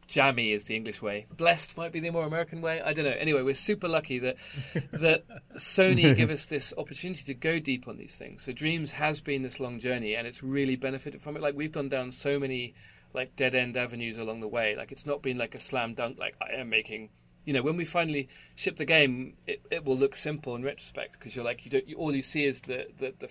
jammy 0.07 0.53
is 0.53 0.63
the 0.63 0.75
English 0.75 1.01
way. 1.01 1.27
Blessed 1.35 1.77
might 1.77 1.91
be 1.91 1.99
the 1.99 2.09
more 2.09 2.25
American 2.25 2.61
way. 2.61 2.81
I 2.81 2.93
don't 2.93 3.05
know. 3.05 3.11
Anyway, 3.11 3.41
we're 3.41 3.53
super 3.53 3.87
lucky 3.87 4.19
that 4.19 4.37
that 4.91 5.25
Sony 5.55 6.15
give 6.15 6.29
us 6.29 6.45
this 6.45 6.73
opportunity 6.77 7.23
to 7.25 7.33
go 7.33 7.59
deep 7.59 7.87
on 7.87 7.97
these 7.97 8.17
things. 8.17 8.43
So 8.43 8.51
Dreams 8.51 8.93
has 8.93 9.19
been 9.21 9.41
this 9.41 9.59
long 9.59 9.79
journey, 9.79 10.15
and 10.15 10.25
it's 10.25 10.41
really 10.41 10.75
benefited 10.75 11.21
from 11.21 11.35
it. 11.35 11.41
Like 11.41 11.55
we've 11.55 11.71
gone 11.71 11.89
down 11.89 12.11
so 12.11 12.39
many 12.39 12.73
like 13.13 13.35
dead 13.35 13.53
end 13.53 13.77
avenues 13.77 14.17
along 14.17 14.39
the 14.39 14.47
way. 14.47 14.75
Like 14.75 14.91
it's 14.91 15.05
not 15.05 15.21
been 15.21 15.37
like 15.37 15.53
a 15.53 15.59
slam 15.59 15.93
dunk. 15.93 16.17
Like 16.17 16.35
I 16.41 16.59
am 16.59 16.69
making. 16.69 17.09
You 17.47 17.53
know, 17.53 17.61
when 17.61 17.77
we 17.77 17.85
finally 17.85 18.27
ship 18.55 18.75
the 18.75 18.85
game, 18.85 19.35
it, 19.47 19.61
it 19.71 19.85
will 19.85 19.97
look 19.97 20.15
simple 20.15 20.55
in 20.55 20.63
retrospect 20.63 21.13
because 21.13 21.35
you're 21.35 21.45
like 21.45 21.63
you 21.65 21.71
don't. 21.71 21.87
You, 21.87 21.95
all 21.95 22.13
you 22.13 22.21
see 22.21 22.43
is 22.43 22.61
the 22.61 22.87
the, 22.97 23.13
the 23.17 23.29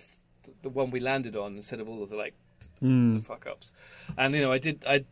the 0.63 0.69
one 0.69 0.89
we 0.89 0.99
landed 0.99 1.35
on 1.35 1.55
instead 1.55 1.79
of 1.79 1.87
all 1.87 2.01
of 2.01 2.09
the 2.09 2.15
like 2.15 2.33
hmm. 2.79 3.11
the 3.11 3.19
fuck 3.19 3.45
ups. 3.47 3.73
And 4.17 4.33
you 4.33 4.41
know, 4.41 4.51
I 4.51 4.57
did, 4.57 4.83
I, 4.87 5.05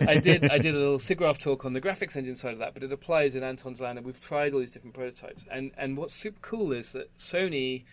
I 0.00 0.18
did, 0.18 0.50
I 0.50 0.58
did 0.58 0.74
a 0.74 0.78
little 0.78 0.98
SIGGRAPH 0.98 1.38
talk 1.38 1.64
on 1.64 1.72
the 1.72 1.80
graphics 1.80 2.16
engine 2.16 2.36
side 2.36 2.52
of 2.52 2.58
that, 2.58 2.74
but 2.74 2.82
it 2.82 2.92
applies 2.92 3.34
in 3.34 3.42
Anton's 3.42 3.80
land, 3.80 3.98
and 3.98 4.06
we've 4.06 4.20
tried 4.20 4.52
all 4.52 4.60
these 4.60 4.72
different 4.72 4.94
prototypes. 4.94 5.44
And 5.50 5.72
and 5.76 5.96
what's 5.96 6.14
super 6.14 6.40
cool 6.40 6.72
is 6.72 6.92
that 6.92 7.16
Sony, 7.16 7.84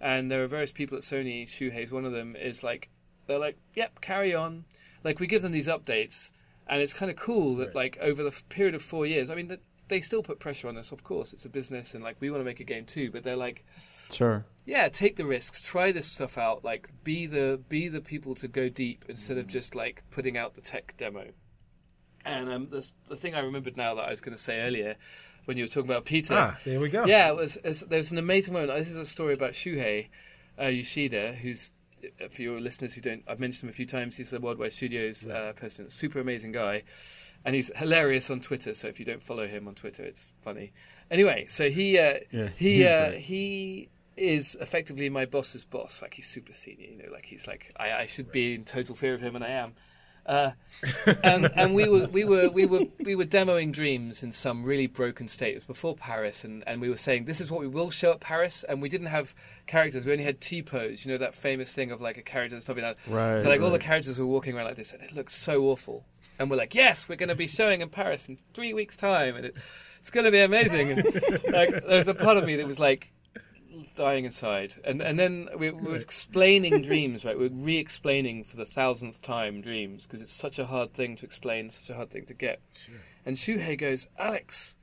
and 0.00 0.30
there 0.30 0.42
are 0.42 0.48
various 0.48 0.72
people 0.72 0.96
at 0.96 1.02
Sony, 1.02 1.44
Shuhei's 1.44 1.92
one 1.92 2.04
of 2.04 2.12
them, 2.12 2.36
is 2.36 2.62
like 2.62 2.88
they're 3.26 3.38
like, 3.38 3.56
yep, 3.74 4.00
carry 4.00 4.34
on. 4.34 4.64
Like 5.04 5.18
we 5.18 5.26
give 5.26 5.42
them 5.42 5.52
these 5.52 5.68
updates, 5.68 6.30
and 6.68 6.80
it's 6.80 6.94
kind 6.94 7.10
of 7.10 7.16
cool 7.16 7.56
that 7.56 7.74
like 7.74 7.98
over 8.00 8.22
the 8.22 8.42
period 8.48 8.74
of 8.74 8.82
four 8.82 9.06
years, 9.06 9.30
I 9.30 9.34
mean, 9.34 9.48
that 9.48 9.60
they 9.92 10.00
still 10.00 10.22
put 10.22 10.40
pressure 10.40 10.68
on 10.68 10.76
us. 10.76 10.90
Of 10.92 11.04
course, 11.04 11.32
it's 11.32 11.44
a 11.44 11.48
business, 11.48 11.94
and 11.94 12.02
like 12.02 12.16
we 12.20 12.30
want 12.30 12.40
to 12.40 12.44
make 12.44 12.60
a 12.60 12.64
game 12.64 12.84
too, 12.84 13.10
but 13.10 13.22
they're 13.22 13.36
like 13.36 13.64
sure 14.10 14.44
yeah 14.66 14.88
take 14.88 15.16
the 15.16 15.24
risks 15.24 15.62
try 15.62 15.90
this 15.90 16.04
stuff 16.06 16.36
out 16.36 16.62
like 16.62 16.90
be 17.02 17.24
the 17.26 17.58
be 17.70 17.88
the 17.88 18.00
people 18.02 18.34
to 18.34 18.46
go 18.46 18.68
deep 18.68 19.06
instead 19.08 19.38
of 19.38 19.46
just 19.46 19.74
like 19.74 20.02
putting 20.10 20.36
out 20.36 20.54
the 20.54 20.60
tech 20.60 20.94
demo 20.98 21.24
and 22.26 22.52
um 22.52 22.68
the, 22.70 22.86
the 23.08 23.16
thing 23.16 23.34
i 23.34 23.40
remembered 23.40 23.74
now 23.74 23.94
that 23.94 24.02
i 24.02 24.10
was 24.10 24.20
going 24.20 24.36
to 24.36 24.42
say 24.42 24.60
earlier 24.60 24.96
when 25.46 25.56
you 25.56 25.64
were 25.64 25.68
talking 25.68 25.90
about 25.90 26.04
peter 26.04 26.34
Ah, 26.34 26.58
there 26.66 26.78
we 26.78 26.90
go. 26.90 27.06
yeah 27.06 27.28
it 27.30 27.36
was, 27.36 27.56
it's, 27.64 27.80
there's 27.86 28.12
an 28.12 28.18
amazing 28.18 28.52
moment 28.52 28.70
this 28.78 28.90
is 28.90 28.98
a 28.98 29.06
story 29.06 29.32
about 29.32 29.52
shuhei 29.52 30.08
uh, 30.60 30.66
yoshida 30.66 31.32
who's 31.32 31.72
for 32.30 32.42
your 32.42 32.60
listeners 32.60 32.94
who 32.94 33.00
don't 33.00 33.22
i've 33.28 33.40
mentioned 33.40 33.64
him 33.64 33.68
a 33.70 33.72
few 33.72 33.86
times 33.86 34.16
he's 34.16 34.30
the 34.30 34.40
worldwide 34.40 34.72
studios 34.72 35.26
uh, 35.26 35.52
president 35.54 35.92
super 35.92 36.20
amazing 36.20 36.52
guy 36.52 36.82
and 37.44 37.54
he's 37.54 37.70
hilarious 37.76 38.30
on 38.30 38.40
twitter 38.40 38.74
so 38.74 38.88
if 38.88 38.98
you 38.98 39.04
don't 39.06 39.22
follow 39.22 39.46
him 39.46 39.68
on 39.68 39.74
twitter 39.74 40.02
it's 40.02 40.32
funny 40.42 40.72
anyway 41.10 41.46
so 41.48 41.70
he 41.70 41.98
uh, 41.98 42.14
Yeah, 42.30 42.48
he 42.56 42.86
uh, 42.86 43.10
he 43.12 43.88
is 44.16 44.56
effectively 44.60 45.08
my 45.08 45.24
boss's 45.24 45.64
boss. 45.64 46.02
Like 46.02 46.14
he's 46.14 46.26
super 46.26 46.52
senior, 46.52 46.86
you 46.86 46.98
know. 46.98 47.10
Like 47.10 47.24
he's 47.26 47.46
like 47.46 47.72
I, 47.76 47.92
I 47.92 48.06
should 48.06 48.30
be 48.30 48.54
in 48.54 48.64
total 48.64 48.94
fear 48.94 49.14
of 49.14 49.22
him, 49.22 49.34
and 49.34 49.44
I 49.44 49.48
am. 49.50 49.72
Uh, 50.24 50.52
and 51.24 51.50
and 51.56 51.74
we 51.74 51.88
were 51.88 52.06
we 52.06 52.24
were 52.24 52.48
we 52.48 52.64
were 52.64 52.86
we 53.00 53.14
were 53.14 53.24
demoing 53.24 53.72
Dreams 53.72 54.22
in 54.22 54.32
some 54.32 54.64
really 54.64 54.86
broken 54.86 55.28
state. 55.28 55.52
It 55.52 55.54
was 55.56 55.64
before 55.64 55.94
Paris, 55.96 56.44
and, 56.44 56.62
and 56.66 56.80
we 56.80 56.88
were 56.88 56.96
saying 56.96 57.24
this 57.24 57.40
is 57.40 57.50
what 57.50 57.60
we 57.60 57.66
will 57.66 57.90
show 57.90 58.12
at 58.12 58.20
Paris, 58.20 58.64
and 58.68 58.80
we 58.80 58.88
didn't 58.88 59.08
have 59.08 59.34
characters. 59.66 60.06
We 60.06 60.12
only 60.12 60.24
had 60.24 60.40
T 60.40 60.62
pose. 60.62 61.04
You 61.04 61.12
know 61.12 61.18
that 61.18 61.34
famous 61.34 61.74
thing 61.74 61.90
of 61.90 62.00
like 62.00 62.16
a 62.16 62.22
character 62.22 62.54
that's 62.54 62.66
stopping 62.66 62.84
out. 62.84 62.94
Right, 63.08 63.40
So 63.40 63.48
like 63.48 63.60
all 63.60 63.70
the 63.70 63.78
characters 63.78 64.18
were 64.18 64.26
walking 64.26 64.56
around 64.56 64.66
like 64.66 64.76
this, 64.76 64.92
and 64.92 65.02
it 65.02 65.12
looked 65.12 65.32
so 65.32 65.64
awful. 65.64 66.04
And 66.38 66.50
we're 66.50 66.56
like, 66.56 66.74
yes, 66.74 67.08
we're 67.08 67.16
going 67.16 67.28
to 67.28 67.34
be 67.34 67.46
showing 67.46 67.82
in 67.82 67.88
Paris 67.90 68.28
in 68.28 68.38
three 68.54 68.72
weeks' 68.72 68.96
time, 68.96 69.36
and 69.36 69.46
it, 69.46 69.56
it's 69.98 70.10
going 70.10 70.24
to 70.24 70.30
be 70.30 70.40
amazing. 70.40 70.90
And 70.90 71.04
like, 71.52 71.70
there 71.70 71.98
was 71.98 72.08
a 72.08 72.14
part 72.14 72.36
of 72.36 72.44
me 72.44 72.56
that 72.56 72.66
was 72.66 72.80
like 72.80 73.12
dying 73.94 74.24
inside, 74.24 74.74
and 74.84 75.00
and 75.00 75.18
then 75.18 75.48
we, 75.58 75.70
we 75.70 75.92
were 75.92 75.96
explaining 75.96 76.82
dreams, 76.90 77.24
right? 77.24 77.38
We 77.38 77.48
We're 77.48 77.64
re-explaining 77.64 78.44
for 78.44 78.56
the 78.56 78.64
thousandth 78.64 79.22
time 79.22 79.60
dreams 79.60 80.06
because 80.06 80.22
it's 80.22 80.32
such 80.32 80.58
a 80.58 80.66
hard 80.66 80.92
thing 80.94 81.16
to 81.16 81.26
explain, 81.26 81.70
such 81.70 81.90
a 81.90 81.96
hard 81.96 82.10
thing 82.10 82.24
to 82.26 82.34
get. 82.34 82.60
And 83.24 83.36
Shuhei 83.36 83.78
goes, 83.78 84.08
Alex, 84.18 84.76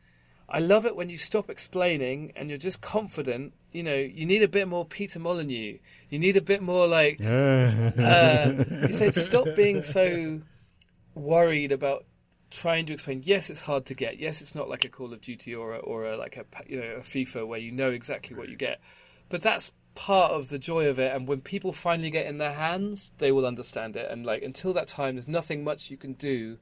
I 0.48 0.60
love 0.60 0.86
it 0.86 0.96
when 0.96 1.10
you 1.10 1.18
stop 1.18 1.50
explaining 1.50 2.32
and 2.36 2.50
you're 2.50 2.58
just 2.58 2.82
confident. 2.82 3.54
You 3.72 3.84
know, 3.84 3.96
you 3.96 4.26
need 4.26 4.42
a 4.42 4.48
bit 4.48 4.68
more 4.68 4.86
Peter 4.86 5.20
Molyneux. 5.20 5.78
You 6.10 6.20
need 6.20 6.36
a 6.38 6.42
bit 6.42 6.62
more 6.62 6.88
like 6.88 7.20
uh, 7.24 8.88
he 8.88 8.94
said, 8.94 9.14
stop 9.30 9.48
being 9.56 9.84
so 9.84 10.42
worried 11.14 11.72
about 11.72 12.06
trying 12.52 12.86
to 12.88 12.94
explain. 12.94 13.22
Yes, 13.24 13.50
it's 13.50 13.62
hard 13.62 13.86
to 13.88 13.94
get. 13.94 14.20
Yes, 14.20 14.42
it's 14.42 14.56
not 14.56 14.70
like 14.70 14.84
a 14.84 14.90
Call 14.90 15.14
of 15.14 15.22
Duty 15.22 15.54
or 15.54 15.74
a, 15.74 15.78
or 15.78 16.06
a, 16.06 16.18
like 16.18 16.38
a 16.38 16.46
you 16.68 16.80
know 16.80 16.96
a 16.98 17.00
FIFA 17.00 17.48
where 17.48 17.60
you 17.60 17.72
know 17.72 17.92
exactly 17.92 18.36
what 18.36 18.50
you 18.50 18.56
get. 18.56 18.80
But 19.30 19.42
that's 19.42 19.72
part 19.96 20.32
of 20.32 20.50
the 20.50 20.58
joy 20.60 20.88
of 20.88 21.00
it. 21.00 21.14
And 21.14 21.28
when 21.28 21.42
people 21.42 21.74
finally 21.74 22.10
get 22.10 22.26
in 22.26 22.38
their 22.38 22.54
hands, 22.54 23.12
they 23.18 23.32
will 23.32 23.46
understand 23.46 23.96
it. 23.96 24.10
And 24.10 24.26
like 24.26 24.42
until 24.44 24.74
that 24.74 24.88
time, 24.88 25.16
there's 25.16 25.28
nothing 25.28 25.64
much 25.64 25.92
you 25.92 25.98
can 25.98 26.14
do 26.14 26.58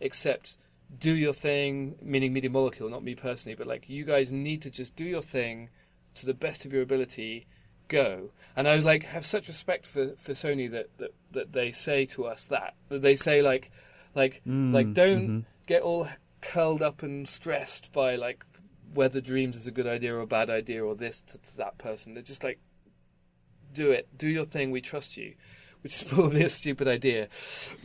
except 0.00 0.56
do 0.98 1.12
your 1.12 1.32
thing. 1.32 1.96
Meaning 2.02 2.32
Media 2.32 2.50
Molecule, 2.50 2.90
not 2.90 3.04
me 3.04 3.14
personally, 3.14 3.54
but 3.54 3.66
like 3.66 3.88
you 3.88 4.04
guys 4.04 4.32
need 4.32 4.62
to 4.62 4.70
just 4.70 4.96
do 4.96 5.04
your 5.04 5.22
thing 5.22 5.70
to 6.14 6.26
the 6.26 6.34
best 6.34 6.64
of 6.64 6.72
your 6.72 6.82
ability 6.82 7.46
go. 7.90 8.30
And 8.56 8.66
I 8.66 8.74
was 8.74 8.84
like, 8.84 9.04
have 9.04 9.26
such 9.26 9.48
respect 9.48 9.86
for, 9.86 10.16
for 10.16 10.32
Sony 10.32 10.70
that, 10.70 10.96
that, 10.98 11.14
that 11.32 11.52
they 11.52 11.70
say 11.72 12.06
to 12.06 12.24
us 12.24 12.46
that. 12.46 12.74
That 12.88 13.02
they 13.02 13.16
say 13.16 13.42
like 13.42 13.70
like 14.14 14.42
like 14.46 14.92
don't 14.92 15.44
get 15.66 15.82
all 15.82 16.08
curled 16.40 16.82
up 16.82 17.02
and 17.02 17.28
stressed 17.28 17.92
by 17.92 18.16
like 18.16 18.44
whether 18.92 19.20
dreams 19.20 19.56
is 19.56 19.66
a 19.66 19.70
good 19.70 19.86
idea 19.86 20.14
or 20.14 20.20
a 20.20 20.26
bad 20.26 20.50
idea 20.50 20.84
or 20.84 20.94
this 20.94 21.22
to, 21.22 21.38
to 21.38 21.56
that 21.56 21.78
person. 21.78 22.14
They're 22.14 22.22
just 22.22 22.42
like 22.42 22.58
do 23.72 23.90
it. 23.92 24.08
Do 24.16 24.28
your 24.28 24.44
thing, 24.44 24.70
we 24.70 24.80
trust 24.80 25.16
you. 25.16 25.34
Which 25.82 25.94
is 25.94 26.02
probably 26.08 26.42
a 26.42 26.48
stupid 26.48 26.88
idea. 26.88 27.28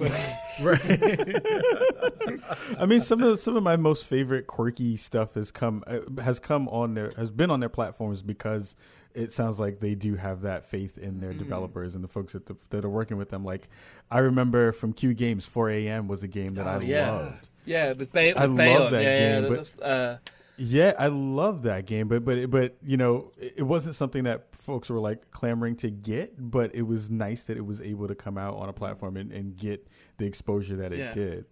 I 2.80 2.86
mean, 2.86 3.00
some 3.00 3.24
of 3.24 3.40
some 3.40 3.56
of 3.56 3.64
my 3.64 3.78
most 3.78 4.06
favorite 4.06 4.48
quirky 4.48 4.98
stuff 4.98 5.36
has 5.36 5.52
come 5.52 5.84
uh, 5.88 6.22
has 6.22 6.40
come 6.40 6.68
on 6.70 6.94
their 6.96 7.14
has 7.18 7.32
been 7.32 7.50
on 7.50 7.62
their 7.62 7.70
platforms 7.70 8.22
because 8.22 8.76
it 9.16 9.32
sounds 9.34 9.60
like 9.60 9.80
they 9.80 9.96
do 9.96 10.16
have 10.16 10.42
that 10.42 10.66
faith 10.66 10.98
in 10.98 11.16
Mm. 11.16 11.22
their 11.22 11.34
developers 11.34 11.96
and 11.96 12.04
the 12.04 12.08
folks 12.08 12.34
that 12.34 12.46
the, 12.46 12.56
that 12.70 12.84
are 12.86 12.90
working 12.90 13.18
with 13.18 13.30
them. 13.30 13.44
Like 13.44 13.68
I 14.12 14.20
remember 14.20 14.72
from 14.72 14.94
Q 14.94 15.14
Games, 15.14 15.46
4 15.46 15.70
a.m. 15.72 16.08
was 16.08 16.24
a 16.24 16.28
game 16.28 16.54
that 16.56 16.68
I 16.68 16.76
Oh, 16.76 16.80
yeah. 16.82 17.12
loved. 17.12 17.50
Yeah, 17.66 17.94
with 17.94 18.12
Bay- 18.12 18.34
with 18.34 18.42
I 18.42 18.46
love 18.46 18.92
that 18.92 19.02
yeah, 19.04 19.42
game, 19.42 19.52
yeah, 19.52 19.58
but- 19.80 19.84
uh, 19.84 20.18
Yeah, 20.58 20.94
I 20.98 21.08
love 21.08 21.64
that 21.64 21.86
game, 21.86 22.08
but 22.08 22.24
but 22.24 22.50
but 22.50 22.78
you 22.86 22.96
know, 22.98 23.32
it 23.40 23.56
it 23.58 23.64
wasn't 23.64 23.96
something 23.96 24.24
that 24.26 24.48
folks 24.56 24.90
were 24.90 25.00
like 25.00 25.32
clamoring 25.32 25.76
to 25.78 25.90
get, 25.90 26.34
but 26.38 26.74
it 26.76 26.84
was 26.84 27.10
nice 27.10 27.44
that 27.48 27.58
it 27.58 27.66
was 27.66 27.82
able 27.82 28.08
to 28.08 28.16
come 28.16 28.38
out 28.38 28.56
on 28.56 28.70
a 28.70 28.74
platform 28.74 29.18
and, 29.18 29.32
and 29.34 29.58
get 29.58 29.86
the 30.18 30.26
exposure 30.26 30.76
that 30.78 30.94
it 30.94 31.00
Yeah. 31.00 31.14
did. 31.14 31.46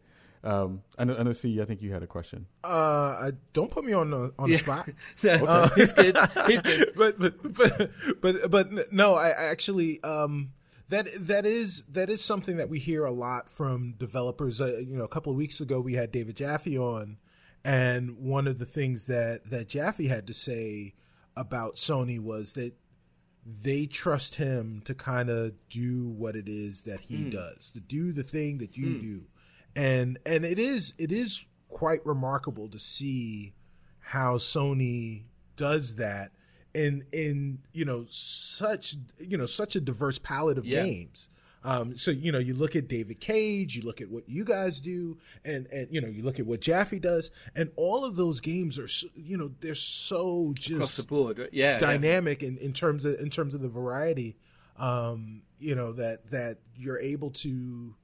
Um, 0.43 0.81
I 0.97 1.05
know, 1.05 1.15
I 1.17 1.23
know. 1.23 1.31
See, 1.31 1.61
I 1.61 1.65
think 1.65 1.81
you 1.81 1.93
had 1.93 2.03
a 2.03 2.07
question. 2.07 2.47
Uh, 2.63 3.31
don't 3.53 3.71
put 3.71 3.85
me 3.85 3.93
on 3.93 4.09
the 4.09 4.33
on 4.37 4.49
Yeah. 4.49 4.57
the 4.57 4.63
spot. 4.63 4.89
no, 5.23 5.67
he's 5.75 5.93
good. 5.93 6.17
He's 6.47 6.61
good. 6.61 6.91
but 6.97 7.17
but 7.19 7.41
but 7.53 7.91
but 8.21 8.51
but 8.51 8.93
no, 8.93 9.13
I 9.15 9.29
I 9.29 9.43
actually 9.45 10.03
um 10.03 10.51
that 10.89 11.07
that 11.27 11.45
is 11.45 11.83
that 11.85 12.09
is 12.09 12.21
something 12.21 12.57
that 12.57 12.67
we 12.69 12.79
hear 12.79 13.05
a 13.05 13.11
lot 13.11 13.49
from 13.49 13.93
developers. 13.97 14.59
Uh, 14.59 14.79
you 14.85 14.97
know, 14.97 15.05
a 15.05 15.07
couple 15.09 15.31
of 15.31 15.37
weeks 15.37 15.61
ago 15.61 15.79
we 15.79 15.93
had 15.93 16.11
David 16.11 16.35
Jaffe 16.35 16.77
on, 16.77 17.17
and 17.63 18.17
one 18.17 18.45
of 18.47 18.59
the 18.59 18.65
things 18.65 19.05
that 19.05 19.49
that 19.49 19.69
Jaffe 19.69 20.07
had 20.07 20.27
to 20.27 20.33
say 20.33 20.93
about 21.37 21.75
Sony 21.75 22.19
was 22.19 22.53
that 22.53 22.73
they 23.45 23.85
trust 23.85 24.35
him 24.35 24.81
to 24.85 24.93
kind 24.93 25.29
of 25.29 25.53
do 25.69 26.07
what 26.09 26.35
it 26.35 26.47
is 26.47 26.83
that 26.83 26.99
he 27.01 27.23
does, 27.29 27.71
to 27.71 27.79
do 27.79 28.11
the 28.11 28.23
thing 28.23 28.57
that 28.59 28.77
you 28.77 28.99
do, 28.99 29.25
and 29.75 30.17
and 30.25 30.45
it 30.45 30.59
is 30.59 30.93
it 30.97 31.11
is 31.11 31.45
quite 31.69 32.05
remarkable 32.05 32.67
to 32.69 32.79
see 32.79 33.53
how 33.99 34.37
Sony 34.37 35.23
does 35.55 35.95
that 35.95 36.31
in 36.73 37.05
in 37.11 37.59
you 37.71 37.85
know 37.85 38.05
such 38.09 38.95
you 39.19 39.37
know 39.37 39.45
such 39.45 39.75
a 39.75 39.81
diverse 39.81 40.19
palette 40.19 40.57
of 40.57 40.65
Yeah. 40.65 40.83
games. 40.83 41.29
Um, 41.65 41.95
so 41.95 42.11
you 42.11 42.33
know 42.33 42.39
you 42.39 42.53
look 42.55 42.75
at 42.75 42.89
David 42.89 43.21
Cage, 43.21 43.75
you 43.77 43.83
look 43.83 44.01
at 44.01 44.09
what 44.09 44.27
you 44.27 44.43
guys 44.43 44.81
do, 44.81 45.17
and 45.45 45.65
and 45.67 45.87
you 45.89 46.01
know 46.01 46.09
you 46.09 46.21
look 46.21 46.37
at 46.37 46.45
what 46.45 46.59
Jaffe 46.59 46.99
does, 46.99 47.31
and 47.55 47.71
all 47.77 48.03
of 48.03 48.17
those 48.17 48.41
games 48.41 48.77
are 48.77 48.89
so, 48.89 49.07
you 49.15 49.37
know 49.37 49.49
they're 49.61 49.73
so 49.73 50.51
just 50.55 50.71
Across 50.75 50.97
the 50.97 51.03
board. 51.03 51.39
right? 51.39 51.49
Yeah. 51.53 51.73
yeah. 51.73 51.79
dynamic 51.79 52.43
in, 52.43 52.57
in 52.57 52.73
terms 52.73 53.05
of 53.05 53.17
in 53.21 53.29
terms 53.29 53.53
of 53.55 53.61
the 53.61 53.69
variety 53.69 54.35
um 54.77 55.43
you 55.59 55.75
know 55.75 55.93
that 55.93 56.31
that 56.31 56.57
you're 56.75 56.99
able 56.99 57.29
to 57.29 57.95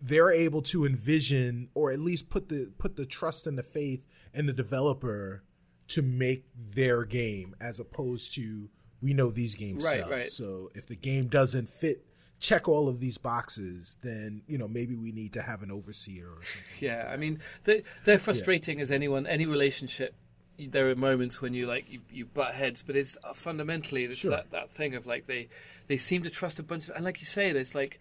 they're 0.00 0.30
able 0.30 0.62
to 0.62 0.84
envision 0.84 1.68
or 1.74 1.90
at 1.90 1.98
least 1.98 2.28
put 2.30 2.48
the 2.48 2.72
put 2.78 2.96
the 2.96 3.06
trust 3.06 3.46
and 3.46 3.58
the 3.58 3.62
faith 3.62 4.06
in 4.34 4.46
the 4.46 4.52
developer 4.52 5.42
to 5.88 6.02
make 6.02 6.44
their 6.54 7.04
game 7.04 7.54
as 7.60 7.80
opposed 7.80 8.34
to 8.34 8.68
we 9.00 9.12
know 9.14 9.30
these 9.30 9.54
games 9.54 9.84
Right, 9.84 10.00
sell 10.00 10.10
right. 10.10 10.28
so 10.28 10.68
if 10.74 10.86
the 10.86 10.96
game 10.96 11.28
doesn't 11.28 11.68
fit 11.68 12.04
check 12.40 12.68
all 12.68 12.88
of 12.88 13.00
these 13.00 13.18
boxes 13.18 13.98
then 14.02 14.42
you 14.46 14.56
know 14.58 14.68
maybe 14.68 14.94
we 14.94 15.10
need 15.12 15.32
to 15.32 15.42
have 15.42 15.62
an 15.62 15.72
overseer 15.72 16.26
or 16.28 16.42
something 16.44 16.62
Yeah, 16.80 17.08
I 17.12 17.16
mean, 17.16 17.40
they, 17.64 17.82
they're 18.04 18.18
frustrating 18.18 18.80
as 18.80 18.92
anyone, 18.92 19.26
any 19.26 19.46
relationship. 19.46 20.14
There 20.60 20.88
are 20.90 20.94
moments 20.96 21.40
when 21.40 21.54
you 21.54 21.66
like 21.66 21.88
you, 21.90 22.00
you 22.10 22.26
butt 22.26 22.54
heads, 22.54 22.82
but 22.84 22.94
it's 22.96 23.16
uh, 23.24 23.32
fundamentally 23.32 24.04
it's 24.04 24.18
Sure. 24.18 24.30
that, 24.32 24.50
that 24.52 24.70
thing 24.70 24.94
of 24.94 25.06
like 25.06 25.26
they 25.26 25.48
they 25.88 25.96
seem 25.96 26.22
to 26.22 26.30
trust 26.30 26.58
a 26.58 26.62
bunch 26.64 26.88
of 26.88 26.94
and 26.96 27.04
like 27.04 27.18
you 27.20 27.26
say, 27.26 27.52
there's 27.52 27.74
like 27.76 27.98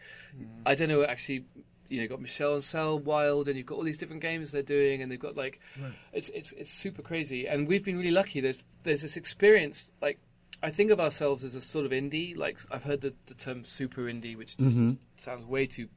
I 0.65 0.75
don't 0.75 0.89
know 0.89 1.03
actually. 1.03 1.45
You 1.89 1.97
know, 1.97 2.01
you've 2.03 2.11
got 2.11 2.21
Michel 2.21 2.57
Ancel, 2.57 3.01
Wild, 3.01 3.47
and 3.47 3.57
you've 3.57 3.65
got 3.65 3.75
all 3.75 3.83
these 3.83 3.97
different 3.97 4.21
games 4.21 4.51
they're 4.51 4.61
doing, 4.61 5.01
and 5.01 5.11
they've 5.11 5.19
got 5.19 5.35
like, 5.35 5.59
it's 6.13 6.29
it's 6.29 6.51
it's 6.53 6.71
super 6.71 7.01
crazy. 7.01 7.47
And 7.47 7.67
we've 7.67 7.83
been 7.83 7.97
really 7.97 8.11
lucky. 8.11 8.41
There's 8.41 8.63
there's 8.83 9.01
this 9.01 9.17
experience. 9.17 9.91
Like, 10.01 10.19
I 10.61 10.69
think 10.69 10.91
of 10.91 10.99
ourselves 10.99 11.43
as 11.43 11.55
a 11.55 11.61
sort 11.61 11.85
of 11.85 11.91
indie. 11.91 12.35
Like, 12.35 12.59
I've 12.71 12.83
heard 12.83 13.01
the, 13.01 13.13
the 13.27 13.35
term 13.35 13.63
super 13.63 14.03
indie, 14.03 14.35
which 14.35 14.57
just, 14.57 14.77
just 14.77 14.97
sounds 15.15 15.45
way 15.45 15.67
too 15.67 15.89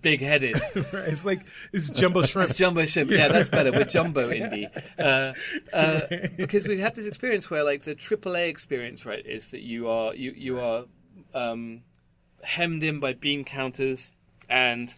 big 0.00 0.20
headed. 0.20 0.54
right 0.92 1.08
it's 1.08 1.24
like 1.24 1.44
it's 1.72 1.90
jumbo 1.90 2.22
shrimp 2.22 2.50
It's 2.50 2.58
jumbo 2.58 2.84
shrimp. 2.84 3.10
Yeah, 3.10 3.28
that's 3.28 3.48
better. 3.48 3.72
We're 3.72 3.84
jumbo 3.84 4.30
indie. 4.32 4.70
Uh, 4.98 5.34
uh, 5.74 6.28
because 6.36 6.66
we 6.66 6.78
have 6.80 6.94
this 6.94 7.06
experience 7.06 7.50
where, 7.50 7.64
like, 7.64 7.82
the 7.82 7.94
AAA 7.94 8.48
experience, 8.48 9.04
right, 9.04 9.24
is 9.24 9.50
that 9.50 9.62
you 9.62 9.88
are 9.88 10.14
you 10.14 10.32
you 10.36 10.60
are 10.60 10.84
um, 11.34 11.82
hemmed 12.42 12.82
in 12.82 13.00
by 13.00 13.12
bean 13.12 13.44
counters 13.44 14.12
and. 14.48 14.94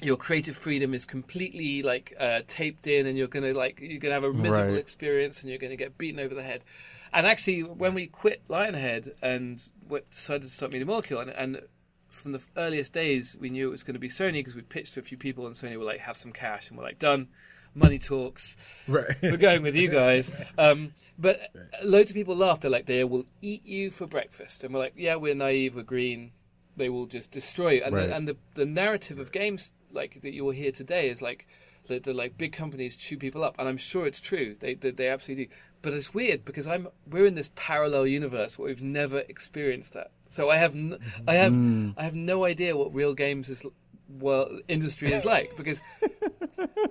Your 0.00 0.16
creative 0.16 0.56
freedom 0.56 0.94
is 0.94 1.04
completely 1.04 1.82
like 1.82 2.14
uh, 2.18 2.40
taped 2.46 2.86
in, 2.86 3.06
and 3.06 3.16
you're 3.18 3.28
gonna 3.28 3.52
like 3.52 3.78
you're 3.80 3.98
gonna 4.00 4.14
have 4.14 4.24
a 4.24 4.32
miserable 4.32 4.72
Right. 4.74 4.80
experience, 4.80 5.42
and 5.42 5.50
you're 5.50 5.58
gonna 5.58 5.76
get 5.76 5.98
beaten 5.98 6.18
over 6.20 6.34
the 6.34 6.42
head. 6.42 6.64
And 7.12 7.26
actually, 7.26 7.62
when 7.62 7.94
we 7.94 8.06
quit 8.06 8.42
Lionhead 8.48 9.12
and 9.22 9.62
went, 9.88 10.10
decided 10.10 10.42
to 10.42 10.48
start 10.48 10.72
Media 10.72 10.86
Molecule, 10.86 11.20
and, 11.20 11.30
and 11.30 11.60
from 12.08 12.32
the 12.32 12.42
earliest 12.56 12.92
days, 12.92 13.36
we 13.40 13.48
knew 13.50 13.68
it 13.68 13.70
was 13.70 13.82
going 13.82 13.94
to 13.94 14.00
be 14.00 14.08
Sony 14.08 14.34
because 14.34 14.54
we 14.54 14.62
pitched 14.62 14.94
to 14.94 15.00
a 15.00 15.02
few 15.02 15.18
people, 15.18 15.46
and 15.46 15.54
Sony 15.54 15.76
were 15.78 15.84
like, 15.84 16.00
"Have 16.00 16.16
some 16.16 16.32
cash," 16.32 16.68
and 16.68 16.78
we're 16.78 16.84
like, 16.84 16.98
"Done." 16.98 17.28
Money 17.74 17.98
talks. 17.98 18.56
right 18.88 19.14
We're 19.20 19.36
going 19.36 19.62
with 19.62 19.76
you 19.76 19.88
guys. 19.90 20.32
Um, 20.58 20.94
but 21.18 21.52
loads 21.84 22.08
of 22.10 22.14
people 22.14 22.34
laughed. 22.34 22.62
They're 22.62 22.70
like, 22.70 22.86
"They 22.86 23.04
will 23.04 23.26
eat 23.42 23.66
you 23.66 23.90
for 23.90 24.06
breakfast," 24.06 24.64
and 24.64 24.72
we're 24.72 24.80
like, 24.80 24.94
"Yeah, 24.96 25.16
we're 25.16 25.34
naive. 25.34 25.74
We're 25.76 25.82
green. 25.82 26.32
They 26.76 26.88
will 26.88 27.06
just 27.06 27.30
destroy 27.30 27.72
you." 27.72 27.82
And 27.84 27.94
Right. 27.94 28.08
the, 28.08 28.16
and 28.16 28.28
the 28.28 28.36
the 28.54 28.66
narrative 28.66 29.18
of 29.18 29.32
games 29.32 29.70
like 29.92 30.20
that 30.22 30.32
you 30.34 30.44
will 30.44 30.52
hear 30.52 30.72
today 30.72 31.08
is 31.08 31.22
like 31.22 31.46
the, 31.86 31.98
the 32.00 32.12
like 32.12 32.36
big 32.36 32.52
companies 32.52 32.96
chew 32.96 33.16
people 33.16 33.42
up, 33.44 33.54
and 33.58 33.68
I'm 33.68 33.76
sure 33.76 34.06
it's 34.06 34.20
true. 34.20 34.56
They 34.58 34.74
they, 34.74 34.90
they 34.90 35.08
absolutely 35.08 35.46
do. 35.46 35.52
But 35.82 35.92
it's 35.92 36.12
weird 36.12 36.44
because 36.44 36.66
I'm 36.66 36.88
we're 37.08 37.26
in 37.26 37.34
this 37.34 37.50
parallel 37.54 38.06
universe 38.06 38.58
where 38.58 38.68
we've 38.68 38.82
never 38.82 39.20
experienced 39.20 39.92
that. 39.94 40.10
So 40.28 40.50
I 40.50 40.56
have 40.56 40.74
n- 40.74 40.98
I 41.28 41.34
have 41.34 41.52
mm. 41.52 41.94
I 41.96 42.02
have 42.04 42.14
no 42.14 42.44
idea 42.44 42.76
what 42.76 42.92
real 42.94 43.14
games 43.14 43.48
is 43.48 43.64
well 44.08 44.48
industry 44.68 45.12
is 45.12 45.24
like 45.24 45.50
because 45.56 45.80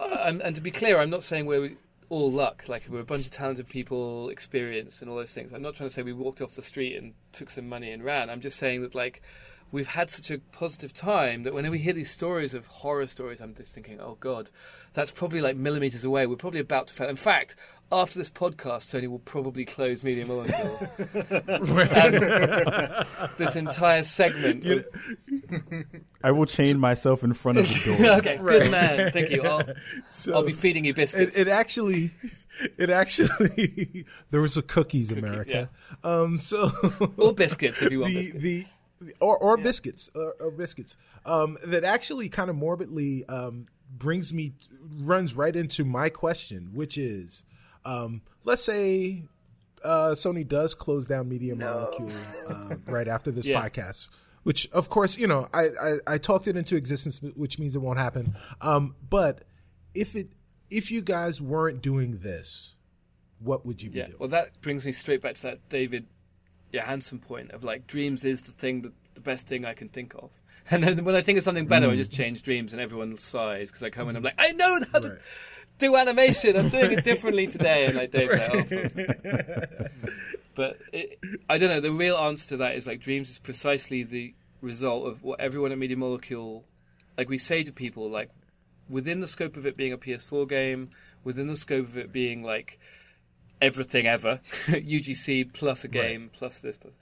I- 0.02 0.24
I'm, 0.28 0.42
and 0.42 0.56
to 0.56 0.62
be 0.62 0.72
clear, 0.72 1.00
I'm 1.00 1.10
not 1.10 1.24
saying 1.24 1.46
we're 1.46 1.72
all 2.10 2.32
luck. 2.32 2.66
Like 2.70 2.88
we're 2.90 3.00
a 3.02 3.06
bunch 3.06 3.26
of 3.26 3.32
talented 3.32 3.68
people, 3.68 4.30
experience, 4.30 5.02
and 5.02 5.10
all 5.10 5.18
those 5.18 5.34
things. 5.34 5.52
I'm 5.52 5.62
not 5.62 5.76
trying 5.76 5.90
to 5.90 5.94
say 5.94 6.04
we 6.04 6.14
walked 6.14 6.42
off 6.42 6.54
the 6.54 6.62
street 6.62 6.96
and 6.96 7.14
took 7.32 7.50
some 7.50 7.68
money 7.68 7.92
and 7.92 8.04
ran. 8.04 8.30
I'm 8.30 8.42
just 8.42 8.58
saying 8.58 8.82
that 8.84 8.96
like 8.96 9.22
we've 9.72 9.88
had 9.88 10.09
such 10.09 10.32
a 10.32 10.39
positive 10.51 10.93
time 10.93 11.43
that 11.43 11.53
whenever 11.53 11.74
we 11.74 11.80
hear 11.80 11.93
these 11.93 12.09
stories 12.11 12.53
of 12.53 12.66
horror 12.68 13.07
stories, 13.07 13.41
I'm 13.41 13.53
just 13.53 13.74
thinking, 13.74 13.99
oh 13.99 14.16
god, 14.20 14.49
that's 14.93 15.11
probably 15.11 15.41
like 15.41 15.55
millimeters 15.57 16.05
away. 16.05 16.26
We're 16.28 16.36
probably 16.38 16.59
about 16.61 16.88
to 16.88 16.93
fail. 16.93 17.09
In 17.09 17.16
fact, 17.18 17.55
after 17.91 18.18
this 18.18 18.30
podcast, 18.30 18.84
Sony 18.84 19.07
will 19.07 19.20
probably 19.20 19.66
close 19.66 20.03
Media 20.03 20.26
Molecule. 20.26 20.80
this 23.38 23.55
entire 23.55 24.03
segment. 24.03 24.66
of- 24.66 24.86
I 26.24 26.32
will 26.32 26.45
chain 26.45 26.80
myself 26.80 27.24
in 27.24 27.34
front 27.34 27.59
of 27.59 27.68
the 27.68 27.95
door. 27.99 28.18
okay, 28.18 28.38
good 28.38 28.72
man. 28.72 29.11
Thank 29.11 29.30
you. 29.30 29.43
I'll, 29.43 29.63
So 30.09 30.34
I'll 30.34 30.43
be 30.43 30.53
feeding 30.53 30.86
you 30.86 30.93
biscuits. 30.93 31.38
it, 31.38 31.47
it 31.47 31.51
actually, 31.51 32.11
it 32.78 32.89
actually, 32.89 34.05
there 34.32 34.41
was 34.41 34.57
a 34.57 34.61
cookies, 34.61 35.11
America. 35.11 35.70
Um, 36.03 36.38
so 36.38 36.72
or 37.18 37.34
biscuits 37.34 37.82
if 37.82 37.91
you 37.91 37.99
want. 38.01 38.13
the 38.13 38.32
biscuits. 38.32 38.43
the 38.43 38.66
or 39.20 39.38
or 39.38 39.58
biscuits 39.58 40.10
or, 40.16 40.36
or 40.39 40.52
biscuits 40.52 40.98
um, 41.26 41.58
that 41.66 41.84
actually 41.84 42.30
kind 42.30 42.50
of 42.50 42.56
morbidly 42.56 43.26
um, 43.28 43.66
brings 43.89 44.34
me 44.34 44.54
runs 45.00 45.34
right 45.36 45.56
into 45.56 45.84
my 45.86 46.10
question, 46.10 46.72
which 46.74 46.98
is, 46.98 47.46
um, 47.86 48.22
let's 48.43 48.64
say 48.64 49.24
uh, 49.84 50.12
Sony 50.16 50.48
does 50.48 50.74
close 50.74 51.06
down 51.08 51.30
Media 51.30 51.56
Molecule 51.56 52.12
uh, 52.50 52.76
right 52.88 53.08
after 53.08 53.32
this 53.32 53.46
Yeah. 53.48 53.62
podcast. 53.62 54.10
Which, 54.43 54.70
of 54.72 54.89
course, 54.89 55.18
you 55.18 55.26
know, 55.26 55.48
I, 55.56 55.70
I, 55.82 55.96
I 56.08 56.18
talked 56.20 56.48
it 56.48 56.56
into 56.56 56.76
existence, 56.76 57.20
which 57.36 57.58
means 57.58 57.76
it 57.76 57.80
won't 57.80 57.98
happen. 57.98 58.36
Um, 58.62 58.96
but 59.10 59.43
if 59.96 60.16
it 60.16 60.30
if 60.70 60.91
you 60.91 61.02
guys 61.02 61.41
weren't 61.41 61.82
doing 61.82 62.20
this, 62.20 62.76
what 63.39 63.66
would 63.66 63.82
you 63.82 63.89
be 63.89 63.98
Yeah, 64.00 64.06
doing? 64.08 64.18
well, 64.20 64.30
that 64.30 64.62
brings 64.62 64.86
me 64.86 64.91
straight 64.91 65.22
back 65.22 65.34
to 65.36 65.41
that 65.43 65.68
David 65.70 66.06
Johansson 66.76 67.20
point 67.20 67.52
of 67.52 67.64
like 67.64 67.88
dreams 67.88 68.24
is 68.24 68.44
the 68.44 68.52
thing 68.52 68.82
that 68.82 68.94
the 69.16 69.22
best 69.22 69.48
thing 69.48 69.66
I 69.66 69.74
can 69.74 69.88
think 69.88 70.14
of. 70.16 70.32
And 70.72 70.84
then 70.84 71.04
when 71.06 71.14
I 71.14 71.22
think 71.22 71.38
of 71.38 71.44
something 71.44 71.68
better, 71.68 71.88
I 71.88 71.96
just 71.96 72.10
mm. 72.10 72.18
change 72.18 72.42
dreams, 72.42 72.74
and 72.74 72.82
everyone 72.82 73.18
sighs 73.18 73.70
because 73.70 73.84
I 73.84 73.92
come 73.92 74.10
in. 74.10 74.16
I'm 74.16 74.24
like, 74.24 74.36
mm. 74.38 74.46
I 74.46 74.52
know 74.52 74.80
how 74.92 75.00
to 75.00 75.10
Right. 75.10 75.20
do 75.78 75.96
animation. 75.96 76.58
I'm 76.58 76.70
doing 76.70 76.92
it 76.94 77.04
differently 77.12 77.46
today, 77.46 77.86
and 77.86 77.96
like 77.96 78.10
Dave's 78.10 78.34
like, 78.34 78.72
oh. 78.72 78.88
fuck." 78.88 79.92
But 80.56 80.80
it, 80.94 81.20
I 81.50 81.58
don't 81.58 81.70
know. 81.70 81.82
The 81.82 81.92
real 81.92 82.16
answer 82.16 82.50
to 82.50 82.58
that 82.58 82.76
is 82.76 82.88
like 82.88 83.00
dreams 83.00 83.30
is 83.30 83.40
precisely 83.40 84.04
the 84.04 84.34
result 84.62 85.06
of 85.06 85.24
what 85.24 85.40
everyone 85.40 85.72
at 85.72 85.78
Media 85.78 85.98
Molecule, 85.98 86.64
like 87.18 87.30
we 87.30 87.38
say 87.38 87.62
to 87.62 87.74
people, 87.74 88.10
like 88.10 88.30
within 88.90 89.20
the 89.20 89.28
scope 89.28 89.58
of 89.58 89.66
it 89.66 89.76
being 89.78 89.94
a 89.94 89.98
PS4 89.98 90.48
game, 90.48 90.90
within 91.24 91.48
the 91.48 91.56
scope 91.56 91.86
of 91.86 91.98
it 91.98 92.12
being 92.12 92.42
like 92.42 92.80
everything 93.62 94.08
ever, 94.08 94.39
UGC 94.43 95.53
plus 95.53 95.84
a 95.84 95.88
game 95.88 96.30
plus 96.32 96.60
this, 96.60 96.78
plus, 96.78 96.93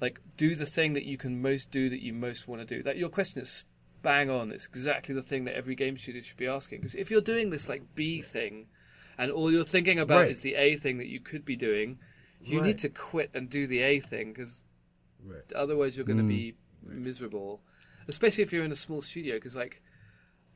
like 0.00 0.20
do 0.36 0.54
the 0.54 0.66
thing 0.66 0.92
that 0.94 1.04
you 1.04 1.16
can 1.16 1.40
most 1.40 1.70
do 1.70 1.88
that 1.88 2.02
you 2.02 2.12
most 2.12 2.46
want 2.48 2.66
to 2.66 2.76
do. 2.76 2.82
That 2.82 2.96
your 2.96 3.08
question 3.08 3.42
is 3.42 3.64
bang 4.02 4.28
on. 4.30 4.50
It's 4.50 4.66
exactly 4.66 5.14
the 5.14 5.22
thing 5.22 5.44
that 5.44 5.56
every 5.56 5.74
game 5.76 5.96
studio 5.96 6.20
should 6.22 6.36
be 6.36 6.46
asking. 6.46 6.80
Because 6.80 6.96
if 6.96 7.10
you're 7.10 7.20
doing 7.20 7.50
this 7.50 7.68
like 7.68 7.94
B 7.94 8.20
thing, 8.20 8.66
and 9.16 9.30
all 9.30 9.52
you're 9.52 9.64
thinking 9.64 9.98
about 9.98 10.22
Right. 10.22 10.30
is 10.30 10.40
the 10.40 10.54
A 10.56 10.76
thing 10.76 10.98
that 10.98 11.06
you 11.06 11.20
could 11.20 11.44
be 11.44 11.54
doing, 11.56 11.98
you 12.40 12.58
Right. 12.58 12.66
need 12.66 12.78
to 12.78 12.88
quit 12.88 13.30
and 13.34 13.48
do 13.48 13.66
the 13.66 13.80
A 13.80 14.00
thing 14.00 14.32
because 14.32 14.64
Right. 15.24 15.44
otherwise 15.54 15.96
you're 15.96 16.06
going 16.06 16.18
to 16.18 16.24
be 16.24 16.56
miserable 16.84 17.62
especially 18.08 18.42
if 18.42 18.52
you're 18.52 18.64
in 18.64 18.72
a 18.72 18.76
small 18.76 19.00
studio 19.00 19.36
because 19.36 19.54
like 19.54 19.80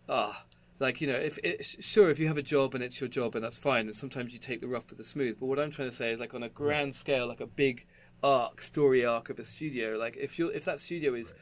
ah 0.08 0.44
like 0.78 1.00
you 1.00 1.06
know 1.06 1.14
if 1.14 1.38
it, 1.42 1.64
sure 1.64 2.10
if 2.10 2.18
you 2.18 2.28
have 2.28 2.36
a 2.36 2.42
job 2.42 2.74
and 2.74 2.82
it's 2.82 3.00
your 3.00 3.08
job 3.08 3.34
and 3.34 3.44
that's 3.44 3.58
fine 3.58 3.86
and 3.86 3.96
sometimes 3.96 4.32
you 4.32 4.38
take 4.38 4.60
the 4.60 4.68
rough 4.68 4.88
with 4.88 4.98
the 4.98 5.04
smooth 5.04 5.38
but 5.40 5.46
what 5.46 5.58
i'm 5.58 5.70
trying 5.70 5.88
to 5.88 5.94
say 5.94 6.10
is 6.10 6.20
like 6.20 6.34
on 6.34 6.42
a 6.42 6.48
grand 6.48 6.94
scale 6.94 7.26
like 7.26 7.40
a 7.40 7.46
big 7.46 7.86
arc 8.22 8.60
story 8.60 9.04
arc 9.04 9.28
of 9.30 9.38
a 9.38 9.44
studio 9.44 9.96
like 9.96 10.16
if 10.16 10.38
you 10.38 10.48
if 10.48 10.64
that 10.64 10.80
studio 10.80 11.14
is 11.14 11.34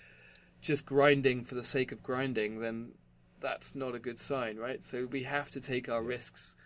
just 0.60 0.86
grinding 0.86 1.44
for 1.44 1.54
the 1.54 1.64
sake 1.64 1.92
of 1.92 2.02
grinding 2.02 2.60
then 2.60 2.92
that's 3.40 3.74
not 3.74 3.94
a 3.94 3.98
good 3.98 4.18
sign 4.18 4.56
right 4.56 4.82
so 4.82 5.06
we 5.10 5.24
have 5.24 5.50
to 5.50 5.60
take 5.60 5.88
our 5.88 6.02
risks 6.02 6.56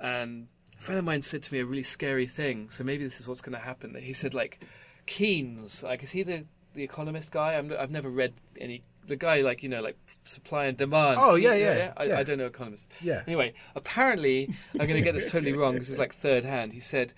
and 0.00 0.48
a 0.78 0.82
friend 0.82 0.98
of 0.98 1.04
mine 1.04 1.22
said 1.22 1.42
to 1.42 1.54
me 1.54 1.60
a 1.60 1.66
really 1.66 1.82
scary 1.82 2.26
thing. 2.26 2.68
So 2.68 2.84
maybe 2.84 3.04
this 3.04 3.20
is 3.20 3.28
what's 3.28 3.40
going 3.40 3.54
to 3.54 3.64
happen. 3.64 3.94
He 4.00 4.12
said 4.12 4.34
like 4.34 4.64
Keynes, 5.06 5.82
like 5.82 6.02
is 6.02 6.10
he 6.10 6.22
the 6.22 6.44
the 6.74 6.82
economist 6.82 7.30
guy? 7.30 7.54
I'm, 7.54 7.72
I've 7.78 7.90
never 7.90 8.10
read 8.10 8.34
any. 8.60 8.84
The 9.06 9.16
guy 9.16 9.40
like 9.40 9.62
you 9.62 9.68
know 9.68 9.80
like 9.82 9.96
supply 10.24 10.66
and 10.66 10.76
demand. 10.76 11.18
Oh, 11.20 11.36
yeah, 11.36 11.54
yeah, 11.54 11.92
I, 11.96 12.04
yeah. 12.04 12.18
I 12.18 12.22
don't 12.22 12.38
know 12.38 12.46
economists. 12.46 13.02
Yeah. 13.02 13.22
Anyway, 13.26 13.54
apparently 13.74 14.50
I'm 14.74 14.86
going 14.86 14.96
to 14.96 15.02
get 15.02 15.14
this 15.14 15.30
totally 15.30 15.52
wrong. 15.52 15.74
because 15.74 15.90
it's 15.90 15.98
like 15.98 16.14
third 16.14 16.44
hand. 16.44 16.72
He 16.72 16.80
said 16.80 17.12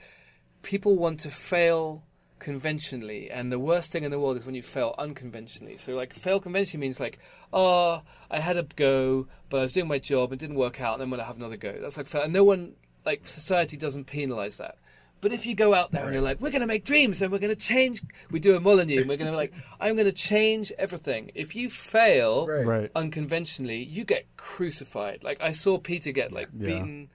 people 0.63 0.97
want 0.97 1.21
to 1.21 1.31
fail 1.31 2.05
conventionally 2.39 3.29
and 3.31 3.51
the 3.51 3.59
worst 3.59 3.91
thing 3.91 4.05
in 4.05 4.11
the 4.13 4.19
world 4.21 4.37
is 4.37 4.47
when 4.47 4.55
you 4.55 4.63
fail 4.63 4.95
unconventionally 4.97 5.77
so 5.77 5.93
like 5.95 6.15
fail 6.15 6.39
conventionally 6.39 6.81
means 6.87 7.01
like 7.01 7.19
oh 7.53 8.01
i 8.31 8.39
had 8.39 8.57
a 8.57 8.63
go 8.77 9.27
but 9.51 9.59
i 9.59 9.63
was 9.63 9.73
doing 9.73 9.89
my 9.89 9.99
job 9.99 10.31
and 10.31 10.41
it 10.41 10.45
didn't 10.47 10.57
work 10.57 10.81
out 10.81 10.93
and 10.95 11.03
then 11.03 11.11
when 11.11 11.19
i 11.19 11.25
have 11.25 11.37
another 11.37 11.57
go 11.57 11.73
that's 11.81 11.97
like 11.97 12.07
fail 12.07 12.23
and 12.23 12.33
no 12.33 12.45
one 12.45 12.75
like 13.05 13.27
society 13.27 13.77
doesn't 13.77 14.05
penalize 14.05 14.57
that 14.57 14.77
but 15.21 15.33
if 15.33 15.45
you 15.47 15.55
go 15.55 15.75
out 15.75 15.91
there 15.93 16.05
and 16.05 16.13
you're 16.13 16.23
like 16.23 16.41
we're 16.41 16.51
going 16.51 16.61
to 16.61 16.67
make 16.67 16.85
dreams 16.85 17.21
and 17.23 17.31
we're 17.33 17.39
going 17.39 17.55
to 17.55 17.61
change 17.61 18.03
we 18.31 18.39
do 18.41 18.57
a 18.57 18.61
Molyneux 18.61 19.01
and 19.01 19.09
we're 19.09 19.17
going 19.17 19.31
to 19.31 19.37
like 19.37 19.53
i'm 19.81 19.95
going 19.97 20.07
to 20.07 20.13
change 20.13 20.73
everything 20.79 21.31
if 21.35 21.55
you 21.57 21.69
fail 21.71 22.47
Right. 22.47 22.67
Right. 22.67 22.91
unconventionally 22.95 23.83
you 23.83 24.05
get 24.05 24.27
crucified 24.37 25.25
like 25.25 25.39
i 25.41 25.51
saw 25.53 25.79
peter 25.79 26.11
get 26.13 26.33
like 26.33 26.49
Yeah. 26.59 26.67
beaten 26.67 27.09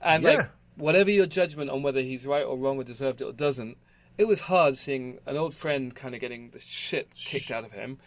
and 0.00 0.22
Yeah. 0.22 0.30
like 0.30 0.50
whatever 0.76 1.10
your 1.10 1.26
judgment 1.26 1.70
on 1.70 1.82
whether 1.82 2.00
he's 2.00 2.26
right 2.26 2.42
or 2.44 2.56
wrong 2.58 2.76
or 2.78 2.84
deserved 2.84 3.20
it 3.20 3.24
or 3.24 3.32
doesn't, 3.32 3.76
it 4.18 4.24
was 4.26 4.40
hard 4.42 4.76
seeing 4.76 5.20
an 5.24 5.36
old 5.36 5.54
friend 5.54 5.94
kind 5.94 6.14
of 6.16 6.20
getting 6.20 6.50
the 6.50 6.58
shit 6.58 7.14
kicked 7.14 7.50
out 7.52 7.62
of 7.64 7.70
him. 7.70 7.98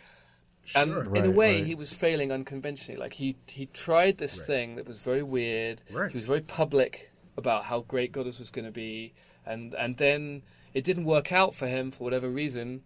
And 0.76 0.92
Sure. 0.92 1.16
in 1.16 1.24
a 1.26 1.32
way, 1.32 1.56
right. 1.56 1.66
he 1.66 1.76
was 1.76 1.94
failing 1.94 2.30
unconventionally. 2.30 3.00
Like 3.00 3.14
he 3.14 3.38
he 3.48 3.68
tried 3.68 4.18
this 4.18 4.38
thing 4.46 4.76
that 4.76 4.86
was 4.86 5.00
very 5.00 5.24
weird. 5.24 5.82
Right. 5.94 6.12
He 6.12 6.18
was 6.18 6.28
very 6.28 6.42
public 6.42 7.14
about 7.38 7.64
how 7.66 7.80
great 7.82 8.12
Godus 8.12 8.38
was 8.38 8.52
going 8.52 8.66
to 8.66 8.72
be, 8.72 9.14
and 9.48 9.74
and 9.76 9.98
then 9.98 10.44
it 10.74 10.84
didn't 10.84 11.06
work 11.06 11.32
out 11.32 11.56
for 11.56 11.68
him 11.68 11.92
for 11.92 12.04
whatever 12.04 12.30
reason. 12.30 12.84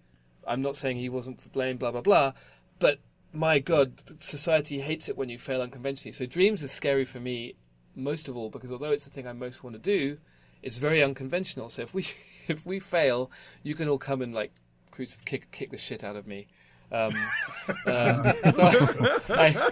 I'm 0.47 0.61
not 0.61 0.75
saying 0.75 0.97
he 0.97 1.09
wasn't 1.09 1.41
to 1.43 1.49
blame, 1.49 1.77
blah 1.77 1.91
blah 1.91 2.01
blah, 2.01 2.33
but 2.79 2.99
my 3.33 3.59
God, 3.59 4.21
society 4.21 4.81
hates 4.81 5.07
it 5.07 5.17
when 5.17 5.29
you 5.29 5.37
fail 5.37 5.61
unconventionally. 5.61 6.11
So 6.11 6.25
dreams 6.25 6.63
is 6.63 6.71
scary 6.71 7.05
for 7.05 7.19
me 7.19 7.55
most 7.95 8.27
of 8.27 8.37
all 8.37 8.49
because 8.49 8.71
although 8.71 8.89
it's 8.89 9.05
the 9.05 9.09
thing 9.09 9.27
I 9.27 9.33
most 9.33 9.63
want 9.63 9.75
to 9.75 9.81
do, 9.81 10.17
it's 10.61 10.77
very 10.77 11.01
unconventional. 11.03 11.69
So 11.69 11.81
if 11.81 11.93
we 11.93 12.05
if 12.47 12.65
we 12.65 12.79
fail, 12.79 13.31
you 13.63 13.75
can 13.75 13.87
all 13.87 13.97
come 13.97 14.21
and 14.21 14.33
like 14.33 14.51
kick 15.25 15.51
kick 15.51 15.71
the 15.71 15.77
shit 15.77 16.03
out 16.03 16.15
of 16.15 16.27
me. 16.27 16.47
Um, 16.91 17.11
uh, 17.87 18.33
so 18.51 18.63
I, 19.29 19.71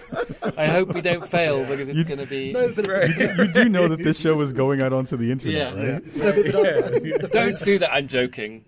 I 0.56 0.66
hope 0.68 0.94
we 0.94 1.02
don't 1.02 1.26
fail 1.28 1.66
because 1.66 1.88
it's 1.88 2.04
going 2.08 2.18
to 2.18 2.26
be. 2.26 2.52
No, 2.52 2.72
but, 2.72 2.86
you 3.18 3.46
do 3.52 3.68
know 3.68 3.88
that 3.88 3.98
this 4.02 4.18
show 4.18 4.40
is 4.40 4.54
going 4.54 4.80
out 4.80 4.92
onto 4.94 5.16
the 5.18 5.30
internet, 5.30 5.76
Yeah. 5.76 5.92
right? 5.92 6.16
no, 6.16 6.32
but, 6.32 6.52
but 6.52 6.54
I, 6.54 6.68
I 6.78 7.18
the 7.18 7.28
Don't 7.30 7.62
do 7.62 7.78
that. 7.78 7.92
I'm 7.92 8.08
joking. 8.08 8.64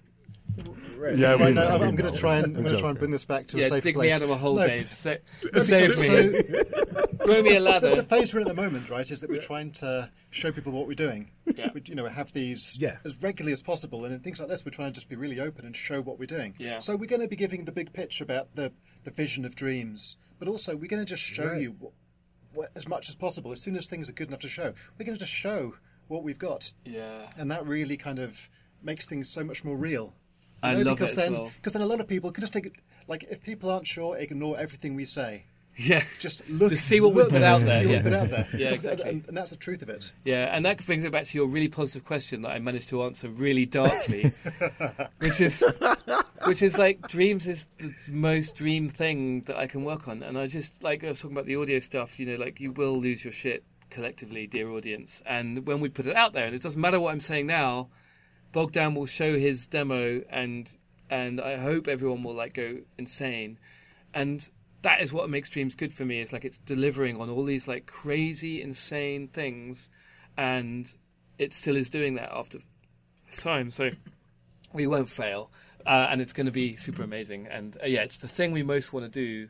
Right. 1.03 1.16
Yeah, 1.18 1.34
we 1.34 1.42
Right, 1.46 1.55
no, 1.55 1.66
I'm, 1.68 1.82
I'm 1.82 1.94
going 1.96 2.12
to 2.12 2.18
try 2.18 2.36
and 2.36 2.46
I'm 2.46 2.57
I'm 2.59 2.62
going 2.62 2.74
to 2.76 2.80
try 2.80 2.90
and 2.90 2.98
bring 2.98 3.11
this 3.11 3.24
back 3.24 3.46
to 3.48 3.57
a 3.57 3.61
Yeah, 3.61 3.68
safer 3.68 3.80
dig 3.88 3.94
place. 3.96 4.11
me 4.12 4.14
out 4.16 4.22
of 4.22 4.30
a 4.30 4.36
hole, 4.36 4.55
No, 4.57 4.66
Dave. 4.66 4.86
Sa- 4.86 5.16
save 5.61 5.98
me. 5.98 6.42
Throw 7.24 7.42
me 7.42 7.50
a 7.50 7.55
The, 7.55 7.61
ladder. 7.61 7.96
the 7.96 8.03
phase 8.03 8.32
we're 8.32 8.40
in 8.40 8.48
at 8.48 8.55
the 8.55 8.61
moment, 8.62 8.88
right, 8.88 9.09
is 9.11 9.20
that 9.20 9.30
we're 9.30 9.40
trying 9.40 9.70
to 9.72 10.11
show 10.30 10.53
people 10.53 10.72
what 10.72 10.86
we're 10.86 10.94
doing. 10.94 11.30
Yeah. 11.57 11.70
We, 11.74 11.82
you 11.86 11.94
know, 11.94 12.07
have 12.07 12.32
these 12.32 12.76
Yeah. 12.80 12.96
as 13.05 13.20
regularly 13.22 13.53
as 13.53 13.62
possible, 13.62 14.05
and 14.05 14.14
in 14.14 14.20
things 14.20 14.38
like 14.38 14.48
this, 14.48 14.64
we're 14.64 14.70
trying 14.70 14.88
to 14.90 14.94
just 14.94 15.09
be 15.09 15.16
really 15.16 15.40
open 15.40 15.64
and 15.66 15.74
show 15.76 16.00
what 16.00 16.18
we're 16.18 16.26
doing. 16.26 16.55
Yeah. 16.59 16.78
So 16.78 16.94
we're 16.96 17.07
going 17.07 17.22
to 17.22 17.28
be 17.28 17.36
giving 17.36 17.64
the 17.64 17.72
big 17.72 17.92
pitch 17.92 18.20
about 18.20 18.55
the 18.55 18.72
the 19.05 19.11
vision 19.11 19.44
of 19.44 19.57
dreams, 19.57 20.16
but 20.38 20.46
also 20.48 20.76
we're 20.76 20.86
going 20.88 21.05
to 21.05 21.09
just 21.09 21.22
show 21.22 21.46
Right. 21.48 21.61
you 21.62 21.74
what, 21.80 21.92
what, 22.55 22.70
as 22.76 22.86
much 22.86 23.09
as 23.09 23.16
possible. 23.16 23.50
As 23.53 23.61
soon 23.61 23.76
as 23.76 23.86
things 23.86 24.09
are 24.09 24.12
good 24.12 24.28
enough 24.28 24.40
to 24.40 24.48
show, 24.48 24.74
we're 24.98 25.05
going 25.07 25.16
to 25.18 25.24
just 25.24 25.32
show 25.32 25.74
what 26.09 26.22
we've 26.22 26.38
got, 26.38 26.72
Yeah. 26.84 27.30
and 27.36 27.50
that 27.50 27.66
really 27.66 27.96
kind 27.96 28.18
of 28.20 28.48
makes 28.82 29.07
things 29.07 29.28
so 29.30 29.42
much 29.42 29.64
more 29.64 29.76
real. 29.76 30.14
I 30.62 30.74
know, 30.74 30.82
love 30.82 30.98
because 30.98 31.12
it 31.12 31.18
as 31.18 31.24
then, 31.24 31.32
well. 31.32 31.50
Because 31.56 31.72
then 31.72 31.82
a 31.82 31.86
lot 31.86 32.01
of 32.01 32.09
people 32.09 32.30
can 32.30 32.43
just 32.43 32.52
take 32.52 32.66
it. 32.66 32.72
Like 33.09 33.24
if 33.24 33.43
people 33.43 33.70
aren't 33.70 33.86
sure, 33.86 34.16
ignore 34.16 34.59
everything 34.59 34.94
we 34.94 35.05
say. 35.05 35.47
Yeah. 35.76 36.02
Just 36.20 36.48
look. 36.51 36.70
Just 36.70 36.86
see 36.86 37.01
what 37.01 37.14
we 37.14 37.22
look, 37.22 37.30
put 37.30 37.43
out 37.43 37.62
there, 37.62 37.78
See 37.78 37.86
what 37.86 37.94
yeah. 37.94 38.02
put 38.02 38.12
out 38.12 38.28
there. 38.30 38.48
Yeah, 38.55 38.68
exactly. 38.68 39.09
And, 39.09 39.26
and 39.26 39.36
that's 39.36 39.51
the 39.51 39.56
truth 39.56 39.80
of 39.80 39.89
it. 39.89 40.12
Yeah, 40.22 40.55
and 40.55 40.66
that 40.66 40.84
brings 40.84 41.02
it 41.02 41.12
back 41.12 41.24
to 41.24 41.39
your 41.39 41.47
really 41.47 41.68
positive 41.68 42.05
question 42.05 42.43
that 42.43 42.51
I 42.51 42.59
managed 42.59 42.90
to 42.90 43.02
answer 43.05 43.30
really 43.30 43.64
darkly, 43.64 44.32
which 45.18 45.40
is, 45.40 45.64
which 46.44 46.60
is 46.60 46.76
like 46.76 47.09
dreams 47.09 47.48
is 47.48 47.68
the 47.78 48.12
most 48.12 48.55
dream 48.55 48.90
thing 48.90 49.43
that 49.43 49.56
I 49.56 49.66
can 49.66 49.82
work 49.82 50.09
on, 50.09 50.22
and 50.22 50.36
I 50.36 50.47
just 50.47 50.82
like 50.82 51.02
I 51.05 51.09
was 51.09 51.20
talking 51.20 51.36
about 51.36 51.47
the 51.47 51.56
audio 51.56 51.78
stuff. 51.78 52.20
You 52.20 52.26
know, 52.26 52.36
like 52.36 52.60
you 52.60 52.72
will 52.72 53.01
lose 53.01 53.24
your 53.24 53.32
shit 53.32 53.64
collectively, 53.89 54.47
dear 54.47 54.68
audience, 54.70 55.22
and 55.24 55.66
when 55.66 55.80
we 55.80 55.89
put 55.89 56.06
it 56.06 56.16
out 56.16 56.34
there, 56.34 56.44
and 56.44 56.55
it 56.55 56.60
doesn't 56.60 56.80
matter 56.80 57.01
what 57.01 57.12
I'm 57.12 57.20
saying 57.20 57.47
now, 57.47 57.89
Bogdan 58.52 58.94
will 58.94 59.06
show 59.06 59.36
his 59.36 59.66
demo, 59.66 60.22
and 60.30 60.74
and 61.10 61.40
I 61.40 61.56
hope 61.56 61.88
everyone 61.88 62.22
will 62.22 62.34
like 62.34 62.54
go 62.54 62.78
insane, 62.98 63.58
and 64.14 64.48
that 64.82 65.00
is 65.00 65.12
what 65.12 65.28
makes 65.30 65.48
dreams 65.48 65.74
good 65.74 65.92
for 65.92 66.04
me. 66.04 66.20
Is 66.20 66.32
like 66.32 66.44
it's 66.44 66.58
delivering 66.58 67.20
on 67.20 67.30
all 67.30 67.44
these 67.44 67.66
like 67.66 67.86
crazy, 67.86 68.60
insane 68.62 69.28
things, 69.28 69.90
and 70.36 70.92
it 71.38 71.52
still 71.52 71.76
is 71.76 71.88
doing 71.88 72.14
that 72.16 72.30
after 72.32 72.58
this 73.26 73.42
time. 73.42 73.70
So 73.70 73.90
we 74.72 74.86
won't 74.86 75.08
fail, 75.08 75.50
uh, 75.86 76.08
and 76.10 76.20
it's 76.20 76.32
going 76.32 76.46
to 76.46 76.52
be 76.52 76.76
super 76.76 77.02
amazing. 77.02 77.46
And 77.46 77.76
uh, 77.82 77.86
yeah, 77.86 78.02
it's 78.02 78.18
the 78.18 78.28
thing 78.28 78.52
we 78.52 78.62
most 78.62 78.92
want 78.92 79.10
to 79.10 79.10
do, 79.10 79.48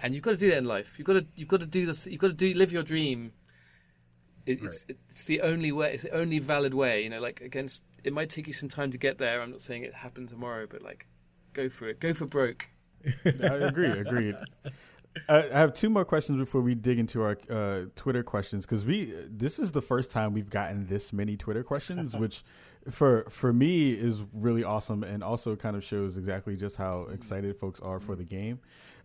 and 0.00 0.14
you've 0.14 0.24
got 0.24 0.32
to 0.32 0.36
do 0.36 0.50
that 0.50 0.58
in 0.58 0.64
life. 0.64 0.98
You've 0.98 1.06
got 1.06 1.14
to 1.14 1.26
you've 1.36 1.48
got 1.48 1.60
to 1.60 1.66
do 1.66 1.86
the 1.86 1.94
th- 1.94 2.06
you've 2.08 2.20
got 2.20 2.28
to 2.28 2.34
do 2.34 2.52
live 2.52 2.72
your 2.72 2.82
dream. 2.82 3.32
It, 4.46 4.62
It's 4.62 4.84
it's 4.88 5.24
the 5.24 5.40
only 5.40 5.72
way. 5.72 5.94
It's 5.94 6.02
the 6.02 6.10
only 6.14 6.38
valid 6.38 6.74
way. 6.74 7.04
You 7.04 7.10
know, 7.10 7.20
like 7.20 7.40
against 7.40 7.82
it 8.04 8.12
might 8.12 8.30
take 8.30 8.46
you 8.46 8.52
some 8.52 8.68
time 8.68 8.90
to 8.90 8.98
get 8.98 9.18
there. 9.18 9.40
I'm 9.42 9.50
not 9.50 9.60
saying 9.60 9.82
it 9.82 9.94
happened 9.94 10.28
tomorrow, 10.28 10.66
but 10.68 10.82
like 10.82 11.06
go 11.52 11.68
for 11.68 11.88
it. 11.88 12.00
Go 12.00 12.14
for 12.14 12.26
broke. 12.26 12.68
I 13.24 13.28
agree. 13.28 13.90
Agreed. 13.90 14.36
I 15.28 15.42
have 15.52 15.74
two 15.74 15.88
more 15.88 16.04
questions 16.04 16.38
before 16.38 16.60
we 16.60 16.74
dig 16.74 16.98
into 16.98 17.22
our 17.22 17.38
uh, 17.48 17.82
Twitter 17.94 18.22
questions 18.22 18.66
because 18.66 18.84
we 18.84 19.14
this 19.28 19.58
is 19.58 19.72
the 19.72 19.82
first 19.82 20.10
time 20.10 20.32
we've 20.32 20.50
gotten 20.50 20.86
this 20.86 21.12
many 21.12 21.36
Twitter 21.36 21.62
questions, 21.62 22.14
which 22.16 22.44
for 22.90 23.24
for 23.30 23.52
me 23.52 23.92
is 23.92 24.22
really 24.32 24.64
awesome 24.64 25.02
and 25.02 25.22
also 25.22 25.56
kind 25.56 25.76
of 25.76 25.84
shows 25.84 26.16
exactly 26.16 26.56
just 26.56 26.76
how 26.76 27.02
excited 27.12 27.58
folks 27.58 27.80
are 27.80 28.00
for 28.00 28.16
the 28.16 28.24
game. 28.24 28.60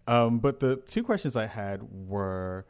Um, 0.08 0.40
but 0.40 0.60
the 0.60 0.78
two 0.78 1.04
questions 1.04 1.36
I 1.36 1.46
had 1.46 1.84
were. 2.08 2.66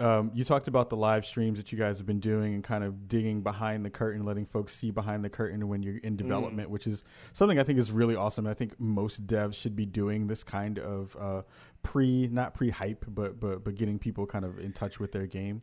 Um, 0.00 0.32
you 0.34 0.42
talked 0.42 0.66
about 0.66 0.90
the 0.90 0.96
live 0.96 1.24
streams 1.24 1.58
that 1.58 1.70
you 1.70 1.78
guys 1.78 1.98
have 1.98 2.06
been 2.06 2.18
doing 2.18 2.54
and 2.54 2.64
kind 2.64 2.82
of 2.82 3.06
digging 3.06 3.42
behind 3.42 3.84
the 3.84 3.90
curtain, 3.90 4.24
letting 4.24 4.44
folks 4.44 4.74
see 4.74 4.90
behind 4.90 5.24
the 5.24 5.28
curtain 5.28 5.68
when 5.68 5.84
you're 5.84 5.98
in 5.98 6.16
development, 6.16 6.68
which 6.68 6.88
is 6.88 7.04
something 7.32 7.60
I 7.60 7.62
think 7.62 7.78
is 7.78 7.92
really 7.92 8.16
awesome. 8.16 8.46
I 8.46 8.54
think 8.54 8.80
most 8.80 9.26
devs 9.26 9.54
should 9.54 9.76
be 9.76 9.86
doing 9.86 10.26
this 10.26 10.42
kind 10.42 10.80
of 10.80 11.16
uh, 11.18 11.42
pre, 11.84 12.26
not 12.26 12.54
pre 12.54 12.70
hype, 12.70 13.04
but 13.06 13.38
but 13.38 13.62
but 13.62 13.76
getting 13.76 14.00
people 14.00 14.26
kind 14.26 14.44
of 14.44 14.58
in 14.58 14.72
touch 14.72 14.98
with 14.98 15.12
their 15.12 15.26
game. 15.26 15.60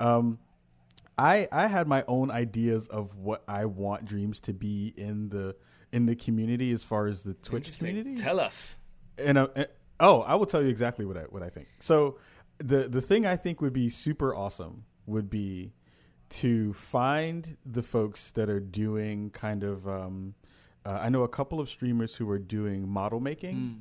Um, 0.00 0.40
I 1.16 1.48
I 1.52 1.68
had 1.68 1.86
my 1.86 2.04
own 2.08 2.32
ideas 2.32 2.88
of 2.88 3.16
what 3.16 3.44
I 3.46 3.66
want 3.66 4.04
Dreams 4.04 4.40
to 4.40 4.52
be 4.52 4.92
in 4.96 5.28
the 5.28 5.54
in 5.92 6.06
the 6.06 6.16
community 6.16 6.72
as 6.72 6.82
far 6.82 7.06
as 7.06 7.22
the 7.22 7.34
Twitch 7.34 7.78
community. 7.78 8.14
Tell 8.14 8.40
us. 8.40 8.78
And 9.16 9.38
uh, 9.38 9.48
uh, 9.54 9.64
oh, 10.00 10.20
I 10.22 10.34
will 10.36 10.46
tell 10.46 10.62
you 10.62 10.68
exactly 10.68 11.04
what 11.04 11.16
I 11.16 11.22
what 11.22 11.42
I 11.42 11.48
think. 11.48 11.68
So 11.80 12.18
the 12.58 12.88
the 12.88 13.00
thing 13.00 13.26
I 13.26 13.36
think 13.36 13.60
would 13.60 13.72
be 13.72 13.88
super 13.88 14.34
awesome 14.34 14.84
would 15.06 15.30
be 15.30 15.72
to 16.30 16.72
find 16.74 17.56
the 17.64 17.82
folks 17.82 18.30
that 18.32 18.48
are 18.50 18.60
doing 18.60 19.30
kind 19.30 19.62
of. 19.64 19.86
Um, 19.88 20.34
uh, 20.84 20.98
I 21.02 21.08
know 21.08 21.22
a 21.22 21.28
couple 21.28 21.60
of 21.60 21.68
streamers 21.68 22.14
who 22.14 22.28
are 22.30 22.38
doing 22.38 22.88
model 22.88 23.20
making, 23.20 23.56
Mm. 23.56 23.80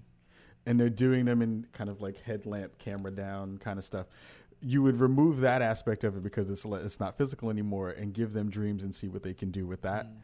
and 0.65 0.79
they're 0.79 0.89
doing 0.89 1.25
them 1.25 1.41
in 1.41 1.67
kind 1.73 1.89
of 1.89 2.01
like 2.01 2.21
headlamp, 2.21 2.77
camera 2.77 3.11
down 3.11 3.57
kind 3.57 3.77
of 3.77 3.85
stuff. 3.85 4.07
You 4.61 4.81
would 4.83 4.99
remove 4.99 5.41
that 5.41 5.61
aspect 5.61 6.03
of 6.03 6.15
it 6.17 6.23
because 6.23 6.49
it's 6.49 6.65
it's 6.65 6.99
not 6.99 7.17
physical 7.17 7.49
anymore, 7.49 7.89
and 7.91 8.13
give 8.13 8.33
them 8.33 8.49
dreams 8.49 8.83
and 8.83 8.93
see 8.95 9.07
what 9.07 9.23
they 9.23 9.33
can 9.33 9.51
do 9.51 9.67
with 9.67 9.81
that 9.81 10.05
Mm. 10.07 10.15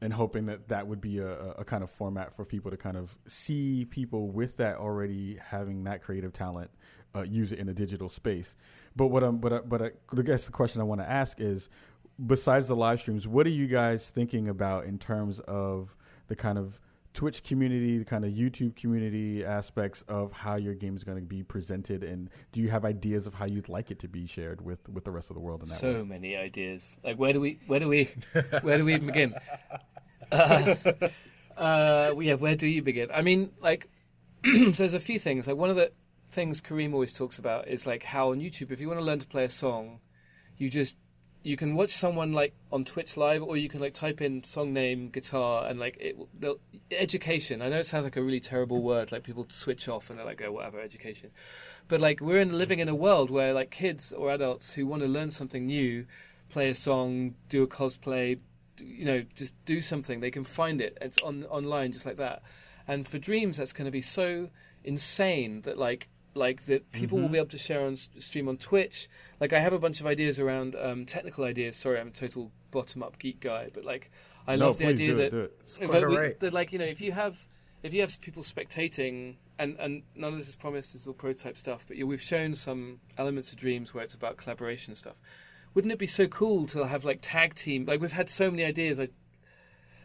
and 0.00 0.12
hoping 0.12 0.46
that 0.46 0.68
that 0.68 0.86
would 0.86 1.00
be 1.00 1.18
a, 1.18 1.28
a- 1.28 1.50
a 1.58 1.64
kind 1.64 1.82
of 1.84 1.90
format 1.90 2.32
for 2.34 2.44
people 2.44 2.70
to 2.70 2.76
kind 2.76 2.96
of 2.96 3.16
see 3.26 3.84
people 3.84 4.30
with 4.32 4.56
that 4.56 4.76
already 4.76 5.36
having 5.36 5.84
that 5.84 6.02
creative 6.02 6.32
talent 6.32 6.70
uh, 7.18 7.22
use 7.22 7.52
it 7.52 7.58
in 7.58 7.68
a 7.68 7.74
digital 7.74 8.08
space. 8.08 8.54
But 8.96 9.08
what 9.08 9.22
I'm, 9.22 9.38
but 9.38 9.52
I, 9.52 9.58
but 9.60 9.82
I, 9.82 9.90
I 10.16 10.22
guess 10.22 10.46
the 10.46 10.52
question 10.52 10.80
I 10.80 10.84
want 10.84 11.00
to 11.00 11.10
ask 11.10 11.40
is, 11.40 11.68
besides 12.26 12.66
the 12.68 12.76
live 12.76 13.00
streams, 13.00 13.26
what 13.28 13.46
are 13.46 13.50
you 13.50 13.66
guys 13.66 14.08
thinking 14.10 14.48
about 14.48 14.84
in 14.86 14.98
terms 14.98 15.40
of 15.40 15.96
the 16.28 16.36
kind 16.36 16.58
of 16.58 16.80
Twitch 17.14 17.42
community, 17.42 17.98
the 17.98 18.04
kind 18.04 18.24
of 18.24 18.32
YouTube 18.32 18.76
community 18.76 19.44
aspects 19.44 20.02
of 20.02 20.30
how 20.30 20.56
your 20.56 20.74
game 20.74 20.94
is 20.96 21.02
going 21.04 21.18
to 21.18 21.24
be 21.24 21.42
presented, 21.42 22.04
and 22.04 22.30
do 22.52 22.60
you 22.60 22.68
have 22.68 22.84
ideas 22.84 23.26
of 23.26 23.34
how 23.34 23.44
you'd 23.44 23.68
like 23.68 23.90
it 23.90 23.98
to 24.00 24.08
be 24.08 24.26
shared 24.26 24.60
with 24.60 24.88
with 24.88 25.04
the 25.04 25.10
rest 25.10 25.30
of 25.30 25.34
the 25.34 25.40
world? 25.40 25.62
In 25.62 25.68
that 25.68 25.74
So 25.74 25.94
way? 25.94 26.02
many 26.04 26.36
ideas. 26.36 26.96
Like 27.02 27.16
where 27.18 27.32
do 27.32 27.40
we 27.40 27.58
where 27.66 27.80
do 27.80 27.88
we 27.88 28.08
where 28.62 28.78
do 28.78 28.84
we 28.84 28.98
begin? 28.98 29.34
Uh, 30.30 30.74
uh, 31.56 32.14
yeah, 32.20 32.34
where 32.34 32.54
do 32.54 32.66
you 32.66 32.82
begin? 32.82 33.08
I 33.14 33.22
mean, 33.22 33.50
like, 33.60 33.88
so 34.44 34.70
there's 34.72 34.92
a 34.94 35.00
few 35.00 35.18
things. 35.18 35.46
Like 35.48 35.56
one 35.56 35.70
of 35.70 35.76
the 35.76 35.90
things 36.30 36.60
Kareem 36.60 36.92
always 36.92 37.12
talks 37.12 37.38
about 37.38 37.68
is 37.68 37.86
like 37.86 38.04
how 38.04 38.30
on 38.30 38.40
YouTube, 38.40 38.70
if 38.70 38.80
you 38.80 38.88
want 38.88 39.00
to 39.00 39.04
learn 39.04 39.18
to 39.18 39.26
play 39.26 39.44
a 39.44 39.50
song, 39.50 40.00
you 40.56 40.68
just 40.68 40.96
you 41.42 41.56
can 41.56 41.74
watch 41.74 41.90
someone 41.90 42.32
like 42.32 42.52
on 42.72 42.84
Twitch 42.84 43.16
live, 43.16 43.42
or 43.42 43.56
you 43.56 43.68
can 43.68 43.80
like 43.80 43.94
type 43.94 44.20
in 44.20 44.42
song 44.44 44.72
name, 44.72 45.08
guitar, 45.08 45.66
and 45.66 45.78
like 45.78 45.96
it. 45.98 46.16
Education. 46.90 47.62
I 47.62 47.68
know 47.68 47.78
it 47.78 47.86
sounds 47.86 48.04
like 48.04 48.16
a 48.16 48.22
really 48.22 48.40
terrible 48.40 48.82
word. 48.82 49.12
Like 49.12 49.22
people 49.22 49.46
switch 49.48 49.88
off 49.88 50.10
and 50.10 50.18
they're 50.18 50.26
like, 50.26 50.42
"Oh, 50.44 50.52
whatever, 50.52 50.80
education." 50.80 51.30
But 51.86 52.00
like 52.00 52.20
we're 52.20 52.40
in 52.40 52.58
living 52.58 52.80
in 52.80 52.88
a 52.88 52.94
world 52.94 53.30
where 53.30 53.52
like 53.52 53.70
kids 53.70 54.12
or 54.12 54.30
adults 54.30 54.74
who 54.74 54.86
want 54.86 55.02
to 55.02 55.08
learn 55.08 55.30
something 55.30 55.66
new, 55.66 56.06
play 56.48 56.68
a 56.68 56.74
song, 56.74 57.34
do 57.48 57.62
a 57.62 57.66
cosplay, 57.66 58.40
you 58.78 59.04
know, 59.04 59.24
just 59.34 59.54
do 59.64 59.80
something. 59.80 60.20
They 60.20 60.30
can 60.30 60.44
find 60.44 60.80
it. 60.80 60.98
It's 61.00 61.18
on 61.18 61.44
online 61.44 61.92
just 61.92 62.06
like 62.06 62.16
that. 62.16 62.42
And 62.86 63.06
for 63.06 63.18
dreams, 63.18 63.58
that's 63.58 63.72
going 63.72 63.84
to 63.84 63.92
be 63.92 64.00
so 64.00 64.50
insane 64.82 65.62
that 65.62 65.78
like 65.78 66.08
like 66.38 66.64
that 66.64 66.90
people 66.92 67.18
will 67.18 67.28
be 67.28 67.38
able 67.38 67.48
to 67.48 67.58
share 67.58 67.84
on 67.86 67.96
stream 67.96 68.48
on 68.48 68.56
Twitch. 68.56 69.08
Like 69.40 69.52
I 69.52 69.58
have 69.60 69.72
a 69.72 69.78
bunch 69.78 70.00
of 70.00 70.06
ideas 70.06 70.38
around 70.40 70.74
um, 70.76 71.04
technical 71.04 71.44
ideas. 71.44 71.76
Sorry, 71.76 71.98
I'm 72.00 72.08
a 72.08 72.10
total 72.12 72.52
bottom 72.70 73.02
up 73.02 73.18
geek 73.18 73.40
guy, 73.40 73.70
but 73.74 73.84
like 73.84 74.10
I 74.46 74.56
No, 74.56 74.66
love 74.66 74.78
the 74.78 74.86
idea 74.86 75.12
it, 75.12 75.30
that 75.30 75.34
it. 75.34 75.90
That, 75.90 76.08
we- 76.08 76.34
that, 76.40 76.52
like 76.54 76.72
you 76.72 76.78
know 76.78 76.84
if 76.86 77.00
you 77.00 77.12
have 77.12 77.46
if 77.82 77.92
you 77.92 78.00
have 78.00 78.18
people 78.20 78.42
spectating 78.42 79.36
and 79.58 79.76
and 79.78 80.02
none 80.14 80.32
of 80.32 80.38
this 80.38 80.48
is 80.48 80.56
promised 80.56 80.92
this 80.94 81.02
is 81.02 81.08
all 81.08 81.14
prototype 81.14 81.56
stuff 81.56 81.84
but 81.86 81.96
yeah, 81.96 82.04
we've 82.04 82.22
shown 82.22 82.54
some 82.54 83.00
elements 83.16 83.50
of 83.52 83.58
dreams 83.58 83.92
where 83.92 84.02
it's 84.04 84.14
about 84.14 84.36
collaboration 84.36 84.94
stuff 84.94 85.16
wouldn't 85.74 85.92
it 85.92 85.98
be 85.98 86.06
so 86.06 86.26
cool 86.26 86.66
to 86.66 86.86
have 86.86 87.04
like 87.04 87.18
tag 87.22 87.54
team 87.54 87.84
like 87.86 88.00
we've 88.00 88.12
had 88.12 88.28
so 88.28 88.50
many 88.50 88.64
ideas 88.64 88.98
like 88.98 89.12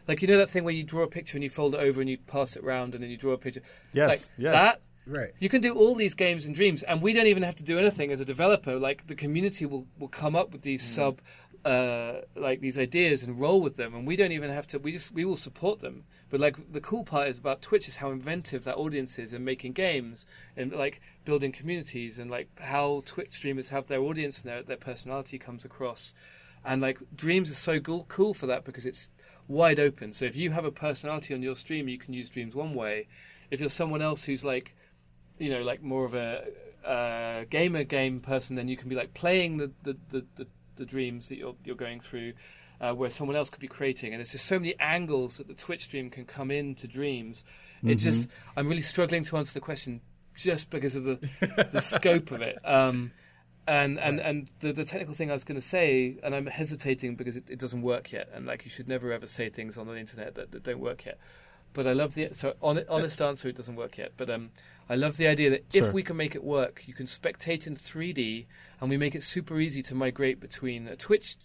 like 0.06 0.20
you 0.22 0.28
know 0.28 0.36
that 0.38 0.50
thing 0.50 0.64
where 0.64 0.74
you 0.74 0.82
draw 0.84 1.02
a 1.02 1.08
picture 1.08 1.36
and 1.36 1.42
you 1.44 1.50
fold 1.50 1.74
it 1.74 1.80
over 1.80 2.00
and 2.00 2.10
you 2.10 2.18
pass 2.18 2.56
it 2.56 2.62
around 2.64 2.94
and 2.94 3.02
then 3.02 3.10
you 3.10 3.16
draw 3.16 3.32
a 3.32 3.38
picture 3.38 3.62
Yes, 3.92 4.08
like 4.08 4.20
yes. 4.38 4.52
that 4.52 4.82
Right. 5.06 5.32
you 5.38 5.48
can 5.48 5.60
do 5.60 5.74
all 5.74 5.94
these 5.94 6.14
games 6.14 6.46
and 6.46 6.54
dreams, 6.54 6.82
and 6.82 7.02
we 7.02 7.12
don't 7.12 7.26
even 7.26 7.42
have 7.42 7.56
to 7.56 7.64
do 7.64 7.78
anything 7.78 8.10
as 8.10 8.20
a 8.20 8.24
developer. 8.24 8.76
Like 8.76 9.06
the 9.06 9.14
community 9.14 9.66
will, 9.66 9.86
will 9.98 10.08
come 10.08 10.34
up 10.34 10.50
with 10.50 10.62
these 10.62 10.82
sub, 10.82 11.20
uh, 11.64 12.20
like 12.34 12.60
these 12.60 12.78
ideas 12.78 13.22
and 13.22 13.38
roll 13.38 13.60
with 13.60 13.76
them, 13.76 13.94
and 13.94 14.06
we 14.06 14.16
don't 14.16 14.32
even 14.32 14.50
have 14.50 14.66
to. 14.68 14.78
We 14.78 14.92
just 14.92 15.12
we 15.12 15.24
will 15.24 15.36
support 15.36 15.80
them. 15.80 16.04
But 16.30 16.40
like 16.40 16.72
the 16.72 16.80
cool 16.80 17.04
part 17.04 17.28
is 17.28 17.38
about 17.38 17.62
Twitch 17.62 17.86
is 17.86 17.96
how 17.96 18.10
inventive 18.10 18.64
that 18.64 18.76
audience 18.76 19.18
is 19.18 19.32
in 19.32 19.44
making 19.44 19.72
games 19.72 20.26
and 20.56 20.72
like 20.72 21.00
building 21.24 21.52
communities 21.52 22.18
and 22.18 22.30
like 22.30 22.48
how 22.60 23.02
Twitch 23.06 23.32
streamers 23.32 23.68
have 23.68 23.88
their 23.88 24.00
audience 24.00 24.40
and 24.40 24.50
their 24.50 24.62
their 24.62 24.76
personality 24.76 25.38
comes 25.38 25.64
across. 25.64 26.14
And 26.64 26.80
like 26.80 26.98
Dreams 27.14 27.50
is 27.50 27.58
so 27.58 27.78
cool, 27.78 28.06
cool 28.08 28.32
for 28.32 28.46
that 28.46 28.64
because 28.64 28.86
it's 28.86 29.10
wide 29.48 29.78
open. 29.78 30.14
So 30.14 30.24
if 30.24 30.34
you 30.34 30.52
have 30.52 30.64
a 30.64 30.72
personality 30.72 31.34
on 31.34 31.42
your 31.42 31.56
stream, 31.56 31.88
you 31.88 31.98
can 31.98 32.14
use 32.14 32.30
Dreams 32.30 32.54
one 32.54 32.74
way. 32.74 33.06
If 33.50 33.60
you're 33.60 33.68
someone 33.68 34.00
else 34.00 34.24
who's 34.24 34.44
like 34.44 34.74
you 35.38 35.50
know, 35.50 35.62
like 35.62 35.82
more 35.82 36.04
of 36.04 36.14
a 36.14 36.44
uh, 36.84 37.44
gamer 37.50 37.84
game 37.84 38.20
person, 38.20 38.56
then 38.56 38.68
you 38.68 38.76
can 38.76 38.88
be 38.88 38.94
like 38.94 39.14
playing 39.14 39.56
the 39.58 39.72
the, 39.82 39.96
the, 40.10 40.24
the, 40.36 40.46
the 40.76 40.86
dreams 40.86 41.28
that 41.28 41.38
you're 41.38 41.56
you're 41.64 41.76
going 41.76 42.00
through, 42.00 42.34
uh, 42.80 42.92
where 42.92 43.10
someone 43.10 43.36
else 43.36 43.50
could 43.50 43.60
be 43.60 43.68
creating. 43.68 44.12
And 44.12 44.20
there's 44.20 44.32
just 44.32 44.46
so 44.46 44.58
many 44.58 44.74
angles 44.78 45.38
that 45.38 45.46
the 45.46 45.54
Twitch 45.54 45.84
stream 45.84 46.10
can 46.10 46.24
come 46.24 46.50
into 46.50 46.86
dreams. 46.86 47.44
It 47.82 47.96
just 47.96 48.28
I'm 48.56 48.68
really 48.68 48.82
struggling 48.82 49.24
to 49.24 49.36
answer 49.36 49.54
the 49.54 49.60
question 49.60 50.00
just 50.36 50.70
because 50.70 50.96
of 50.96 51.04
the 51.04 51.68
the 51.70 51.80
scope 51.80 52.30
of 52.30 52.42
it. 52.42 52.58
Um, 52.64 53.12
and 53.66 53.98
and 53.98 54.20
and 54.20 54.50
the, 54.60 54.72
the 54.72 54.84
technical 54.84 55.14
thing 55.14 55.30
I 55.30 55.34
was 55.34 55.44
going 55.44 55.60
to 55.60 55.66
say, 55.66 56.18
and 56.22 56.34
I'm 56.34 56.46
hesitating 56.46 57.16
because 57.16 57.36
it, 57.36 57.48
it 57.48 57.58
doesn't 57.58 57.82
work 57.82 58.12
yet, 58.12 58.28
and 58.34 58.46
like 58.46 58.64
you 58.64 58.70
should 58.70 58.88
never 58.88 59.12
ever 59.12 59.26
say 59.26 59.48
things 59.48 59.78
on 59.78 59.86
the 59.86 59.96
internet 59.96 60.34
that, 60.34 60.52
that 60.52 60.62
don't 60.62 60.80
work 60.80 61.06
yet. 61.06 61.18
But 61.72 61.86
I 61.86 61.92
love 61.92 62.14
the 62.14 62.28
so 62.28 62.54
hon- 62.60 62.84
honest 62.88 63.20
answer. 63.20 63.48
It 63.48 63.56
doesn't 63.56 63.76
work 63.76 63.98
yet, 63.98 64.12
but 64.16 64.30
um, 64.30 64.50
I 64.88 64.94
love 64.96 65.16
the 65.16 65.26
idea 65.26 65.50
that 65.50 65.64
Sure. 65.72 65.86
if 65.86 65.92
we 65.94 66.02
can 66.02 66.16
make 66.16 66.34
it 66.34 66.44
work, 66.44 66.86
you 66.86 66.94
can 66.94 67.06
spectate 67.06 67.66
in 67.66 67.74
3D, 67.76 68.46
and 68.80 68.90
we 68.90 68.96
make 68.96 69.14
it 69.14 69.22
super 69.22 69.58
easy 69.58 69.82
to 69.82 69.94
migrate 69.94 70.40
between 70.40 70.86
a 70.88 70.96
Twitch 70.96 71.36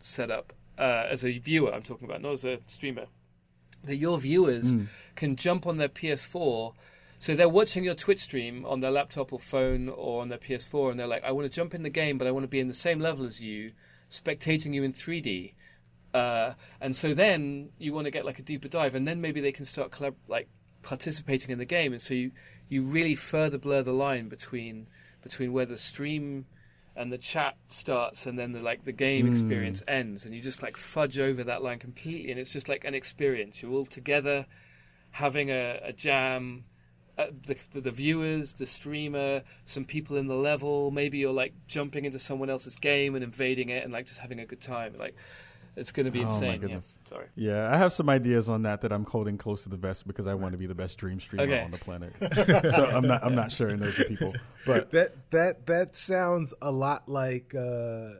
setup 0.00 0.52
uh, 0.78 1.06
as 1.08 1.24
a 1.24 1.38
viewer. 1.38 1.72
I'm 1.72 1.82
talking 1.82 2.08
about 2.08 2.22
not 2.22 2.32
as 2.32 2.44
a 2.44 2.58
streamer. 2.66 3.06
That 3.84 3.96
your 3.96 4.18
viewers 4.18 4.74
can 5.14 5.36
jump 5.36 5.66
on 5.66 5.76
their 5.76 5.88
PS4. 5.88 6.74
So 7.20 7.34
they're 7.34 7.48
watching 7.48 7.82
your 7.84 7.94
Twitch 7.94 8.20
stream 8.20 8.64
on 8.64 8.80
their 8.80 8.90
laptop 8.92 9.32
or 9.32 9.38
phone 9.40 9.88
or 9.88 10.20
on 10.22 10.28
their 10.28 10.38
PS4, 10.38 10.90
and 10.90 10.98
they're 10.98 11.06
like, 11.06 11.24
"I 11.24 11.32
want 11.32 11.50
to 11.50 11.54
jump 11.54 11.74
in 11.74 11.82
the 11.82 11.90
game, 11.90 12.18
but 12.18 12.26
I 12.26 12.30
want 12.32 12.44
to 12.44 12.48
be 12.48 12.60
in 12.60 12.68
the 12.68 12.74
same 12.74 13.00
level 13.00 13.24
as 13.24 13.40
you, 13.40 13.72
spectating 14.10 14.72
you 14.74 14.82
in 14.84 14.92
3D." 14.92 15.54
Uh, 16.14 16.54
and 16.80 16.94
so 16.96 17.14
then 17.14 17.70
you 17.78 17.92
want 17.92 18.06
to 18.06 18.10
get 18.10 18.24
like 18.24 18.38
a 18.38 18.42
deeper 18.42 18.68
dive, 18.68 18.94
and 18.94 19.06
then 19.06 19.20
maybe 19.20 19.40
they 19.40 19.52
can 19.52 19.64
start 19.64 19.90
collab- 19.92 20.14
like 20.28 20.48
participating 20.82 21.50
in 21.50 21.58
the 21.58 21.64
game, 21.64 21.92
and 21.92 22.00
so 22.00 22.14
you 22.14 22.30
you 22.68 22.82
really 22.82 23.14
further 23.14 23.58
blur 23.58 23.82
the 23.82 23.92
line 23.92 24.28
between 24.28 24.88
between 25.22 25.52
where 25.52 25.66
the 25.66 25.78
stream 25.78 26.46
and 26.94 27.12
the 27.12 27.18
chat 27.18 27.56
starts 27.68 28.26
and 28.26 28.38
then 28.38 28.52
the 28.52 28.60
like 28.60 28.84
the 28.84 28.92
game 28.92 29.28
experience 29.30 29.82
ends, 29.86 30.24
and 30.26 30.34
you 30.34 30.40
just 30.40 30.62
like 30.62 30.76
fudge 30.76 31.18
over 31.18 31.44
that 31.44 31.62
line 31.62 31.78
completely, 31.78 32.30
and 32.30 32.40
it's 32.40 32.52
just 32.52 32.68
like 32.68 32.84
an 32.84 32.94
experience. 32.94 33.62
You're 33.62 33.72
all 33.72 33.86
together 33.86 34.46
having 35.12 35.50
a, 35.50 35.80
a 35.82 35.92
jam. 35.92 36.64
Uh, 37.16 37.26
the, 37.46 37.56
the 37.72 37.80
the 37.80 37.90
viewers, 37.90 38.52
the 38.52 38.66
streamer, 38.66 39.42
some 39.64 39.84
people 39.84 40.16
in 40.16 40.28
the 40.28 40.36
level. 40.36 40.92
Maybe 40.92 41.18
you're 41.18 41.32
like 41.32 41.52
jumping 41.66 42.04
into 42.04 42.18
someone 42.18 42.48
else's 42.48 42.76
game 42.76 43.16
and 43.16 43.24
invading 43.24 43.70
it, 43.70 43.82
and 43.82 43.92
like 43.92 44.06
just 44.06 44.20
having 44.20 44.38
a 44.38 44.46
good 44.46 44.60
time. 44.60 44.94
Like 44.96 45.16
It's 45.78 45.92
going 45.92 46.06
to 46.06 46.12
be 46.12 46.20
insane. 46.22 46.36
Oh, 46.36 46.40
my 46.40 46.46
insane. 46.46 46.52
yeah. 46.52 46.58
goodness. 46.66 46.98
Sorry. 47.04 47.26
Yeah, 47.36 47.72
I 47.72 47.78
have 47.78 47.92
some 47.92 48.08
ideas 48.08 48.48
on 48.48 48.62
that 48.62 48.80
that 48.82 48.92
I'm 48.92 49.04
holding 49.04 49.38
close 49.38 49.62
to 49.62 49.68
the 49.68 49.76
vest 49.76 50.06
because 50.06 50.26
I 50.26 50.34
want 50.34 50.52
to 50.52 50.58
be 50.58 50.66
the 50.66 50.74
best 50.74 50.98
dream 50.98 51.20
streamer 51.20 51.44
Okay. 51.44 51.62
on 51.62 51.70
the 51.70 51.78
planet. 51.78 52.12
so 52.74 52.84
I'm 52.86 53.06
not 53.06 53.24
I'm 53.24 53.34
not 53.34 53.52
sharing 53.52 53.78
those 53.78 53.96
with 53.96 54.08
people. 54.08 54.34
But 54.66 54.90
That 54.92 55.30
that 55.30 55.66
that 55.66 55.96
sounds 55.96 56.52
a 56.60 56.70
lot 56.72 57.08
like 57.08 57.54
uh, 57.54 58.14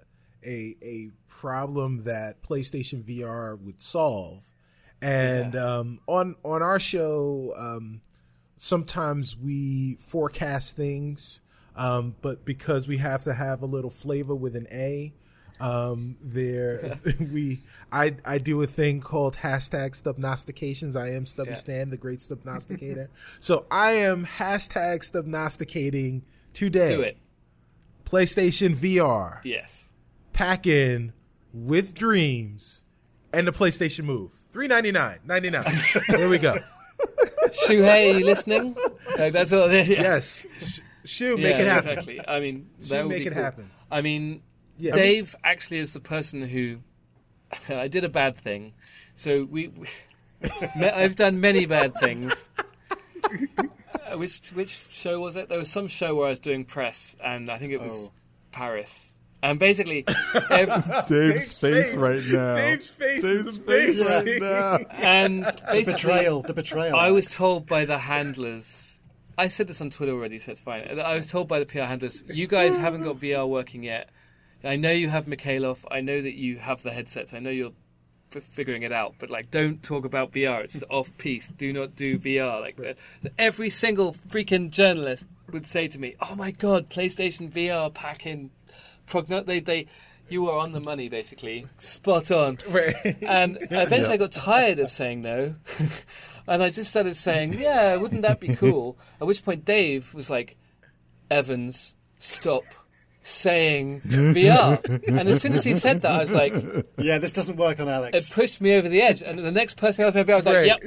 a 0.46 0.76
a 0.82 1.10
problem 1.26 2.04
that 2.04 2.42
PlayStation 2.42 3.02
VR 3.04 3.58
would 3.60 3.82
solve. 3.82 4.44
And 5.02 5.54
um, 5.56 6.00
on 6.06 6.36
on 6.44 6.62
our 6.62 6.80
show, 6.80 7.54
um, 7.56 8.00
sometimes 8.56 9.36
we 9.36 9.96
forecast 10.00 10.76
things, 10.76 11.40
um, 11.76 12.16
but 12.20 12.44
because 12.44 12.88
we 12.88 12.96
have 12.98 13.24
to 13.24 13.32
have 13.34 13.62
a 13.62 13.66
little 13.66 13.90
flavor 13.90 14.34
with 14.34 14.56
an 14.56 14.66
A, 14.72 15.14
um, 15.60 16.16
there 16.22 16.98
we 17.32 17.62
I 17.92 18.16
I 18.24 18.38
do 18.38 18.62
a 18.62 18.66
thing 18.66 19.00
called 19.00 19.36
hashtag 19.36 19.90
Stubnostications. 20.00 20.96
I 20.96 21.10
am 21.14 21.26
Stubby 21.26 21.50
Yeah. 21.50 21.56
Stan, 21.56 21.90
the 21.90 21.96
great 21.96 22.20
Stubnosticator. 22.20 23.08
so 23.40 23.66
I 23.70 23.92
am 23.92 24.24
hashtag 24.26 25.00
Stubnosticating 25.00 26.22
today. 26.52 26.94
Do 26.96 27.02
it. 27.02 27.16
PlayStation 28.04 28.74
VR 28.76 29.40
Yes. 29.44 29.92
pack 30.32 30.66
in 30.66 31.12
with 31.52 31.94
dreams 31.94 32.84
and 33.32 33.46
the 33.46 33.52
PlayStation 33.52 34.04
Move. 34.04 34.32
Three 34.50 34.66
ninety 34.66 34.92
nine, 34.92 35.18
ninety 35.26 35.50
nine. 35.50 35.64
There 36.08 36.28
we 36.28 36.38
go. 36.38 36.56
Shuhei, 37.50 38.18
you 38.18 38.24
listening? 38.24 38.76
Like, 39.18 39.32
that's 39.32 39.52
all. 39.52 39.70
Yeah. 39.70 39.82
Yes, 39.82 40.44
Sh- 40.60 40.80
Shu, 41.04 41.36
make 41.36 41.56
it 41.56 41.66
happen. 41.66 41.90
Exactly. 41.90 42.20
I 42.28 42.40
mean, 42.40 42.68
that 42.88 43.02
would 43.04 43.10
make 43.10 43.22
be 43.22 43.26
it 43.28 43.34
cool. 43.34 43.42
happen. 43.42 43.70
I 43.90 44.00
mean, 44.02 44.42
Yeah. 44.78 44.92
Dave 44.94 45.34
actually 45.44 45.78
is 45.78 45.92
the 45.92 46.00
person 46.00 46.42
who 46.48 46.78
I 47.68 47.88
did 47.88 48.04
a 48.04 48.08
bad 48.08 48.36
thing. 48.36 48.74
So 49.14 49.44
we, 49.44 49.68
me- 50.78 50.88
I've 50.88 51.16
done 51.16 51.40
many 51.40 51.66
bad 51.66 51.94
things. 51.94 52.48
Uh, 54.10 54.16
which 54.16 54.48
which 54.50 54.70
show 54.90 55.20
was 55.20 55.36
it? 55.36 55.48
There 55.48 55.58
was 55.58 55.70
some 55.70 55.88
show 55.88 56.14
where 56.14 56.26
I 56.26 56.30
was 56.30 56.38
doing 56.38 56.64
press, 56.64 57.16
and 57.22 57.50
I 57.50 57.58
think 57.58 57.72
it 57.72 57.80
was 57.80 58.04
Oh. 58.06 58.12
Paris. 58.52 59.20
And 59.42 59.58
basically, 59.58 60.04
ev- 60.50 61.04
Dave's, 61.08 61.58
face, 61.58 61.94
right 61.94 62.22
now. 62.26 62.54
Dave's 62.54 62.90
face 62.90 63.22
Dave's 63.22 63.46
is 63.46 63.58
face 63.60 64.00
amazing. 64.08 64.42
right 64.42 64.78
now. 64.90 64.96
and 64.96 65.44
The 65.44 65.82
betrayal, 65.86 66.42
the 66.42 66.54
betrayal. 66.54 66.96
I 66.96 67.10
was 67.12 67.32
told 67.36 67.66
by 67.66 67.84
the 67.84 67.98
handlers. 67.98 69.00
I 69.36 69.46
said 69.46 69.68
this 69.68 69.80
on 69.80 69.90
Twitter 69.90 70.10
already, 70.12 70.40
so 70.40 70.50
it's 70.50 70.60
fine. 70.60 70.98
I 70.98 71.14
was 71.14 71.30
told 71.30 71.46
by 71.46 71.60
the 71.60 71.66
PR 71.66 71.80
handlers, 71.82 72.24
you 72.26 72.48
guys 72.48 72.76
haven't 72.76 73.02
got 73.02 73.20
VR 73.20 73.48
working 73.48 73.84
yet. 73.84 74.10
I 74.64 74.76
know 74.76 74.90
you 74.90 75.08
have 75.08 75.26
Mikhailov. 75.26 75.84
I 75.90 76.00
know 76.00 76.20
that 76.20 76.34
you 76.34 76.58
have 76.58 76.82
the 76.82 76.90
headsets. 76.90 77.32
I 77.32 77.38
know 77.38 77.50
you're 77.50 77.72
f- 78.34 78.42
figuring 78.42 78.82
it 78.82 78.92
out. 78.92 79.14
But 79.18 79.30
like, 79.30 79.50
don't 79.50 79.82
talk 79.82 80.04
about 80.04 80.32
VR. 80.32 80.64
It's 80.64 80.82
off 80.90 81.16
piece. 81.18 81.48
Do 81.48 81.72
not 81.72 81.94
do 81.94 82.18
VR. 82.18 82.60
Like 82.60 82.78
uh, 82.80 82.94
the- 83.22 83.32
every 83.38 83.70
single 83.70 84.14
freaking 84.28 84.70
journalist 84.70 85.26
would 85.52 85.66
say 85.66 85.88
to 85.88 85.98
me, 85.98 86.14
"Oh 86.20 86.34
my 86.34 86.50
god, 86.50 86.90
PlayStation 86.90 87.50
VR 87.52 87.92
packing 87.92 88.50
progno." 89.06 89.44
They 89.44 89.60
they. 89.60 89.86
You 90.30 90.46
are 90.50 90.58
on 90.58 90.72
the 90.72 90.80
money, 90.80 91.08
basically. 91.08 91.64
Spot 91.78 92.30
on. 92.30 92.58
And 93.22 93.56
eventually 93.70 94.12
I 94.12 94.16
got 94.18 94.30
tired 94.30 94.78
of 94.78 94.90
saying 94.90 95.22
no. 95.22 95.54
and 96.46 96.62
I 96.62 96.68
just 96.68 96.90
started 96.90 97.16
saying, 97.16 97.54
yeah, 97.58 97.96
wouldn't 97.96 98.20
that 98.20 98.38
be 98.38 98.54
cool? 98.54 98.98
At 99.22 99.26
which 99.26 99.42
point 99.42 99.64
Dave 99.64 100.12
was 100.12 100.28
like, 100.28 100.58
Evans, 101.30 101.96
stop 102.18 102.62
saying 103.20 104.00
VR. 104.06 104.82
And 105.08 105.28
as 105.28 105.40
soon 105.42 105.52
as 105.52 105.64
he 105.64 105.74
said 105.74 106.02
that, 106.02 106.12
I 106.12 106.18
was 106.18 106.32
like, 106.32 106.54
Yeah, 106.98 107.18
this 107.18 107.32
doesn't 107.32 107.56
work 107.56 107.80
on 107.80 107.88
Alex. 107.88 108.30
It 108.30 108.34
pushed 108.40 108.60
me 108.60 108.74
over 108.74 108.88
the 108.88 109.00
edge. 109.02 109.22
And 109.22 109.38
the 109.38 109.50
next 109.52 109.76
person 109.76 110.04
else 110.04 110.14
maybe 110.14 110.32
I 110.32 110.36
was 110.36 110.46
like, 110.46 110.56
Right. 110.56 110.66
yep, 110.66 110.80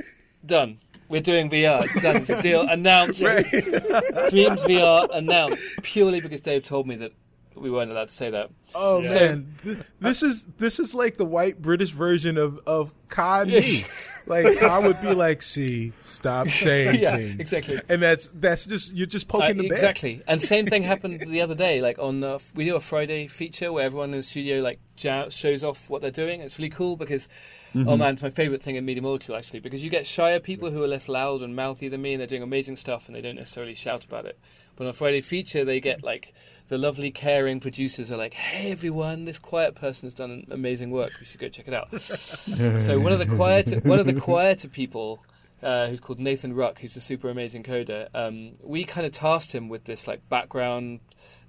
done. 0.46 0.80
We're 1.10 1.22
doing 1.22 1.50
VR. 1.50 1.84
It's 1.84 2.02
done. 2.02 2.16
It's 2.18 2.30
a 2.30 2.42
deal. 2.42 2.62
Announced. 2.62 3.20
Dreams 4.30 4.64
VR 4.64 5.10
announced. 5.12 5.66
Purely 5.84 6.22
because 6.22 6.40
Dave 6.40 6.64
told 6.64 6.88
me 6.88 6.96
that 6.96 7.12
we 7.56 7.70
weren't 7.70 7.92
allowed 7.92 8.08
to 8.10 8.14
say 8.14 8.30
that. 8.30 8.50
Oh 8.74 9.04
So- 9.04 9.14
man, 9.20 9.56
Th- 9.64 9.78
this 10.00 10.24
is 10.24 10.46
this 10.58 10.80
is 10.80 10.94
like 10.94 11.18
the 11.18 11.26
white 11.26 11.62
British 11.62 11.92
version 11.92 12.38
of 12.38 12.60
of 12.66 12.92
Ka 13.10 13.42
and 13.42 13.52
me. 13.52 13.84
like 14.28 14.64
I 14.64 14.80
would 14.80 15.02
be 15.02 15.14
like, 15.14 15.42
"See, 15.42 15.92
stop 16.04 16.48
saying 16.64 17.00
Yeah, 17.02 17.18
things." 17.18 17.40
exactly. 17.40 17.80
And 17.90 18.02
that's 18.02 18.30
that's 18.30 18.66
just 18.66 18.94
you're 18.96 19.06
just 19.08 19.28
poking 19.28 19.60
Uh, 19.60 19.64
the 19.64 19.68
bear. 19.70 19.78
exactly. 19.78 20.22
And 20.28 20.42
same 20.42 20.66
thing 20.68 20.84
happened 20.84 21.20
the 21.20 21.42
other 21.42 21.56
day. 21.56 21.82
Like 21.82 22.00
on, 22.00 22.24
uh, 22.24 22.40
we 22.56 22.66
do 22.66 22.76
a 22.76 22.80
Friday 22.80 23.28
feature 23.28 23.72
where 23.74 23.86
everyone 23.86 24.12
in 24.12 24.18
the 24.18 24.24
studio 24.24 24.62
like 24.62 24.80
shows 24.96 25.64
off 25.64 25.90
what 25.90 26.02
they're 26.02 26.12
doing. 26.12 26.42
It's 26.42 26.58
really 26.60 26.70
cool 26.70 26.96
because, 26.96 27.28
oh 27.76 27.98
man, 27.98 28.14
it's 28.14 28.22
my 28.24 28.30
favorite 28.30 28.62
thing 28.62 28.76
in 28.76 28.86
Media 28.86 29.02
Molecule 29.02 29.36
actually 29.38 29.60
because 29.60 29.84
you 29.84 29.90
get 29.90 30.06
shyer 30.08 30.40
people 30.40 30.72
who 30.72 30.82
are 30.84 30.88
less 30.88 31.10
loud 31.10 31.42
and 31.42 31.56
mouthy 31.56 31.88
than 31.90 32.02
me, 32.02 32.14
and 32.14 32.22
they're 32.22 32.28
doing 32.28 32.44
amazing 32.44 32.76
stuff, 32.78 33.08
and 33.08 33.16
they 33.16 33.22
don't 33.22 33.36
necessarily 33.36 33.74
shout 33.74 34.06
about 34.06 34.26
it. 34.26 34.40
But 34.76 34.88
on 34.88 34.94
Friday 34.94 35.22
feature, 35.22 35.64
they 35.66 35.80
get 35.80 36.04
like 36.04 36.34
the 36.68 36.78
lovely, 36.78 37.12
caring 37.12 37.60
producers 37.60 38.12
are 38.12 38.18
like, 38.18 38.34
"Hey 38.34 38.72
everyone, 38.72 39.26
this 39.26 39.40
quiet 39.40 39.76
person 39.76 40.06
has 40.06 40.14
done 40.14 40.46
amazing 40.50 40.90
work. 40.92 41.12
We 41.20 41.26
should 41.26 41.40
go 41.40 41.50
check 41.50 41.68
it 41.68 41.74
out." 41.74 41.92
so 42.02 43.00
one 43.00 43.12
of 43.12 43.20
the 43.20 43.26
quieter, 43.26 43.80
one 43.82 44.00
of 44.00 44.06
the 44.06 44.14
quieter 44.14 44.68
people 44.68 45.24
uh, 45.62 45.88
who's 45.88 46.00
called 46.00 46.20
Nathan 46.20 46.54
Ruck, 46.56 46.80
who's 46.80 46.96
a 46.96 47.02
super 47.02 47.30
amazing 47.30 47.64
coder. 47.64 48.08
Um, 48.14 48.54
we 48.64 48.84
kind 48.84 49.06
of 49.06 49.12
tasked 49.12 49.54
him 49.54 49.70
with 49.70 49.84
this 49.86 50.08
like 50.08 50.28
background, 50.30 51.02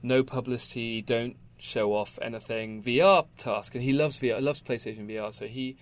no 0.02 0.22
publicity, 0.22 1.00
don't 1.00 1.36
show 1.58 1.94
off 1.94 2.18
anything 2.20 2.82
VR 2.82 3.26
task, 3.38 3.74
and 3.74 3.84
he 3.84 3.92
loves 3.92 4.18
VR, 4.20 4.42
loves 4.42 4.60
PlayStation 4.60 5.08
VR. 5.08 5.32
So 5.32 5.46
he 5.46 5.76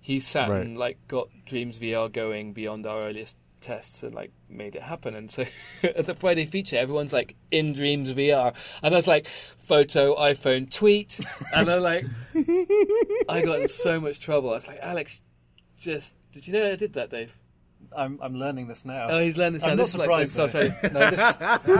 he 0.00 0.18
sat 0.18 0.48
Right. 0.48 0.62
and 0.62 0.78
like 0.78 0.98
got 1.08 1.28
Dreams 1.44 1.78
VR 1.78 2.10
going 2.10 2.52
beyond 2.52 2.86
our 2.86 3.00
earliest 3.02 3.36
tests 3.66 4.02
and 4.02 4.14
like 4.14 4.30
made 4.48 4.76
it 4.76 4.82
happen. 4.82 5.14
And 5.14 5.30
so 5.30 5.44
at 5.82 6.06
the 6.06 6.14
Friday 6.14 6.46
feature, 6.46 6.76
everyone's 6.76 7.12
like 7.12 7.34
in 7.50 7.72
Dreams 7.72 8.12
VR, 8.12 8.54
and 8.82 8.94
I 8.94 8.98
was 8.98 9.08
like 9.08 9.26
photo, 9.26 10.14
iPhone, 10.16 10.70
tweet, 10.72 11.20
and 11.54 11.68
I'm 11.68 11.82
like, 11.82 12.04
I 13.28 13.42
got 13.42 13.60
in 13.60 13.68
so 13.68 14.00
much 14.00 14.20
trouble. 14.20 14.50
I 14.50 14.54
was 14.54 14.68
like, 14.68 14.78
Alex, 14.80 15.20
just 15.78 16.14
did 16.32 16.46
you 16.46 16.52
know 16.54 16.70
I 16.72 16.76
did 16.76 16.92
that, 16.94 17.10
Dave? 17.10 17.36
I'm, 17.96 18.18
I'm 18.20 18.34
learning 18.34 18.66
this 18.68 18.84
now. 18.84 19.06
Oh, 19.08 19.20
he's 19.20 19.38
learning 19.38 19.54
this 19.54 19.62
now. 19.62 19.70
I'm 19.70 19.76
not 19.76 19.84
This 19.84 19.94
is 19.94 19.98
like- 19.98 20.26
surprised. 20.28 20.54
this 20.54 20.82
oh, 20.84 20.88
no, 20.92 21.10
this, 21.10 21.36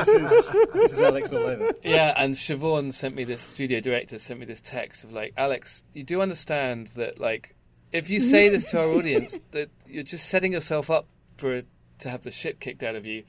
this 0.06 0.08
is 0.08 0.48
this 0.72 0.92
is 0.92 1.00
Alex 1.00 1.32
all 1.32 1.38
over. 1.44 1.72
Yeah, 1.82 2.14
and 2.16 2.34
Siobhan 2.34 2.92
sent 2.94 3.14
me 3.14 3.24
this 3.24 3.42
studio 3.42 3.80
director 3.80 4.18
sent 4.18 4.40
me 4.40 4.46
this 4.46 4.60
text 4.60 5.04
of 5.04 5.12
like, 5.12 5.32
Alex, 5.36 5.84
you 5.94 6.04
do 6.04 6.20
understand 6.22 6.88
that 6.96 7.18
like, 7.18 7.54
if 7.92 8.08
you 8.08 8.20
say 8.20 8.48
this 8.48 8.66
to 8.70 8.80
our 8.80 8.88
audience, 8.88 9.40
that 9.50 9.70
you're 9.86 10.02
just 10.04 10.28
setting 10.28 10.52
yourself 10.52 10.90
up 10.90 11.06
for 11.36 11.62
to 11.98 12.08
have 12.08 12.22
the 12.22 12.30
shit 12.30 12.60
kicked 12.60 12.82
out 12.82 12.94
of 12.94 13.06
you 13.06 13.24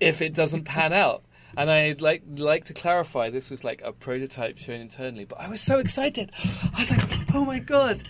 if 0.00 0.20
it 0.22 0.34
doesn't 0.34 0.64
pan 0.64 0.92
out. 1.04 1.24
And 1.56 1.70
I'd 1.70 2.00
like 2.00 2.22
like 2.36 2.64
to 2.64 2.74
clarify 2.74 3.30
this 3.30 3.48
was 3.48 3.62
like 3.62 3.80
a 3.84 3.92
prototype 3.92 4.58
shown 4.58 4.80
internally, 4.80 5.24
but 5.24 5.38
I 5.40 5.48
was 5.48 5.60
so 5.60 5.78
excited. 5.78 6.32
I 6.74 6.80
was 6.80 6.90
like, 6.90 7.34
oh 7.34 7.44
my 7.44 7.60
god, 7.60 8.02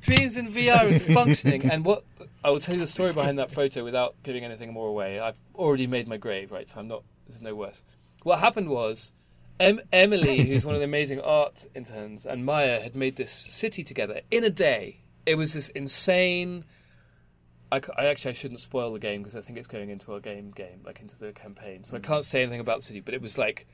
Dreams 0.00 0.36
in 0.36 0.48
VR 0.48 0.88
is 0.88 1.06
functioning. 1.14 1.70
And 1.70 1.84
what 1.84 2.04
I 2.44 2.50
will 2.50 2.58
tell 2.58 2.74
you 2.74 2.80
the 2.80 2.86
story 2.86 3.12
behind 3.12 3.38
that 3.38 3.50
photo 3.50 3.84
without 3.84 4.14
giving 4.22 4.44
anything 4.44 4.72
more 4.72 4.88
away. 4.88 5.20
I've 5.20 5.38
already 5.54 5.86
made 5.86 6.08
my 6.08 6.16
grave, 6.16 6.50
right? 6.50 6.68
So 6.68 6.78
I'm 6.78 6.88
not. 6.88 7.02
This 7.26 7.36
is 7.36 7.42
no 7.42 7.54
worse. 7.54 7.84
What 8.24 8.40
happened 8.40 8.68
was 8.68 9.12
em- 9.60 9.80
Emily, 9.92 10.44
who's 10.44 10.66
one 10.66 10.74
of 10.74 10.80
the 10.80 10.84
amazing 10.84 11.20
art 11.24 11.66
interns, 11.74 12.24
and 12.24 12.44
Maya 12.44 12.80
had 12.80 12.94
made 12.94 13.16
this 13.16 13.32
city 13.32 13.82
together 13.82 14.20
in 14.30 14.44
a 14.44 14.50
day. 14.50 14.98
It 15.24 15.36
was 15.36 15.54
this 15.54 15.68
insane. 15.70 16.64
I, 17.72 17.80
I 17.96 18.06
actually 18.06 18.30
I 18.30 18.34
shouldn't 18.34 18.60
spoil 18.60 18.92
the 18.92 18.98
game 18.98 19.22
because 19.22 19.34
I 19.34 19.40
think 19.40 19.58
it's 19.58 19.66
going 19.66 19.88
into 19.88 20.12
our 20.12 20.20
game 20.20 20.50
game, 20.50 20.82
like 20.84 21.00
into 21.00 21.18
the 21.18 21.32
campaign. 21.32 21.84
So 21.84 21.96
I 21.96 22.00
mm. 22.00 22.04
can't 22.04 22.24
say 22.24 22.42
anything 22.42 22.60
about 22.60 22.78
the 22.78 22.84
city, 22.84 23.00
but 23.00 23.14
it 23.14 23.22
was 23.22 23.38
like 23.38 23.66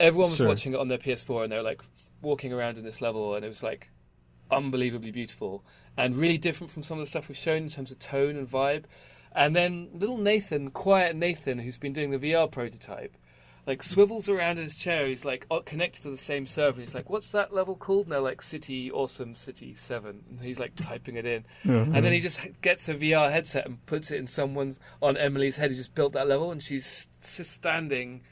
everyone 0.00 0.30
was 0.30 0.38
Sure. 0.38 0.48
watching 0.48 0.74
it 0.74 0.80
on 0.80 0.88
their 0.88 0.98
PS4 0.98 1.44
and 1.44 1.52
they 1.52 1.56
were 1.56 1.62
like 1.62 1.82
walking 2.20 2.52
around 2.52 2.78
in 2.78 2.84
this 2.84 3.00
level, 3.00 3.34
and 3.34 3.44
it 3.44 3.48
was 3.48 3.62
like 3.62 3.90
unbelievably 4.50 5.12
beautiful 5.12 5.64
and 5.96 6.14
really 6.14 6.36
different 6.36 6.70
from 6.70 6.82
some 6.82 6.98
of 6.98 7.02
the 7.02 7.06
stuff 7.06 7.28
we've 7.28 7.38
shown 7.38 7.62
in 7.62 7.68
terms 7.68 7.90
of 7.90 7.98
tone 7.98 8.36
and 8.36 8.50
vibe. 8.50 8.84
And 9.34 9.56
then 9.56 9.88
little 9.94 10.18
Nathan, 10.18 10.70
quiet 10.70 11.16
Nathan, 11.16 11.60
who's 11.60 11.78
been 11.78 11.92
doing 11.92 12.10
the 12.10 12.18
VR 12.18 12.50
prototype, 12.50 13.16
like 13.66 13.82
swivels 13.82 14.28
around 14.28 14.58
in 14.58 14.64
his 14.64 14.74
chair. 14.74 15.06
He's 15.06 15.24
like 15.24 15.46
connected 15.66 16.02
to 16.02 16.10
the 16.10 16.16
same 16.16 16.46
server. 16.46 16.80
He's 16.80 16.94
like, 16.94 17.08
"What's 17.08 17.30
that 17.32 17.54
level 17.54 17.76
called?" 17.76 18.08
now?" 18.08 18.20
like 18.20 18.42
City 18.42 18.90
Awesome 18.90 19.34
City 19.34 19.72
Seven. 19.74 20.24
And 20.30 20.40
he's 20.40 20.58
like 20.58 20.74
typing 20.76 21.16
it 21.16 21.26
in, 21.26 21.44
and 21.64 21.94
then 21.94 22.12
he 22.12 22.20
just 22.20 22.40
gets 22.60 22.88
a 22.88 22.94
VR 22.94 23.30
headset 23.30 23.66
and 23.66 23.84
puts 23.86 24.10
it 24.10 24.18
in 24.18 24.26
someone's 24.26 24.80
on 25.00 25.16
Emily's 25.16 25.56
head. 25.56 25.70
He 25.70 25.76
just 25.76 25.94
built 25.94 26.12
that 26.14 26.26
level, 26.26 26.50
and 26.50 26.62
she's 26.62 27.06
standing 27.20 28.22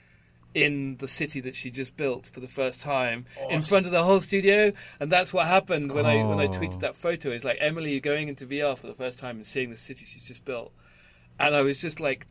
in 0.52 0.96
the 0.96 1.06
city 1.06 1.40
that 1.40 1.54
she 1.54 1.70
just 1.70 1.96
built 1.96 2.26
for 2.26 2.40
the 2.40 2.48
first 2.48 2.80
time 2.80 3.24
in 3.50 3.62
front 3.62 3.86
of 3.86 3.92
the 3.92 4.02
whole 4.02 4.18
studio 4.20 4.72
and 4.98 5.08
that's 5.12 5.32
what 5.32 5.46
happened 5.46 5.92
when 5.92 6.04
I 6.04 6.24
when 6.24 6.40
I 6.40 6.46
Oh. 6.46 6.48
tweeted 6.48 6.80
that 6.80 6.96
photo 6.96 7.30
it's 7.30 7.44
like 7.44 7.58
Emily 7.60 7.92
you're 7.92 8.00
going 8.00 8.26
into 8.26 8.46
VR 8.46 8.76
for 8.76 8.88
the 8.88 8.94
first 8.94 9.20
time 9.20 9.36
and 9.36 9.46
seeing 9.46 9.70
the 9.70 9.76
city 9.76 10.04
she's 10.04 10.24
just 10.26 10.44
built 10.44 10.72
and 11.38 11.54
I 11.54 11.62
was 11.62 11.80
just 11.80 12.00
like 12.00 12.26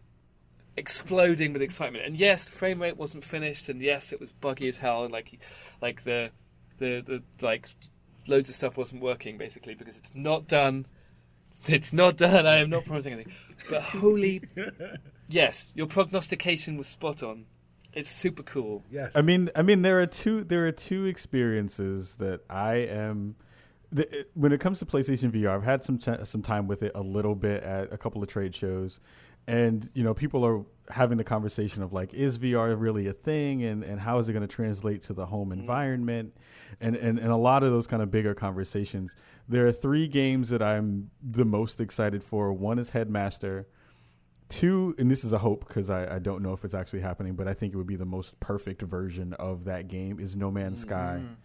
exploding 0.80 1.54
with 1.54 1.62
excitement 1.62 2.06
and 2.06 2.16
yes 2.18 2.46
the 2.46 2.52
frame 2.52 2.82
rate 2.82 2.98
wasn't 2.98 3.24
finished 3.24 3.70
and 3.70 3.82
yes 3.82 4.12
it 4.12 4.20
was 4.20 4.32
buggy 4.32 4.68
as 4.68 4.78
hell 4.78 5.04
and 5.04 5.12
like 5.12 5.40
like 5.82 6.04
the 6.04 6.32
the 6.78 7.04
the 7.06 7.46
like 7.46 7.68
loads 8.30 8.50
of 8.50 8.56
stuff 8.56 8.78
wasn't 8.78 9.02
working 9.02 9.38
basically 9.38 9.76
because 9.76 9.98
it's 9.98 10.14
not 10.16 10.48
done. 10.48 10.86
It's 11.66 11.92
not 11.92 12.18
done. 12.18 12.46
I 12.46 12.58
am 12.58 12.70
not 12.70 12.86
promising 12.86 13.14
anything. 13.14 13.34
But 13.70 13.82
holy, 13.82 14.42
yes, 15.30 15.74
your 15.76 15.88
prognostication 15.88 16.78
was 16.78 16.88
spot 16.88 17.24
on. 17.24 17.46
It's 17.92 18.10
super 18.10 18.44
cool. 18.44 18.84
Yes. 18.92 19.16
I 19.16 19.22
mean, 19.22 19.50
I 19.56 19.64
mean, 19.64 19.82
there 19.82 20.00
are 20.00 20.06
two. 20.06 20.44
There 20.44 20.68
are 20.68 20.72
two 20.72 21.06
experiences 21.06 22.16
that 22.16 22.42
I 22.50 22.76
am. 22.76 23.36
The, 23.92 24.28
when 24.36 24.52
it 24.52 24.60
comes 24.60 24.78
to 24.80 24.86
PlayStation 24.86 25.32
VR, 25.32 25.50
I've 25.50 25.64
had 25.64 25.84
some 25.84 25.98
ch- 25.98 26.24
some 26.26 26.44
time 26.44 26.68
with 26.68 26.84
it 26.84 26.92
a 26.94 27.02
little 27.02 27.34
bit 27.34 27.64
at 27.64 27.92
a 27.92 27.98
couple 27.98 28.22
of 28.22 28.30
trade 28.30 28.54
shows, 28.54 29.00
and 29.50 29.90
you 29.96 30.04
know, 30.04 30.14
people 30.14 30.46
are 30.46 30.64
having 30.92 31.18
the 31.18 31.24
conversation 31.24 31.82
of 31.82 31.92
like, 31.92 32.14
is 32.14 32.38
VR 32.38 32.80
really 32.80 33.08
a 33.08 33.14
thing, 33.14 33.64
and 33.64 33.84
and 33.84 34.00
how 34.00 34.20
is 34.20 34.30
it 34.30 34.34
going 34.34 34.48
to 34.48 34.56
translate 34.56 35.02
to 35.04 35.14
the 35.14 35.26
home 35.26 35.50
mm-hmm. 35.50 35.62
environment, 35.62 36.36
and, 36.80 36.96
and 36.96 37.18
and 37.18 37.32
a 37.32 37.36
lot 37.36 37.64
of 37.64 37.72
those 37.72 37.88
kind 37.88 38.04
of 38.04 38.12
bigger 38.12 38.36
conversations. 38.36 39.16
There 39.48 39.66
are 39.66 39.72
three 39.72 40.08
games 40.08 40.50
that 40.50 40.62
I'm 40.62 41.10
the 41.24 41.46
most 41.46 41.82
excited 41.82 42.24
for. 42.24 42.54
One 42.54 42.78
is 42.78 42.92
Headmaster. 42.92 43.68
Two, 44.50 44.96
and 44.98 45.12
this 45.12 45.24
is 45.24 45.32
a 45.32 45.38
hope 45.38 45.68
because 45.68 45.92
I, 45.92 46.16
I 46.16 46.20
don't 46.20 46.42
know 46.42 46.54
if 46.54 46.66
it's 46.66 46.74
actually 46.74 47.02
happening, 47.02 47.36
but 47.36 47.48
I 47.48 47.54
think 47.54 47.74
it 47.74 47.78
would 47.78 47.86
be 47.86 47.96
the 47.96 48.06
most 48.06 48.40
perfect 48.40 48.82
version 48.82 49.34
of 49.34 49.66
that 49.66 49.88
game 49.88 50.20
is 50.20 50.36
No 50.36 50.50
Man's 50.50 50.82
Sky, 50.82 51.22
mm. 51.22 51.36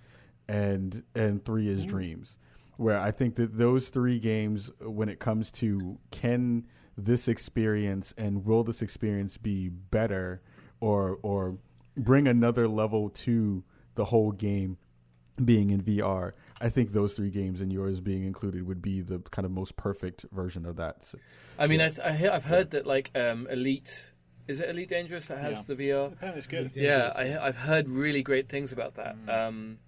and 0.48 1.02
and 1.14 1.44
three 1.44 1.68
is 1.68 1.84
mm. 1.84 1.88
Dreams, 1.88 2.36
where 2.76 2.98
I 2.98 3.10
think 3.10 3.36
that 3.36 3.56
those 3.56 3.88
three 3.88 4.18
games, 4.18 4.70
when 4.80 5.08
it 5.08 5.20
comes 5.20 5.50
to 5.52 5.98
can 6.10 6.64
this 6.96 7.28
experience 7.28 8.14
and 8.16 8.44
will 8.44 8.64
this 8.64 8.82
experience 8.82 9.36
be 9.36 9.68
better 9.68 10.40
or 10.80 11.18
or 11.22 11.58
bring 11.96 12.26
another 12.28 12.66
level 12.68 13.08
to 13.08 13.64
the 13.94 14.06
whole 14.06 14.32
game 14.32 14.76
being 15.44 15.70
in 15.70 15.82
VR, 15.82 16.32
I 16.60 16.68
think 16.68 16.92
those 16.92 17.14
three 17.14 17.30
games 17.30 17.60
and 17.60 17.72
yours 17.72 18.00
being 18.00 18.22
included 18.24 18.66
would 18.66 18.80
be 18.82 19.00
the 19.00 19.18
kind 19.30 19.44
of 19.44 19.50
most 19.52 19.76
perfect 19.76 20.24
version 20.30 20.64
of 20.64 20.76
that. 20.76 21.04
So, 21.04 21.18
I 21.58 21.66
mean, 21.66 21.80
I, 21.80 21.90
I 22.04 22.12
hear, 22.12 22.30
I've 22.30 22.44
heard 22.44 22.70
that 22.70 22.86
like 22.86 23.10
um, 23.16 23.46
Elite 23.50 24.12
is 24.46 24.60
it 24.60 24.68
Elite 24.68 24.90
Dangerous 24.90 25.26
that 25.28 25.38
has 25.38 25.58
Yeah. 25.68 25.74
the 25.74 25.88
VR? 25.88 26.12
Apparently 26.12 26.38
it's 26.38 26.46
good. 26.46 26.70
Yeah, 26.74 27.12
I, 27.16 27.38
I've 27.38 27.56
heard 27.56 27.88
really 27.88 28.22
great 28.22 28.48
things 28.48 28.72
about 28.72 28.94
that. 28.96 29.16
Um, 29.28 29.78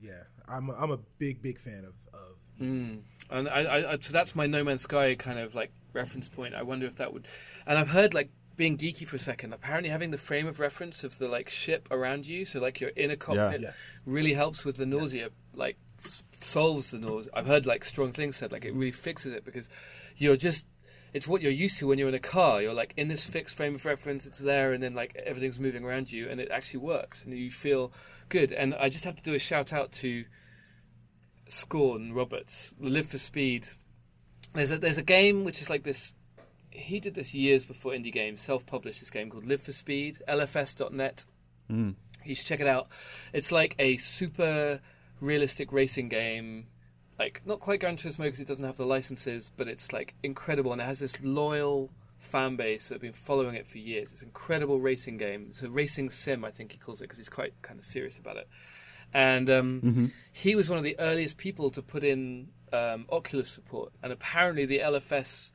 yeah, 0.00 0.24
I'm 0.48 0.68
a, 0.70 0.74
I'm 0.74 0.90
a 0.90 0.98
big 1.18 1.42
big 1.42 1.58
fan 1.58 1.84
of 1.84 1.94
of 2.12 2.36
Mm. 2.60 3.00
And 3.30 3.48
I, 3.50 3.64
I, 3.64 3.92
I, 3.92 3.98
so 4.00 4.12
that's 4.14 4.34
my 4.34 4.46
No 4.46 4.64
Man's 4.64 4.82
Sky 4.82 5.14
kind 5.14 5.38
of 5.38 5.54
like 5.54 5.72
reference 5.96 6.28
point. 6.28 6.54
I 6.54 6.62
wonder 6.62 6.86
if 6.86 6.94
that 6.96 7.12
would. 7.12 7.26
And 7.66 7.78
I've 7.78 7.88
heard 7.88 8.14
like 8.14 8.30
being 8.54 8.78
geeky 8.78 9.06
for 9.06 9.16
a 9.16 9.18
second. 9.18 9.52
Apparently, 9.52 9.90
having 9.90 10.12
the 10.12 10.18
frame 10.18 10.46
of 10.46 10.60
reference 10.60 11.02
of 11.04 11.18
the 11.18 11.28
like 11.28 11.48
ship 11.50 11.88
around 11.90 12.26
you, 12.26 12.44
so 12.44 12.60
like 12.60 12.80
you're 12.80 12.90
in 12.90 13.10
a 13.10 13.16
cockpit, 13.16 13.60
Yes. 13.62 13.98
really 14.06 14.34
helps 14.34 14.64
with 14.64 14.76
the 14.76 14.86
nausea. 14.86 15.30
Like 15.54 15.76
s- 16.04 16.22
solves 16.40 16.90
the 16.92 16.98
nausea. 16.98 17.32
I've 17.34 17.46
heard 17.46 17.66
like 17.66 17.84
strong 17.84 18.12
things 18.12 18.36
said. 18.36 18.52
Like 18.52 18.64
it 18.64 18.72
really 18.74 18.92
fixes 18.92 19.32
it 19.32 19.44
because 19.44 19.68
you're 20.16 20.36
just. 20.36 20.66
It's 21.12 21.26
what 21.28 21.40
you're 21.40 21.52
used 21.52 21.78
to 21.78 21.86
when 21.86 21.98
you're 21.98 22.08
in 22.10 22.14
a 22.14 22.18
car. 22.18 22.60
You're 22.60 22.74
like 22.74 22.92
in 22.96 23.08
this 23.08 23.26
fixed 23.26 23.56
frame 23.56 23.74
of 23.74 23.86
reference. 23.86 24.26
It's 24.26 24.38
there, 24.38 24.72
and 24.74 24.82
then 24.82 24.94
like 24.94 25.14
everything's 25.24 25.58
moving 25.58 25.82
around 25.84 26.12
you, 26.12 26.28
and 26.28 26.40
it 26.40 26.50
actually 26.50 26.80
works, 26.80 27.22
and 27.24 27.32
you 27.32 27.50
feel 27.50 27.90
good. 28.28 28.52
And 28.52 28.74
I 28.74 28.88
just 28.90 29.04
have 29.04 29.16
to 29.16 29.22
do 29.22 29.32
a 29.32 29.38
shout 29.38 29.72
out 29.72 29.92
to 29.92 30.24
Scawen 31.48 32.14
Roberts, 32.14 32.74
Live 32.80 33.06
for 33.06 33.18
Speed. 33.18 33.66
There's 34.56 34.72
a 34.72 34.78
there's 34.78 34.98
a 34.98 35.02
game 35.02 35.44
which 35.44 35.60
is 35.60 35.70
like 35.70 35.82
this. 35.82 36.14
He 36.70 37.00
did 37.00 37.14
this 37.14 37.34
years 37.34 37.64
before 37.64 37.92
indie 37.92 38.12
games. 38.12 38.40
Self-published 38.40 39.00
this 39.00 39.10
game 39.10 39.30
called 39.30 39.46
Live 39.46 39.62
for 39.62 39.72
Speed. 39.72 40.18
LFS.net. 40.28 41.24
mm. 41.70 41.94
You 42.24 42.34
should 42.34 42.46
check 42.46 42.60
it 42.60 42.66
out. 42.66 42.88
It's 43.32 43.52
like 43.52 43.76
a 43.78 43.96
super 43.98 44.80
realistic 45.20 45.72
racing 45.72 46.08
game. 46.08 46.66
Like 47.18 47.42
not 47.46 47.60
quite 47.60 47.80
Gran 47.80 47.96
Turismo 47.96 48.24
because 48.24 48.40
it 48.40 48.48
doesn't 48.48 48.64
have 48.64 48.76
the 48.76 48.86
licenses, 48.86 49.50
but 49.56 49.68
it's 49.68 49.92
like 49.92 50.14
incredible 50.22 50.72
and 50.72 50.80
it 50.80 50.84
has 50.84 50.98
this 50.98 51.22
loyal 51.22 51.90
fan 52.18 52.56
base 52.56 52.88
that 52.88 52.94
have 52.94 53.02
been 53.02 53.12
following 53.12 53.54
it 53.54 53.66
for 53.68 53.78
years. 53.78 54.12
It's 54.12 54.22
an 54.22 54.28
incredible 54.28 54.80
racing 54.80 55.16
game. 55.18 55.46
It's 55.48 55.62
a 55.62 55.70
racing 55.70 56.10
sim, 56.10 56.44
I 56.44 56.50
think 56.50 56.72
he 56.72 56.78
calls 56.78 57.00
it, 57.00 57.04
because 57.04 57.18
he's 57.18 57.28
quite 57.28 57.54
kind 57.62 57.78
of 57.78 57.84
serious 57.84 58.18
about 58.18 58.36
it. 58.36 58.48
And 59.14 59.48
um, 59.48 60.12
he 60.32 60.54
was 60.54 60.68
one 60.68 60.78
of 60.78 60.84
the 60.84 60.98
earliest 60.98 61.38
people 61.38 61.70
to 61.70 61.80
put 61.80 62.02
in 62.02 62.48
um, 62.72 63.06
Oculus 63.10 63.50
support, 63.50 63.92
and 64.02 64.12
apparently 64.12 64.66
the 64.66 64.80
LFS 64.80 65.52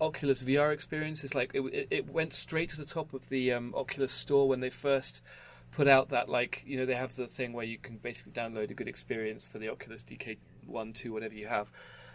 Oculus 0.00 0.42
VR 0.42 0.72
experience 0.72 1.22
is 1.22 1.34
like 1.34 1.52
it, 1.54 1.88
it, 1.90 2.08
went 2.10 2.32
straight 2.32 2.68
to 2.70 2.76
the 2.76 2.84
top 2.84 3.12
of 3.12 3.28
the 3.28 3.52
um, 3.52 3.72
Oculus 3.76 4.12
store 4.12 4.48
when 4.48 4.60
they 4.60 4.70
first 4.70 5.22
put 5.70 5.86
out 5.86 6.08
that 6.08 6.28
like 6.28 6.64
you 6.66 6.76
know 6.76 6.84
they 6.86 6.94
have 6.94 7.16
the 7.16 7.26
thing 7.26 7.52
where 7.52 7.64
you 7.64 7.78
can 7.78 7.96
basically 7.98 8.32
download 8.32 8.70
a 8.70 8.74
good 8.74 8.88
experience 8.88 9.46
for 9.46 9.58
the 9.58 9.68
Oculus 9.68 10.02
DK 10.02 10.38
one, 10.66 10.92
two, 10.92 11.12
whatever 11.12 11.34
you 11.34 11.46
have, 11.46 11.70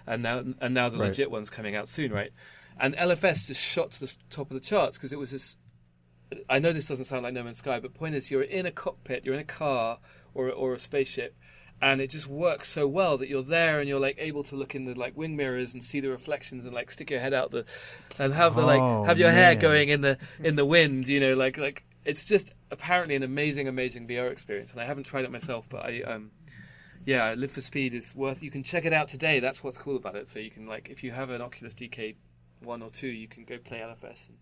and 0.05 0.23
now 0.23 0.43
and 0.59 0.73
now 0.73 0.89
the 0.89 0.97
Right. 0.97 1.07
legit 1.07 1.31
one's 1.31 1.49
coming 1.49 1.75
out 1.75 1.87
soon, 1.87 2.11
right? 2.11 2.31
And 2.79 2.95
LFS 2.95 3.47
just 3.47 3.61
shot 3.61 3.91
to 3.91 3.99
the 3.99 4.15
top 4.29 4.49
of 4.49 4.55
the 4.55 4.59
charts 4.59 4.97
because 4.97 5.13
it 5.13 5.19
was 5.19 5.31
this. 5.31 5.57
I 6.49 6.57
know 6.57 6.73
this 6.73 6.87
doesn't 6.87 7.05
sound 7.05 7.23
like 7.23 7.33
No 7.33 7.43
Man's 7.43 7.59
Sky, 7.59 7.79
but 7.79 7.93
point 7.93 8.15
is, 8.15 8.31
you're 8.31 8.41
in 8.41 8.65
a 8.65 8.71
cockpit, 8.71 9.23
you're 9.23 9.35
in 9.35 9.39
a 9.39 9.45
car 9.45 9.99
or 10.33 10.49
or 10.49 10.73
a 10.73 10.79
spaceship, 10.79 11.35
and 11.83 11.99
it 11.99 12.09
just 12.09 12.27
works 12.27 12.69
so 12.69 12.87
well 12.87 13.17
that 13.17 13.27
you're 13.27 13.43
there 13.43 13.81
and 13.81 13.89
you're 13.89 13.99
like 13.99 14.15
able 14.17 14.41
to 14.45 14.55
look 14.55 14.73
in 14.73 14.85
the 14.85 14.95
like 14.95 15.17
wing 15.17 15.35
mirrors 15.35 15.73
and 15.73 15.83
see 15.83 15.99
the 15.99 16.07
reflections 16.07 16.65
and 16.65 16.73
like 16.73 16.89
stick 16.89 17.11
your 17.11 17.19
head 17.19 17.33
out 17.33 17.51
the, 17.51 17.65
and 18.17 18.33
have 18.33 18.55
the 18.55 18.61
Oh, 18.61 18.65
like 18.65 19.07
have 19.07 19.19
your 19.19 19.31
hair 19.31 19.53
going 19.55 19.89
in 19.89 19.99
the 20.01 20.17
in 20.41 20.55
the 20.55 20.65
wind, 20.65 21.07
you 21.09 21.19
know, 21.19 21.33
like 21.33 21.57
like 21.57 21.83
it's 22.05 22.25
just 22.25 22.53
apparently 22.71 23.15
an 23.15 23.23
amazing 23.23 23.67
amazing 23.67 24.07
VR 24.07 24.31
experience, 24.31 24.71
and 24.71 24.79
I 24.79 24.85
haven't 24.85 25.03
tried 25.03 25.25
it 25.25 25.31
myself, 25.31 25.67
but 25.69 25.85
I 25.85 26.01
um. 26.01 26.31
Yeah, 27.05 27.33
Live 27.37 27.51
for 27.51 27.59
Speed 27.59 27.93
is 27.93 28.15
worth. 28.15 28.41
You 28.41 28.49
can 28.49 28.63
check 28.63 28.85
it 28.85 28.93
out 28.93 29.09
today. 29.09 29.41
That's 29.41 29.61
what's 29.61 29.77
cool 29.77 29.97
about 29.97 30.15
it. 30.15 30.25
So 30.25 30.39
you 30.39 30.49
can 30.49 30.67
like, 30.67 30.87
if 30.89 31.03
you 31.03 31.11
have 31.11 31.31
an 31.31 31.41
Oculus 31.41 31.75
DK 31.75 32.15
one 32.61 32.81
or 32.81 32.89
two, 32.91 33.09
you 33.09 33.27
can 33.27 33.43
go 33.43 33.57
play 33.57 33.79
LFS. 33.79 34.29
And 34.29 34.37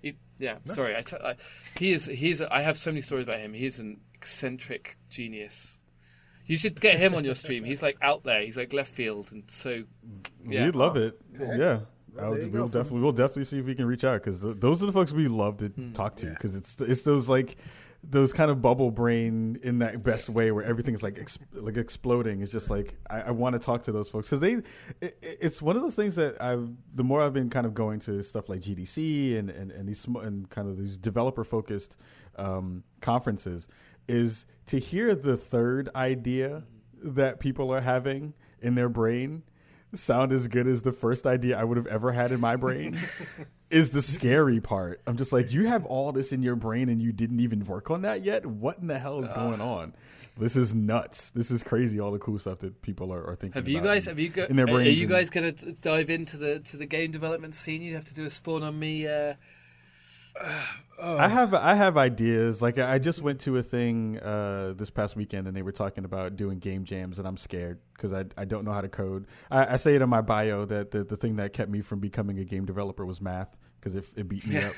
he, 0.00 0.14
yeah, 0.38 0.58
sorry, 0.64 0.96
I, 0.96 1.00
t- 1.00 1.16
I 1.16 1.34
he 1.76 1.90
is 1.92 2.06
he's. 2.06 2.40
I 2.40 2.60
have 2.60 2.78
so 2.78 2.92
many 2.92 3.00
stories 3.00 3.24
about 3.24 3.40
him. 3.40 3.52
He's 3.52 3.80
an 3.80 3.98
eccentric 4.14 4.96
genius. 5.10 5.80
You 6.48 6.56
should 6.56 6.80
get 6.80 6.98
him 6.98 7.14
on 7.14 7.24
your 7.24 7.34
stream. 7.36 7.62
He's 7.64 7.82
like 7.82 7.96
out 8.02 8.24
there. 8.24 8.42
He's 8.42 8.56
like 8.56 8.72
left 8.72 8.90
field, 8.92 9.30
and 9.32 9.44
so 9.48 9.84
yeah. 10.46 10.64
We'd 10.64 10.74
love 10.76 10.96
it. 10.96 11.20
Yeah. 11.38 11.46
Well, 12.14 12.24
I'll- 12.24 12.30
there 12.32 12.42
you 12.42 12.50
we'll 12.50 12.66
go. 12.68 12.80
Definitely 12.80 13.02
we'll 13.02 13.12
definitely 13.12 13.44
see 13.44 13.58
if 13.58 13.66
we 13.66 13.74
can 13.76 13.86
reach 13.86 14.02
out 14.02 14.22
because 14.22 14.40
th- 14.40 14.56
those 14.58 14.82
are 14.82 14.86
the 14.86 14.92
folks 14.92 15.12
we 15.12 15.28
love 15.28 15.58
to 15.58 15.68
talk 15.92 16.16
to 16.16 16.26
Yeah. 16.26 16.32
because 16.32 16.56
it's 16.56 16.80
it's 16.80 17.02
those 17.02 17.28
like 17.28 17.56
those 18.04 18.32
kind 18.32 18.48
of 18.48 18.62
bubble 18.62 18.92
brain 18.92 19.58
in 19.64 19.80
that 19.80 20.02
best 20.04 20.28
way 20.28 20.52
where 20.52 20.64
everything's 20.64 21.02
like 21.02 21.18
ex- 21.18 21.38
like 21.52 21.76
exploding. 21.76 22.40
It's 22.40 22.52
just 22.52 22.70
like 22.70 22.94
I, 23.10 23.22
I 23.22 23.30
want 23.32 23.54
to 23.54 23.58
talk 23.58 23.82
to 23.84 23.92
those 23.92 24.08
folks 24.08 24.28
because 24.28 24.40
they 24.40 24.52
it, 25.00 25.16
it's 25.22 25.60
one 25.60 25.76
of 25.76 25.82
those 25.82 25.96
things 25.96 26.14
that 26.16 26.40
I've 26.42 26.68
the 26.94 27.04
more 27.04 27.20
I've 27.20 27.34
been 27.34 27.50
kind 27.50 27.66
of 27.66 27.74
going 27.74 27.98
to 28.00 28.22
stuff 28.22 28.48
like 28.48 28.60
GDC 28.60 29.38
and 29.38 29.50
and, 29.50 29.70
and 29.72 29.88
these 29.88 30.00
sm- 30.00 30.16
and 30.16 30.48
kind 30.48 30.68
of 30.68 30.78
these 30.78 30.96
developer 30.96 31.44
focused 31.44 31.98
um, 32.36 32.84
conferences 33.00 33.68
is 34.08 34.46
to 34.66 34.78
hear 34.78 35.14
the 35.14 35.36
third 35.36 35.88
idea 35.94 36.64
that 37.02 37.40
people 37.40 37.72
are 37.72 37.80
having 37.80 38.34
in 38.60 38.74
their 38.74 38.88
brain 38.88 39.42
sound 39.94 40.32
as 40.32 40.48
good 40.48 40.66
as 40.66 40.82
the 40.82 40.92
first 40.92 41.26
idea 41.26 41.58
I 41.58 41.64
would 41.64 41.76
have 41.76 41.86
ever 41.86 42.12
had 42.12 42.32
in 42.32 42.40
my 42.40 42.56
brain 42.56 42.98
is 43.70 43.90
the 43.90 44.02
scary 44.02 44.60
part. 44.60 45.00
I'm 45.06 45.16
just 45.16 45.32
like, 45.32 45.52
you 45.52 45.66
have 45.66 45.86
all 45.86 46.12
this 46.12 46.32
in 46.32 46.42
your 46.42 46.56
brain 46.56 46.88
and 46.88 47.00
you 47.00 47.12
didn't 47.12 47.40
even 47.40 47.64
work 47.64 47.90
on 47.90 48.02
that 48.02 48.22
yet? 48.22 48.44
What 48.44 48.78
in 48.78 48.86
the 48.86 48.98
hell 48.98 49.24
is 49.24 49.32
going 49.32 49.60
on? 49.60 49.94
This 50.36 50.56
is 50.56 50.74
nuts. 50.74 51.30
This 51.30 51.50
is 51.50 51.62
crazy. 51.62 51.98
All 51.98 52.12
the 52.12 52.18
cool 52.18 52.38
stuff 52.38 52.58
that 52.60 52.80
people 52.82 53.12
are, 53.12 53.26
are 53.26 53.34
thinking. 53.34 53.60
Have 53.60 53.68
you 53.68 53.78
about 53.78 53.88
guys? 53.88 54.06
in- 54.06 54.10
Have 54.10 54.18
you 54.20 54.28
got? 54.28 54.50
in 54.50 54.56
their 54.56 54.68
Are, 54.68 54.76
are 54.76 54.82
you 54.82 55.06
guys 55.06 55.30
going 55.30 55.52
to 55.52 55.72
dive 55.72 56.10
into 56.10 56.36
the 56.36 56.60
to 56.60 56.76
the 56.76 56.86
game 56.86 57.10
development 57.10 57.54
scene? 57.54 57.82
You 57.82 57.94
have 57.94 58.04
to 58.04 58.14
do 58.14 58.24
a 58.24 58.30
spawn 58.30 58.62
on 58.62 58.78
me. 58.78 59.08
Uh, 59.08 59.34
I 61.00 61.28
have 61.28 61.54
I 61.54 61.74
have 61.74 61.96
ideas. 61.96 62.60
Like 62.60 62.78
I 62.78 62.98
just 62.98 63.22
went 63.22 63.40
to 63.40 63.56
a 63.56 63.62
thing 63.62 64.18
uh, 64.18 64.74
this 64.76 64.90
past 64.90 65.16
weekend, 65.16 65.46
and 65.46 65.56
they 65.56 65.62
were 65.62 65.72
talking 65.72 66.04
about 66.04 66.36
doing 66.36 66.58
game 66.58 66.84
jams, 66.84 67.18
and 67.18 67.26
I'm 67.26 67.36
scared 67.36 67.78
because 67.94 68.12
I 68.12 68.24
I 68.36 68.44
don't 68.44 68.64
know 68.64 68.72
how 68.72 68.80
to 68.80 68.88
code. 68.88 69.26
I, 69.50 69.74
I 69.74 69.76
say 69.76 69.94
it 69.94 70.02
in 70.02 70.08
my 70.08 70.20
bio 70.20 70.64
that 70.66 70.90
the, 70.90 71.04
the 71.04 71.16
thing 71.16 71.36
that 71.36 71.52
kept 71.52 71.70
me 71.70 71.80
from 71.80 72.00
becoming 72.00 72.38
a 72.38 72.44
game 72.44 72.64
developer 72.64 73.04
was 73.06 73.20
math 73.20 73.56
because 73.80 73.94
it, 73.94 74.04
it 74.16 74.28
beat 74.28 74.46
me 74.48 74.58
up 74.58 74.74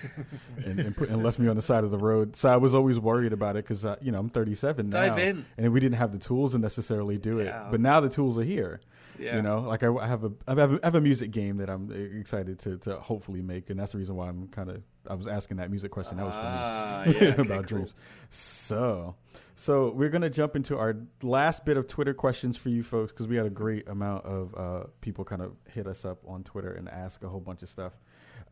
and 0.65 0.79
and, 0.81 0.97
put, 0.97 1.09
and 1.09 1.23
left 1.23 1.39
me 1.39 1.49
on 1.49 1.57
the 1.57 1.63
side 1.63 1.85
of 1.85 1.91
the 1.91 1.99
road. 1.99 2.37
So 2.37 2.49
I 2.49 2.57
was 2.57 2.75
always 2.75 2.99
worried 2.99 3.33
about 3.33 3.57
it 3.57 3.67
because 3.67 3.85
you 4.03 4.13
know 4.13 4.21
I'm 4.21 4.29
37 4.29 4.91
now, 4.91 5.17
in. 5.17 5.47
and 5.57 5.73
we 5.73 5.81
didn't 5.81 5.97
have 5.97 6.13
the 6.13 6.19
tools 6.19 6.53
to 6.53 6.59
necessarily 6.59 7.19
do 7.19 7.39
it. 7.39 7.47
Yeah. 7.47 7.69
But 7.71 7.81
now 7.81 8.01
the 8.01 8.11
tools 8.11 8.37
are 8.39 8.45
here. 8.45 8.81
Yeah. 9.21 9.37
You 9.37 9.43
know, 9.43 9.61
like 9.61 9.83
I, 9.83 9.95
I 9.95 10.07
have 10.07 10.25
a 10.25 10.33
I 10.49 10.55
have 10.55 10.73
a, 10.73 10.81
I 10.83 10.87
have 10.87 10.95
a 10.95 11.01
music 11.01 11.31
game 11.31 11.59
that 11.59 11.69
I'm 11.69 11.91
excited 12.19 12.59
to 12.61 12.79
to 12.79 12.99
hopefully 12.99 13.43
make, 13.43 13.69
and 13.69 13.79
that's 13.79 13.93
the 13.93 13.99
reason 13.99 14.17
why 14.17 14.29
I'm 14.29 14.49
kind 14.49 14.71
of 14.71 14.83
I 15.09 15.15
was 15.15 15.29
asking 15.29 15.59
that 15.59 15.71
music 15.71 15.91
question. 15.91 16.17
That 16.17 16.27
was 16.27 16.35
for 16.35 16.41
me 16.41 16.49
ah, 16.49 17.05
yeah, 17.07 17.13
okay, 17.13 17.43
about 17.43 17.69
cool. 17.69 17.79
dreams. 17.79 17.95
So, 18.31 19.15
so 19.57 19.91
we're 19.91 20.09
gonna 20.09 20.31
jump 20.31 20.57
into 20.57 20.79
our 20.79 20.97
last 21.23 21.67
bit 21.67 21.77
of 21.77 21.87
Twitter 21.87 22.15
questions 22.15 22.57
for 22.57 22.71
you 22.71 22.83
folks 22.83 23.13
because 23.13 23.29
we 23.29 23.37
had 23.37 23.45
a 23.47 23.51
great 23.51 23.87
amount 23.89 24.25
of 24.25 24.55
uh, 24.57 24.85
people 25.03 25.25
kind 25.25 25.43
of 25.43 25.53
hit 25.69 25.87
us 25.87 26.07
up 26.07 26.19
on 26.27 26.43
Twitter 26.43 26.73
and 26.73 26.89
ask 26.89 27.23
a 27.23 27.29
whole 27.29 27.41
bunch 27.41 27.63
of 27.63 27.69
stuff. 27.69 27.93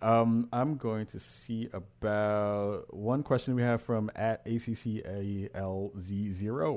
Um, 0.01 0.49
I'm 0.53 0.77
going 0.77 1.07
to 1.07 1.19
see 1.19 1.69
about 1.73 2.95
one 2.95 3.25
question 3.25 3.57
we 3.57 3.63
have 3.63 3.83
from 3.83 4.13
at 4.15 4.45
ACCALZ0. 4.47 5.53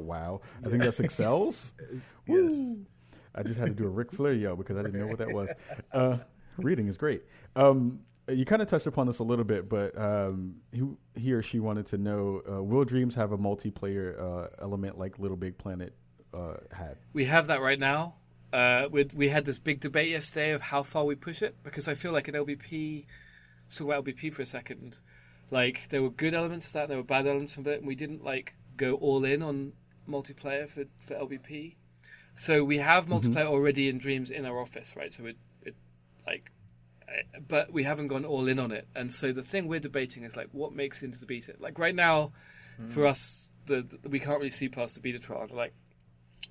Wow. 0.01 0.41
I 0.65 0.69
think 0.69 0.81
that's 0.81 0.99
Excels. 0.99 1.73
Yes. 2.27 2.77
I 3.35 3.43
just 3.43 3.59
had 3.59 3.67
to 3.67 3.73
do 3.73 3.85
a 3.85 3.89
Ric 3.89 4.11
Flair 4.17 4.33
yell 4.33 4.55
because 4.55 4.77
I 4.77 4.83
didn't 4.83 4.99
know 4.99 5.07
what 5.07 5.19
that 5.19 5.33
was. 5.33 5.51
Uh, 5.91 6.17
reading 6.57 6.87
is 6.87 6.97
great. 6.97 7.23
Um, 7.55 8.01
you 8.27 8.45
kind 8.45 8.61
of 8.61 8.67
touched 8.67 8.87
upon 8.87 9.07
this 9.07 9.19
a 9.19 9.23
little 9.23 9.45
bit, 9.45 9.69
but 9.69 9.97
um, 9.99 10.55
he, 10.71 10.83
he 11.15 11.33
or 11.33 11.41
she 11.41 11.59
wanted 11.59 11.85
to 11.87 11.97
know 11.97 12.41
uh, 12.49 12.63
Will 12.63 12.85
Dreams 12.85 13.15
have 13.15 13.31
a 13.31 13.37
multiplayer 13.37 14.19
uh, 14.19 14.47
element 14.61 14.97
like 14.97 15.19
Little 15.19 15.37
Big 15.37 15.57
Planet 15.57 15.95
uh, 16.33 16.55
had? 16.71 16.97
We 17.13 17.25
have 17.25 17.47
that 17.47 17.61
right 17.61 17.79
now. 17.79 18.15
Uh, 18.53 18.87
we 18.91 19.07
we 19.13 19.29
had 19.29 19.45
this 19.45 19.59
big 19.59 19.79
debate 19.79 20.09
yesterday 20.09 20.51
of 20.51 20.61
how 20.61 20.83
far 20.83 21.05
we 21.05 21.15
push 21.15 21.41
it 21.41 21.55
because 21.63 21.87
I 21.87 21.93
feel 21.93 22.11
like 22.11 22.27
an 22.27 22.35
LBP. 22.35 23.05
So 23.69 23.85
about 23.85 24.03
LBP 24.03 24.33
for 24.33 24.41
a 24.41 24.45
second, 24.45 24.99
like 25.49 25.87
there 25.89 26.01
were 26.01 26.09
good 26.09 26.33
elements 26.33 26.67
of 26.67 26.73
that, 26.73 26.89
there 26.89 26.97
were 26.97 27.03
bad 27.03 27.25
elements 27.25 27.55
of 27.55 27.65
it, 27.67 27.79
and 27.79 27.87
we 27.87 27.95
didn't 27.95 28.23
like 28.23 28.55
go 28.75 28.95
all 28.95 29.23
in 29.23 29.41
on 29.41 29.73
multiplayer 30.07 30.67
for 30.67 30.83
for 30.99 31.15
LBP. 31.15 31.75
So 32.35 32.63
we 32.63 32.77
have 32.77 33.05
mm-hmm. 33.05 33.13
multiplayer 33.13 33.45
already 33.45 33.89
in 33.89 33.97
Dreams 33.97 34.29
in 34.29 34.45
our 34.45 34.59
office, 34.59 34.95
right? 34.95 35.13
So 35.13 35.25
it 35.25 35.37
it 35.63 35.75
like. 36.25 36.51
eh, 37.07 37.39
But 37.47 37.71
we 37.71 37.83
haven't 37.83 38.07
gone 38.07 38.25
all 38.25 38.47
in 38.47 38.59
on 38.59 38.71
it, 38.71 38.87
and 38.95 39.11
so 39.11 39.31
the 39.31 39.43
thing 39.43 39.67
we're 39.67 39.79
debating 39.79 40.23
is 40.23 40.35
like 40.37 40.49
what 40.51 40.73
makes 40.73 41.03
into 41.03 41.19
the 41.19 41.25
beta. 41.25 41.53
Like 41.59 41.77
right 41.77 41.95
now, 41.95 42.31
mm. 42.79 42.89
for 42.89 43.05
us, 43.05 43.51
the, 43.65 43.81
the 44.01 44.09
we 44.09 44.19
can't 44.19 44.37
really 44.37 44.49
see 44.49 44.69
past 44.69 44.95
the 44.95 45.01
beta 45.01 45.19
trial. 45.19 45.47
Like, 45.51 45.73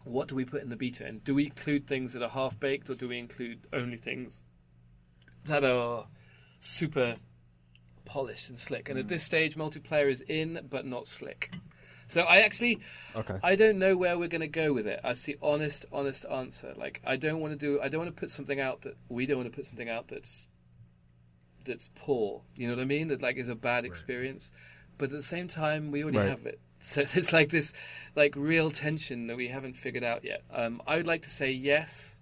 what 0.04 0.28
do 0.28 0.34
we 0.34 0.44
put 0.44 0.62
in 0.62 0.68
the 0.68 0.76
beta? 0.76 1.06
And 1.06 1.24
do 1.24 1.34
we 1.34 1.44
include 1.46 1.86
things 1.86 2.12
that 2.12 2.22
are 2.22 2.28
half 2.28 2.58
baked, 2.60 2.90
or 2.90 2.94
do 2.94 3.08
we 3.08 3.18
include 3.18 3.66
only 3.72 3.96
things 3.96 4.44
that 5.46 5.64
are 5.64 6.06
super 6.58 7.16
polished 8.04 8.48
and 8.50 8.58
slick? 8.58 8.88
And 8.88 8.98
at 8.98 9.06
mm. 9.06 9.08
this 9.08 9.24
stage, 9.24 9.56
multiplayer 9.56 10.08
is 10.10 10.20
in, 10.22 10.66
but 10.68 10.84
not 10.84 11.08
slick. 11.08 11.50
So 12.10 12.22
I 12.22 12.38
actually, 12.40 12.80
Okay. 13.14 13.38
I 13.42 13.54
don't 13.56 13.78
know 13.78 13.96
where 13.96 14.18
we're 14.18 14.28
going 14.28 14.40
to 14.40 14.46
go 14.48 14.72
with 14.72 14.86
it. 14.86 15.00
That's 15.02 15.22
the 15.22 15.36
honest, 15.40 15.84
honest 15.92 16.24
answer. 16.30 16.74
Like, 16.76 17.00
I 17.06 17.16
don't 17.16 17.40
want 17.40 17.52
to 17.52 17.58
do, 17.58 17.80
I 17.80 17.88
don't 17.88 18.00
want 18.00 18.14
to 18.14 18.20
put 18.20 18.30
something 18.30 18.60
out 18.60 18.82
that 18.82 18.96
we 19.08 19.26
don't 19.26 19.38
want 19.38 19.50
to 19.50 19.54
put 19.56 19.64
something 19.66 19.88
out 19.88 20.08
that's 20.08 20.46
that's 21.64 21.90
poor. 21.94 22.42
You 22.56 22.68
know 22.68 22.74
what 22.74 22.82
I 22.82 22.86
mean? 22.86 23.08
That 23.08 23.22
like 23.22 23.36
is 23.36 23.48
a 23.48 23.54
bad 23.54 23.84
experience. 23.84 24.50
But 24.98 25.06
at 25.06 25.12
the 25.12 25.22
same 25.22 25.46
time, 25.48 25.90
we 25.90 26.02
already 26.02 26.18
Right. 26.18 26.28
have 26.28 26.46
it. 26.46 26.60
So 26.82 27.02
it's 27.02 27.30
like 27.30 27.50
this, 27.50 27.74
like 28.16 28.34
real 28.34 28.70
tension 28.70 29.26
that 29.26 29.36
we 29.36 29.48
haven't 29.48 29.74
figured 29.76 30.02
out 30.02 30.24
yet. 30.24 30.44
Um, 30.50 30.80
I 30.86 30.96
would 30.96 31.06
like 31.06 31.20
to 31.22 31.28
say 31.30 31.50
yes. 31.52 32.16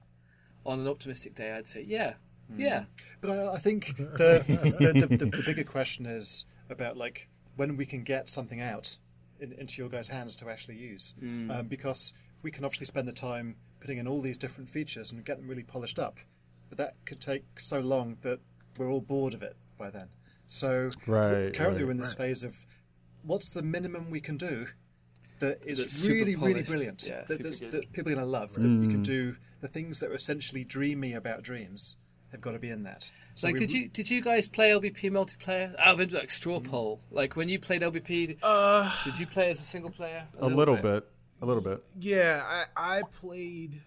On 0.67 0.81
an 0.81 0.89
optimistic 0.89 1.37
day, 1.37 1.53
I'd 1.53 1.69
say 1.69 1.85
yeah, 1.87 2.15
yeah. 2.57 2.85
But 3.21 3.31
I, 3.31 3.55
I 3.55 3.59
think 3.59 3.97
the, 3.97 4.43
the, 4.81 4.93
the, 4.93 5.07
the, 5.17 5.27
the 5.27 5.43
bigger 5.47 5.63
question 5.63 6.07
is 6.07 6.45
about 6.69 6.97
like 6.97 7.29
when 7.55 7.77
we 7.77 7.87
can 7.87 8.03
get 8.03 8.29
something 8.29 8.61
out 8.61 8.99
in, 9.41 9.53
into 9.53 9.81
your 9.81 9.89
guys' 9.89 10.09
hands 10.09 10.37
to 10.37 10.49
actually 10.49 10.77
use, 10.77 11.15
um, 11.23 11.67
because 11.69 12.13
we 12.43 12.51
can 12.51 12.65
obviously 12.65 12.87
spend 12.87 13.07
the 13.09 13.13
time 13.13 13.57
putting 13.81 13.99
in 13.99 14.07
all 14.09 14.21
these 14.21 14.37
different 14.37 14.69
features 14.69 15.13
and 15.13 15.25
get 15.25 15.39
them 15.39 15.49
really 15.49 15.63
polished 15.63 15.99
up, 15.99 16.19
but 16.69 16.79
that 16.79 16.95
could 17.07 17.21
take 17.21 17.45
so 17.61 17.81
long 17.81 18.17
that 18.23 18.41
we're 18.77 18.91
all 18.91 19.01
bored 19.01 19.35
of 19.35 19.43
it 19.43 19.57
by 19.79 19.91
then. 19.91 20.09
So 20.47 20.91
Right, 21.07 21.53
currently 21.55 21.83
right. 21.83 21.85
we're 21.87 21.91
in 21.93 21.97
this 21.99 22.15
phase 22.15 22.43
of 22.45 22.57
what's 23.23 23.51
the 23.51 23.63
minimum 23.63 24.11
we 24.11 24.21
can 24.21 24.37
do 24.37 24.69
that 25.41 25.61
is 25.65 25.79
That's 25.79 26.07
really, 26.09 26.35
really 26.35 26.63
brilliant. 26.63 27.07
Yeah, 27.09 27.23
that, 27.29 27.39
that's- 27.39 27.61
that 27.61 27.93
people 27.93 28.11
are 28.13 28.15
going 28.17 28.25
to 28.27 28.31
love. 28.31 28.55
That 28.55 28.63
we 28.63 28.87
can 28.89 29.03
do 29.03 29.37
the 29.61 29.69
things 29.69 30.01
that 30.01 30.11
are 30.11 30.15
essentially 30.15 30.65
dreamy 30.65 31.13
about 31.13 31.43
dreams 31.43 31.97
have 32.33 32.41
got 32.41 32.53
to 32.53 32.59
be 32.59 32.71
in 32.71 32.83
that. 32.83 33.11
So 33.39 33.47
like, 33.47 33.55
we- 33.55 33.61
did 33.61 33.71
you 33.71 33.89
did 33.89 34.11
you 34.11 34.21
guys 34.21 34.49
play 34.49 34.71
LBP 34.71 35.11
multiplayer? 35.11 35.73
Out 35.79 35.95
of 35.95 36.01
interest, 36.01 36.23
like 36.23 36.31
straw 36.33 36.59
mm. 36.59 36.69
poll. 36.69 37.01
Like 37.13 37.37
when 37.37 37.49
you 37.49 37.61
played 37.61 37.83
LBP, 37.83 38.37
Uh, 38.43 38.93
did 39.05 39.17
you 39.17 39.29
play 39.29 39.49
as 39.51 39.61
a 39.61 39.65
single 39.65 39.93
player? 39.93 40.27
a 40.41 40.49
little 40.49 40.75
bit. 40.77 41.09
A 41.41 41.47
little 41.47 41.63
bit. 41.63 41.81
yeah, 42.01 42.43
I, 42.77 42.99
I 42.99 43.03
played. 43.03 43.81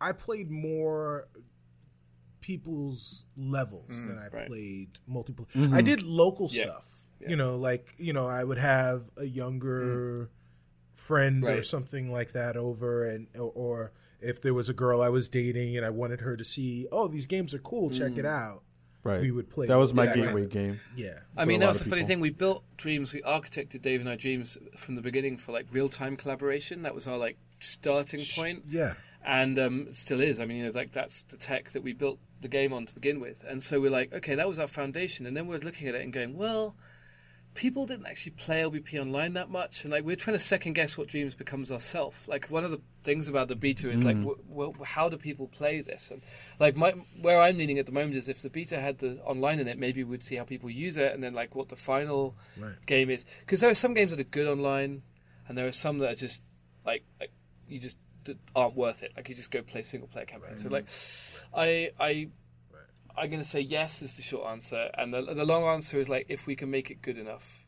I 0.00 0.10
played 0.10 0.50
more 0.50 1.28
people's 2.40 3.26
levels 3.36 3.90
mm, 3.92 4.08
than 4.08 4.18
I 4.18 4.28
right. 4.36 4.48
played 4.48 4.90
multiplayer. 5.08 5.52
Mm-hmm. 5.54 5.74
I 5.74 5.80
did 5.80 6.02
local 6.02 6.48
Yeah. 6.50 6.64
stuff. 6.64 7.04
You 7.28 7.36
know, 7.36 7.56
like 7.56 7.86
you 7.96 8.12
know, 8.12 8.26
I 8.26 8.42
would 8.42 8.58
have 8.58 9.08
a 9.16 9.24
younger 9.24 10.30
mm. 10.32 10.98
friend 10.98 11.44
or 11.44 11.62
something 11.62 12.10
like 12.10 12.32
that 12.32 12.56
over, 12.56 13.04
and 13.04 13.28
or, 13.36 13.52
or 13.54 13.92
if 14.20 14.40
there 14.40 14.54
was 14.54 14.68
a 14.68 14.74
girl 14.74 15.00
I 15.00 15.08
was 15.08 15.28
dating 15.28 15.76
and 15.76 15.84
I 15.86 15.90
wanted 15.90 16.20
her 16.22 16.36
to 16.36 16.44
see, 16.44 16.86
oh, 16.90 17.08
these 17.08 17.26
games 17.26 17.54
are 17.54 17.58
cool, 17.58 17.90
check 17.90 18.16
it 18.16 18.26
out. 18.26 18.62
Right. 19.04 19.20
We 19.20 19.30
would 19.30 19.48
play 19.48 19.66
That 19.68 19.76
was 19.76 19.94
my 19.94 20.06
that 20.06 20.14
kind 20.16 20.26
gateway 20.26 20.44
of- 20.44 20.50
game. 20.50 20.80
Yeah, 20.96 21.20
I 21.36 21.44
mean, 21.44 21.62
a 21.62 21.66
that 21.66 21.68
was 21.68 21.80
the 21.82 21.88
funny 21.88 22.02
thing. 22.04 22.20
We 22.20 22.30
built 22.30 22.64
Dreams. 22.76 23.12
We 23.14 23.22
architected 23.22 23.80
Dave 23.80 24.00
and 24.00 24.08
I 24.08 24.16
Dreams 24.16 24.58
from 24.76 24.96
the 24.96 25.02
beginning 25.02 25.36
for 25.38 25.52
like 25.52 25.66
real 25.70 25.88
time 25.88 26.16
collaboration. 26.16 26.82
That 26.82 26.94
was 26.94 27.06
our 27.06 27.16
like 27.16 27.38
starting 27.60 28.20
point. 28.36 28.64
yeah. 28.68 28.94
and 29.24 29.58
um, 29.58 29.86
it 29.88 29.96
still 29.96 30.20
is. 30.20 30.40
I 30.40 30.46
mean, 30.46 30.58
you 30.58 30.64
know, 30.64 30.72
like 30.74 30.92
that's 30.92 31.22
the 31.22 31.36
tech 31.36 31.70
that 31.70 31.82
we 31.82 31.92
built 31.92 32.18
the 32.40 32.48
game 32.48 32.72
on 32.72 32.86
to 32.86 32.94
begin 32.94 33.20
with, 33.20 33.44
and 33.48 33.62
so 33.62 33.80
we're 33.80 33.90
like, 33.90 34.12
okay, 34.12 34.34
that 34.34 34.48
was 34.48 34.58
our 34.58 34.66
foundation, 34.66 35.26
and 35.26 35.36
then 35.36 35.46
we're 35.46 35.58
looking 35.58 35.88
at 35.88 35.94
it 35.94 36.02
and 36.02 36.12
going, 36.12 36.36
well, 36.36 36.74
people 37.58 37.86
didn't 37.86 38.06
actually 38.06 38.30
play 38.30 38.62
LBP 38.62 39.00
online 39.00 39.32
that 39.32 39.50
much, 39.50 39.82
and 39.82 39.92
like 39.92 40.04
we're 40.04 40.14
trying 40.14 40.36
to 40.36 40.42
second 40.42 40.74
guess 40.74 40.96
what 40.96 41.08
Dreams 41.08 41.34
becomes 41.34 41.72
ourselves. 41.72 42.16
Like 42.28 42.46
one 42.46 42.64
of 42.64 42.70
the 42.70 42.80
things 43.02 43.28
about 43.28 43.48
the 43.48 43.56
beta 43.56 43.90
is 43.90 44.04
like, 44.04 44.16
mm. 44.16 44.28
w- 44.28 44.42
well, 44.48 44.74
how 44.84 45.08
do 45.08 45.16
people 45.16 45.48
play 45.48 45.80
this? 45.80 46.12
And 46.12 46.22
like 46.60 46.76
my 46.76 46.92
where 47.20 47.40
I'm 47.40 47.58
leaning 47.58 47.80
at 47.80 47.86
the 47.86 47.92
moment 47.92 48.14
is 48.14 48.28
if 48.28 48.40
the 48.42 48.48
beta 48.48 48.78
had 48.78 48.98
the 48.98 49.20
online 49.24 49.58
in 49.58 49.66
it, 49.66 49.76
maybe 49.76 50.04
we'd 50.04 50.22
see 50.22 50.36
how 50.36 50.44
people 50.44 50.70
use 50.70 50.96
it, 50.96 51.12
and 51.12 51.20
then 51.20 51.34
like 51.34 51.56
what 51.56 51.68
the 51.68 51.76
final 51.76 52.36
game 52.86 53.10
is, 53.10 53.24
because 53.40 53.60
there 53.60 53.70
are 53.70 53.74
some 53.74 53.92
games 53.92 54.12
that 54.12 54.20
are 54.20 54.30
good 54.30 54.46
online, 54.46 55.02
and 55.48 55.58
there 55.58 55.66
are 55.66 55.72
some 55.72 55.98
that 55.98 56.12
are 56.12 56.14
just 56.16 56.40
like, 56.86 57.02
like 57.18 57.32
you 57.68 57.80
just 57.80 57.96
aren't 58.54 58.76
worth 58.76 59.02
it. 59.02 59.12
Like 59.16 59.28
you 59.28 59.34
just 59.34 59.50
go 59.50 59.62
play 59.62 59.82
single 59.82 60.08
player 60.08 60.26
campaign. 60.26 60.54
So 60.54 60.68
like, 60.68 60.86
I 61.56 61.90
I 61.98 62.28
I'm 63.18 63.30
gonna 63.30 63.44
say 63.44 63.60
yes 63.60 64.02
is 64.02 64.14
the 64.14 64.22
short 64.22 64.46
answer, 64.48 64.90
and 64.96 65.12
the 65.12 65.22
the 65.34 65.44
long 65.44 65.64
answer 65.64 65.98
is 65.98 66.08
like 66.08 66.26
if 66.28 66.46
we 66.46 66.54
can 66.56 66.70
make 66.70 66.90
it 66.90 67.02
good 67.02 67.18
enough, 67.18 67.66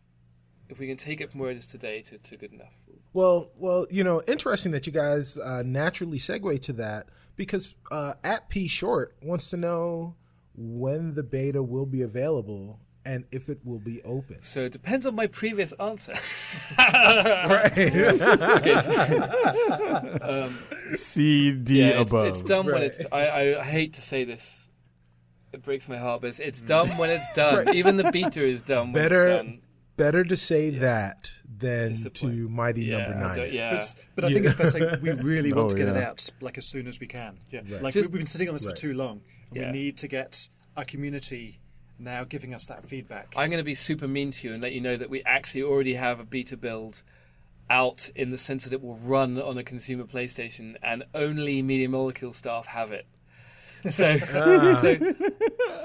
if 0.68 0.78
we 0.78 0.86
can 0.86 0.96
take 0.96 1.20
it 1.20 1.30
from 1.30 1.40
where 1.40 1.50
it 1.50 1.56
is 1.56 1.66
today 1.66 2.02
to, 2.02 2.18
to 2.18 2.36
good 2.36 2.52
enough. 2.52 2.74
Well, 3.12 3.50
well, 3.56 3.86
you 3.90 4.04
know, 4.04 4.22
interesting 4.28 4.72
that 4.72 4.86
you 4.86 4.92
guys 4.92 5.36
uh, 5.36 5.62
naturally 5.66 6.18
segue 6.18 6.62
to 6.62 6.72
that 6.74 7.08
because 7.36 7.74
uh, 7.90 8.14
at 8.22 8.48
P 8.48 8.68
Short 8.68 9.16
wants 9.22 9.50
to 9.50 9.56
know 9.56 10.14
when 10.56 11.14
the 11.14 11.22
beta 11.22 11.62
will 11.62 11.86
be 11.86 12.02
available 12.02 12.78
and 13.04 13.24
if 13.32 13.48
it 13.48 13.58
will 13.64 13.78
be 13.80 14.02
open. 14.04 14.42
So 14.42 14.60
it 14.60 14.72
depends 14.72 15.06
on 15.06 15.14
my 15.16 15.26
previous 15.26 15.72
answer. 15.72 16.12
Right. 16.78 17.72
Okay, 17.76 18.80
so- 18.80 20.52
C 20.94 21.52
D 21.52 21.80
yeah, 21.80 22.00
it's, 22.00 22.12
above. 22.12 22.26
it's 22.26 22.42
done 22.42 22.66
when 22.66 22.74
Right. 22.76 22.84
it's. 22.84 23.00
I, 23.10 23.56
I 23.56 23.64
hate 23.64 23.94
to 23.94 24.02
say 24.02 24.24
this. 24.24 24.68
It 25.52 25.62
breaks 25.62 25.88
my 25.88 25.96
heart, 25.96 26.20
but 26.20 26.28
it's, 26.28 26.38
it's 26.38 26.62
mm. 26.62 26.66
done 26.66 26.88
when 26.98 27.10
it's 27.10 27.30
done. 27.34 27.74
Even 27.74 27.96
the 27.96 28.10
beta 28.10 28.44
is 28.44 28.62
dumb. 28.62 28.92
When 28.92 29.02
Better- 29.02 29.28
it's 29.28 29.42
done. 29.44 29.60
Better 29.96 30.24
to 30.24 30.36
say 30.36 30.70
that 30.78 31.30
than 31.58 31.94
to 31.94 32.48
Mighty 32.48 32.86
Yeah, 32.86 32.98
Number 32.98 33.16
I 33.16 33.20
Nine. 33.20 33.36
don't- 33.38 33.52
yeah. 33.52 33.70
But, 33.72 33.94
but 34.14 34.24
I 34.24 34.32
think 34.32 34.46
it's 34.46 34.54
fair 34.54 34.66
to 34.66 34.72
say 34.72 34.98
we 35.02 35.10
really 35.22 35.52
want 35.52 35.66
Oh, 35.66 35.68
to 35.68 35.76
get 35.76 35.88
it 35.88 35.96
out 36.02 36.26
like 36.40 36.56
as 36.56 36.64
soon 36.66 36.86
as 36.86 36.98
we 36.98 37.06
can. 37.06 37.38
Yeah. 37.50 37.60
Like 37.82 37.92
Just- 37.92 38.08
we, 38.08 38.12
we've 38.14 38.20
been 38.20 38.26
sitting 38.26 38.48
on 38.48 38.54
this 38.54 38.64
Right. 38.64 38.74
for 38.74 38.80
too 38.80 38.94
long, 38.94 39.20
and 39.50 39.56
Yeah. 39.60 39.66
we 39.66 39.78
need 39.78 39.98
to 39.98 40.08
get 40.08 40.48
our 40.74 40.84
community 40.86 41.60
now 41.98 42.24
giving 42.24 42.54
us 42.54 42.64
that 42.66 42.88
feedback. 42.88 43.34
I'm 43.36 43.50
going 43.50 43.60
to 43.60 43.64
be 43.64 43.74
super 43.74 44.08
mean 44.08 44.30
to 44.30 44.48
you 44.48 44.54
and 44.54 44.62
let 44.62 44.72
you 44.72 44.80
know 44.80 44.96
that 44.96 45.10
we 45.10 45.22
actually 45.24 45.64
already 45.64 45.94
have 45.94 46.18
a 46.18 46.24
beta 46.24 46.56
build 46.56 47.02
out 47.68 48.08
in 48.16 48.30
the 48.30 48.38
sense 48.38 48.64
that 48.64 48.72
it 48.72 48.82
will 48.82 48.96
run 48.96 49.38
on 49.38 49.58
a 49.58 49.62
consumer 49.62 50.04
PlayStation 50.04 50.76
and 50.82 51.04
only 51.14 51.60
Media 51.60 51.90
Molecule 51.90 52.32
staff 52.32 52.64
have 52.66 52.90
it. 52.90 53.04
So, 53.90 54.18
ah. 54.34 54.74
so, 54.80 54.96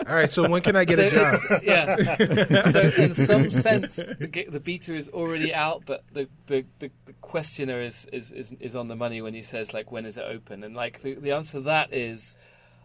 All 0.08 0.16
right, 0.16 0.30
so 0.30 0.50
when 0.50 0.62
can 0.62 0.76
I 0.76 0.86
get 0.86 0.98
so 0.98 1.04
a 1.04 1.10
job? 1.10 1.62
yeah. 1.64 2.70
So 2.72 2.82
in 3.02 3.14
some 3.14 3.50
sense, 3.50 3.96
the, 3.96 4.48
the 4.50 4.60
beta 4.60 4.94
is 4.94 5.10
already 5.10 5.54
out, 5.54 5.84
but 5.86 6.04
the, 6.12 6.28
the, 6.48 6.66
the, 6.80 6.92
the 7.06 7.14
questioner 7.22 7.80
is, 7.80 8.06
is, 8.12 8.32
is, 8.32 8.52
is 8.60 8.76
on 8.76 8.88
the 8.88 8.96
money 8.96 9.22
when 9.22 9.34
he 9.34 9.42
says 9.42 9.74
like 9.74 9.92
when 9.92 10.06
is 10.06 10.18
it 10.18 10.26
open, 10.28 10.64
and 10.64 10.76
like 10.76 11.02
the, 11.02 11.14
the 11.16 11.32
answer 11.32 11.60
to 11.60 11.64
that 11.66 11.94
is 11.94 12.36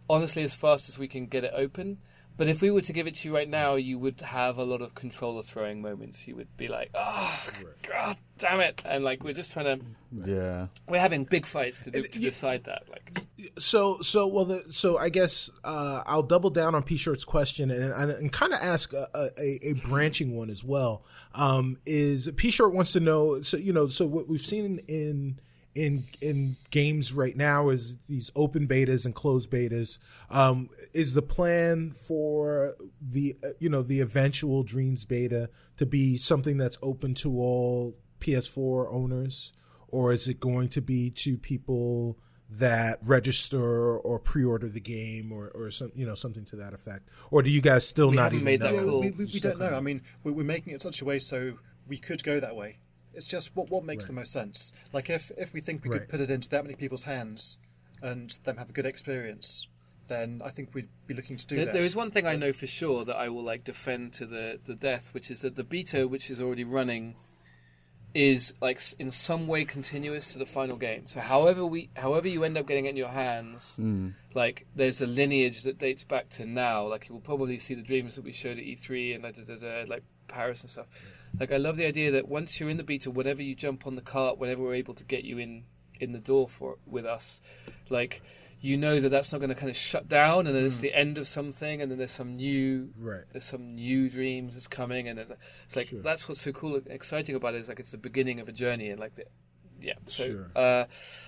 honestly 0.09 0.43
as 0.43 0.55
fast 0.55 0.89
as 0.89 0.99
we 0.99 1.09
can 1.09 1.27
get 1.27 1.45
it 1.45 1.53
open. 1.55 1.99
But 2.41 2.49
if 2.49 2.63
we 2.63 2.71
were 2.71 2.81
to 2.81 2.95
give 2.95 3.07
it 3.07 3.13
to 3.17 3.29
you 3.29 3.35
right 3.35 3.47
now, 3.47 3.75
you 3.75 3.99
would 3.99 4.19
have 4.23 4.57
a 4.57 4.65
lot 4.65 4.81
of 4.81 4.95
controller 4.95 5.43
throwing 5.43 5.83
moments. 5.83 6.27
You 6.27 6.37
would 6.37 6.57
be 6.57 6.69
like, 6.69 6.89
"Oh, 6.95 7.51
god 7.87 8.17
damn 8.39 8.61
it!" 8.61 8.81
And 8.87 9.05
like 9.05 9.23
we're 9.23 9.35
just 9.35 9.53
trying 9.53 9.67
to, 9.67 9.85
yeah. 10.11 10.69
we're 10.89 11.01
having 11.01 11.25
big 11.25 11.45
fights 11.45 11.81
to, 11.81 11.91
do, 11.91 12.03
to 12.03 12.19
decide 12.19 12.65
that. 12.65 12.85
Like, 12.89 13.27
so 13.59 14.01
so 14.01 14.27
well 14.27 14.47
the, 14.47 14.65
so 14.71 14.99
i 14.99 15.09
guess 15.09 15.51
uh, 15.65 16.03
i'll 16.07 16.23
double 16.23 16.51
down 16.51 16.75
on 16.75 16.83
p 16.83 16.97
shirt's 16.97 17.25
question 17.25 17.71
and, 17.71 17.93
and, 17.93 18.11
and 18.11 18.33
kind 18.33 18.53
of 18.53 18.61
ask 18.61 18.93
a, 18.93 19.07
a, 19.15 19.69
a 19.69 19.73
branching 19.85 20.37
one 20.37 20.51
as 20.51 20.63
well 20.63 21.05
um, 21.35 21.79
is 21.87 22.31
p 22.37 22.51
shirt 22.51 22.73
wants 22.73 22.93
to 22.93 23.01
know 23.01 23.41
so 23.41 23.57
you 23.57 23.73
know 23.73 23.87
so 23.87 24.07
what 24.07 24.29
we've 24.29 24.41
seen 24.41 24.79
in 24.89 25.41
in 25.75 26.05
in 26.21 26.57
games 26.71 27.13
right 27.13 27.37
now 27.37 27.69
is 27.69 27.97
these 28.09 28.31
open 28.35 28.67
betas 28.67 29.05
and 29.05 29.15
closed 29.15 29.51
betas. 29.51 29.99
Um, 30.31 30.69
is 30.93 31.15
the 31.15 31.23
plan 31.23 31.93
for 31.93 32.75
the 33.01 33.37
uh, 33.45 33.49
you 33.59 33.69
know 33.69 33.83
the 33.83 34.01
eventual 34.01 34.63
Dreams 34.63 35.05
beta 35.05 35.49
to 35.77 35.87
be 35.87 36.17
something 36.17 36.57
that's 36.57 36.79
open 36.83 37.15
to 37.15 37.39
all 37.39 37.97
PS4 38.21 38.93
owners, 38.93 39.53
or 39.89 40.13
is 40.13 40.29
it 40.29 40.41
going 40.41 40.69
to 40.71 40.81
be 40.81 41.11
to 41.11 41.39
people 41.39 42.19
that 42.53 42.99
register 43.05 43.97
or 43.97 44.19
pre-order 44.19 44.69
the 44.69 44.81
game, 44.81 45.31
or 45.31 45.53
or 45.55 45.71
some 45.71 45.93
you 45.95 46.05
know 46.05 46.17
something 46.17 46.45
to 46.47 46.57
that 46.57 46.75
effect? 46.75 47.09
Or 47.31 47.43
do 47.43 47.51
you 47.51 47.61
guys 47.61 47.87
still 47.87 48.11
We 48.11 48.17
not 48.17 48.33
even 48.33 48.45
made 48.45 48.61
know? 48.61 48.73
that 48.73 48.85
call. 48.85 49.01
we, 49.01 49.11
we, 49.13 49.25
we 49.27 49.41
don't 49.41 49.59
know. 49.59 49.75
I 49.75 49.81
mean, 49.81 50.03
we're, 50.25 50.33
we're 50.33 50.45
making 50.45 50.75
it 50.75 50.83
such 50.83 51.01
a 51.01 51.05
way 51.05 51.21
so 51.21 51.59
we 51.87 51.97
could 51.97 52.25
go 52.25 52.41
that 52.41 52.57
way. 52.57 52.79
It's 53.15 53.27
just 53.27 53.55
what 53.57 53.71
what 53.71 53.85
makes 53.85 54.07
the 54.07 54.13
most 54.13 54.33
sense. 54.33 54.73
Like 54.93 55.11
if 55.11 55.31
if 55.37 55.53
we 55.53 55.61
think 55.61 55.85
we 55.85 55.91
Right. 55.91 56.01
could 56.01 56.09
put 56.09 56.21
it 56.21 56.31
into 56.31 56.49
that 56.51 56.65
many 56.65 56.77
people's 56.77 57.05
hands 57.05 57.59
and 58.03 58.31
them 58.45 58.57
have 58.57 58.71
a 58.71 58.73
good 58.73 58.87
experience, 58.87 59.67
then 60.07 60.43
I 60.45 60.51
think 60.51 60.75
we'd 60.75 60.89
be 61.07 61.15
looking 61.15 61.37
to 61.37 61.47
do 61.47 61.57
There, 61.57 61.65
that. 61.67 61.73
there 61.73 61.85
is 61.85 61.97
one 61.97 62.11
thing 62.11 62.27
I 62.27 62.37
know 62.37 62.53
for 62.53 62.67
sure 62.67 63.05
that 63.05 63.17
I 63.17 63.29
will 63.29 63.43
like 63.43 63.65
defend 63.65 64.13
to 64.15 64.27
the, 64.27 64.59
the 64.65 64.75
death, 64.75 65.15
which 65.15 65.31
is 65.31 65.43
that 65.43 65.57
the 65.57 65.65
beta, 65.65 66.07
which 66.09 66.31
is 66.31 66.41
already 66.41 66.65
running, 66.65 67.15
is 68.13 68.55
like 68.61 68.81
in 68.99 69.11
some 69.11 69.47
way 69.47 69.65
continuous 69.65 70.33
to 70.33 70.39
the 70.39 70.47
final 70.47 70.77
game. 70.77 71.07
So 71.07 71.21
however 71.21 71.65
we, 71.65 71.91
however 71.97 72.27
you 72.27 72.43
end 72.43 72.59
up 72.59 72.67
getting 72.67 72.87
it 72.87 72.91
in 72.91 72.97
your 72.97 73.09
hands, 73.09 73.77
hmm. 73.77 74.11
like 74.35 74.67
there's 74.75 75.01
a 75.01 75.07
lineage 75.07 75.63
that 75.63 75.79
dates 75.79 76.03
back 76.03 76.29
to 76.31 76.45
now. 76.45 76.87
Like 76.87 77.09
you 77.09 77.15
will 77.15 77.23
probably 77.23 77.59
see 77.59 77.75
the 77.75 77.83
dreams 77.83 78.17
that 78.17 78.25
we 78.25 78.33
showed 78.33 78.59
at 78.59 78.65
E3 78.65 79.15
and 79.15 79.23
da, 79.23 79.31
da, 79.31 79.45
da, 79.45 79.57
da, 79.85 79.89
like 79.89 80.03
Paris 80.27 80.63
and 80.63 80.71
stuff. 80.71 80.87
Like 81.39 81.53
I 81.53 81.57
love 81.57 81.77
the 81.77 81.87
idea 81.87 82.11
that 82.11 82.29
once 82.29 82.59
you're 82.61 82.69
in 82.69 82.77
the 82.77 82.83
beta, 82.85 83.11
whatever 83.11 83.43
you 83.43 83.55
jump 83.55 83.87
on 83.87 83.95
the 83.95 84.03
cart, 84.03 84.39
whenever 84.39 84.63
we're 84.63 84.75
able 84.75 84.95
to 84.95 85.05
get 85.05 85.25
you 85.25 85.39
in 85.39 85.65
in 86.01 86.13
the 86.13 86.19
door 86.21 86.49
for 86.49 86.79
with 86.87 87.05
us, 87.05 87.41
like 87.91 88.23
you 88.63 88.77
know 88.77 89.01
that 89.01 89.09
that's 89.11 89.33
not 89.33 89.39
going 89.39 89.49
to 89.49 89.55
kind 89.55 89.71
of 89.71 89.77
shut 89.77 90.09
down, 90.09 90.47
and 90.47 90.55
then 90.55 90.65
it's 90.65 90.79
the 90.79 90.95
end 90.95 91.17
of 91.19 91.27
something, 91.29 91.81
and 91.81 91.91
then 91.91 91.99
there's 91.99 92.11
some 92.13 92.37
new 92.37 92.91
Right. 92.99 93.25
there's 93.33 93.45
some 93.45 93.75
new 93.75 94.11
dreams 94.11 94.55
that's 94.55 94.67
coming, 94.69 95.09
and 95.09 95.19
it's, 95.19 95.31
it's 95.65 95.77
like 95.77 95.91
that's 96.03 96.29
what's 96.29 96.41
so 96.43 96.53
cool 96.53 96.75
and 96.77 96.87
exciting 96.89 97.35
about 97.37 97.55
it 97.55 97.59
is 97.59 97.69
like 97.69 97.81
it's 97.81 97.93
the 97.93 97.99
beginning 97.99 98.41
of 98.41 98.49
a 98.49 98.53
journey, 98.53 98.91
and 98.91 98.99
like 99.01 99.15
the, 99.15 99.25
yeah. 99.81 99.95
So 100.07 100.25
Sure. 100.27 100.51
uh, 100.55 100.85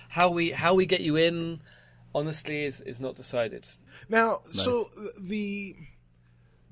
how 0.09 0.29
we 0.29 0.51
how 0.51 0.75
we 0.75 0.85
get 0.85 1.01
you 1.01 1.15
in, 1.15 1.61
honestly, 2.13 2.65
is 2.65 2.81
is 2.81 2.99
not 2.99 3.15
decided. 3.15 3.67
Now, 4.09 4.41
so 4.43 4.89
the 5.19 5.75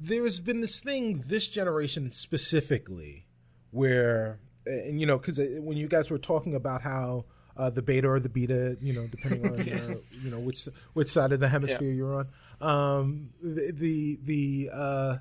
there 0.02 0.23
has 0.23 0.40
been 0.40 0.61
this 0.61 0.80
thing 0.80 1.23
this 1.28 1.48
generation 1.48 2.11
specifically 2.11 3.28
where 3.69 4.40
and 4.65 4.99
you 4.99 5.06
know 5.06 5.18
because 5.18 5.40
when 5.60 5.78
you 5.78 5.88
guys 5.88 6.10
were 6.10 6.18
talking 6.18 6.56
about 6.56 6.82
how 6.82 7.26
uh, 7.57 7.69
the 7.69 7.82
beta 7.82 8.07
or 8.07 8.19
the 8.19 8.30
beta, 8.30 8.78
you 8.82 8.94
know, 8.94 9.07
depending 9.07 9.45
on 9.45 9.60
uh, 9.60 9.95
you 10.23 10.32
know 10.32 10.40
which 10.40 10.68
which 10.94 11.10
side 11.10 11.32
of 11.32 11.40
the 11.40 11.48
hemisphere 11.48 11.91
you're 11.91 12.15
on, 12.15 12.28
um, 12.61 13.30
the 13.41 13.72
the, 13.73 14.19
the 14.23 14.69
uh, 14.73 15.18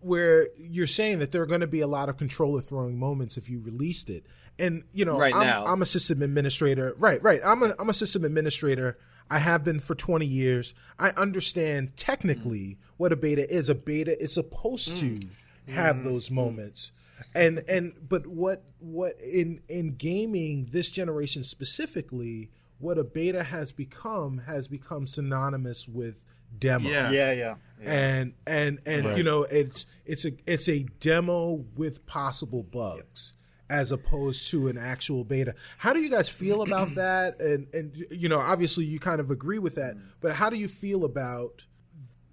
where 0.00 0.48
you're 0.56 0.86
saying 0.86 1.18
that 1.18 1.32
there 1.32 1.42
are 1.42 1.46
going 1.46 1.60
to 1.62 1.66
be 1.66 1.80
a 1.80 1.86
lot 1.86 2.08
of 2.08 2.16
controller 2.16 2.60
throwing 2.60 2.98
moments 2.98 3.36
if 3.36 3.48
you 3.48 3.60
released 3.60 4.10
it. 4.10 4.26
And 4.58 4.84
you 4.92 5.04
know, 5.04 5.18
Right 5.18 5.34
I'm, 5.34 5.46
now. 5.46 5.64
I'm 5.64 5.82
a 5.82 5.86
system 5.86 6.22
administrator. 6.22 6.94
Right, 6.98 7.22
right. 7.22 7.40
I'm 7.44 7.62
a 7.62 7.74
I'm 7.78 7.90
a 7.90 7.94
system 7.94 8.24
administrator. 8.24 8.98
I 9.30 9.38
have 9.38 9.64
been 9.64 9.80
for 9.80 9.94
20 9.94 10.24
years. 10.26 10.74
I 10.98 11.10
understand 11.10 11.96
technically 11.96 12.58
mm. 12.58 12.76
what 12.96 13.12
a 13.12 13.16
beta 13.16 13.48
is. 13.52 13.68
A 13.68 13.74
beta 13.74 14.20
is 14.22 14.34
supposed 14.34 14.96
to 14.98 15.18
mm. 15.18 15.28
have 15.68 15.96
mm. 15.96 16.04
those 16.04 16.30
moments. 16.30 16.92
And 17.34 17.62
and 17.68 17.94
but 18.06 18.26
what 18.26 18.64
what 18.78 19.18
in 19.20 19.62
in 19.68 19.94
gaming 19.96 20.68
this 20.70 20.90
generation 20.90 21.42
specifically, 21.44 22.50
what 22.78 22.98
a 22.98 23.04
beta 23.04 23.42
has 23.42 23.72
become 23.72 24.38
has 24.38 24.68
become 24.68 25.06
synonymous 25.06 25.88
with 25.88 26.22
demo 26.58 26.88
Yeah. 26.88 27.10
yeah, 27.10 27.32
yeah, 27.32 27.54
yeah. 27.80 27.90
and 27.90 28.34
and 28.46 28.80
and 28.86 29.06
Right. 29.06 29.16
you 29.18 29.24
know 29.24 29.44
it's 29.44 29.86
it's 30.04 30.24
a 30.24 30.32
it's 30.46 30.68
a 30.68 30.84
demo 31.00 31.64
with 31.74 32.06
possible 32.06 32.62
bugs 32.62 33.32
as 33.68 33.90
opposed 33.90 34.50
to 34.50 34.68
an 34.68 34.78
actual 34.78 35.24
beta. 35.24 35.54
How 35.78 35.92
do 35.92 36.00
you 36.00 36.10
guys 36.10 36.28
feel 36.28 36.62
about 36.62 36.94
that? 36.94 37.40
And 37.40 37.66
and 37.74 37.96
you 38.10 38.28
know 38.28 38.38
obviously 38.38 38.84
you 38.84 38.98
kind 38.98 39.20
of 39.20 39.30
agree 39.30 39.58
with 39.58 39.74
that, 39.76 39.96
mm. 39.96 40.02
but 40.20 40.32
how 40.32 40.50
do 40.50 40.56
you 40.56 40.68
feel 40.68 41.04
about 41.04 41.66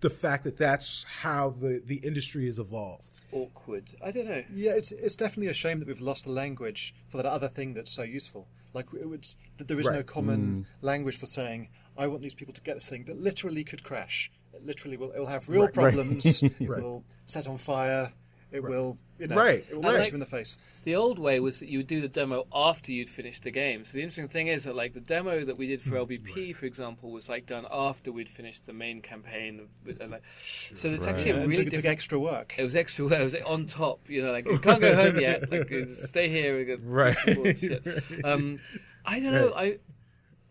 the 0.02 0.10
fact 0.10 0.44
that 0.44 0.58
that's 0.58 1.06
how 1.22 1.50
the 1.50 1.82
the 1.86 1.98
industry 2.04 2.46
has 2.46 2.60
evolved? 2.60 3.22
Awkward. 3.32 3.92
I 4.04 4.12
don't 4.12 4.28
know. 4.28 4.44
Yeah, 4.54 4.72
it's 4.76 4.92
it's 4.92 5.16
definitely 5.16 5.48
a 5.48 5.54
shame 5.54 5.80
that 5.80 5.88
we've 5.88 6.02
lost 6.02 6.26
the 6.26 6.32
language 6.32 6.94
for 7.08 7.18
that 7.18 7.26
other 7.26 7.48
thing 7.48 7.74
that's 7.74 7.92
so 7.92 8.04
useful. 8.04 8.48
Like 8.74 8.88
it 9.00 9.08
would, 9.08 9.26
that 9.58 9.68
there 9.68 9.80
is 9.80 9.86
no 9.86 9.98
Right. 9.98 10.06
common 10.08 10.66
mm. 10.66 10.84
language 10.84 11.18
for 11.20 11.28
saying 11.28 11.70
I 11.96 12.08
want 12.08 12.24
these 12.24 12.34
people 12.34 12.54
to 12.56 12.62
get 12.62 12.74
this 12.76 12.90
thing 12.90 13.06
that 13.06 13.18
literally 13.20 13.64
could 13.64 13.84
crash. 13.84 14.32
It 14.54 14.66
literally 14.66 14.98
will. 14.98 15.12
It 15.12 15.20
will 15.20 15.28
have 15.28 15.48
real 15.48 15.64
Right. 15.66 15.74
problems. 15.74 16.42
It 16.60 16.68
will 16.68 17.04
set 17.26 17.48
on 17.48 17.58
fire. 17.58 18.14
It 18.54 18.62
will, 18.64 18.98
you 19.18 19.26
know, 19.28 19.36
Right. 19.36 19.66
it 19.68 19.74
will 19.76 19.82
Right. 19.82 19.96
punch 19.96 20.08
you 20.10 20.14
in 20.14 20.20
the 20.20 20.26
face. 20.28 20.58
The 20.84 20.96
old 20.96 21.18
way 21.18 21.40
was 21.40 21.60
that 21.60 21.70
you 21.70 21.80
would 21.80 21.88
do 21.88 22.02
the 22.02 22.08
demo 22.08 22.46
after 22.54 22.92
you'd 22.92 23.10
finished 23.10 23.42
the 23.44 23.50
game. 23.52 23.84
So 23.84 23.94
the 23.94 24.02
interesting 24.04 24.28
thing 24.28 24.48
is 24.48 24.64
that 24.66 24.76
like 24.76 24.94
the 24.94 25.00
demo 25.02 25.44
that 25.44 25.58
we 25.58 25.66
did 25.68 25.82
for 25.82 25.96
LBP, 25.98 26.54
for 26.56 26.66
example, 26.68 27.12
was 27.12 27.28
like 27.28 27.48
done 27.48 27.66
after 27.72 28.12
we'd 28.12 28.30
finished 28.30 28.68
the 28.68 28.74
main 28.74 29.02
campaign. 29.02 29.60
Of, 29.60 30.00
and, 30.00 30.12
like, 30.12 30.24
so 30.26 30.90
it's 30.92 31.08
actually 31.08 31.32
a 31.32 31.38
And 31.38 31.50
really 31.50 31.64
took, 31.64 31.74
took 31.74 31.82
different. 31.82 31.94
extra 31.94 32.20
work. 32.20 32.54
It 32.58 32.64
was 32.64 32.76
extra. 32.76 33.06
work. 33.06 33.14
It 33.20 33.24
was 33.24 33.36
on 33.48 33.66
top. 33.66 34.08
You 34.08 34.22
know, 34.24 34.32
like 34.32 34.46
you 34.48 34.60
can't 34.60 34.80
go 34.82 34.94
home 34.96 35.20
yet. 35.20 35.52
Like 35.52 35.72
stay 35.88 36.30
here. 36.30 36.56
We 36.58 36.66
got 36.66 36.80
Right. 36.84 37.18
some 37.26 37.34
more. 37.36 38.32
Um, 38.34 38.60
I 39.06 39.20
don't 39.20 39.34
know. 39.34 39.52
I 39.56 39.80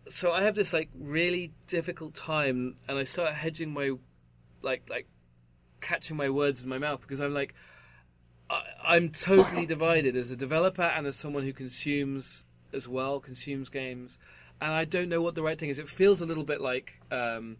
so 0.09 0.33
I 0.33 0.43
have 0.43 0.55
this 0.55 0.73
like 0.73 0.89
really 0.93 1.53
difficult 1.67 2.13
time, 2.15 2.75
and 2.89 2.97
I 2.97 3.05
start 3.05 3.33
hedging 3.35 3.71
my 3.71 3.91
like 4.61 4.83
like 4.89 5.07
catching 5.79 6.15
my 6.17 6.29
words 6.29 6.63
in 6.63 6.69
my 6.69 6.77
mouth 6.77 7.01
because 7.01 7.19
I'm 7.21 7.33
like 7.33 7.53
I, 8.53 8.95
I'm 8.95 9.09
totally 9.09 9.65
divided 9.65 10.15
as 10.15 10.31
a 10.31 10.35
developer 10.35 10.81
and 10.81 11.07
as 11.07 11.15
someone 11.15 11.43
who 11.43 11.53
consumes 11.53 12.45
as 12.73 12.87
well, 12.87 13.19
consumes 13.19 13.69
games, 13.69 14.19
and 14.61 14.71
I 14.71 14.85
don't 14.85 15.09
know 15.09 15.21
what 15.21 15.35
the 15.35 15.43
right 15.43 15.57
thing 15.57 15.69
is. 15.69 15.79
It 15.79 15.89
feels 15.89 16.21
a 16.21 16.25
little 16.25 16.43
bit 16.43 16.61
like. 16.61 17.01
Um, 17.11 17.57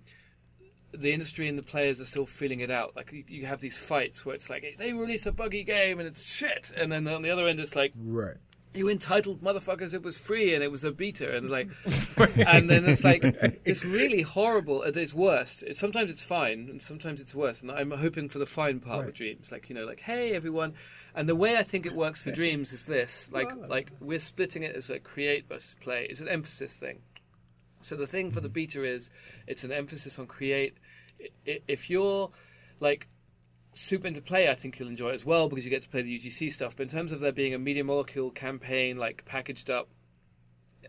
the 0.95 1.11
industry 1.11 1.47
and 1.47 1.57
the 1.57 1.63
players 1.63 1.99
are 1.99 2.05
still 2.05 2.27
feeling 2.27 2.59
it 2.59 2.69
out. 2.69 2.95
Like 2.95 3.11
you, 3.11 3.23
you 3.27 3.45
have 3.47 3.59
these 3.59 3.77
fights 3.77 4.25
where 4.25 4.35
it's 4.35 4.49
like 4.49 4.75
they 4.77 4.93
release 4.93 5.25
a 5.25 5.31
buggy 5.31 5.63
game 5.63 5.99
and 5.99 6.07
it's 6.07 6.35
shit, 6.35 6.71
and 6.75 6.91
then 6.91 7.07
on 7.07 7.23
the 7.23 7.31
other 7.31 7.47
end 7.47 7.59
it's 7.59 7.75
like 7.75 7.93
Right. 7.97 8.37
You 8.73 8.89
entitled 8.89 9.41
motherfuckers, 9.41 9.93
it 9.93 10.03
was 10.03 10.17
free 10.17 10.53
and 10.53 10.63
it 10.63 10.71
was 10.71 10.83
a 10.83 10.91
beta, 10.91 11.35
and 11.35 11.49
like, 11.49 11.69
and 12.37 12.69
then 12.69 12.85
it's 12.85 13.03
like 13.03 13.23
it's 13.65 13.85
really 13.85 14.21
horrible 14.21 14.83
at 14.83 14.95
its 14.97 15.13
worst. 15.13 15.63
It, 15.63 15.77
sometimes 15.77 16.11
it's 16.11 16.23
fine, 16.23 16.67
and 16.69 16.81
sometimes 16.81 17.21
it's 17.21 17.35
worse. 17.35 17.61
And 17.61 17.71
I'm 17.71 17.91
hoping 17.91 18.29
for 18.29 18.39
the 18.39 18.45
fine 18.45 18.79
part 18.79 18.99
Right. 18.99 19.05
with 19.07 19.15
Dreams, 19.15 19.51
like 19.51 19.69
you 19.69 19.75
know, 19.75 19.85
like 19.85 20.01
hey 20.01 20.33
everyone. 20.33 20.73
And 21.15 21.29
the 21.29 21.35
way 21.35 21.57
I 21.57 21.63
think 21.63 21.85
it 21.85 21.93
works 21.93 22.23
for 22.23 22.31
Dreams 22.31 22.73
is 22.73 22.85
this: 22.85 23.29
like, 23.31 23.49
like 23.67 23.91
we're 23.99 24.19
splitting 24.19 24.63
it 24.63 24.75
as 24.75 24.89
like 24.89 25.03
create 25.03 25.47
versus 25.47 25.75
play. 25.79 26.07
It's 26.09 26.21
an 26.21 26.27
emphasis 26.27 26.75
thing. 26.75 26.99
So 27.81 27.95
the 27.95 28.07
thing 28.07 28.31
for 28.31 28.39
the 28.39 28.49
mm. 28.49 28.53
beta 28.53 28.83
is 28.83 29.09
it's 29.45 29.63
an 29.63 29.71
emphasis 29.71 30.17
on 30.17 30.27
create. 30.27 30.77
If 31.45 31.89
you're 31.89 32.31
like 32.79 33.07
super 33.73 34.07
into 34.07 34.21
play, 34.21 34.49
I 34.49 34.55
think 34.55 34.79
you'll 34.79 34.89
enjoy 34.89 35.09
as 35.09 35.25
well 35.25 35.49
because 35.49 35.65
you 35.65 35.71
get 35.71 35.81
to 35.83 35.89
play 35.89 36.01
the 36.01 36.19
UGC 36.19 36.51
stuff. 36.51 36.75
But 36.75 36.83
in 36.83 36.89
terms 36.89 37.11
of 37.11 37.19
there 37.19 37.31
being 37.31 37.53
a 37.53 37.59
media 37.59 37.83
molecule 37.83 38.31
campaign, 38.31 38.97
like 38.97 39.25
packaged 39.25 39.69
up, 39.69 39.89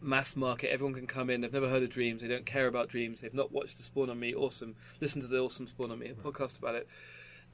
mass 0.01 0.37
market, 0.37 0.71
everyone 0.71 0.95
can 0.95 1.07
come 1.07 1.31
in. 1.31 1.41
They've 1.41 1.53
never 1.53 1.69
heard 1.69 1.83
of 1.83 1.91
Dreams. 1.91 2.23
They 2.23 2.29
don't 2.29 2.47
care 2.47 2.67
about 2.67 2.89
Dreams. 2.89 3.21
They've 3.21 3.35
not 3.35 3.53
watched 3.53 3.77
the 3.79 3.83
Spawn 3.83 4.11
on 4.11 4.21
Me. 4.21 4.35
Awesome. 4.35 4.77
Listen 5.01 5.21
to 5.23 5.27
the 5.27 5.39
Awesome 5.39 5.67
Spawn 5.67 5.91
on 5.91 5.99
Me 5.99 6.09
a 6.09 6.15
mm. 6.15 6.23
podcast 6.23 6.59
about 6.59 6.75
it. 6.75 6.89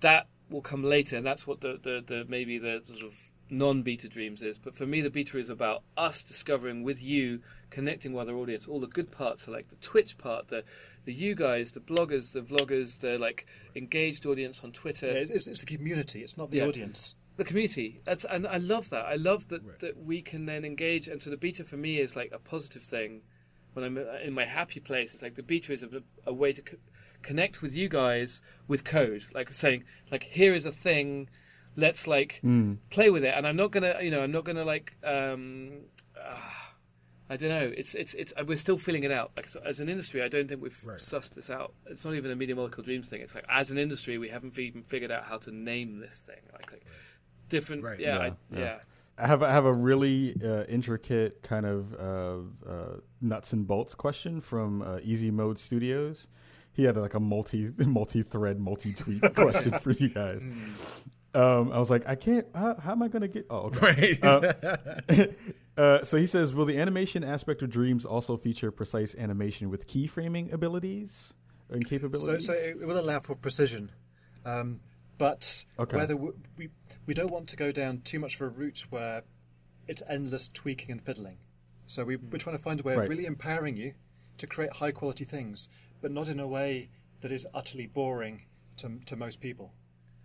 That 0.00 0.26
will 0.48 0.62
come 0.62 0.82
later, 0.82 1.16
and 1.16 1.26
that's 1.26 1.46
what 1.46 1.60
the 1.60 1.78
the, 1.80 2.02
the 2.04 2.24
maybe 2.28 2.58
the 2.58 2.80
sort 2.82 3.02
of 3.02 3.14
non-beta 3.50 4.08
dreams 4.08 4.42
is. 4.42 4.58
But 4.58 4.74
for 4.74 4.86
me, 4.86 5.00
the 5.00 5.10
beta 5.10 5.38
is 5.38 5.50
about 5.50 5.82
us 5.96 6.22
discovering 6.22 6.82
with 6.82 7.02
you, 7.02 7.40
connecting 7.68 8.12
with 8.12 8.28
our 8.28 8.36
audience. 8.36 8.66
All 8.66 8.80
the 8.80 8.86
good 8.86 9.10
parts 9.10 9.46
are 9.46 9.50
like 9.50 9.68
the 9.68 9.76
Twitch 9.76 10.16
part, 10.18 10.48
the 10.48 10.64
the 11.04 11.12
you 11.12 11.34
guys, 11.34 11.72
the 11.72 11.80
bloggers, 11.80 12.32
the 12.32 12.40
vloggers, 12.42 13.00
the 13.00 13.18
like 13.18 13.46
engaged 13.74 14.26
audience 14.26 14.62
on 14.62 14.72
Twitter 14.72 15.06
Yeah, 15.06 15.24
it's, 15.36 15.46
it's 15.46 15.60
the 15.60 15.66
community. 15.66 16.20
It's 16.20 16.36
not 16.36 16.50
the 16.50 16.58
Yeah. 16.58 16.66
audience. 16.66 17.16
the 17.36 17.44
community. 17.44 18.00
That's 18.04 18.24
and 18.26 18.46
I 18.46 18.58
love 18.58 18.90
that. 18.90 19.06
I 19.06 19.14
love 19.14 19.48
that 19.48 19.80
that 19.80 19.96
we 19.98 20.20
can 20.22 20.46
then 20.46 20.64
engage. 20.64 21.08
And 21.08 21.22
so 21.22 21.30
the 21.30 21.36
beta 21.38 21.64
for 21.64 21.76
me 21.78 21.98
is 21.98 22.14
like 22.16 22.30
a 22.32 22.38
positive 22.38 22.82
thing. 22.82 23.22
When 23.72 23.84
I'm 23.84 23.96
uh, 23.96 24.18
in 24.24 24.32
my 24.34 24.44
happy 24.44 24.80
place, 24.80 25.14
it's 25.14 25.22
like 25.22 25.36
the 25.36 25.42
beta 25.42 25.72
is 25.72 25.82
a, 25.82 26.02
a 26.26 26.34
way 26.34 26.52
to 26.52 26.60
co- 26.62 26.76
connect 27.22 27.62
with 27.62 27.72
you 27.74 27.88
guys 27.88 28.42
with 28.68 28.84
code, 28.84 29.24
like 29.32 29.50
saying 29.50 29.84
like 30.10 30.24
here 30.24 30.52
is 30.52 30.66
a 30.66 30.72
thing. 30.72 31.28
Let's 31.76 32.06
like 32.06 32.40
play 32.90 33.10
with 33.10 33.24
it. 33.24 33.32
And 33.36 33.46
I'm 33.46 33.56
not 33.56 33.70
gonna, 33.70 33.94
you 34.02 34.10
know, 34.10 34.22
I'm 34.22 34.32
not 34.32 34.44
gonna 34.44 34.64
like. 34.64 34.96
um 35.04 35.82
ah, 36.20 36.69
I 37.30 37.36
don't 37.36 37.48
know. 37.48 37.72
It's 37.76 37.94
it's 37.94 38.12
it's. 38.14 38.32
We're 38.44 38.56
still 38.56 38.76
feeling 38.76 39.04
it 39.04 39.12
out. 39.12 39.30
Like 39.36 39.46
so 39.46 39.60
as 39.64 39.78
an 39.78 39.88
industry, 39.88 40.20
I 40.20 40.28
don't 40.28 40.48
think 40.48 40.60
we've 40.60 40.72
sussed 40.72 41.34
this 41.34 41.48
out. 41.48 41.72
It's 41.86 42.04
not 42.04 42.14
even 42.14 42.32
a 42.32 42.36
media 42.36 42.56
molecule 42.56 42.84
dreams 42.84 43.08
thing. 43.08 43.20
It's 43.20 43.36
like 43.36 43.44
as 43.48 43.70
an 43.70 43.78
industry, 43.78 44.18
we 44.18 44.28
haven't 44.28 44.58
even 44.58 44.82
figured 44.82 45.12
out 45.12 45.22
how 45.24 45.38
to 45.38 45.52
name 45.52 46.00
this 46.00 46.18
thing. 46.18 46.40
Like, 46.52 46.72
like 46.72 46.84
different. 47.48 47.84
Right. 47.84 48.00
Yeah, 48.00 48.16
Yeah, 48.16 48.20
I, 48.20 48.24
yeah. 48.26 48.58
yeah. 48.58 48.78
I 49.16 49.26
have 49.28 49.42
I 49.44 49.52
have 49.52 49.64
a 49.64 49.72
really 49.72 50.34
uh, 50.42 50.64
intricate 50.64 51.42
kind 51.42 51.66
of 51.66 51.94
uh, 51.94 52.68
uh, 52.68 52.96
nuts 53.20 53.52
and 53.52 53.64
bolts 53.66 53.94
question 53.94 54.40
from 54.40 54.82
uh, 54.82 54.98
Easy 55.04 55.30
Mode 55.30 55.58
Studios. 55.58 56.26
He 56.72 56.84
had 56.84 56.96
like 56.96 57.14
a 57.14 57.20
multi 57.20 57.70
multi 57.78 58.22
thread 58.22 58.58
multi 58.58 58.92
tweet 58.92 59.22
question 59.34 59.72
for 59.72 59.92
you 59.92 60.08
guys. 60.08 60.42
Um, 61.32 61.70
I 61.70 61.78
was 61.78 61.90
like, 61.90 62.08
I 62.08 62.16
can't. 62.16 62.46
How, 62.54 62.74
how 62.74 62.92
am 62.92 63.02
I 63.02 63.08
going 63.08 63.22
to 63.22 63.28
get? 63.28 63.46
Oh, 63.50 63.70
okay. 63.72 64.18
Right. 65.08 65.36
Uh, 65.80 66.04
so 66.04 66.18
he 66.18 66.26
says, 66.26 66.52
will 66.52 66.66
the 66.66 66.78
animation 66.78 67.24
aspect 67.24 67.62
of 67.62 67.70
Dreams 67.70 68.04
also 68.04 68.36
feature 68.36 68.70
precise 68.70 69.14
animation 69.14 69.70
with 69.70 69.88
keyframing 69.88 70.52
abilities 70.52 71.32
and 71.70 71.82
So, 71.82 71.88
capabilities? 71.88 72.46
so 72.46 72.52
it 72.52 72.86
will 72.86 73.00
allow 73.00 73.20
for 73.20 73.34
precision, 73.34 73.90
um, 74.44 74.80
but 75.16 75.64
Okay. 75.78 75.96
whether 75.96 76.16
we, 76.18 76.30
we 76.58 76.68
we 77.06 77.14
don't 77.14 77.30
want 77.32 77.48
to 77.48 77.56
go 77.56 77.72
down 77.72 78.02
too 78.02 78.18
much 78.18 78.34
of 78.34 78.42
a 78.42 78.48
route 78.50 78.84
where 78.90 79.22
it's 79.88 80.02
endless 80.06 80.48
tweaking 80.48 80.90
and 80.90 81.02
fiddling. 81.02 81.38
So 81.86 82.04
we, 82.04 82.16
we're 82.16 82.36
trying 82.36 82.58
to 82.58 82.62
find 82.62 82.78
a 82.78 82.82
way 82.82 82.96
Right. 82.96 83.04
of 83.04 83.08
really 83.08 83.24
empowering 83.24 83.78
you 83.78 83.94
to 84.36 84.46
create 84.46 84.74
high 84.74 84.92
quality 84.92 85.24
things, 85.24 85.70
but 86.02 86.10
not 86.10 86.28
in 86.28 86.38
a 86.40 86.46
way 86.46 86.90
that 87.22 87.32
is 87.32 87.46
utterly 87.54 87.86
boring 87.86 88.42
to 88.76 89.00
to 89.06 89.16
most 89.16 89.40
people. 89.40 89.72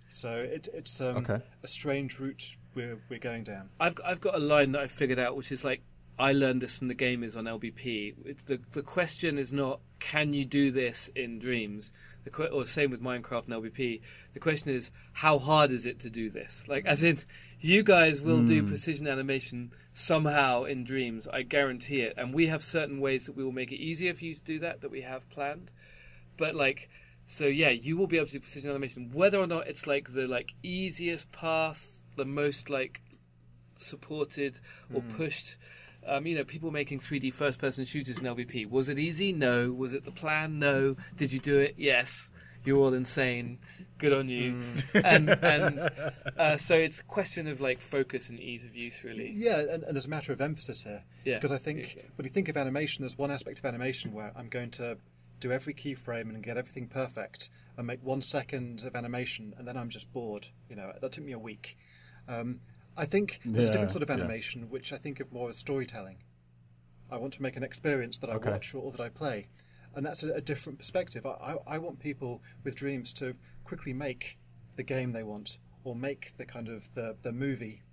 So 0.10 0.30
it, 0.38 0.68
it's 0.74 1.00
um, 1.00 1.24
Okay. 1.24 1.42
a 1.64 1.68
strange 1.68 2.20
route 2.20 2.58
we're 2.76 3.00
we're 3.10 3.20
going 3.20 3.44
down. 3.44 3.70
I've 3.80 3.96
I've 4.06 4.22
got 4.22 4.36
a 4.36 4.40
line 4.40 4.74
that 4.74 4.82
I 4.82 4.88
figured 4.88 5.20
out, 5.20 5.36
which 5.36 5.52
is 5.52 5.64
like 5.64 5.82
I 6.18 6.32
learned 6.32 6.62
this 6.62 6.78
from 6.80 6.88
the 6.88 6.96
gamers 6.96 7.36
on 7.36 7.46
LBP. 7.46 8.16
It's 8.26 8.44
the 8.44 8.60
the 8.72 8.82
question 8.82 9.38
is 9.38 9.52
not 9.52 9.80
can 10.00 10.34
you 10.34 10.46
do 10.46 10.72
this 10.72 11.10
in 11.16 11.40
Dreams, 11.40 11.92
the 12.24 12.30
que- 12.30 12.46
or 12.46 12.66
same 12.66 12.92
with 12.92 13.02
Minecraft 13.02 13.46
and 13.46 13.64
LBP. 13.64 14.02
The 14.34 14.40
question 14.40 14.72
is 14.72 14.92
how 15.14 15.40
hard 15.40 15.72
is 15.72 15.86
it 15.86 16.00
to 16.02 16.10
do 16.10 16.30
this? 16.30 16.66
Like 16.68 16.86
as 16.86 17.04
in, 17.04 17.20
you 17.60 17.84
guys 17.84 18.22
will 18.22 18.44
do 18.44 18.62
hmm. 18.62 18.68
precision 18.68 19.08
animation 19.08 19.72
somehow 19.94 20.64
in 20.64 20.84
Dreams. 20.84 21.28
I 21.28 21.42
guarantee 21.42 22.02
it. 22.02 22.14
And 22.18 22.34
we 22.34 22.48
have 22.48 22.64
certain 22.64 23.00
ways 23.00 23.26
that 23.26 23.36
we 23.36 23.44
will 23.44 23.52
make 23.52 23.72
it 23.72 23.82
easier 23.82 24.14
for 24.14 24.26
you 24.26 24.36
to 24.36 24.44
do 24.44 24.60
that 24.60 24.82
that 24.82 24.92
we 24.92 25.02
have 25.02 25.30
planned. 25.30 25.72
But 26.38 26.56
like, 26.56 26.90
so 27.26 27.46
yeah, 27.46 27.70
you 27.70 27.98
will 27.98 28.08
be 28.08 28.18
able 28.18 28.28
to 28.28 28.34
do 28.34 28.40
precision 28.40 28.70
animation. 28.70 29.12
Whether 29.14 29.40
or 29.40 29.48
not 29.48 29.68
it's 29.68 29.88
like 29.88 30.14
the 30.14 30.28
like 30.28 30.54
easiest 30.64 31.32
path, 31.32 31.95
the 32.16 32.26
most 32.26 32.70
like 32.70 33.02
supported 33.76 34.60
or 34.94 35.02
pushed. 35.02 35.58
Um, 36.08 36.28
you 36.28 36.36
know, 36.36 36.44
people 36.44 36.70
making 36.70 37.00
3D 37.00 37.34
first-person 37.34 37.84
shooters 37.86 38.20
in 38.20 38.26
LBP. 38.26 38.70
Was 38.70 38.90
it 38.90 39.00
easy? 39.00 39.32
No. 39.32 39.74
Was 39.74 39.94
it 39.94 40.06
the 40.06 40.12
plan? 40.12 40.60
No. 40.60 40.96
Did 41.16 41.34
you 41.34 41.40
do 41.40 41.58
it? 41.58 41.76
Yes. 41.78 42.30
You're 42.64 42.78
all 42.78 42.94
insane. 42.94 43.58
Good 43.98 44.14
on 44.14 44.28
you. 44.30 44.62
And 44.94 45.30
and 45.44 45.80
uh, 46.38 46.58
so 46.58 46.76
it's 46.76 47.00
a 47.00 47.04
question 47.04 47.48
of 47.48 47.60
like 47.60 47.80
focus 47.80 48.30
and 48.30 48.40
ease 48.40 48.66
of 48.66 48.76
use, 48.76 49.04
really. 49.04 49.32
Yeah, 49.34 49.60
and, 49.60 49.84
and 49.84 49.96
there's 49.96 50.06
a 50.06 50.10
matter 50.10 50.32
of 50.32 50.42
emphasis 50.42 50.84
here. 50.84 51.04
Yeah, 51.26 51.36
Because 51.36 51.52
I 51.52 51.58
think 51.58 51.80
exactly. 51.80 52.04
when 52.16 52.26
you 52.26 52.32
think 52.32 52.50
of 52.50 52.58
animation, 52.58 53.02
there's 53.02 53.18
one 53.18 53.32
aspect 53.32 53.60
of 53.60 53.66
animation 53.66 54.14
where 54.14 54.32
I'm 54.36 54.48
going 54.50 54.72
to 54.72 54.98
do 55.40 55.52
every 55.52 55.74
keyframe 55.74 56.30
and 56.30 56.44
get 56.44 56.56
everything 56.58 56.88
perfect 56.88 57.50
and 57.78 57.86
make 57.86 58.00
one 58.04 58.22
second 58.22 58.84
of 58.86 58.96
animation, 58.96 59.54
and 59.58 59.68
then 59.68 59.76
I'm 59.76 59.90
just 59.90 60.12
bored. 60.14 60.48
You 60.70 60.76
know, 60.76 60.94
that 61.02 61.12
took 61.12 61.24
me 61.24 61.34
a 61.34 61.40
week. 61.40 61.78
Um, 62.28 62.62
I 62.98 63.06
think 63.06 63.40
there's 63.46 63.68
a 63.70 63.72
different 63.72 63.92
sort 63.92 64.04
of 64.04 64.10
yeah. 64.10 64.16
animation 64.16 64.70
which 64.70 64.94
I 64.94 64.98
think 64.98 65.20
of 65.20 65.32
more 65.32 65.50
as 65.50 65.58
storytelling. 65.58 66.18
I 67.12 67.18
want 67.18 67.34
to 67.34 67.42
make 67.42 67.56
an 67.56 67.64
experience 67.64 68.18
that 68.20 68.30
I 68.30 68.34
Okay. 68.34 68.52
watch 68.52 68.74
or 68.74 68.92
that 68.92 69.00
I 69.02 69.10
play, 69.10 69.48
and 69.94 70.06
that's 70.06 70.24
a, 70.24 70.34
a 70.34 70.42
different 70.42 70.80
perspective. 70.80 71.26
I, 71.26 71.30
I, 71.68 71.76
I 71.76 71.78
want 71.78 72.00
people 72.00 72.42
with 72.64 72.76
dreams 72.76 73.14
to 73.14 73.36
quickly 73.64 73.94
make 73.94 74.38
the 74.76 74.84
game 74.84 75.12
they 75.12 75.24
want 75.24 75.58
or 75.84 75.96
make 75.96 76.36
the 76.38 76.46
kind 76.46 76.68
of 76.68 76.92
the, 76.96 77.16
the 77.22 77.32
movie 77.32 77.84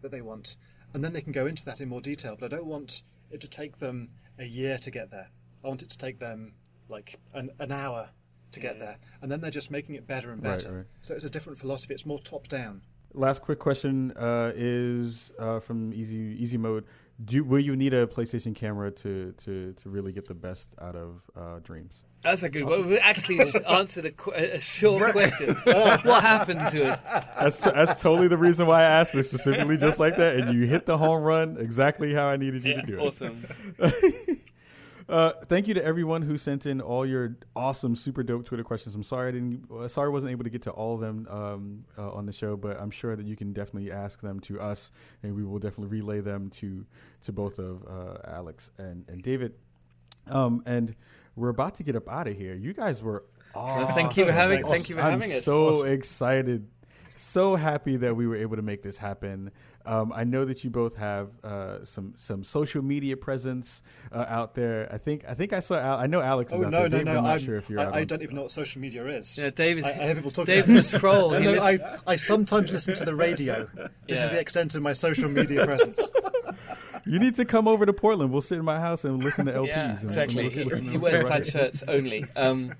that 0.00 0.10
they 0.10 0.22
want, 0.22 0.56
and 0.94 1.04
then 1.04 1.12
they 1.12 1.20
can 1.20 1.32
go 1.32 1.46
into 1.46 1.64
that 1.66 1.80
in 1.80 1.88
more 1.88 2.00
detail. 2.00 2.36
But 2.38 2.52
I 2.52 2.56
don't 2.56 2.66
want 2.66 3.02
it 3.30 3.40
to 3.42 3.48
take 3.48 3.78
them 3.78 4.10
a 4.38 4.44
year 4.46 4.78
to 4.78 4.90
get 4.90 5.10
there. 5.10 5.30
I 5.64 5.68
want 5.68 5.82
it 5.82 5.90
to 5.90 5.98
take 5.98 6.18
them 6.18 6.54
like 6.88 7.18
an, 7.34 7.50
an 7.58 7.72
hour 7.72 8.10
to 8.52 8.60
get 8.60 8.78
there, 8.78 8.98
and 9.20 9.30
then 9.30 9.40
they're 9.42 9.50
just 9.50 9.70
making 9.70 9.96
it 9.96 10.06
better 10.06 10.30
and 10.30 10.42
Right, 10.42 10.56
better. 10.62 10.76
right. 10.76 10.86
So 11.00 11.14
it's 11.14 11.24
a 11.24 11.30
different 11.30 11.58
philosophy. 11.58 11.92
It's 11.92 12.06
more 12.06 12.20
top 12.20 12.48
down. 12.48 12.82
Last 13.16 13.40
quick 13.40 13.58
question 13.58 14.12
uh, 14.16 14.52
is 14.54 15.32
uh, 15.38 15.58
from 15.60 15.92
Easy 15.94 16.36
Easy 16.38 16.58
Mode. 16.58 16.84
Do 17.24 17.42
will 17.44 17.60
you 17.60 17.74
need 17.74 17.94
a 17.94 18.06
PlayStation 18.06 18.54
camera 18.54 18.90
to 18.90 19.32
to, 19.44 19.72
to 19.72 19.88
really 19.88 20.12
get 20.12 20.26
the 20.28 20.34
best 20.34 20.68
out 20.82 20.94
of 20.96 21.22
uh, 21.34 21.60
Dreams? 21.62 21.94
That's 22.22 22.42
a 22.42 22.50
good 22.50 22.64
one. 22.64 22.86
We 22.88 22.98
actually 22.98 23.38
answered 23.68 24.04
a, 24.04 24.10
qu- 24.10 24.32
a 24.32 24.60
short 24.60 25.12
question. 25.12 25.54
what 25.64 26.22
happened 26.22 26.60
to 26.72 26.92
us? 26.92 27.00
That's 27.40 27.60
that's 27.60 28.02
totally 28.02 28.28
the 28.28 28.36
reason 28.36 28.66
why 28.66 28.80
I 28.82 29.00
asked 29.00 29.14
this 29.14 29.30
specifically, 29.30 29.78
just 29.78 29.98
like 29.98 30.16
that, 30.16 30.36
and 30.36 30.52
you 30.54 30.66
hit 30.66 30.84
the 30.84 30.98
home 30.98 31.22
run 31.22 31.56
exactly 31.58 32.12
how 32.12 32.26
I 32.28 32.36
needed 32.36 32.64
you 32.64 32.72
Yeah, 32.72 32.80
to 32.82 32.86
do 32.86 32.98
it. 32.98 33.00
awesome. 33.00 33.46
Uh, 35.08 35.32
thank 35.44 35.68
you 35.68 35.74
to 35.74 35.84
everyone 35.84 36.22
who 36.22 36.36
sent 36.36 36.66
in 36.66 36.80
all 36.80 37.06
your 37.06 37.36
awesome, 37.54 37.94
super 37.94 38.24
dope 38.24 38.44
Twitter 38.44 38.64
questions. 38.64 38.94
I'm 38.94 39.04
sorry 39.04 39.28
I 39.28 39.32
didn't, 39.32 39.70
uh, 39.70 39.86
sorry 39.86 40.06
I 40.06 40.10
wasn't 40.10 40.32
able 40.32 40.42
to 40.44 40.50
get 40.50 40.62
to 40.62 40.72
all 40.72 40.94
of 40.94 41.00
them 41.00 41.28
um, 41.30 41.84
uh, 41.96 42.10
on 42.10 42.26
the 42.26 42.32
show, 42.32 42.56
but 42.56 42.80
I'm 42.80 42.90
sure 42.90 43.14
that 43.14 43.24
you 43.24 43.36
can 43.36 43.52
definitely 43.52 43.92
ask 43.92 44.20
them 44.20 44.40
to 44.40 44.60
us, 44.60 44.90
and 45.22 45.36
we 45.36 45.44
will 45.44 45.60
definitely 45.60 45.96
relay 45.96 46.20
them 46.20 46.50
to 46.50 46.84
to 47.22 47.32
both 47.32 47.60
of 47.60 47.84
uh, 47.86 48.18
Alex 48.24 48.70
and 48.78 49.04
and 49.08 49.22
David. 49.22 49.54
Um, 50.28 50.64
and 50.66 50.96
we're 51.36 51.50
about 51.50 51.76
to 51.76 51.84
get 51.84 51.94
up 51.94 52.08
out 52.08 52.26
of 52.26 52.36
here. 52.36 52.54
You 52.54 52.72
guys 52.72 53.00
were 53.00 53.24
awesome. 53.54 53.84
Well, 53.84 53.94
thank 53.94 54.16
you 54.16 54.24
for 54.24 54.32
having. 54.32 54.64
Thank 54.64 54.88
you 54.88 54.96
for 54.96 55.02
I'm 55.02 55.20
having 55.20 55.30
us. 55.30 55.44
so 55.44 55.84
excited, 55.84 56.66
so 57.14 57.54
happy 57.54 57.96
that 57.98 58.16
we 58.16 58.26
were 58.26 58.36
able 58.36 58.56
to 58.56 58.62
make 58.62 58.80
this 58.82 58.96
happen. 58.96 59.52
Um, 59.86 60.12
I 60.12 60.24
know 60.24 60.44
that 60.44 60.64
you 60.64 60.70
both 60.70 60.96
have 60.96 61.28
uh, 61.44 61.84
some 61.84 62.14
some 62.16 62.42
social 62.44 62.82
media 62.82 63.16
presence 63.16 63.82
uh, 64.12 64.24
out 64.28 64.54
there. 64.54 64.88
I 64.92 64.98
think 64.98 65.24
I 65.28 65.34
think 65.34 65.52
I 65.52 65.60
saw. 65.60 65.76
Al- 65.76 65.98
I 65.98 66.06
know 66.06 66.20
Alex 66.20 66.52
is 66.52 66.60
Oh 66.60 66.64
out 66.64 66.70
no, 66.72 66.80
there. 66.80 66.88
no, 66.88 66.98
David, 66.98 67.04
no! 67.06 67.18
I'm 67.18 67.22
not 67.24 67.30
I'm- 67.30 67.44
sure 67.44 67.54
if 67.56 67.70
you're. 67.70 67.80
I, 67.80 67.84
out 67.84 67.94
I 67.94 68.04
don't 68.04 68.22
even 68.22 68.34
know 68.34 68.42
what 68.42 68.50
social 68.50 68.80
media 68.80 69.06
is. 69.06 69.38
Yeah, 69.38 69.50
David's. 69.50 69.86
I, 69.86 69.90
I 69.90 70.04
hear 70.06 70.14
people 70.16 70.30
talking 70.32 70.54
David's 70.54 70.92
about 70.92 70.98
a 70.98 71.00
troll. 71.00 71.30
No, 71.30 71.38
no, 71.54 71.62
I, 71.62 71.78
I 72.06 72.16
sometimes 72.16 72.72
listen 72.72 72.94
to 72.94 73.04
the 73.04 73.14
radio. 73.14 73.68
This 74.08 74.22
is 74.22 74.28
the 74.30 74.40
extent 74.40 74.74
of 74.74 74.82
my 74.82 74.92
social 74.92 75.28
media 75.28 75.64
presence. 75.64 76.10
You 77.08 77.20
need 77.20 77.36
to 77.36 77.44
come 77.44 77.68
over 77.68 77.86
to 77.86 77.92
Portland. 77.92 78.32
We'll 78.32 78.42
sit 78.42 78.58
in 78.58 78.64
my 78.64 78.80
house 78.80 79.04
and 79.04 79.22
listen 79.22 79.46
to 79.46 79.52
LPs. 79.52 79.66
yeah, 79.68 79.90
and 79.94 80.02
exactly. 80.02 80.44
listen- 80.46 80.58
He, 80.62 80.64
listen 80.68 80.84
he 80.86 80.92
to 80.94 80.98
wears 80.98 81.20
plaid 81.20 81.46
shirts 81.46 81.84
only. 81.86 82.24
Um, 82.36 82.72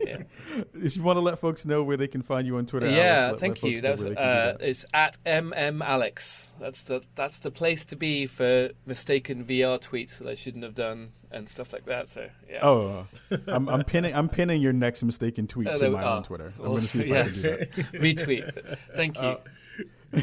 yeah, 0.00 0.22
If 0.74 0.96
you 0.96 1.02
want 1.02 1.16
to 1.16 1.20
let 1.20 1.38
folks 1.38 1.64
know 1.64 1.82
where 1.82 1.96
they 1.96 2.08
can 2.08 2.22
find 2.22 2.46
you 2.46 2.56
on 2.56 2.66
Twitter, 2.66 2.88
yeah 2.88 3.28
Alex, 3.28 3.30
let- 3.32 3.40
thank 3.40 3.62
let 3.62 3.72
you. 3.72 3.80
That's 3.80 4.00
where 4.02 4.10
they 4.10 4.16
can 4.16 4.24
do 4.24 4.30
uh, 4.30 4.52
that. 4.58 4.62
it's 4.62 4.84
at 4.92 5.16
mm 5.24 5.80
Alex. 5.84 6.52
That's 6.60 6.82
the 6.82 7.02
that's 7.14 7.38
the 7.38 7.50
place 7.50 7.84
to 7.86 7.96
be 7.96 8.26
for 8.26 8.70
mistaken 8.86 9.44
VR 9.44 9.80
tweets 9.80 10.18
that 10.18 10.28
I 10.28 10.34
shouldn't 10.34 10.64
have 10.64 10.74
done 10.74 11.10
and 11.30 11.48
stuff 11.48 11.72
like 11.72 11.86
that. 11.86 12.08
So 12.08 12.28
yeah. 12.48 12.60
Oh, 12.62 13.06
I'm, 13.46 13.68
I'm 13.68 13.84
pinning. 13.84 14.14
I'm 14.14 14.28
pinning 14.28 14.60
your 14.62 14.72
next 14.72 15.02
mistaken 15.02 15.46
tweet 15.46 15.68
Oh, 15.68 15.78
to 15.78 15.90
my 15.90 16.02
oh, 16.02 16.16
own 16.16 16.22
Twitter. 16.22 16.52
I'm 16.58 16.66
going 16.66 16.80
to 16.80 16.86
see 16.86 17.02
if 17.02 17.08
yeah. 17.08 17.20
I 17.20 17.24
can 17.24 17.32
do 17.34 17.40
that. 17.42 17.70
retweet. 17.92 18.78
Thank 18.94 19.20
you. 19.20 19.36
Uh, 20.12 20.20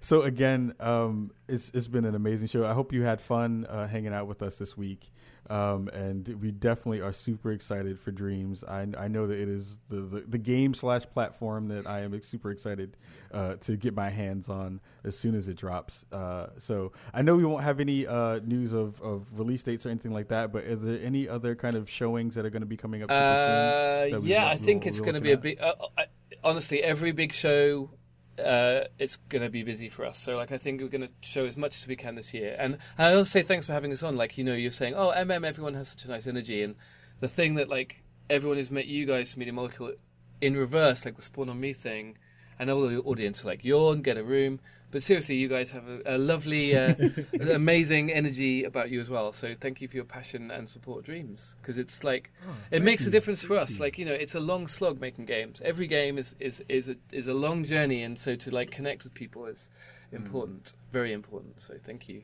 So 0.00 0.20
again, 0.20 0.74
um, 0.80 1.30
it's 1.48 1.70
it's 1.72 1.88
been 1.88 2.04
an 2.04 2.14
amazing 2.14 2.48
show. 2.48 2.66
I 2.66 2.74
hope 2.74 2.92
you 2.92 3.04
had 3.04 3.22
fun 3.22 3.64
uh, 3.66 3.88
hanging 3.88 4.12
out 4.12 4.26
with 4.26 4.42
us 4.42 4.58
this 4.58 4.76
week, 4.76 5.10
um, 5.50 5.88
and 5.88 6.26
we 6.40 6.50
definitely 6.50 7.00
are 7.00 7.12
super 7.12 7.52
excited 7.52 8.00
for 8.00 8.10
Dreams. 8.10 8.64
I, 8.64 8.86
I 8.98 9.08
know 9.08 9.26
that 9.26 9.38
it 9.38 9.48
is 9.48 9.76
the, 9.88 9.96
the, 9.96 10.20
the 10.20 10.38
game 10.38 10.74
slash 10.74 11.02
platform 11.12 11.68
that 11.68 11.86
I 11.86 12.00
am 12.00 12.20
super 12.22 12.50
excited 12.50 12.96
uh, 13.32 13.56
to 13.56 13.76
get 13.76 13.94
my 13.94 14.10
hands 14.10 14.48
on 14.48 14.80
as 15.04 15.18
soon 15.18 15.34
as 15.34 15.48
it 15.48 15.56
drops. 15.56 16.04
Uh, 16.12 16.46
so 16.58 16.92
I 17.12 17.22
know 17.22 17.36
we 17.36 17.44
won't 17.44 17.64
have 17.64 17.80
any 17.80 18.06
uh, 18.06 18.40
news 18.44 18.72
of, 18.72 19.00
of 19.02 19.26
release 19.38 19.62
dates 19.62 19.84
or 19.84 19.90
anything 19.90 20.12
like 20.12 20.28
that, 20.28 20.52
but 20.52 20.64
are 20.64 20.76
there 20.76 21.00
any 21.04 21.28
other 21.28 21.54
kind 21.54 21.74
of 21.74 21.90
showings 21.90 22.34
that 22.36 22.46
are 22.46 22.50
going 22.50 22.62
to 22.62 22.66
be 22.66 22.76
coming 22.76 23.02
up 23.02 23.10
super 23.10 23.20
Uh, 23.22 24.08
soon? 24.10 24.22
we- 24.22 24.28
yeah, 24.30 24.46
I 24.46 24.56
think 24.56 24.82
we'll- 24.84 24.88
it's 24.88 25.00
going 25.00 25.14
to 25.14 25.20
be 25.20 25.32
a 25.32 25.38
big. 25.38 25.60
Uh, 25.60 25.74
I, 25.98 26.06
honestly, 26.42 26.82
every 26.82 27.12
big 27.12 27.32
show, 27.32 27.90
uh, 28.38 28.84
it's 28.98 29.16
going 29.16 29.42
to 29.42 29.50
be 29.50 29.62
busy 29.62 29.88
for 29.88 30.04
us. 30.04 30.18
So, 30.18 30.36
like, 30.36 30.52
I 30.52 30.58
think 30.58 30.80
we're 30.80 30.88
going 30.88 31.06
to 31.06 31.12
show 31.20 31.44
as 31.44 31.56
much 31.56 31.76
as 31.76 31.86
we 31.86 31.96
can 31.96 32.14
this 32.14 32.34
year. 32.34 32.56
And 32.58 32.78
I 32.98 33.12
also 33.12 33.24
say 33.24 33.42
thanks 33.42 33.66
for 33.66 33.72
having 33.72 33.92
us 33.92 34.02
on. 34.02 34.16
Like, 34.16 34.38
you 34.38 34.44
know, 34.44 34.54
you're 34.54 34.70
saying, 34.70 34.94
oh, 34.96 35.12
MM, 35.16 35.46
everyone 35.46 35.74
has 35.74 35.88
such 35.88 36.04
a 36.04 36.08
nice 36.08 36.26
energy, 36.26 36.62
and 36.62 36.74
the 37.20 37.28
thing 37.28 37.54
that 37.54 37.68
like 37.68 38.02
everyone 38.28 38.58
who's 38.58 38.70
met 38.70 38.86
you 38.86 39.06
guys 39.06 39.32
from 39.32 39.40
Media 39.40 39.52
Molecule 39.52 39.94
in 40.40 40.56
reverse, 40.56 41.04
like 41.04 41.16
the 41.16 41.22
Spawn 41.22 41.48
on 41.48 41.60
Me 41.60 41.72
thing. 41.72 42.18
And 42.56 42.70
all 42.70 42.86
the 42.86 43.00
audience 43.00 43.44
like, 43.44 43.64
yawn, 43.64 44.00
get 44.00 44.16
a 44.16 44.22
room. 44.22 44.60
But 44.94 45.02
seriously, 45.02 45.34
you 45.34 45.48
guys 45.48 45.72
have 45.72 45.88
a, 45.88 46.14
a 46.14 46.18
lovely, 46.18 46.76
uh, 46.76 46.94
amazing 47.52 48.12
energy 48.12 48.62
about 48.62 48.90
you 48.90 49.00
as 49.00 49.10
well. 49.10 49.32
So 49.32 49.52
thank 49.52 49.80
you 49.80 49.88
for 49.88 49.96
your 49.96 50.04
passion 50.04 50.52
and 50.52 50.70
support 50.70 51.04
Dreams. 51.04 51.56
Because 51.60 51.78
it's 51.78 52.04
like, 52.04 52.30
it 52.70 52.80
makes 52.80 53.04
a 53.04 53.10
difference 53.10 53.42
for 53.44 53.58
us. 53.58 53.80
Like, 53.80 53.98
you 53.98 54.04
know, 54.04 54.12
it's 54.12 54.36
a 54.36 54.40
long 54.40 54.68
slog 54.68 55.00
making 55.00 55.24
games. 55.24 55.60
Every 55.64 55.88
game 55.88 56.16
is, 56.16 56.36
is, 56.38 56.62
is, 56.68 56.88
a, 56.88 56.94
is 57.10 57.26
a 57.26 57.34
long 57.34 57.64
journey. 57.64 58.04
And 58.04 58.16
so 58.16 58.36
to 58.36 58.54
like 58.54 58.70
connect 58.70 59.02
with 59.02 59.14
people 59.14 59.46
is 59.46 59.68
important, 60.12 60.72
very 60.92 61.12
important. 61.12 61.58
So 61.58 61.74
thank 61.82 62.08
you. 62.08 62.22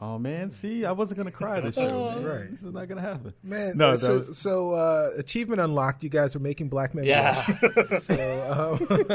Oh 0.00 0.16
man, 0.18 0.48
see, 0.50 0.84
I 0.84 0.92
wasn't 0.92 1.18
gonna 1.18 1.32
cry 1.32 1.58
this 1.60 1.74
show. 1.74 2.10
man. 2.14 2.24
Right. 2.24 2.50
This 2.50 2.62
is 2.62 2.72
not 2.72 2.86
gonna 2.88 3.00
happen. 3.00 3.34
Man, 3.42 3.76
No, 3.76 3.88
uh, 3.90 3.96
so, 3.96 4.14
was- 4.18 4.38
so 4.38 4.72
uh, 4.72 5.10
achievement 5.16 5.60
unlocked. 5.60 6.04
You 6.04 6.08
guys 6.08 6.36
are 6.36 6.38
making 6.40 6.68
black 6.68 6.94
men. 6.94 7.04
Yeah. 7.04 7.44
So, 8.00 8.78
um, 8.80 8.86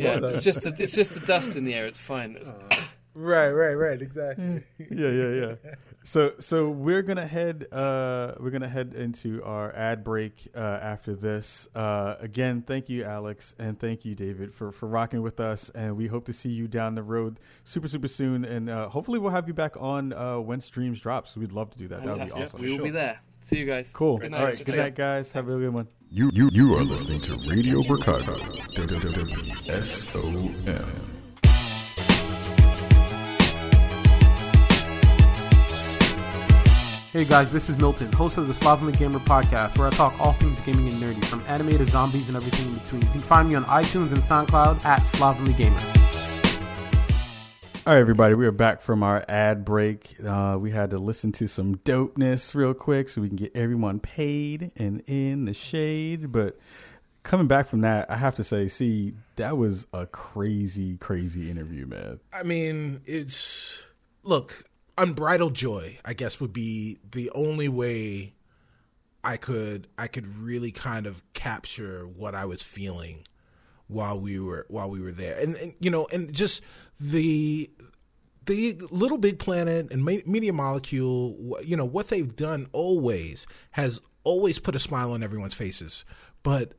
yeah. 0.00 0.18
It's 0.24 0.42
just 0.42 0.62
the, 0.62 0.74
it's 0.78 0.94
just 0.94 1.12
the 1.14 1.20
dust 1.20 1.56
in 1.56 1.64
the 1.64 1.74
air. 1.74 1.86
It's 1.86 2.00
fine. 2.00 2.36
It's- 2.36 2.52
right, 3.18 3.50
right, 3.50 3.74
right. 3.74 4.00
Exactly. 4.00 4.62
yeah, 4.78 5.08
yeah, 5.08 5.28
yeah. 5.28 5.54
So, 6.04 6.32
so 6.38 6.68
we're 6.70 7.02
gonna 7.02 7.26
head, 7.26 7.66
uh, 7.72 8.34
we're 8.40 8.50
gonna 8.50 8.68
head 8.68 8.94
into 8.94 9.42
our 9.44 9.74
ad 9.74 10.04
break 10.04 10.48
uh, 10.54 10.58
after 10.60 11.14
this. 11.14 11.68
Uh, 11.74 12.14
again, 12.20 12.62
thank 12.62 12.88
you, 12.88 13.04
Alex, 13.04 13.54
and 13.58 13.78
thank 13.78 14.04
you, 14.04 14.14
David, 14.14 14.54
for 14.54 14.72
for 14.72 14.86
rocking 14.86 15.22
with 15.22 15.40
us. 15.40 15.70
And 15.70 15.96
we 15.96 16.06
hope 16.06 16.24
to 16.26 16.32
see 16.32 16.50
you 16.50 16.68
down 16.68 16.94
the 16.94 17.02
road 17.02 17.40
super, 17.64 17.88
super 17.88 18.08
soon. 18.08 18.44
And 18.44 18.70
uh, 18.70 18.88
hopefully, 18.88 19.18
we'll 19.18 19.32
have 19.32 19.48
you 19.48 19.54
back 19.54 19.76
on 19.78 20.12
uh, 20.12 20.38
when 20.38 20.60
Dreams 20.70 21.00
drops. 21.00 21.36
We'd 21.36 21.52
love 21.52 21.70
to 21.70 21.78
do 21.78 21.88
that. 21.88 22.02
That 22.04 22.18
would 22.18 22.26
be 22.28 22.32
awesome. 22.42 22.60
We 22.62 22.68
will 22.70 22.76
Sure. 22.76 22.84
be 22.84 22.90
there. 22.90 23.20
See 23.40 23.58
you 23.58 23.66
guys. 23.66 23.90
Cool. 23.92 24.18
Good 24.18 24.30
night. 24.32 24.42
right. 24.42 24.62
Good 24.64 24.76
night, 24.76 24.94
guys. 24.94 25.32
Have 25.32 25.48
a 25.48 25.58
good 25.58 25.72
one. 25.72 25.88
You, 26.10 26.30
you, 26.32 26.48
you 26.52 26.74
are 26.74 26.82
listening 26.82 27.20
to 27.20 27.32
Radio 27.50 27.82
Bricago. 27.82 28.36
WWSOM. 29.64 31.17
Hey 37.10 37.24
guys, 37.24 37.50
this 37.50 37.70
is 37.70 37.78
Milton, 37.78 38.12
host 38.12 38.36
of 38.36 38.48
the 38.48 38.52
Slovenly 38.52 38.92
Gamer 38.92 39.20
podcast, 39.20 39.78
where 39.78 39.88
I 39.88 39.90
talk 39.92 40.20
all 40.20 40.34
things 40.34 40.62
gaming 40.62 40.88
and 40.88 40.96
nerdy, 40.96 41.24
from 41.24 41.42
anime 41.46 41.78
to 41.78 41.86
zombies 41.86 42.28
and 42.28 42.36
everything 42.36 42.66
in 42.66 42.74
between. 42.74 43.00
You 43.00 43.08
can 43.08 43.20
find 43.20 43.48
me 43.48 43.54
on 43.54 43.64
iTunes 43.64 44.10
and 44.10 44.18
SoundCloud 44.18 44.84
at 44.84 45.06
Slovenly 45.06 45.54
Gamer. 45.54 45.78
All 47.86 47.94
right, 47.94 47.98
everybody, 47.98 48.34
we 48.34 48.44
are 48.44 48.52
back 48.52 48.82
from 48.82 49.02
our 49.02 49.24
ad 49.26 49.64
break. 49.64 50.16
Uh, 50.22 50.58
we 50.60 50.70
had 50.70 50.90
to 50.90 50.98
listen 50.98 51.32
to 51.32 51.48
some 51.48 51.76
dopeness 51.76 52.54
real 52.54 52.74
quick 52.74 53.08
so 53.08 53.22
we 53.22 53.28
can 53.28 53.36
get 53.36 53.56
everyone 53.56 54.00
paid 54.00 54.70
and 54.76 55.02
in 55.06 55.46
the 55.46 55.54
shade. 55.54 56.30
But 56.30 56.58
coming 57.22 57.46
back 57.46 57.68
from 57.68 57.80
that, 57.80 58.10
I 58.10 58.18
have 58.18 58.34
to 58.34 58.44
say, 58.44 58.68
see, 58.68 59.14
that 59.36 59.56
was 59.56 59.86
a 59.94 60.04
crazy, 60.04 60.98
crazy 60.98 61.50
interview, 61.50 61.86
man. 61.86 62.20
I 62.34 62.42
mean, 62.42 63.00
it's 63.06 63.86
look, 64.24 64.67
unbridled 64.98 65.54
joy. 65.54 65.98
I 66.04 66.12
guess 66.12 66.40
would 66.40 66.52
be 66.52 66.98
the 67.10 67.30
only 67.30 67.68
way 67.68 68.34
I 69.24 69.36
could 69.36 69.88
I 69.96 70.06
could 70.06 70.26
really 70.26 70.70
kind 70.70 71.06
of 71.06 71.22
capture 71.32 72.06
what 72.06 72.34
I 72.34 72.44
was 72.44 72.62
feeling 72.62 73.24
while 73.86 74.20
we 74.20 74.38
were 74.38 74.66
while 74.68 74.90
we 74.90 75.00
were 75.00 75.12
there, 75.12 75.38
and, 75.40 75.56
and 75.56 75.74
you 75.80 75.90
know, 75.90 76.06
and 76.12 76.32
just 76.32 76.62
the 77.00 77.70
the 78.46 78.78
Little 78.90 79.18
Big 79.18 79.38
Planet 79.38 79.92
and 79.92 80.04
Media 80.04 80.52
Molecule, 80.52 81.58
you 81.62 81.76
know, 81.76 81.84
what 81.84 82.08
they've 82.08 82.34
done 82.34 82.66
always 82.72 83.46
has 83.72 84.00
always 84.24 84.58
put 84.58 84.74
a 84.74 84.78
smile 84.78 85.12
on 85.12 85.22
everyone's 85.22 85.54
faces, 85.54 86.04
but 86.42 86.72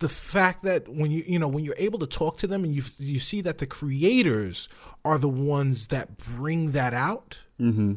the 0.00 0.08
fact 0.08 0.64
that 0.64 0.88
when 0.88 1.10
you 1.10 1.22
you 1.26 1.38
know 1.38 1.48
when 1.48 1.64
you're 1.64 1.74
able 1.78 1.98
to 1.98 2.06
talk 2.06 2.38
to 2.38 2.46
them 2.46 2.64
and 2.64 2.74
you 2.74 2.82
you 2.98 3.18
see 3.18 3.40
that 3.40 3.58
the 3.58 3.66
creators 3.66 4.68
are 5.04 5.18
the 5.18 5.28
ones 5.28 5.86
that 5.88 6.18
bring 6.18 6.72
that 6.72 6.92
out 6.92 7.40
mm-hmm. 7.60 7.94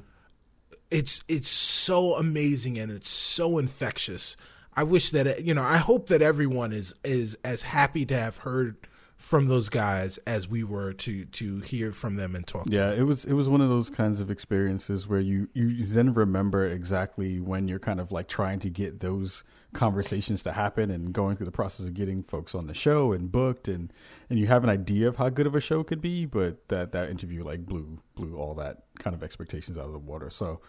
it's 0.91 1.23
it's 1.27 1.49
so 1.49 2.15
amazing 2.15 2.77
and 2.77 2.91
it's 2.91 3.09
so 3.09 3.57
infectious. 3.57 4.37
I 4.75 4.83
wish 4.83 5.11
that 5.11 5.43
you 5.45 5.53
know 5.53 5.61
i 5.61 5.77
hope 5.77 6.07
that 6.07 6.23
everyone 6.23 6.73
is 6.73 6.95
is 7.03 7.37
as 7.43 7.61
happy 7.61 8.05
to 8.07 8.17
have 8.17 8.37
heard 8.37 8.75
from 9.23 9.45
those 9.45 9.69
guys 9.69 10.17
as 10.27 10.49
we 10.49 10.65
were 10.65 10.91
to 10.91 11.23
to 11.23 11.59
hear 11.61 11.93
from 11.93 12.17
them 12.17 12.35
and 12.35 12.45
talk 12.45 12.65
to 12.65 12.71
Yeah, 12.71 12.91
it 12.91 13.03
was 13.03 13.23
it 13.23 13.31
was 13.31 13.47
one 13.47 13.61
of 13.61 13.69
those 13.69 13.89
kinds 13.89 14.19
of 14.19 14.29
experiences 14.29 15.07
where 15.07 15.21
you 15.21 15.47
you 15.53 15.85
then 15.85 16.13
remember 16.13 16.67
exactly 16.67 17.39
when 17.39 17.69
you're 17.69 17.79
kind 17.79 18.01
of 18.01 18.11
like 18.11 18.27
trying 18.27 18.59
to 18.59 18.69
get 18.69 18.99
those 18.99 19.45
conversations 19.73 20.43
to 20.43 20.53
happen 20.53 20.91
and 20.91 21.13
going 21.13 21.35
through 21.35 21.45
the 21.45 21.51
process 21.51 21.85
of 21.85 21.93
getting 21.93 22.23
folks 22.23 22.53
on 22.55 22.67
the 22.67 22.73
show 22.73 23.11
and 23.11 23.31
booked 23.31 23.67
and 23.67 23.91
and 24.29 24.39
you 24.39 24.47
have 24.47 24.63
an 24.63 24.69
idea 24.69 25.07
of 25.07 25.17
how 25.17 25.29
good 25.29 25.47
of 25.47 25.55
a 25.55 25.59
show 25.61 25.83
could 25.83 26.01
be, 26.01 26.25
but 26.25 26.67
that 26.69 26.91
that 26.91 27.09
interview 27.09 27.43
like 27.43 27.65
blew 27.65 27.97
blew 28.15 28.37
all 28.37 28.53
that 28.55 28.83
kind 28.99 29.15
of 29.15 29.23
expectations 29.23 29.77
out 29.77 29.85
of 29.85 29.91
the 29.91 29.99
water. 29.99 30.29
So 30.29 30.61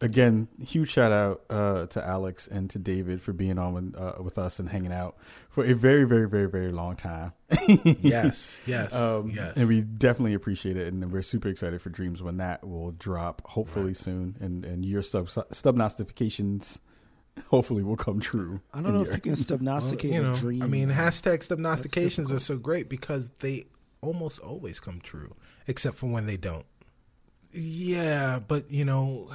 again, 0.00 0.48
huge 0.64 0.90
shout 0.90 1.12
out 1.12 1.42
uh, 1.50 1.86
to 1.86 2.04
Alex 2.04 2.46
and 2.46 2.68
to 2.70 2.78
David 2.78 3.20
for 3.22 3.32
being 3.32 3.58
on 3.58 3.74
with, 3.74 3.96
uh, 3.96 4.22
with 4.22 4.38
us 4.38 4.58
and 4.58 4.68
hanging 4.68 4.92
out 4.92 5.16
for 5.48 5.64
a 5.64 5.72
very 5.72 6.04
very 6.04 6.28
very 6.28 6.48
very 6.48 6.72
long 6.72 6.96
time. 6.96 7.32
yes 7.84 8.60
yes 8.66 8.94
Um, 8.94 9.30
yes 9.30 9.56
And 9.56 9.68
we 9.68 9.80
definitely 9.80 10.34
appreciate 10.34 10.76
it, 10.76 10.92
and 10.92 11.10
we're 11.10 11.22
super 11.22 11.48
excited 11.48 11.80
for 11.80 11.90
Dreams 11.90 12.22
when 12.22 12.36
that 12.38 12.66
will 12.66 12.90
drop, 12.92 13.42
hopefully 13.46 13.94
soon, 13.94 14.36
and 14.40 14.64
and 14.64 14.84
your 14.84 15.02
stub 15.02 15.30
stub 15.30 15.76
notifications 15.76 16.80
hopefully 17.50 17.82
will 17.82 17.96
come 17.96 18.20
true. 18.20 18.60
I 18.72 18.80
don't 18.80 18.94
know 18.94 19.02
if 19.02 19.08
in 19.08 19.14
you 19.14 19.20
can 19.20 19.32
stubnosticate 19.34 20.12
you 20.14 20.22
know 20.22 20.32
a 20.32 20.36
dream. 20.36 20.62
i 20.62 20.66
mean 20.66 20.88
hashtag 20.90 21.38
stubnostications 21.40 22.32
are 22.32 22.38
so 22.38 22.56
great 22.56 22.88
because 22.88 23.30
they 23.40 23.66
almost 24.00 24.38
always 24.40 24.80
come 24.80 25.00
true 25.00 25.34
except 25.66 25.96
for 25.96 26.06
when 26.06 26.26
they 26.26 26.36
don't 26.36 26.66
yeah 27.52 28.38
but 28.38 28.70
you 28.70 28.84
know 28.84 29.30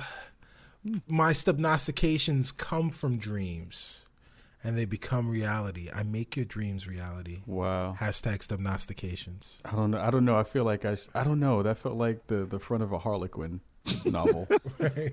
my 1.07 1.31
stubnostications 1.33 2.55
come 2.55 2.89
from 2.89 3.17
dreams 3.17 4.05
and 4.63 4.77
they 4.77 4.85
become 4.85 5.29
reality 5.29 5.89
i 5.93 6.03
make 6.03 6.35
your 6.35 6.45
dreams 6.45 6.87
reality 6.87 7.41
Wow, 7.45 7.95
Hashtag 7.99 8.39
stubnostications. 8.39 9.59
I 9.65 9.71
don't 9.71 9.91
know. 9.91 9.99
I 9.99 10.09
don't 10.09 10.25
know. 10.25 10.37
I 10.37 10.43
feel 10.43 10.63
like 10.63 10.85
I. 10.85 10.95
I 11.13 11.23
don't 11.23 11.39
know. 11.39 11.61
That 11.63 11.77
felt 11.77 11.95
like 11.95 12.27
the 12.27 12.45
the 12.45 12.59
front 12.59 12.83
of 12.83 12.91
a 12.93 12.99
Harlequin 12.99 13.59
novel. 14.05 14.47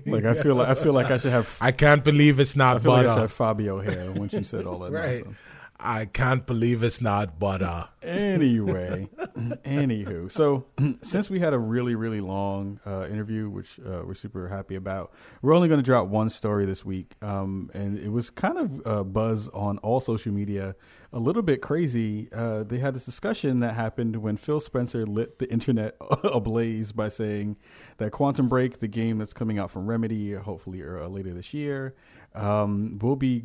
Like 0.05 0.25
I 0.25 0.33
feel 0.33 0.55
like 0.55 0.67
I 0.67 0.75
feel 0.75 0.93
like 0.93 1.11
I 1.11 1.17
should 1.17 1.31
have. 1.31 1.57
I 1.61 1.71
can't 1.71 2.03
believe 2.03 2.39
it's 2.39 2.55
not 2.55 2.71
I 2.71 2.73
not 2.73 2.81
feel 2.81 2.91
like 2.91 3.05
I 3.07 3.13
should 3.13 3.21
have 3.21 3.31
Fabio 3.31 3.79
hair 3.81 4.11
when 4.11 4.29
she 4.29 4.43
said 4.43 4.65
all 4.65 4.79
that 4.79 4.91
right. 4.99 5.15
nonsense. 5.25 5.37
I 5.83 6.05
can't 6.05 6.45
believe 6.45 6.83
it's 6.83 7.01
not 7.01 7.39
butter. 7.39 7.89
Anyway, 8.03 9.09
anywho, 9.17 10.31
so 10.31 10.65
since 11.01 11.29
we 11.29 11.39
had 11.39 11.53
a 11.53 11.59
really, 11.59 11.95
really 11.95 12.21
long 12.21 12.79
uh, 12.85 13.07
interview, 13.07 13.49
which 13.49 13.79
uh, 13.79 14.03
we're 14.05 14.13
super 14.13 14.47
happy 14.47 14.75
about, 14.75 15.11
we're 15.41 15.55
only 15.55 15.67
going 15.67 15.79
to 15.79 15.85
drop 15.85 16.07
one 16.07 16.29
story 16.29 16.65
this 16.65 16.85
week, 16.85 17.15
um, 17.21 17.71
and 17.73 17.97
it 17.97 18.09
was 18.09 18.29
kind 18.29 18.57
of 18.57 18.87
uh, 18.87 19.03
buzz 19.03 19.49
on 19.49 19.79
all 19.79 19.99
social 19.99 20.31
media, 20.31 20.75
a 21.11 21.19
little 21.19 21.41
bit 21.41 21.61
crazy. 21.61 22.29
Uh, 22.31 22.63
they 22.63 22.77
had 22.77 22.93
this 22.93 23.05
discussion 23.05 23.59
that 23.61 23.73
happened 23.73 24.17
when 24.17 24.37
Phil 24.37 24.59
Spencer 24.59 25.05
lit 25.05 25.39
the 25.39 25.51
internet 25.51 25.95
ablaze 26.23 26.91
by 26.91 27.09
saying 27.09 27.57
that 27.97 28.11
Quantum 28.11 28.47
Break, 28.47 28.79
the 28.79 28.87
game 28.87 29.17
that's 29.17 29.33
coming 29.33 29.57
out 29.57 29.71
from 29.71 29.87
Remedy, 29.87 30.33
hopefully 30.33 30.83
uh, 30.83 31.07
later 31.07 31.33
this 31.33 31.53
year, 31.53 31.95
um, 32.35 32.99
will 32.99 33.15
be 33.15 33.43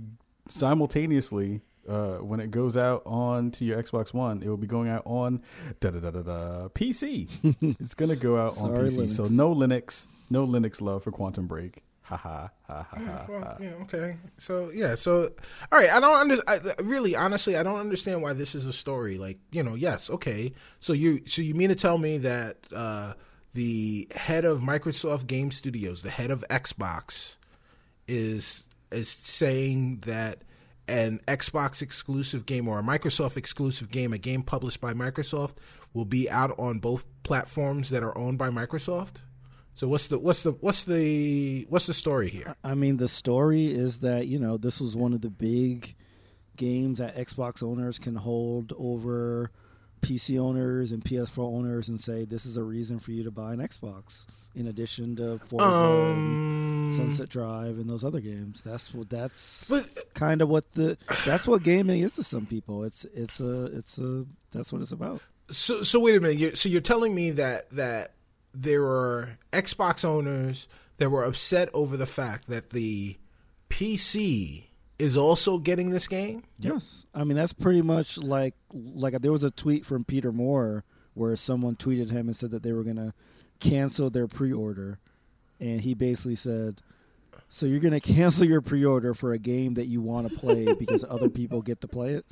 simultaneously 0.48 1.62
uh, 1.88 2.18
when 2.18 2.40
it 2.40 2.50
goes 2.50 2.76
out 2.76 3.02
on 3.06 3.50
to 3.52 3.64
your 3.64 3.82
Xbox 3.82 4.12
One, 4.12 4.42
it 4.42 4.48
will 4.48 4.56
be 4.56 4.66
going 4.66 4.88
out 4.88 5.02
on 5.04 5.42
da 5.80 5.90
da 5.90 6.00
da 6.00 6.10
da 6.10 6.22
da 6.22 6.68
PC. 6.68 7.28
it's 7.80 7.94
gonna 7.94 8.16
go 8.16 8.36
out 8.36 8.58
on 8.58 8.74
Sorry, 8.74 8.90
PC. 9.06 9.10
So 9.10 9.24
no 9.24 9.54
Linux, 9.54 10.06
no 10.30 10.46
Linux 10.46 10.80
love 10.80 11.04
for 11.04 11.12
Quantum 11.12 11.46
Break. 11.46 11.82
Ha 12.02 12.16
ha 12.16 12.50
ha 12.68 12.86
ha 12.88 12.98
ha. 12.98 13.26
Well, 13.28 13.40
ha. 13.40 13.56
yeah, 13.60 13.72
okay. 13.82 14.16
So 14.38 14.70
yeah, 14.72 14.94
so 14.94 15.32
all 15.72 15.78
right. 15.78 15.90
I 15.90 15.98
don't 15.98 16.16
under. 16.16 16.36
I, 16.46 16.60
really, 16.82 17.16
honestly, 17.16 17.56
I 17.56 17.64
don't 17.64 17.80
understand 17.80 18.22
why 18.22 18.32
this 18.32 18.54
is 18.54 18.64
a 18.64 18.72
story. 18.72 19.18
Like 19.18 19.38
you 19.50 19.62
know, 19.62 19.74
yes, 19.74 20.08
okay. 20.10 20.52
So 20.78 20.92
you 20.92 21.26
so 21.26 21.42
you 21.42 21.54
mean 21.54 21.68
to 21.70 21.74
tell 21.74 21.98
me 21.98 22.18
that 22.18 22.58
uh, 22.74 23.14
the 23.54 24.06
head 24.14 24.44
of 24.44 24.60
Microsoft 24.60 25.26
Game 25.26 25.50
Studios, 25.50 26.02
the 26.02 26.10
head 26.10 26.30
of 26.30 26.44
Xbox, 26.48 27.38
is 28.06 28.68
is 28.92 29.08
saying 29.08 30.02
that 30.06 30.42
an 30.88 31.20
Xbox 31.26 31.82
exclusive 31.82 32.46
game 32.46 32.68
or 32.68 32.78
a 32.78 32.82
Microsoft 32.82 33.36
exclusive 33.36 33.90
game, 33.90 34.12
a 34.12 34.18
game 34.18 34.42
published 34.42 34.80
by 34.80 34.92
Microsoft, 34.92 35.54
will 35.92 36.04
be 36.04 36.30
out 36.30 36.56
on 36.58 36.78
both 36.78 37.04
platforms 37.22 37.90
that 37.90 38.02
are 38.02 38.16
owned 38.16 38.38
by 38.38 38.50
Microsoft. 38.50 39.22
So 39.74 39.88
what's 39.88 40.06
the 40.06 40.18
what's 40.18 40.42
the 40.42 40.52
what's 40.52 40.84
the 40.84 41.66
what's 41.68 41.86
the 41.86 41.94
story 41.94 42.28
here? 42.28 42.56
I 42.64 42.74
mean, 42.74 42.96
the 42.96 43.08
story 43.08 43.66
is 43.66 43.98
that 43.98 44.26
you 44.26 44.38
know 44.38 44.56
this 44.56 44.80
was 44.80 44.96
one 44.96 45.12
of 45.12 45.20
the 45.20 45.30
big 45.30 45.94
games 46.56 46.98
that 46.98 47.16
Xbox 47.16 47.62
owners 47.62 47.98
can 47.98 48.14
hold 48.14 48.72
over 48.78 49.50
PC 50.00 50.38
owners 50.38 50.92
and 50.92 51.04
PS4 51.04 51.38
owners 51.38 51.88
and 51.88 52.00
say 52.00 52.24
this 52.24 52.46
is 52.46 52.56
a 52.56 52.62
reason 52.62 52.98
for 52.98 53.12
you 53.12 53.24
to 53.24 53.30
buy 53.30 53.52
an 53.52 53.58
Xbox. 53.58 54.26
In 54.56 54.66
addition 54.68 55.14
to 55.16 55.38
Forza, 55.38 55.66
Um, 55.66 56.92
Sunset 56.96 57.28
Drive, 57.28 57.78
and 57.78 57.88
those 57.90 58.02
other 58.02 58.20
games, 58.20 58.62
that's 58.62 58.92
what 58.94 59.10
that's 59.10 59.66
but 59.68 60.14
kind 60.14 60.40
of 60.40 60.48
what 60.48 60.72
the 60.72 60.96
that's 61.26 61.46
what 61.46 61.62
gaming 61.62 62.00
is 62.02 62.12
to 62.14 62.24
some 62.24 62.46
people. 62.46 62.82
It's 62.82 63.04
it's 63.14 63.38
a 63.38 63.64
it's 63.66 63.98
a 63.98 64.24
that's 64.52 64.72
what 64.72 64.80
it's 64.80 64.92
about. 64.92 65.20
so 65.50 65.82
so 65.82 66.00
wait 66.00 66.16
a 66.16 66.20
minute. 66.20 66.38
you 66.38 66.56
so 66.56 66.68
you're 66.70 66.80
telling 66.80 67.14
me 67.14 67.30
that 67.32 67.68
that 67.70 68.14
there 68.54 68.84
are 68.84 69.38
Xbox 69.52 70.04
owners 70.06 70.68
that 70.96 71.10
were 71.10 71.22
upset 71.22 71.68
over 71.74 71.94
the 71.98 72.06
fact 72.06 72.48
that 72.48 72.70
the 72.70 73.18
PC 73.68 74.64
is 74.98 75.16
also 75.18 75.58
getting 75.58 75.90
this 75.90 76.08
game? 76.08 76.44
Yes, 76.58 77.04
I 77.14 77.24
mean 77.24 77.36
that's 77.36 77.52
pretty 77.52 77.82
much 77.82 78.16
like 78.16 78.54
like 78.72 79.20
there 79.20 79.32
was 79.32 79.42
a 79.42 79.50
tweet 79.50 79.84
from 79.84 80.04
Peter 80.04 80.32
Moore 80.32 80.84
where 81.12 81.36
someone 81.36 81.76
tweeted 81.76 82.10
him 82.10 82.26
and 82.28 82.34
said 82.36 82.50
that 82.52 82.62
they 82.62 82.72
were 82.72 82.84
gonna 82.84 83.12
cancel 83.60 84.10
their 84.10 84.26
pre-order 84.26 84.98
and 85.60 85.80
he 85.80 85.94
basically 85.94 86.36
said, 86.36 86.82
"So 87.48 87.66
you're 87.66 87.80
going 87.80 87.98
to 87.98 88.00
cancel 88.00 88.44
your 88.44 88.60
pre-order 88.60 89.14
for 89.14 89.32
a 89.32 89.38
game 89.38 89.74
that 89.74 89.86
you 89.86 90.00
want 90.00 90.28
to 90.28 90.36
play 90.36 90.72
because 90.78 91.04
other 91.08 91.28
people 91.28 91.62
get 91.62 91.80
to 91.80 91.88
play 91.88 92.14
it?" 92.14 92.26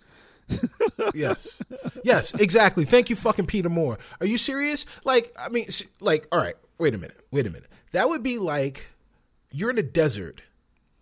yes, 1.14 1.62
yes, 2.02 2.34
exactly. 2.34 2.84
Thank 2.84 3.08
you, 3.08 3.16
fucking 3.16 3.46
Peter 3.46 3.70
Moore. 3.70 3.98
Are 4.20 4.26
you 4.26 4.36
serious? 4.36 4.84
Like, 5.04 5.32
I 5.38 5.48
mean, 5.48 5.66
like, 6.00 6.28
all 6.30 6.38
right, 6.38 6.56
wait 6.78 6.94
a 6.94 6.98
minute, 6.98 7.18
wait 7.30 7.46
a 7.46 7.50
minute. 7.50 7.70
That 7.92 8.08
would 8.08 8.22
be 8.22 8.38
like 8.38 8.88
you're 9.50 9.70
in 9.70 9.78
a 9.78 9.82
desert 9.82 10.42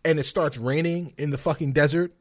and 0.04 0.18
it 0.18 0.24
starts 0.24 0.58
raining 0.58 1.14
in 1.16 1.30
the 1.30 1.38
fucking 1.38 1.72
desert, 1.72 2.12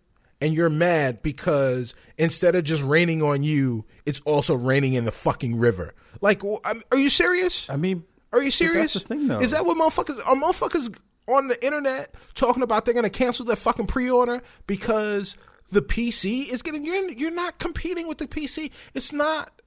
and 0.42 0.54
you're 0.54 0.70
mad 0.70 1.22
because 1.22 1.94
instead 2.18 2.56
of 2.56 2.64
just 2.64 2.84
raining 2.84 3.22
on 3.22 3.44
you, 3.44 3.86
it's 4.06 4.20
also 4.22 4.56
raining 4.56 4.94
in 4.94 5.06
the 5.06 5.12
fucking 5.12 5.58
river. 5.58 5.94
Like, 6.20 6.44
are 6.44 6.98
you 6.98 7.10
serious? 7.10 7.70
I 7.70 7.76
mean, 7.78 8.04
Are 8.34 8.42
you 8.42 8.52
serious? 8.52 8.94
That's 8.94 9.06
the 9.06 9.16
thing, 9.16 9.28
though. 9.28 9.40
Is 9.40 9.52
that 9.52 9.66
what 9.66 9.78
motherfuckers 9.78 10.20
are 10.26 10.36
motherfuckers 10.36 11.00
on 11.28 11.48
the 11.48 11.66
internet 11.66 12.16
talking 12.34 12.64
about 12.64 12.86
they're 12.86 12.94
gonna 12.94 13.10
cancel 13.10 13.46
their 13.46 13.56
fucking 13.56 13.88
pre-order 13.88 14.42
because 14.68 15.38
the 15.72 15.82
PC 15.82 16.52
is 16.52 16.62
getting 16.62 16.84
you're 16.84 17.12
you're 17.12 17.32
not 17.32 17.60
competing 17.60 18.08
with 18.08 18.18
the 18.18 18.28
PC. 18.28 18.72
It's 18.94 19.14
not 19.14 19.61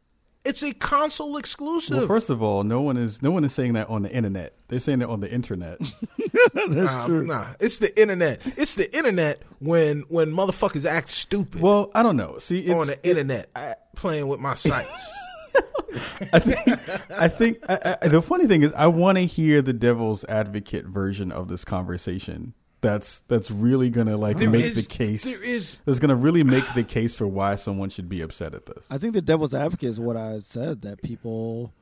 it's 0.44 0.62
a 0.62 0.72
console 0.72 1.36
exclusive. 1.36 1.96
Well, 1.96 2.06
first 2.06 2.30
of 2.30 2.42
all, 2.42 2.64
no 2.64 2.80
one 2.80 2.96
is 2.96 3.22
no 3.22 3.30
one 3.30 3.44
is 3.44 3.52
saying 3.52 3.72
that 3.74 3.88
on 3.88 4.02
the 4.02 4.10
internet. 4.10 4.54
They're 4.68 4.78
saying 4.78 5.02
it 5.02 5.08
on 5.08 5.20
the 5.20 5.30
internet. 5.30 5.78
nah, 6.54 7.06
nah, 7.06 7.46
it's 7.60 7.78
the 7.78 7.98
internet. 8.00 8.40
It's 8.56 8.74
the 8.74 8.94
internet 8.96 9.42
when 9.58 10.04
when 10.08 10.32
motherfuckers 10.32 10.84
act 10.84 11.08
stupid 11.08 11.60
well, 11.60 11.90
I 11.94 12.02
don't 12.02 12.16
know. 12.16 12.38
See, 12.38 12.60
it's, 12.60 12.78
on 12.78 12.88
the 12.88 13.08
internet 13.08 13.48
playing 13.96 14.28
with 14.28 14.40
my 14.40 14.54
sites. 14.54 15.12
I 16.32 16.38
think, 16.40 16.78
I 17.10 17.28
think 17.28 17.58
I, 17.68 17.96
I, 18.02 18.08
the 18.08 18.20
funny 18.20 18.46
thing 18.46 18.62
is, 18.62 18.72
I 18.74 18.88
want 18.88 19.16
to 19.16 19.26
hear 19.26 19.62
the 19.62 19.72
devil's 19.72 20.24
advocate 20.24 20.86
version 20.86 21.30
of 21.30 21.48
this 21.48 21.64
conversation. 21.64 22.54
That's 22.84 23.18
that's 23.28 23.50
really 23.50 23.90
gonna 23.90 24.16
like 24.16 24.38
There 24.38 24.48
make 24.50 24.64
is- 24.66 24.86
the 24.86 24.88
case. 24.94 25.24
there 25.24 25.42
is- 25.42 25.80
that's 25.84 25.98
gonna 25.98 26.14
really 26.16 26.42
make 26.44 26.64
the 26.74 26.84
case 26.84 27.14
for 27.14 27.26
why 27.26 27.56
someone 27.56 27.90
should 27.90 28.08
be 28.08 28.20
upset 28.20 28.54
at 28.54 28.66
this. 28.66 28.86
I 28.90 28.98
think 28.98 29.14
the 29.14 29.22
devil's 29.22 29.54
advocate 29.54 29.88
is 29.88 29.98
what 29.98 30.16
I 30.16 30.38
said 30.40 30.82
that 30.82 31.02
people 31.02 31.72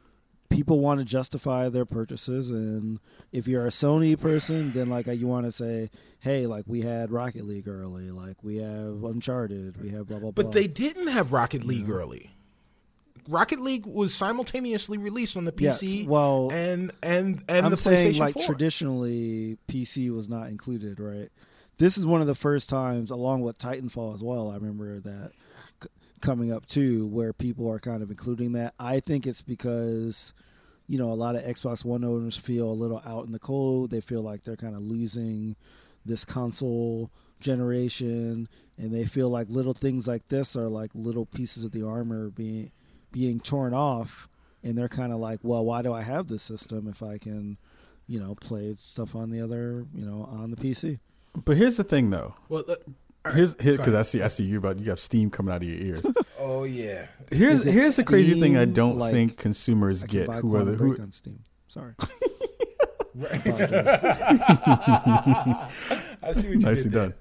people 0.49 0.81
want 0.81 1.01
to 1.01 1.05
justify 1.05 1.71
their 1.71 1.87
purchases 1.87 2.51
and 2.51 2.99
if 3.33 3.49
you're 3.49 3.65
a 3.65 3.71
Sony 3.71 4.21
person 4.21 4.71
then 4.73 4.91
like 4.91 5.07
you 5.07 5.27
want 5.27 5.47
to 5.47 5.51
say 5.53 5.91
hey 6.21 6.47
like 6.47 6.65
we 6.67 6.83
had 6.83 7.11
Rocket 7.11 7.47
League 7.47 7.67
early 7.67 8.11
like 8.11 8.37
we 8.43 8.59
have 8.59 9.03
Uncharted 9.03 9.83
we 9.83 9.89
have 9.91 10.09
blah 10.09 10.19
blah 10.19 10.31
blah 10.31 10.45
But 10.45 10.53
they 10.53 10.67
didn't 10.67 11.07
have 11.07 11.33
Rocket 11.33 11.65
League 11.65 11.89
early. 11.89 12.33
Rocket 13.29 13.61
League 13.61 13.87
was 13.87 14.15
simultaneously 14.15 14.99
released 14.99 15.37
on 15.37 15.45
the 15.45 15.55
Yes, 15.59 15.81
PC 15.83 16.07
well, 16.07 16.49
and 16.53 16.93
and 17.03 17.43
and 17.49 17.67
I'm 17.67 17.71
the 17.71 17.77
saying 17.77 18.15
PlayStation 18.15 18.19
like 18.21 18.35
4. 18.35 18.45
traditionally 18.47 19.59
PC 19.69 20.11
was 20.15 20.29
not 20.29 20.49
included, 20.49 20.99
right? 21.01 21.31
This 21.79 21.97
is 21.97 22.05
one 22.07 22.21
of 22.21 22.27
the 22.27 22.35
first 22.35 22.69
times, 22.69 23.11
along 23.11 23.43
with 23.43 23.59
Titanfall 23.59 24.15
as 24.15 24.23
well. 24.23 24.51
I 24.51 24.55
remember 24.55 25.01
that 25.01 25.33
c- 25.83 25.89
coming 26.21 26.53
up 26.53 26.67
too, 26.67 27.07
where 27.07 27.33
people 27.33 27.69
are 27.71 27.79
kind 27.79 28.03
of 28.03 28.11
including 28.11 28.53
that. 28.53 28.75
I 28.79 29.01
think 29.01 29.27
it's 29.27 29.43
because 29.43 30.33
you 30.89 30.99
know 30.99 31.11
a 31.11 31.15
lot 31.15 31.37
of 31.37 31.43
Xbox 31.43 31.85
One 31.85 32.05
owners 32.05 32.37
feel 32.37 32.69
a 32.69 32.73
little 32.73 33.03
out 33.07 33.25
in 33.27 33.33
the 33.33 33.39
cold. 33.39 33.91
They 33.91 34.01
feel 34.01 34.23
like 34.23 34.43
they're 34.45 34.57
kind 34.57 34.75
of 34.77 34.83
losing 34.83 35.57
this 36.05 36.25
console 36.25 37.11
generation, 37.41 38.49
and 38.79 38.93
they 38.93 39.05
feel 39.05 39.29
like 39.29 39.49
little 39.49 39.75
things 39.75 40.07
like 40.07 40.29
this 40.29 40.57
are 40.57 40.69
like 40.69 40.91
little 40.95 41.27
pieces 41.27 41.65
of 41.65 41.73
the 41.73 41.87
armor 41.87 42.29
being 42.31 42.71
being 43.13 43.41
torn 43.41 43.75
off 43.75 44.29
and 44.63 44.77
they're 44.77 44.89
kind 44.89 45.13
of 45.13 45.19
like, 45.19 45.41
well, 45.43 45.65
why 45.65 45.83
do 45.83 45.93
I 45.93 46.03
have 46.03 46.29
this 46.29 46.43
system 46.43 46.89
if 46.89 47.03
I 47.03 47.19
can, 47.19 47.59
you 48.07 48.21
know, 48.21 48.35
play 48.35 48.75
stuff 48.79 49.15
on 49.15 49.31
the 49.31 49.41
other, 49.41 49.87
you 49.95 50.05
know, 50.05 50.29
on 50.31 50.51
the 50.51 50.57
PC? 50.57 50.99
But 51.45 51.57
here's 51.57 51.77
the 51.77 51.85
thing, 51.85 52.11
though. 52.11 52.35
well, 52.49 52.65
uh, 52.69 52.77
Here's 53.33 53.55
because 53.55 53.79
ahead. 53.79 53.95
I 53.95 54.03
see 54.03 54.21
I 54.23 54.27
see 54.27 54.43
you 54.43 54.59
about 54.59 54.81
you 54.81 54.91
have 54.91 54.99
steam 54.99 55.31
coming 55.31 55.55
out 55.55 55.63
of 55.63 55.69
your 55.69 55.79
ears. 55.79 56.05
oh 56.41 56.65
yeah. 56.65 57.07
Here's 57.31 57.61
Is 57.61 57.67
it 57.67 57.73
here's 57.73 57.97
the 57.97 58.03
crazy 58.03 58.41
thing 58.41 58.57
I 58.57 58.65
don't 58.65 58.99
like, 58.99 59.13
think 59.13 59.37
consumers 59.37 60.03
I 60.03 60.07
get 60.09 60.29
who 60.29 60.57
are 60.57 60.65
the 60.65 60.73
who 60.73 61.01
on 61.01 61.13
Steam. 61.13 61.45
Sorry. 61.69 61.95
Apologize. 63.21 63.73
I 66.23 66.33
see 66.33 66.49
what 66.49 66.55
you 66.55 66.61
nicely 66.61 66.91
did 66.91 66.93
done. 66.93 67.15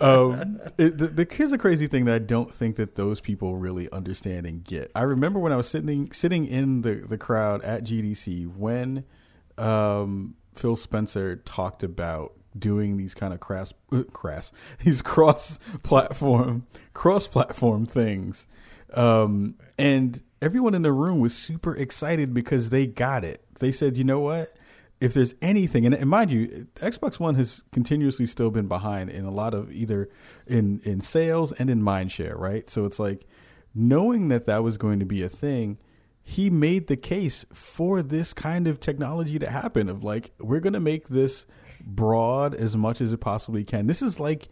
um, 0.00 0.60
it, 0.76 0.98
the, 0.98 1.06
the, 1.08 1.26
here's 1.30 1.52
a 1.52 1.58
crazy 1.58 1.86
thing 1.86 2.04
that 2.06 2.14
I 2.14 2.18
don't 2.18 2.52
think 2.52 2.76
that 2.76 2.96
those 2.96 3.20
people 3.20 3.56
really 3.56 3.90
understand 3.92 4.46
and 4.46 4.64
get. 4.64 4.90
I 4.94 5.02
remember 5.02 5.38
when 5.38 5.52
I 5.52 5.56
was 5.56 5.68
sitting 5.68 6.12
sitting 6.12 6.46
in 6.46 6.82
the, 6.82 6.96
the 6.96 7.18
crowd 7.18 7.62
at 7.62 7.84
GDC 7.84 8.54
when 8.56 9.04
um, 9.56 10.34
Phil 10.54 10.76
Spencer 10.76 11.36
talked 11.36 11.82
about 11.82 12.32
doing 12.58 12.96
these 12.96 13.14
kind 13.14 13.32
of 13.32 13.40
crass, 13.40 13.72
uh, 13.92 14.02
crass 14.12 14.52
these 14.84 15.02
cross 15.02 15.58
platform 15.82 16.66
cross 16.94 17.28
platform 17.28 17.86
things, 17.86 18.46
um, 18.94 19.54
and 19.78 20.22
everyone 20.42 20.74
in 20.74 20.82
the 20.82 20.92
room 20.92 21.20
was 21.20 21.34
super 21.34 21.74
excited 21.74 22.34
because 22.34 22.70
they 22.70 22.86
got 22.86 23.24
it. 23.24 23.44
They 23.60 23.72
said, 23.72 23.96
"You 23.96 24.04
know 24.04 24.20
what? 24.20 24.52
If 25.00 25.14
there's 25.14 25.34
anything, 25.40 25.86
and, 25.86 25.94
and 25.94 26.10
mind 26.10 26.30
you, 26.30 26.66
Xbox 26.76 27.20
One 27.20 27.36
has 27.36 27.62
continuously 27.72 28.26
still 28.26 28.50
been 28.50 28.66
behind 28.66 29.10
in 29.10 29.24
a 29.24 29.30
lot 29.30 29.54
of 29.54 29.70
either 29.70 30.08
in 30.46 30.80
in 30.80 31.00
sales 31.00 31.52
and 31.52 31.70
in 31.70 31.82
mind 31.82 32.10
share, 32.12 32.36
right? 32.36 32.68
So 32.68 32.84
it's 32.84 32.98
like 32.98 33.26
knowing 33.74 34.28
that 34.28 34.46
that 34.46 34.62
was 34.62 34.76
going 34.76 34.98
to 34.98 35.06
be 35.06 35.22
a 35.22 35.28
thing, 35.28 35.78
he 36.22 36.50
made 36.50 36.88
the 36.88 36.96
case 36.96 37.44
for 37.52 38.02
this 38.02 38.32
kind 38.32 38.66
of 38.66 38.80
technology 38.80 39.38
to 39.38 39.48
happen. 39.48 39.88
Of 39.88 40.02
like, 40.02 40.32
we're 40.38 40.60
going 40.60 40.72
to 40.72 40.80
make 40.80 41.08
this 41.08 41.46
broad 41.80 42.54
as 42.54 42.76
much 42.76 43.00
as 43.00 43.12
it 43.12 43.18
possibly 43.18 43.64
can. 43.64 43.86
This 43.86 44.02
is 44.02 44.18
like 44.18 44.48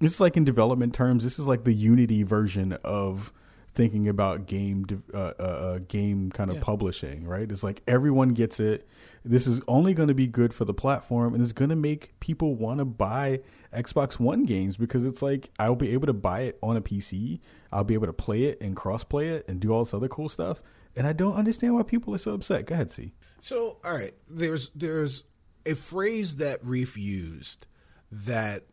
this 0.00 0.14
is 0.14 0.20
like 0.20 0.36
in 0.36 0.44
development 0.44 0.94
terms. 0.94 1.24
This 1.24 1.38
is 1.38 1.46
like 1.46 1.64
the 1.64 1.72
Unity 1.72 2.22
version 2.22 2.72
of 2.84 3.32
thinking 3.76 4.08
about 4.08 4.46
game 4.46 4.86
uh, 5.14 5.18
uh, 5.18 5.42
uh, 5.42 5.78
game 5.86 6.30
kind 6.32 6.50
of 6.50 6.60
publishing, 6.60 7.24
right? 7.26 7.50
It's 7.50 7.62
like 7.62 7.82
everyone 7.86 8.30
gets 8.30 8.58
it. 8.58 8.88
This 9.28 9.46
is 9.46 9.60
only 9.66 9.92
going 9.92 10.08
to 10.08 10.14
be 10.14 10.28
good 10.28 10.54
for 10.54 10.64
the 10.64 10.72
platform, 10.72 11.34
and 11.34 11.42
it's 11.42 11.52
going 11.52 11.70
to 11.70 11.76
make 11.76 12.18
people 12.20 12.54
want 12.54 12.78
to 12.78 12.84
buy 12.84 13.40
Xbox 13.74 14.20
One 14.20 14.44
games 14.44 14.76
because 14.76 15.04
it's 15.04 15.20
like 15.20 15.50
I'll 15.58 15.74
be 15.74 15.92
able 15.92 16.06
to 16.06 16.12
buy 16.12 16.42
it 16.42 16.58
on 16.62 16.76
a 16.76 16.80
PC. 16.80 17.40
I'll 17.72 17.84
be 17.84 17.94
able 17.94 18.06
to 18.06 18.12
play 18.12 18.44
it 18.44 18.60
and 18.60 18.76
cross 18.76 19.02
play 19.02 19.30
it 19.30 19.44
and 19.48 19.60
do 19.60 19.72
all 19.72 19.84
this 19.84 19.92
other 19.92 20.08
cool 20.08 20.28
stuff. 20.28 20.62
And 20.94 21.06
I 21.06 21.12
don't 21.12 21.34
understand 21.34 21.74
why 21.74 21.82
people 21.82 22.14
are 22.14 22.18
so 22.18 22.34
upset. 22.34 22.66
Go 22.66 22.74
ahead, 22.74 22.90
see. 22.90 23.12
So, 23.40 23.78
all 23.84 23.94
right, 23.94 24.14
there's 24.28 24.70
there's 24.74 25.24
a 25.66 25.74
phrase 25.74 26.36
that 26.36 26.64
Reef 26.64 26.96
used 26.96 27.66
that 28.10 28.64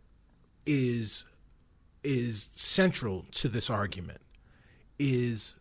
is 0.65 1.25
is 2.03 2.49
central 2.53 3.25
to 3.31 3.47
this 3.47 3.69
argument 3.69 4.21
is 4.99 5.55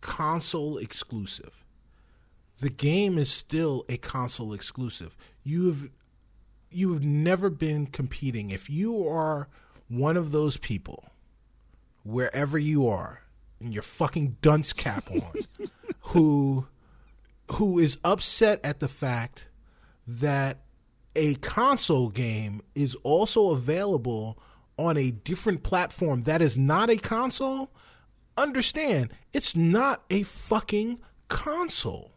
console 0.00 0.78
exclusive. 0.78 1.64
The 2.60 2.70
game 2.70 3.18
is 3.18 3.30
still 3.30 3.84
a 3.88 3.96
console 3.98 4.52
exclusive. 4.52 5.16
You've 5.42 5.90
you've 6.70 7.04
never 7.04 7.50
been 7.50 7.86
competing. 7.86 8.50
If 8.50 8.70
you 8.70 9.06
are 9.06 9.48
one 9.88 10.16
of 10.16 10.32
those 10.32 10.56
people, 10.56 11.04
wherever 12.02 12.58
you 12.58 12.86
are, 12.86 13.22
and 13.60 13.72
your 13.72 13.82
fucking 13.82 14.38
dunce 14.42 14.72
cap 14.72 15.10
on, 15.10 15.32
who 16.00 16.66
who 17.52 17.78
is 17.78 17.98
upset 18.04 18.60
at 18.64 18.80
the 18.80 18.88
fact 18.88 19.48
that 20.06 20.58
a 21.14 21.34
console 21.36 22.10
game 22.10 22.62
is 22.74 22.94
also 22.96 23.50
available 23.50 24.38
on 24.78 24.96
a 24.96 25.10
different 25.10 25.62
platform 25.62 26.24
that 26.24 26.42
is 26.42 26.58
not 26.58 26.90
a 26.90 26.96
console, 26.96 27.70
understand 28.36 29.10
it's 29.32 29.56
not 29.56 30.04
a 30.10 30.22
fucking 30.22 31.00
console. 31.28 32.12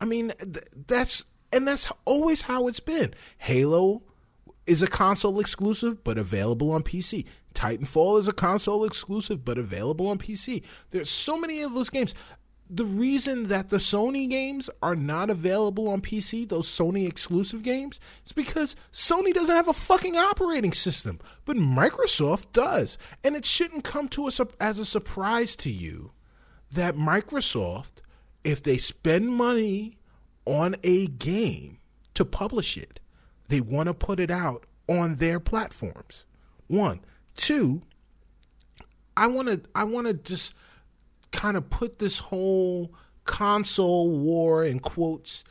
I 0.00 0.04
mean, 0.04 0.32
th- 0.38 0.66
that's 0.86 1.24
and 1.52 1.66
that's 1.66 1.90
always 2.04 2.42
how 2.42 2.68
it's 2.68 2.80
been. 2.80 3.14
Halo 3.38 4.02
is 4.66 4.82
a 4.82 4.86
console 4.86 5.40
exclusive 5.40 6.04
but 6.04 6.18
available 6.18 6.70
on 6.70 6.82
PC. 6.82 7.26
Titanfall 7.54 8.20
is 8.20 8.28
a 8.28 8.32
console 8.32 8.84
exclusive 8.84 9.44
but 9.44 9.58
available 9.58 10.06
on 10.06 10.18
PC. 10.18 10.62
There's 10.90 11.10
so 11.10 11.36
many 11.36 11.62
of 11.62 11.74
those 11.74 11.90
games. 11.90 12.14
The 12.72 12.84
reason 12.84 13.48
that 13.48 13.70
the 13.70 13.78
Sony 13.78 14.30
games 14.30 14.70
are 14.80 14.94
not 14.94 15.28
available 15.28 15.88
on 15.88 16.00
PC, 16.00 16.48
those 16.48 16.68
Sony 16.68 17.08
exclusive 17.08 17.64
games, 17.64 17.98
is 18.24 18.30
because 18.30 18.76
Sony 18.92 19.34
doesn't 19.34 19.56
have 19.56 19.66
a 19.66 19.72
fucking 19.72 20.16
operating 20.16 20.72
system, 20.72 21.18
but 21.44 21.56
Microsoft 21.56 22.52
does. 22.52 22.96
And 23.24 23.34
it 23.34 23.44
shouldn't 23.44 23.82
come 23.82 24.06
to 24.10 24.28
us 24.28 24.40
as 24.60 24.78
a 24.78 24.84
surprise 24.84 25.56
to 25.56 25.70
you 25.70 26.12
that 26.70 26.94
Microsoft, 26.94 28.02
if 28.44 28.62
they 28.62 28.78
spend 28.78 29.28
money 29.28 29.98
on 30.44 30.76
a 30.82 31.06
game 31.06 31.78
to 32.14 32.24
publish 32.24 32.76
it, 32.76 33.00
they 33.48 33.60
want 33.60 33.88
to 33.88 33.94
put 33.94 34.20
it 34.20 34.30
out 34.30 34.64
on 34.88 35.16
their 35.16 35.40
platforms. 35.40 36.26
One, 36.66 37.00
two. 37.34 37.82
I 39.16 39.26
want 39.26 39.48
to. 39.48 39.60
I 39.74 39.84
want 39.84 40.06
to 40.06 40.14
just 40.14 40.54
kind 41.32 41.56
of 41.56 41.68
put 41.70 41.98
this 41.98 42.18
whole 42.18 42.94
console 43.24 44.10
war 44.10 44.64
in 44.64 44.80
quotes 44.80 45.44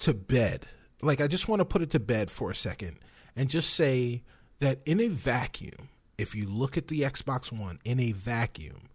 to 0.00 0.14
bed. 0.14 0.66
like 1.02 1.20
I 1.20 1.26
just 1.26 1.48
want 1.48 1.60
to 1.60 1.64
put 1.64 1.82
it 1.82 1.90
to 1.90 2.00
bed 2.00 2.30
for 2.30 2.50
a 2.50 2.54
second 2.54 2.98
and 3.34 3.48
just 3.48 3.70
say 3.70 4.22
that 4.60 4.80
in 4.86 5.00
a 5.00 5.08
vacuum, 5.08 5.88
if 6.18 6.34
you 6.34 6.48
look 6.48 6.76
at 6.76 6.88
the 6.88 7.00
Xbox 7.00 7.50
One 7.50 7.80
in 7.84 7.98
a 7.98 8.12
vacuum, 8.12 8.88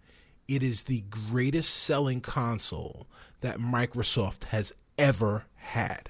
it 0.49 0.63
is 0.63 0.83
the 0.83 1.01
greatest 1.09 1.73
selling 1.73 2.21
console 2.21 3.07
that 3.41 3.59
Microsoft 3.59 4.45
has 4.45 4.73
ever 4.97 5.45
had. 5.55 6.09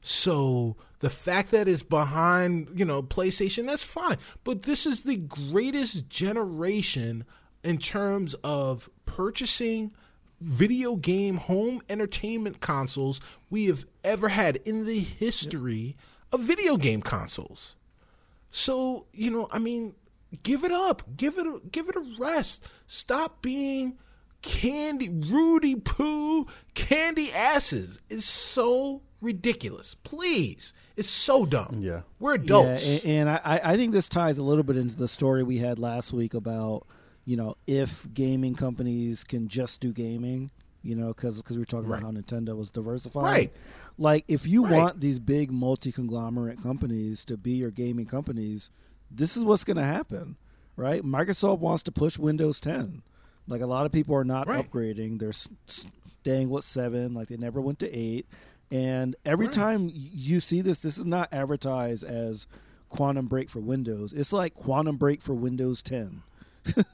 So 0.00 0.76
the 1.00 1.10
fact 1.10 1.50
that 1.50 1.66
it's 1.66 1.82
behind, 1.82 2.68
you 2.74 2.84
know, 2.84 3.02
PlayStation, 3.02 3.66
that's 3.66 3.82
fine. 3.82 4.16
But 4.44 4.62
this 4.62 4.86
is 4.86 5.02
the 5.02 5.16
greatest 5.16 6.08
generation 6.08 7.24
in 7.64 7.78
terms 7.78 8.34
of 8.44 8.88
purchasing 9.06 9.92
video 10.40 10.96
game 10.96 11.36
home 11.36 11.80
entertainment 11.88 12.60
consoles 12.60 13.20
we 13.50 13.66
have 13.66 13.84
ever 14.04 14.28
had 14.28 14.56
in 14.64 14.86
the 14.86 15.00
history 15.00 15.96
of 16.32 16.40
video 16.40 16.76
game 16.76 17.00
consoles. 17.00 17.74
So, 18.50 19.06
you 19.12 19.30
know, 19.30 19.48
I 19.50 19.58
mean, 19.58 19.94
give 20.42 20.64
it 20.64 20.72
up. 20.72 21.02
Give 21.16 21.38
it 21.38 21.46
a, 21.46 21.60
give 21.70 21.88
it 21.88 21.96
a 21.96 22.04
rest. 22.18 22.64
Stop 22.86 23.42
being 23.42 23.98
candy 24.42 25.08
Rudy 25.10 25.74
Poo 25.76 26.46
candy 26.74 27.32
asses. 27.32 28.00
It's 28.10 28.26
so 28.26 29.02
ridiculous. 29.20 29.94
Please. 30.02 30.72
It's 30.96 31.08
so 31.10 31.44
dumb. 31.46 31.78
Yeah. 31.80 32.02
We're 32.20 32.34
adults. 32.34 32.86
Yeah, 32.86 32.98
and, 33.04 33.28
and 33.28 33.30
I, 33.30 33.60
I 33.64 33.76
think 33.76 33.92
this 33.92 34.08
ties 34.08 34.38
a 34.38 34.42
little 34.42 34.62
bit 34.62 34.76
into 34.76 34.96
the 34.96 35.08
story 35.08 35.42
we 35.42 35.58
had 35.58 35.78
last 35.78 36.12
week 36.12 36.34
about, 36.34 36.86
you 37.24 37.36
know, 37.36 37.56
if 37.66 38.06
gaming 38.14 38.54
companies 38.54 39.24
can 39.24 39.48
just 39.48 39.80
do 39.80 39.92
gaming, 39.92 40.50
you 40.82 40.94
know, 40.94 41.08
because 41.08 41.42
we 41.50 41.56
were 41.58 41.64
talking 41.64 41.88
Right. 41.88 42.00
about 42.02 42.14
how 42.14 42.20
Nintendo 42.20 42.56
was 42.56 42.70
diversified. 42.70 43.22
Right. 43.24 43.52
Like, 43.96 44.24
if 44.28 44.46
you 44.46 44.64
Right. 44.64 44.72
want 44.72 45.00
these 45.00 45.18
big 45.18 45.50
multi 45.50 45.90
conglomerate 45.90 46.62
companies 46.62 47.24
to 47.24 47.36
be 47.36 47.52
your 47.52 47.70
gaming 47.70 48.06
companies, 48.06 48.70
this 49.10 49.36
is 49.36 49.44
what's 49.44 49.64
going 49.64 49.76
to 49.76 49.84
happen, 49.84 50.36
right? 50.76 51.02
Microsoft 51.02 51.58
wants 51.60 51.82
to 51.84 51.92
push 51.92 52.18
Windows 52.18 52.60
10. 52.60 53.02
Like, 53.46 53.60
a 53.60 53.66
lot 53.66 53.86
of 53.86 53.92
people 53.92 54.14
are 54.16 54.24
not 54.24 54.46
Right. 54.48 54.70
upgrading. 54.70 55.18
They're 55.18 55.32
staying 55.66 56.50
with 56.50 56.64
7, 56.64 57.14
like, 57.14 57.28
they 57.28 57.36
never 57.36 57.60
went 57.60 57.78
to 57.80 57.92
8. 57.96 58.26
And 58.70 59.14
every 59.24 59.46
Right. 59.46 59.54
time 59.54 59.90
you 59.92 60.40
see 60.40 60.60
this, 60.62 60.78
this 60.78 60.98
is 60.98 61.04
not 61.04 61.28
advertised 61.32 62.02
as 62.04 62.46
quantum 62.88 63.26
break 63.26 63.50
for 63.50 63.60
Windows. 63.60 64.12
It's 64.12 64.32
like 64.32 64.54
quantum 64.54 64.96
break 64.96 65.20
for 65.22 65.34
Windows 65.34 65.82
10. 65.82 66.22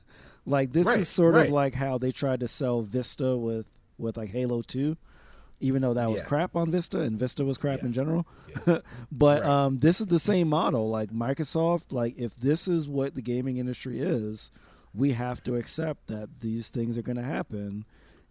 like 0.46 0.72
this 0.72 0.86
Right, 0.86 1.00
is 1.00 1.08
sort 1.08 1.36
of 1.36 1.48
like 1.50 1.74
how 1.74 1.98
they 1.98 2.10
tried 2.10 2.40
to 2.40 2.48
sell 2.48 2.82
Vista 2.82 3.36
with 3.36 3.70
with 3.98 4.16
like 4.16 4.30
Halo 4.30 4.62
2, 4.62 4.96
even 5.60 5.82
though 5.82 5.94
that 5.94 6.08
was 6.10 6.18
Yeah. 6.20 6.24
crap 6.26 6.56
on 6.56 6.70
Vista 6.70 7.00
and 7.00 7.18
Vista 7.18 7.44
was 7.44 7.58
crap 7.58 7.80
Yeah. 7.80 7.86
in 7.86 7.92
general. 7.92 8.26
but 9.12 9.42
Right. 9.42 9.42
um, 9.42 9.78
this 9.78 10.00
is 10.00 10.06
the 10.08 10.18
same 10.18 10.48
model. 10.48 10.88
Like 10.90 11.10
Microsoft, 11.12 11.92
like 11.92 12.18
if 12.18 12.34
this 12.36 12.66
is 12.66 12.88
what 12.88 13.14
the 13.14 13.22
gaming 13.22 13.56
industry 13.58 14.00
is, 14.00 14.50
we 14.94 15.12
have 15.12 15.42
to 15.44 15.56
accept 15.56 16.06
that 16.08 16.40
these 16.40 16.68
things 16.68 16.98
are 16.98 17.02
going 17.02 17.16
to 17.16 17.22
happen, 17.22 17.84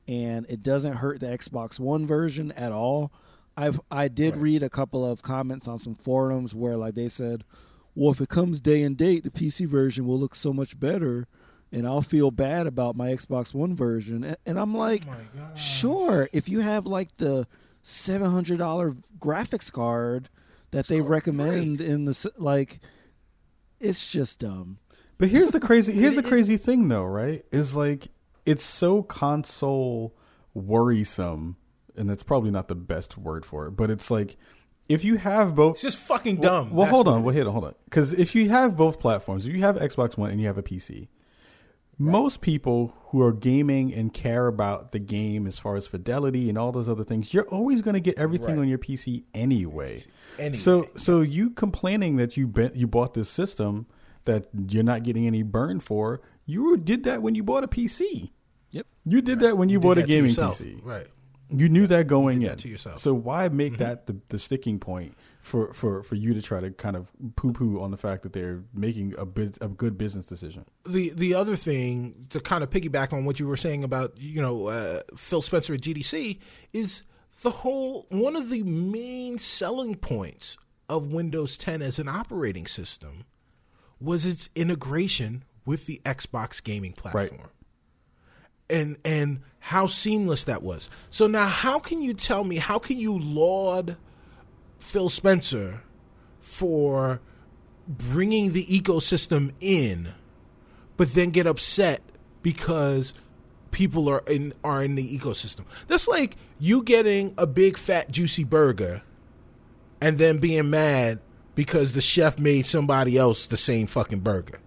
and 0.07 0.45
it 0.49 0.61
doesn't 0.63 0.93
hurt 0.97 1.19
the 1.19 1.27
Xbox 1.27 1.79
One 1.79 2.05
version 2.05 2.51
at 2.53 2.71
all. 2.71 3.11
I've 3.55 3.79
I 3.91 4.07
did 4.07 4.33
Right. 4.35 4.41
read 4.41 4.63
a 4.63 4.69
couple 4.69 5.05
of 5.05 5.21
comments 5.21 5.67
on 5.67 5.79
some 5.79 5.95
forums 5.95 6.53
where 6.55 6.77
like 6.77 6.95
they 6.95 7.09
said, 7.09 7.43
well, 7.95 8.11
if 8.11 8.21
it 8.21 8.29
comes 8.29 8.59
day 8.61 8.81
and 8.83 8.95
date, 8.95 9.23
the 9.23 9.31
PC 9.31 9.65
version 9.65 10.05
will 10.05 10.19
look 10.19 10.33
so 10.35 10.53
much 10.53 10.79
better, 10.79 11.27
and 11.71 11.85
I'll 11.87 12.01
feel 12.01 12.31
bad 12.31 12.67
about 12.67 12.95
my 12.95 13.09
Xbox 13.09 13.53
One 13.53 13.75
version. 13.75 14.23
And, 14.23 14.37
and 14.45 14.59
I'm 14.59 14.75
like, 14.75 15.03
Oh 15.07 15.55
sure, 15.55 16.29
if 16.33 16.49
you 16.49 16.59
have 16.61 16.85
like 16.85 17.15
the 17.17 17.47
seven 17.83 18.29
hundred 18.31 18.57
dollar 18.59 18.95
graphics 19.19 19.71
card 19.71 20.29
that 20.71 20.87
they 20.87 20.99
So 20.99 21.03
recommend 21.05 21.81
in 21.81 22.05
the 22.05 22.31
like, 22.37 22.79
it's 23.79 24.09
just 24.11 24.39
dumb. 24.39 24.77
But 25.17 25.29
here's 25.29 25.51
the 25.51 25.59
crazy 25.59 25.93
here's 25.93 26.15
the 26.15 26.21
It- 26.21 26.25
it- 26.25 26.29
crazy 26.29 26.57
thing 26.57 26.87
though, 26.87 27.03
right? 27.05 27.43
Is 27.51 27.75
like 27.75 28.07
it's 28.45 28.63
so 28.63 29.03
console 29.03 30.15
worrisome, 30.53 31.57
and 31.95 32.09
that's 32.09 32.23
probably 32.23 32.51
not 32.51 32.67
the 32.67 32.75
best 32.75 33.17
word 33.17 33.45
for 33.45 33.67
it, 33.67 33.71
but 33.71 33.89
it's 33.91 34.09
like 34.11 34.37
if 34.87 35.03
you 35.03 35.17
have 35.17 35.53
both 35.55 35.75
It's 35.75 35.81
just 35.83 35.97
fucking 35.99 36.37
dumb. 36.37 36.71
Well, 36.71 36.85
That's 36.85 36.91
hold 36.91 37.07
on, 37.07 37.19
it 37.19 37.21
well, 37.23 37.35
is. 37.35 37.43
hold 37.43 37.47
on, 37.47 37.53
hold 37.53 37.65
on. 37.65 37.75
Because 37.85 38.11
if 38.13 38.33
you 38.33 38.49
have 38.49 38.75
both 38.75 38.99
platforms, 38.99 39.45
if 39.45 39.53
you 39.53 39.61
have 39.61 39.75
Xbox 39.75 40.17
One 40.17 40.31
and 40.31 40.41
you 40.41 40.47
have 40.47 40.57
a 40.57 40.63
PC, 40.63 41.09
most 41.99 42.39
people 42.41 42.95
who 43.07 43.21
are 43.21 43.33
gaming 43.33 43.93
and 43.93 44.13
care 44.13 44.47
about 44.47 44.91
the 44.93 44.99
game 44.99 45.45
as 45.45 45.59
far 45.59 45.75
as 45.75 45.85
fidelity 45.85 46.47
and 46.47 46.57
all 46.57 46.71
those 46.71 46.87
other 46.87 47.03
things, 47.03 47.33
you're 47.33 47.47
always 47.49 47.81
going 47.81 47.95
to 47.95 47.99
get 47.99 48.17
everything 48.17 48.55
Right. 48.55 48.59
on 48.59 48.67
your 48.69 48.77
PC 48.77 49.23
anyway. 49.33 50.03
Anyway. 50.37 50.55
So, 50.55 50.89
so 50.95 51.21
you 51.21 51.49
complaining 51.49 52.15
that 52.17 52.37
you 52.37 52.47
bet 52.47 52.75
you 52.75 52.87
bought 52.87 53.13
this 53.15 53.29
system 53.29 53.85
that 54.25 54.47
you're 54.69 54.83
not 54.83 55.03
getting 55.03 55.27
any 55.27 55.43
burn 55.43 55.79
for, 55.79 56.21
you 56.45 56.77
did 56.77 57.03
that 57.03 57.21
when 57.21 57.35
you 57.35 57.43
bought 57.43 57.63
a 57.63 57.67
PC. 57.67 58.31
Yep. 58.71 58.85
You 59.05 59.21
did 59.21 59.39
that 59.39 59.57
when 59.57 59.69
you, 59.69 59.79
did 59.79 59.83
bought 59.83 59.97
a 59.97 60.03
gaming. 60.03 60.31
PC. 60.31 60.79
Right. 60.83 61.07
You 61.51 61.67
knew 61.67 61.87
that 61.87 62.05
going 62.07 62.43
in. 62.43 62.47
that 62.49 62.59
to 62.59 62.67
yourself. 62.69 62.99
So 62.99 63.13
why 63.13 63.49
make 63.49 63.77
that 63.79 64.05
the, 64.05 64.17
the 64.29 64.37
sticking 64.37 64.79
point 64.79 65.15
for, 65.49 65.73
for, 65.73 66.03
for 66.03 66.15
you 66.15 66.33
to 66.33 66.41
try 66.41 66.59
to 66.61 66.69
kind 66.71 66.95
of 66.95 67.11
poo 67.35 67.51
poo 67.51 67.81
on 67.81 67.91
the 67.91 67.97
fact 67.97 68.23
that 68.23 68.33
they're 68.33 68.63
making 68.73 69.15
a 69.17 69.25
bus 69.25 69.57
a 69.61 69.67
good 69.67 69.97
business 69.97 70.25
decision? 70.25 70.65
the 70.85 71.11
the 71.15 71.33
other 71.33 71.55
thing 71.55 72.27
to 72.29 72.39
kind 72.39 72.63
of 72.63 72.69
piggyback 72.69 73.11
on 73.11 73.25
what 73.25 73.39
you 73.39 73.47
were 73.47 73.57
saying 73.57 73.83
about 73.83 74.17
you 74.17 74.41
know 74.41 74.67
uh, 74.67 75.01
Phil 75.17 75.41
Spencer 75.41 75.73
at 75.73 75.81
GDC 75.81 76.39
is 76.71 77.03
the 77.41 77.49
whole 77.49 78.05
one 78.09 78.35
of 78.35 78.49
the 78.49 78.63
main 78.63 79.39
selling 79.39 79.95
points 79.95 80.57
of 80.87 81.11
Windows 81.13 81.57
10 81.57 81.81
as 81.81 81.99
an 81.99 82.07
operating 82.07 82.67
system 82.67 83.25
was 83.99 84.25
its 84.25 84.49
integration 84.55 85.43
with 85.65 85.85
the 85.85 86.01
Xbox 86.05 86.63
gaming 86.63 86.93
platform. 86.93 87.49
And 88.69 88.97
and 89.03 89.41
how 89.59 89.87
seamless 89.87 90.43
that 90.45 90.61
was. 90.61 90.89
So 91.09 91.27
now 91.27 91.47
how 91.47 91.79
can 91.79 92.01
you 92.01 92.13
tell 92.13 92.43
me 92.43 92.57
how 92.57 92.79
can 92.79 92.97
you 92.97 93.17
laud 93.17 93.97
Phil 94.79 95.09
Spencer 95.09 95.83
for 96.39 97.21
bringing 97.87 98.53
the 98.53 98.65
ecosystem 98.65 99.51
in 99.59 100.13
but 100.97 101.13
then 101.13 101.29
get 101.29 101.47
upset 101.47 102.01
because 102.41 103.13
people 103.71 104.09
are 104.09 104.21
in 104.27 104.53
are 104.65 104.83
in 104.83 104.95
the 104.95 105.17
ecosystem. 105.17 105.63
That's 105.87 106.09
like 106.09 106.35
you 106.59 106.83
getting 106.83 107.33
a 107.37 107.47
big 107.47 107.77
fat 107.77 108.11
juicy 108.11 108.43
burger 108.43 109.01
and 110.01 110.17
then 110.17 110.39
being 110.39 110.69
mad 110.69 111.19
because 111.55 111.93
the 111.93 112.01
chef 112.01 112.37
made 112.37 112.65
somebody 112.65 113.17
else 113.17 113.47
the 113.47 113.57
same 113.57 113.87
fucking 113.87 114.19
burger. 114.19 114.59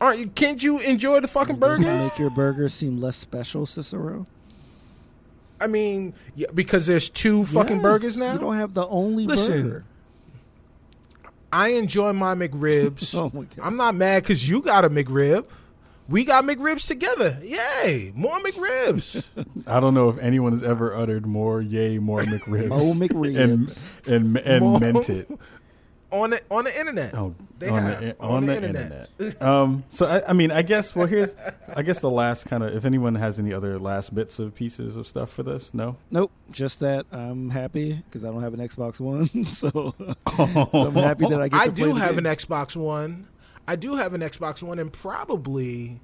Aren't 0.00 0.18
you, 0.18 0.26
can't 0.28 0.62
you 0.62 0.80
enjoy 0.80 1.20
the 1.20 1.28
fucking 1.28 1.56
burger? 1.58 1.82
make 1.82 2.18
your 2.18 2.30
burger 2.30 2.68
seem 2.68 2.98
less 2.98 3.16
special, 3.16 3.66
Cicero? 3.66 4.26
I 5.60 5.66
mean, 5.66 6.14
yeah, 6.34 6.48
because 6.54 6.86
there's 6.86 7.08
two 7.08 7.44
fucking 7.44 7.76
Yes, 7.76 7.82
burgers 7.82 8.16
now. 8.16 8.34
You 8.34 8.38
don't 8.38 8.56
have 8.56 8.74
the 8.74 8.86
only 8.86 9.26
Listen, 9.26 9.62
burger. 9.62 9.84
I 11.52 11.68
enjoy 11.68 12.12
my 12.12 12.34
McRibs. 12.36 13.14
Oh 13.14 13.30
my 13.36 13.46
I'm 13.62 13.76
not 13.76 13.94
mad 13.94 14.22
because 14.22 14.48
you 14.48 14.60
got 14.62 14.84
a 14.84 14.90
McRib. 14.90 15.46
We 16.08 16.24
got 16.24 16.44
McRibs 16.44 16.86
together. 16.86 17.40
Yay! 17.42 18.12
More 18.14 18.38
McRibs. 18.38 19.24
I 19.66 19.80
don't 19.80 19.92
know 19.94 20.08
if 20.08 20.18
anyone 20.18 20.52
has 20.52 20.62
ever 20.62 20.94
uttered 20.94 21.26
more 21.26 21.60
"yay" 21.60 21.98
more 21.98 22.20
McRibs, 22.22 22.68
oh, 22.70 22.94
McRibs. 22.94 23.36
and 24.06 24.14
and, 24.14 24.36
and 24.36 24.64
Mo- 24.64 24.78
meant 24.78 25.10
it. 25.10 25.28
On 26.12 26.30
the 26.30 26.40
on 26.50 26.64
the 26.64 26.78
internet. 26.78 27.14
Oh, 27.14 27.34
They 27.58 27.68
on, 27.68 27.82
have, 27.82 28.00
the, 28.00 28.18
on 28.20 28.30
on, 28.30 28.46
the 28.46 28.52
the, 28.52 28.56
internet. 28.56 29.10
internet. 29.18 29.42
um, 29.48 29.84
so 29.90 30.06
I, 30.06 30.30
I 30.30 30.32
mean, 30.32 30.50
I 30.50 30.62
guess. 30.62 30.94
Well, 30.94 31.06
here's, 31.06 31.34
I 31.74 31.82
guess 31.82 32.00
the 32.00 32.10
last 32.10 32.46
kind 32.46 32.62
of. 32.62 32.74
If 32.74 32.84
anyone 32.84 33.14
has 33.16 33.38
any 33.38 33.52
other 33.52 33.78
last 33.78 34.14
bits 34.14 34.38
of 34.38 34.54
pieces 34.54 34.96
of 34.96 35.06
stuff 35.08 35.30
for 35.30 35.42
this, 35.42 35.74
no. 35.74 35.96
Nope, 36.10 36.30
just 36.50 36.80
that 36.80 37.06
I'm 37.12 37.50
happy 37.50 37.94
because 37.94 38.24
I 38.24 38.28
don't 38.30 38.42
have 38.42 38.54
an 38.54 38.60
Xbox 38.60 39.00
One, 39.00 39.28
so, 39.44 39.94
so 40.36 40.68
I'm 40.72 40.94
happy 40.94 41.26
that 41.28 41.40
I 41.40 41.48
get. 41.48 41.60
I 41.60 41.66
to 41.66 41.72
play 41.72 41.84
do 41.88 41.94
the 41.94 42.00
have 42.00 42.16
game. 42.16 42.26
an 42.26 42.36
Xbox 42.36 42.76
One. 42.76 43.28
I 43.68 43.74
do 43.76 43.96
have 43.96 44.14
an 44.14 44.20
Xbox 44.20 44.62
One, 44.62 44.78
and 44.78 44.92
probably 44.92 46.00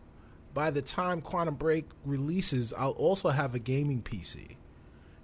by 0.53 0.70
the 0.70 0.83
time 0.83 1.20
Quantum 1.20 1.55
Break 1.55 1.87
releases, 2.05 2.73
I'll 2.73 2.91
also 2.93 3.29
have 3.31 3.55
a 3.55 3.59
gaming 3.59 4.03
PC. 4.03 4.57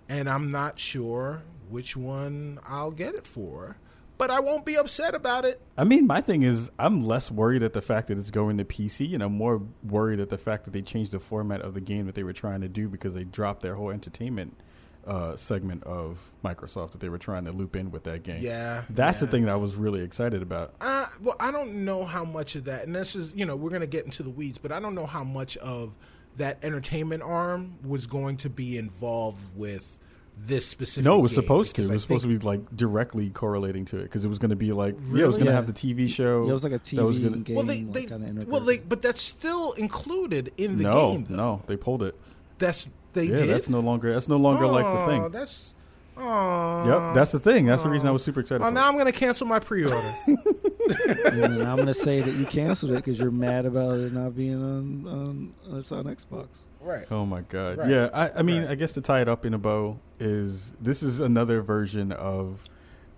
And 0.08 0.30
I'm 0.30 0.50
not 0.50 0.78
sure 0.78 1.42
which 1.68 1.96
one 1.96 2.60
I'll 2.66 2.92
get 2.92 3.14
it 3.14 3.26
for, 3.26 3.76
but 4.18 4.30
I 4.30 4.40
won't 4.40 4.66
be 4.66 4.76
upset 4.76 5.14
about 5.14 5.44
it. 5.44 5.60
I 5.76 5.84
mean, 5.84 6.06
my 6.06 6.20
thing 6.20 6.42
is, 6.42 6.70
I'm 6.78 7.06
less 7.06 7.30
worried 7.30 7.62
at 7.62 7.72
the 7.72 7.80
fact 7.80 8.08
that 8.08 8.18
it's 8.18 8.30
going 8.30 8.58
to 8.58 8.64
PC, 8.64 9.14
and 9.14 9.22
I'm 9.22 9.32
more 9.32 9.62
worried 9.82 10.20
at 10.20 10.28
the 10.28 10.38
fact 10.38 10.64
that 10.64 10.72
they 10.72 10.82
changed 10.82 11.12
the 11.12 11.20
format 11.20 11.62
of 11.62 11.74
the 11.74 11.80
game 11.80 12.06
that 12.06 12.16
they 12.16 12.24
were 12.24 12.32
trying 12.32 12.60
to 12.60 12.68
do 12.68 12.88
because 12.88 13.14
they 13.14 13.24
dropped 13.24 13.62
their 13.62 13.76
whole 13.76 13.90
entertainment 13.90 14.58
uh, 15.06 15.36
segment 15.36 15.84
of 15.84 16.32
Microsoft 16.44 16.90
that 16.90 17.00
they 17.00 17.08
were 17.08 17.18
trying 17.18 17.44
to 17.46 17.52
loop 17.52 17.76
in 17.76 17.90
with 17.90 18.04
that 18.04 18.24
game. 18.24 18.42
Yeah, 18.42 18.84
that's 18.90 19.20
the 19.20 19.26
thing 19.26 19.44
that 19.46 19.52
I 19.52 19.56
was 19.56 19.76
really 19.76 20.02
excited 20.02 20.42
about. 20.42 20.74
Uh, 20.80 21.06
well, 21.22 21.36
I 21.40 21.50
don't 21.50 21.84
know 21.84 22.04
how 22.04 22.24
much 22.24 22.56
of 22.56 22.64
that, 22.64 22.84
and 22.84 22.94
this 22.94 23.16
is, 23.16 23.32
you 23.34 23.46
know, 23.46 23.56
we're 23.56 23.70
going 23.70 23.80
to 23.80 23.86
get 23.86 24.04
into 24.04 24.22
the 24.22 24.30
weeds, 24.30 24.58
but 24.58 24.72
I 24.72 24.80
don't 24.80 24.94
know 24.94 25.06
how 25.06 25.24
much 25.24 25.56
of 25.58 25.96
that 26.36 26.62
entertainment 26.62 27.22
arm 27.22 27.78
was 27.82 28.06
going 28.06 28.36
to 28.38 28.50
be 28.50 28.76
involved 28.76 29.44
with 29.56 29.97
this 30.46 30.66
specific. 30.66 31.04
No, 31.04 31.18
it 31.18 31.22
was 31.22 31.32
game, 31.32 31.42
supposed 31.42 31.74
to. 31.76 31.82
It 31.82 31.84
because 31.84 31.90
I 31.90 31.94
was 31.94 32.02
supposed 32.02 32.22
to 32.22 32.28
be 32.28 32.38
like 32.38 32.74
directly 32.76 33.30
correlating 33.30 33.84
to 33.86 33.98
it 33.98 34.04
because 34.04 34.24
it 34.24 34.28
was 34.28 34.38
going 34.38 34.50
to 34.50 34.56
be 34.56 34.72
like 34.72 34.96
yeah, 35.12 35.24
it 35.24 35.26
was 35.26 35.36
going 35.36 35.46
to 35.46 35.52
Yeah. 35.52 35.56
have 35.56 35.66
the 35.66 35.72
TV 35.72 36.08
show. 36.08 36.44
Yeah, 36.44 36.50
it 36.50 36.52
was 36.54 36.64
like 36.64 36.72
a 36.72 36.78
TV 36.78 36.96
that 36.96 37.04
was 37.04 37.18
TV 37.20 37.24
gonna- 37.24 37.36
game. 37.38 37.56
Well, 37.56 37.64
they, 37.66 37.82
like, 37.82 37.92
they 37.92 38.04
kinda 38.06 38.46
well, 38.46 38.60
they, 38.60 38.78
but 38.78 39.02
that's 39.02 39.20
still 39.22 39.72
included 39.72 40.52
in 40.56 40.76
the 40.78 40.84
no, 40.84 41.12
game. 41.12 41.24
Though. 41.28 41.36
no, 41.36 41.62
they 41.66 41.76
pulled 41.76 42.02
it. 42.02 42.14
that's 42.58 42.88
they 43.14 43.24
yeah, 43.24 43.36
did. 43.36 43.48
that's 43.48 43.68
no 43.68 43.80
longer 43.80 44.12
that's 44.12 44.28
no 44.28 44.36
longer 44.36 44.66
like 44.66 44.84
the 44.84 45.02
Oh, 45.02 45.06
thing. 45.06 45.28
That's 45.30 45.74
oh. 46.18 46.84
Yep, 47.06 47.14
that's 47.14 47.32
the 47.32 47.38
thing. 47.38 47.66
That's 47.66 47.82
the 47.82 47.88
reason 47.90 48.08
I 48.08 48.12
was 48.12 48.22
super 48.24 48.40
excited. 48.40 48.62
Oh, 48.62 48.66
for 48.68 48.72
now 48.72 48.86
it. 48.86 48.88
I'm 48.90 48.98
gonna 48.98 49.12
cancel 49.12 49.46
my 49.46 49.58
pre-order. 49.58 50.14
and 50.26 50.36
then 51.42 51.66
I'm 51.66 51.76
gonna 51.76 51.94
say 51.94 52.20
that 52.20 52.34
you 52.34 52.44
canceled 52.46 52.92
it 52.92 52.96
because 52.96 53.18
you're 53.18 53.30
mad 53.30 53.66
about 53.66 53.98
it 53.98 54.12
not 54.12 54.36
being 54.36 54.54
on 54.62 55.06
on, 55.70 55.78
it's 55.78 55.92
on 55.92 56.04
Xbox. 56.04 56.46
right. 56.80 57.06
Oh 57.10 57.24
my 57.26 57.42
god! 57.42 57.78
Right. 57.78 57.90
Yeah, 57.90 58.08
I, 58.12 58.30
I 58.38 58.42
mean, 58.42 58.62
Right. 58.62 58.70
I 58.72 58.74
guess 58.74 58.92
to 58.94 59.00
tie 59.00 59.20
it 59.20 59.28
up 59.28 59.44
in 59.46 59.54
a 59.54 59.58
bow 59.58 59.98
is 60.18 60.74
this 60.80 61.02
is 61.02 61.20
another 61.20 61.60
version 61.62 62.12
of 62.12 62.64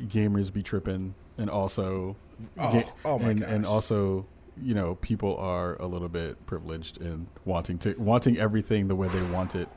gamers 0.03 0.53
be 0.53 0.63
tripping, 0.63 1.15
and 1.39 1.49
also, 1.51 2.17
Oh, 2.59 2.73
ga- 2.73 2.85
oh 3.05 3.19
my 3.19 3.31
and, 3.31 3.41
gosh. 3.41 3.51
and 3.51 3.67
also, 3.67 4.27
you 4.61 4.75
know, 4.75 4.95
people 4.97 5.37
are 5.37 5.77
a 5.81 5.87
little 5.87 6.09
bit 6.09 6.45
privileged 6.47 6.97
in 6.99 7.27
wanting 7.45 7.79
to 7.81 7.95
wanting 7.99 8.39
everything 8.39 8.89
the 8.89 8.97
way 8.97 9.09
they 9.09 9.23
want 9.31 9.55
it, 9.55 9.69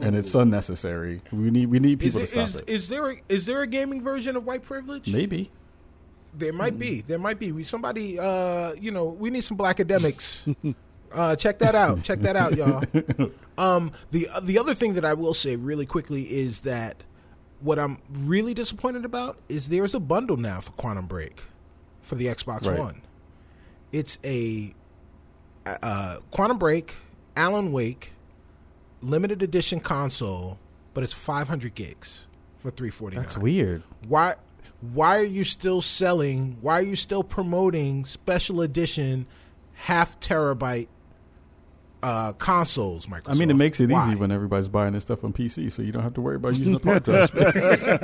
and 0.00 0.16
it's 0.16 0.34
unnecessary. 0.34 1.22
We 1.32 1.50
need 1.50 1.66
we 1.66 1.78
need 1.78 2.00
people 2.00 2.20
it, 2.20 2.22
to 2.22 2.26
stop 2.28 2.46
is, 2.46 2.56
it. 2.56 2.68
is 2.68 2.88
there 2.88 3.10
a, 3.10 3.16
is 3.28 3.46
there 3.46 3.62
a 3.62 3.66
gaming 3.66 4.02
version 4.02 4.36
of 4.36 4.44
white 4.44 4.62
privilege? 4.62 5.12
Maybe 5.12 5.50
There 6.34 6.52
might 6.52 6.78
be. 6.78 7.02
There 7.02 7.18
might 7.18 7.38
be. 7.38 7.52
We 7.52 7.64
somebody. 7.64 8.18
Uh, 8.18 8.72
you 8.80 8.90
know, 8.90 9.04
we 9.04 9.30
need 9.30 9.44
some 9.44 9.56
black 9.56 9.76
academics. 9.76 10.48
uh, 11.12 11.36
check 11.36 11.58
that 11.58 11.74
out. 11.74 12.02
Check 12.02 12.20
that 12.20 12.36
out, 12.36 12.56
y'all. 12.56 12.84
Um, 13.58 13.92
the 14.10 14.28
the 14.42 14.58
other 14.58 14.74
thing 14.74 14.94
that 14.94 15.04
I 15.04 15.12
will 15.12 15.34
say 15.34 15.56
really 15.56 15.84
quickly 15.84 16.22
is 16.22 16.60
that 16.60 17.02
what 17.60 17.78
I'm 17.78 17.98
really 18.10 18.54
disappointed 18.54 19.04
about 19.04 19.38
is 19.48 19.68
there's 19.68 19.94
a 19.94 20.00
bundle 20.00 20.36
now 20.36 20.60
for 20.60 20.72
Quantum 20.72 21.06
Break 21.06 21.42
for 22.00 22.14
the 22.14 22.26
Xbox 22.26 22.66
Right. 22.66 22.78
One. 22.78 23.02
It's 23.92 24.18
a 24.24 24.74
uh, 25.66 26.18
Quantum 26.30 26.58
Break, 26.58 26.94
Alan 27.36 27.72
Wake, 27.72 28.11
limited 29.02 29.42
edition 29.42 29.80
console, 29.80 30.58
but 30.94 31.04
it's 31.04 31.12
500 31.12 31.74
gigs 31.74 32.26
for 32.56 32.70
349. 32.70 33.20
that's 33.22 33.36
weird. 33.36 33.82
Why? 34.08 34.36
Why 34.80 35.18
are 35.18 35.24
you 35.24 35.44
still 35.44 35.80
selling? 35.80 36.56
Why 36.60 36.78
are 36.80 36.82
you 36.82 36.96
still 36.96 37.22
promoting 37.22 38.04
special 38.04 38.60
edition 38.62 39.26
half 39.74 40.18
terabyte 40.18 40.88
uh, 42.02 42.32
consoles? 42.32 43.06
Microsoft. 43.06 43.28
I 43.30 43.34
mean, 43.34 43.48
it 43.50 43.54
makes 43.54 43.78
it 43.78 43.90
Why? 43.90 44.08
easy 44.08 44.16
when 44.16 44.32
everybody's 44.32 44.66
buying 44.66 44.92
this 44.92 45.02
stuff 45.04 45.22
on 45.22 45.32
PC, 45.32 45.70
so 45.70 45.82
you 45.82 45.92
don't 45.92 46.02
have 46.02 46.14
to 46.14 46.20
worry 46.20 46.34
about 46.34 46.56
using 46.56 46.76
the 46.78 46.84
hard 46.84 47.04
drive 47.04 47.28
space. 47.28 47.86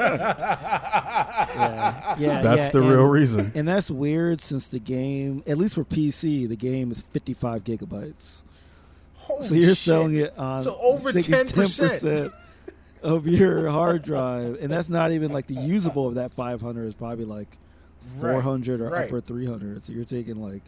Yeah, 1.59 2.17
yeah, 2.19 2.43
That's 2.43 2.67
yeah, 2.67 2.71
the 2.71 2.81
and- 2.83 2.91
real 2.91 3.05
reason. 3.05 3.53
And 3.55 3.67
that's 3.67 3.91
weird 3.91 4.41
since 4.41 4.69
the 4.69 4.79
game, 4.79 5.43
at 5.47 5.59
least 5.59 5.75
for 5.75 5.85
PC, 5.85 6.49
the 6.49 6.57
game 6.57 6.91
is 6.93 7.01
55 7.01 7.65
gigabytes. 7.65 8.43
Holy 9.29 9.47
so 9.47 9.55
you're 9.55 9.69
shit. 9.71 9.77
selling 9.79 10.17
it 10.17 10.37
on 10.39 10.63
So 10.63 10.77
over 10.81 11.13
10%. 11.13 11.53
10% 11.53 12.33
of 13.03 13.27
your 13.29 13.69
hard 13.71 14.03
drive, 14.03 14.59
and 14.61 14.71
that's 14.73 14.89
not 14.89 15.13
even 15.13 15.33
like 15.33 15.47
the 15.47 15.55
usable 15.55 16.09
of 16.09 16.15
that 16.17 16.33
500 16.33 16.87
is 16.87 16.95
probably 16.95 17.25
like 17.27 17.57
Right, 18.17 18.33
400 18.33 18.81
or 18.81 18.89
right. 18.91 19.07
upper 19.07 19.21
300. 19.21 19.83
So 19.83 19.93
you're 19.93 20.05
taking 20.07 20.41
like 20.41 20.63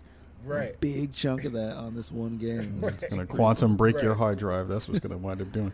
a 0.46 0.72
big 0.78 1.12
chunk 1.14 1.44
of 1.44 1.52
that 1.54 1.74
on 1.74 1.94
this 1.94 2.12
one 2.12 2.36
game. 2.36 2.80
It's 2.82 3.08
gonna 3.08 3.24
quantum 3.26 3.76
break 3.76 4.02
your 4.02 4.14
hard 4.14 4.38
drive. 4.38 4.68
That's 4.68 4.86
what's 4.88 5.00
gonna 5.00 5.16
wind 5.16 5.40
up 5.40 5.50
doing. 5.50 5.72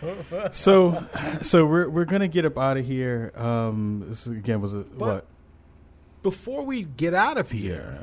so, 0.52 1.04
so 1.42 1.64
we're 1.64 1.88
we're 1.88 2.04
gonna 2.06 2.28
get 2.28 2.44
up 2.44 2.58
out 2.58 2.76
of 2.76 2.86
here. 2.86 3.32
Um, 3.36 4.04
this 4.08 4.26
again 4.26 4.60
was 4.60 4.74
a 4.74 4.80
what? 4.80 5.26
Before 6.22 6.64
we 6.64 6.82
get 6.82 7.14
out 7.14 7.38
of 7.38 7.52
here, 7.52 7.98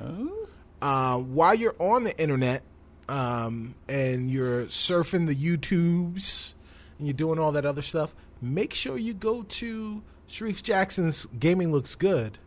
uh, 0.82 1.18
while 1.20 1.54
you're 1.56 1.76
on 1.78 2.06
the 2.06 2.18
internet 2.18 2.64
um, 3.09 3.75
and 3.88 4.30
you're 4.30 4.65
surfing 4.65 5.27
the 5.27 5.35
YouTubes 5.35 6.53
and 6.97 7.07
you're 7.07 7.13
doing 7.13 7.39
all 7.39 7.51
that 7.51 7.65
other 7.65 7.81
stuff, 7.81 8.15
make 8.41 8.73
sure 8.73 8.97
you 8.97 9.13
go 9.13 9.43
to 9.43 10.01
Shareef 10.30 10.63
Jackson's 10.63 11.25
Gaming 11.39 11.71
Looks 11.71 11.95
Good 11.95 12.38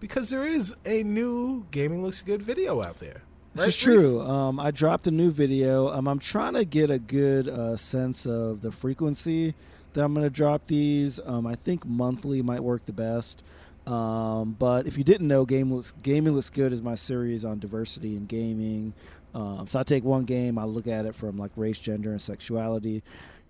because 0.00 0.30
there 0.30 0.44
is 0.44 0.74
a 0.84 1.02
new 1.02 1.66
Gaming 1.70 2.02
Looks 2.02 2.22
Good 2.22 2.42
video 2.42 2.82
out 2.82 2.98
there. 3.00 3.22
This 3.54 3.60
Right, 3.60 3.68
is 3.68 3.74
Shareef? 3.76 3.82
true. 3.84 4.20
Um, 4.22 4.58
I 4.60 4.70
dropped 4.70 5.06
a 5.06 5.10
new 5.10 5.30
video. 5.30 5.88
Um, 5.88 6.08
I'm 6.08 6.18
trying 6.18 6.54
to 6.54 6.64
get 6.64 6.90
a 6.90 6.98
good 6.98 7.48
uh, 7.48 7.76
sense 7.76 8.26
of 8.26 8.60
the 8.62 8.72
frequency 8.72 9.54
that 9.92 10.02
I'm 10.04 10.12
going 10.12 10.26
to 10.26 10.30
drop 10.30 10.66
these. 10.66 11.20
Um, 11.24 11.46
I 11.46 11.54
think 11.54 11.86
monthly 11.86 12.42
might 12.42 12.62
work 12.64 12.84
the 12.86 12.92
best. 12.92 13.42
Um, 13.86 14.56
but 14.58 14.86
if 14.86 14.96
you 14.98 15.04
didn't 15.04 15.28
know, 15.28 15.44
Game 15.44 15.72
looks, 15.72 15.92
Gaming 16.02 16.32
Looks 16.34 16.50
Good 16.50 16.72
is 16.72 16.82
my 16.82 16.94
series 16.94 17.44
on 17.44 17.58
diversity 17.60 18.16
in 18.16 18.26
gaming. 18.26 18.94
Um, 19.34 19.66
so 19.66 19.80
I 19.80 19.82
take 19.82 20.04
one 20.04 20.24
game, 20.24 20.58
I 20.58 20.64
look 20.64 20.86
at 20.86 21.06
it 21.06 21.14
from 21.14 21.36
like 21.36 21.50
race, 21.56 21.78
gender, 21.78 22.10
and 22.12 22.22
sexuality. 22.22 23.02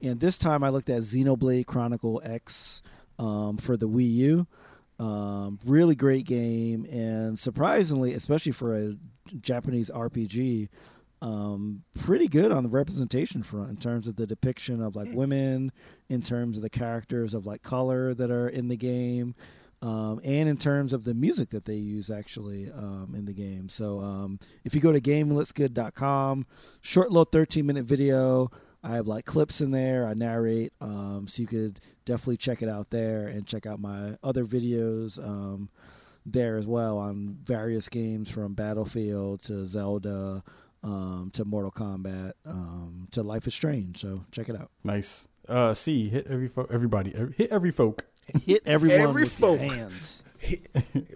And 0.02 0.19
this 0.19 0.39
time 0.39 0.65
I 0.65 0.70
looked 0.70 0.90
at 0.90 1.02
Xenoblade 1.02 1.66
Chronicle 1.66 2.20
X 2.24 2.82
um, 3.19 3.59
for 3.59 3.77
the 3.77 3.89
Wii 3.89 4.12
U. 4.12 4.47
Um, 4.98 5.59
really 5.66 5.97
great 5.97 6.24
game, 6.24 6.85
and 6.85 7.39
surprisingly, 7.39 8.15
especially 8.15 8.52
for 8.52 8.77
a 8.77 8.97
Japanese 9.40 9.90
RPG, 9.90 10.69
um, 11.20 11.82
pretty 11.94 12.28
good 12.28 12.52
on 12.52 12.62
the 12.62 12.69
representation 12.69 13.43
front 13.43 13.70
in 13.70 13.77
terms 13.77 14.06
of 14.06 14.15
the 14.15 14.27
depiction 14.27 14.81
of 14.81 14.94
like 14.94 15.09
women, 15.12 15.73
in 16.09 16.23
terms 16.23 16.56
of 16.56 16.62
the 16.62 16.70
characters 16.70 17.35
of 17.35 17.44
like 17.44 17.62
color 17.62 18.15
that 18.15 18.31
are 18.31 18.48
in 18.48 18.69
the 18.69 18.77
game, 18.77 19.35
um, 19.85 20.19
and 20.24 20.48
in 20.48 20.56
terms 20.56 20.94
of 20.94 21.05
the 21.05 21.12
music 21.12 21.51
that 21.51 21.66
they 21.66 21.74
use 21.74 22.11
actually 22.11 22.70
um, 22.73 23.12
in 23.15 23.27
the 23.27 23.35
game. 23.35 23.69
So 23.69 24.01
um, 24.01 24.40
if 24.65 24.74
you 24.74 24.81
go 24.81 24.93
to 24.93 25.01
GameLooksGood.com, 25.01 26.47
short 26.81 27.11
little 27.11 27.27
13 27.27 27.66
minute 27.66 27.85
video. 27.85 28.51
I 28.82 28.97
have 28.97 29.06
like 29.06 29.24
clips 29.24 29.62
in 29.62 29.70
there. 29.70 30.06
I 30.06 30.12
narrate, 30.12 30.74
um, 30.81 31.27
so 31.27 31.40
you 31.40 31.48
could 31.48 31.81
definitely 32.05 32.36
check 32.36 32.61
it 32.61 32.69
out 32.69 32.90
there 32.90 33.28
and 33.28 33.47
check 33.47 33.65
out 33.65 33.81
my 33.81 34.19
other 34.23 34.44
videos 34.44 35.19
um, 35.19 35.70
there 36.27 36.56
as 36.56 36.66
well 36.66 36.98
on 36.98 37.39
various 37.44 37.89
games 37.89 38.31
from 38.31 38.52
Battlefield 38.52 39.43
to 39.44 39.65
Zelda 39.65 40.43
um, 40.82 41.31
to 41.32 41.47
Mortal 41.47 41.70
Kombat 41.70 42.32
um, 42.44 43.09
to 43.12 43.23
Life 43.23 43.47
is 43.47 43.55
Strange. 43.55 44.01
So 44.02 44.24
check 44.32 44.51
it 44.51 44.56
out. 44.56 44.70
Nice. 44.82 45.28
Uh, 45.48 45.73
C 45.73 46.11
hit 46.11 46.27
every 46.28 46.48
fo- 46.48 46.69
everybody 46.70 47.15
every, 47.15 47.35
hit 47.35 47.51
every 47.51 47.70
folk. 47.70 48.06
Hit 48.44 48.62
everyone 48.66 49.01
Every 49.01 49.22
with 49.24 49.32
folk. 49.32 49.60
your 49.60 49.72
hands. 49.72 50.20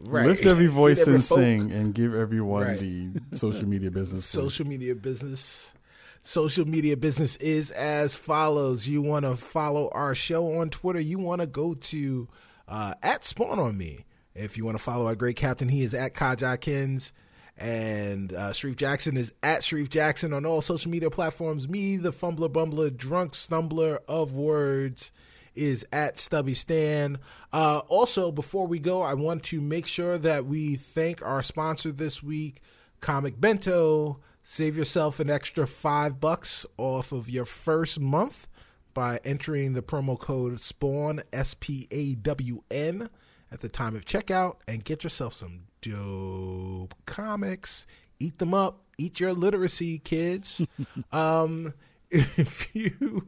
Right. 0.01 0.27
Lift 0.27 0.47
every 0.47 0.69
voice 0.69 1.01
every 1.03 1.17
and 1.17 1.25
folk. 1.25 1.39
sing, 1.39 1.71
and 1.71 1.95
give 1.95 2.15
everyone 2.15 2.63
Right. 2.67 2.79
the 2.81 3.11
social 3.37 3.67
media 3.69 3.91
business. 3.91 4.23
for- 4.25 4.41
social 4.41 4.67
media 4.67 4.95
business. 4.95 5.75
Social 6.23 6.67
media 6.67 6.97
business 6.97 7.37
is 7.37 7.71
as 7.73 8.15
follows. 8.15 8.89
You 8.89 9.03
want 9.03 9.25
to 9.27 9.37
follow 9.37 9.91
our 9.93 10.15
show 10.15 10.59
on 10.59 10.71
Twitter. 10.71 10.99
You 11.01 11.19
want 11.19 11.43
to 11.43 11.47
go 11.47 11.75
to 11.75 12.29
uh, 12.67 12.95
at 13.03 13.27
Spawn 13.27 13.59
on 13.59 13.77
Me. 13.77 14.05
If 14.35 14.57
you 14.57 14.65
want 14.65 14.79
to 14.79 14.83
follow 14.83 15.07
our 15.07 15.15
great 15.15 15.37
captain, 15.37 15.69
he 15.69 15.83
is 15.83 15.93
at 15.95 16.15
Kajakins. 16.15 17.13
And 17.57 18.33
uh, 18.33 18.51
Shareef 18.51 18.77
Jackson 18.77 19.17
is 19.17 19.33
at 19.43 19.61
Shareef 19.61 19.89
Jackson 19.91 20.33
on 20.33 20.47
all 20.47 20.61
social 20.61 20.91
media 20.91 21.11
platforms. 21.11 21.69
Me, 21.69 21.97
the 21.97 22.13
fumbler, 22.13 22.49
bumbler, 22.49 22.95
drunk 22.97 23.33
stumbler 23.33 23.99
of 24.09 24.33
words, 24.33 25.11
is 25.59 25.85
at 25.93 26.19
Stubby 26.19 26.55
Stan. 26.55 27.19
Uh, 27.53 27.83
also, 27.89 28.31
before 28.31 28.67
we 28.67 28.79
go, 28.79 29.03
I 29.03 29.15
want 29.15 29.43
to 29.45 29.61
make 29.61 29.87
sure 29.87 30.17
that 30.19 30.47
we 30.47 30.77
thank 30.77 31.21
our 31.23 31.43
sponsor 31.43 31.93
this 31.93 32.23
week, 32.23 32.63
Comic 33.01 33.41
Bento. 33.41 34.21
Save 34.43 34.79
yourself 34.79 35.21
an 35.21 35.29
extra 35.29 35.67
five 35.67 36.21
bucks 36.21 36.65
off 36.79 37.13
of 37.13 37.29
your 37.29 37.45
first 37.45 38.01
month 38.01 38.49
by 38.95 39.21
entering 39.25 39.75
the 39.75 39.83
promo 39.83 40.19
code 40.19 40.59
SPAWN, 40.59 41.23
S 41.33 41.55
P 41.59 41.87
A 41.91 42.15
W 42.15 42.63
N, 42.71 43.11
at 43.53 43.61
the 43.61 43.69
time 43.69 43.95
of 43.95 44.05
checkout 44.05 44.57
and 44.67 44.85
get 44.85 45.05
yourself 45.05 45.35
some 45.35 45.61
dope 45.81 46.95
comics. 47.07 47.87
Eat 48.21 48.39
them 48.39 48.55
up. 48.55 48.85
Eat 48.99 49.21
your 49.21 49.33
literacy, 49.33 49.99
kids. 49.99 50.65
um, 51.13 51.75
if 52.11 52.75
you 52.75 53.27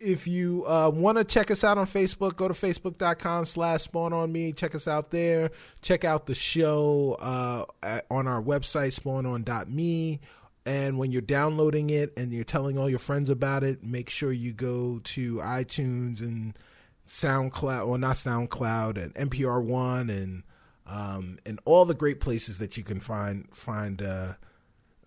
if 0.00 0.26
you 0.26 0.64
uh, 0.66 0.90
want 0.94 1.18
to 1.18 1.24
check 1.24 1.50
us 1.50 1.64
out 1.64 1.78
on 1.78 1.86
Facebook, 1.86 2.36
go 2.36 2.48
to 2.48 2.54
facebook.com 2.54 3.46
slash 3.46 3.82
spawn 3.82 4.12
on 4.12 4.30
me. 4.30 4.52
Check 4.52 4.74
us 4.74 4.86
out 4.86 5.10
there. 5.10 5.50
Check 5.80 6.04
out 6.04 6.26
the 6.26 6.34
show 6.34 7.16
uh, 7.20 7.64
at, 7.82 8.06
on 8.10 8.28
our 8.28 8.42
website, 8.42 8.98
spawnon.me. 8.98 10.20
And 10.64 10.98
when 10.98 11.10
you're 11.10 11.22
downloading 11.22 11.90
it 11.90 12.12
and 12.16 12.32
you're 12.32 12.44
telling 12.44 12.78
all 12.78 12.88
your 12.88 13.00
friends 13.00 13.28
about 13.28 13.64
it, 13.64 13.82
make 13.82 14.08
sure 14.08 14.30
you 14.30 14.52
go 14.52 15.00
to 15.02 15.36
iTunes 15.38 16.20
and 16.20 16.56
SoundCloud, 17.06 17.88
or 17.88 17.98
not 17.98 18.14
SoundCloud, 18.16 19.02
and 19.02 19.30
NPR 19.30 19.62
One, 19.64 20.08
and 20.08 20.44
um, 20.86 21.38
and 21.44 21.58
all 21.64 21.84
the 21.84 21.94
great 21.94 22.20
places 22.20 22.58
that 22.58 22.76
you 22.76 22.84
can 22.84 23.00
find 23.00 23.48
find 23.52 24.00
uh, 24.00 24.34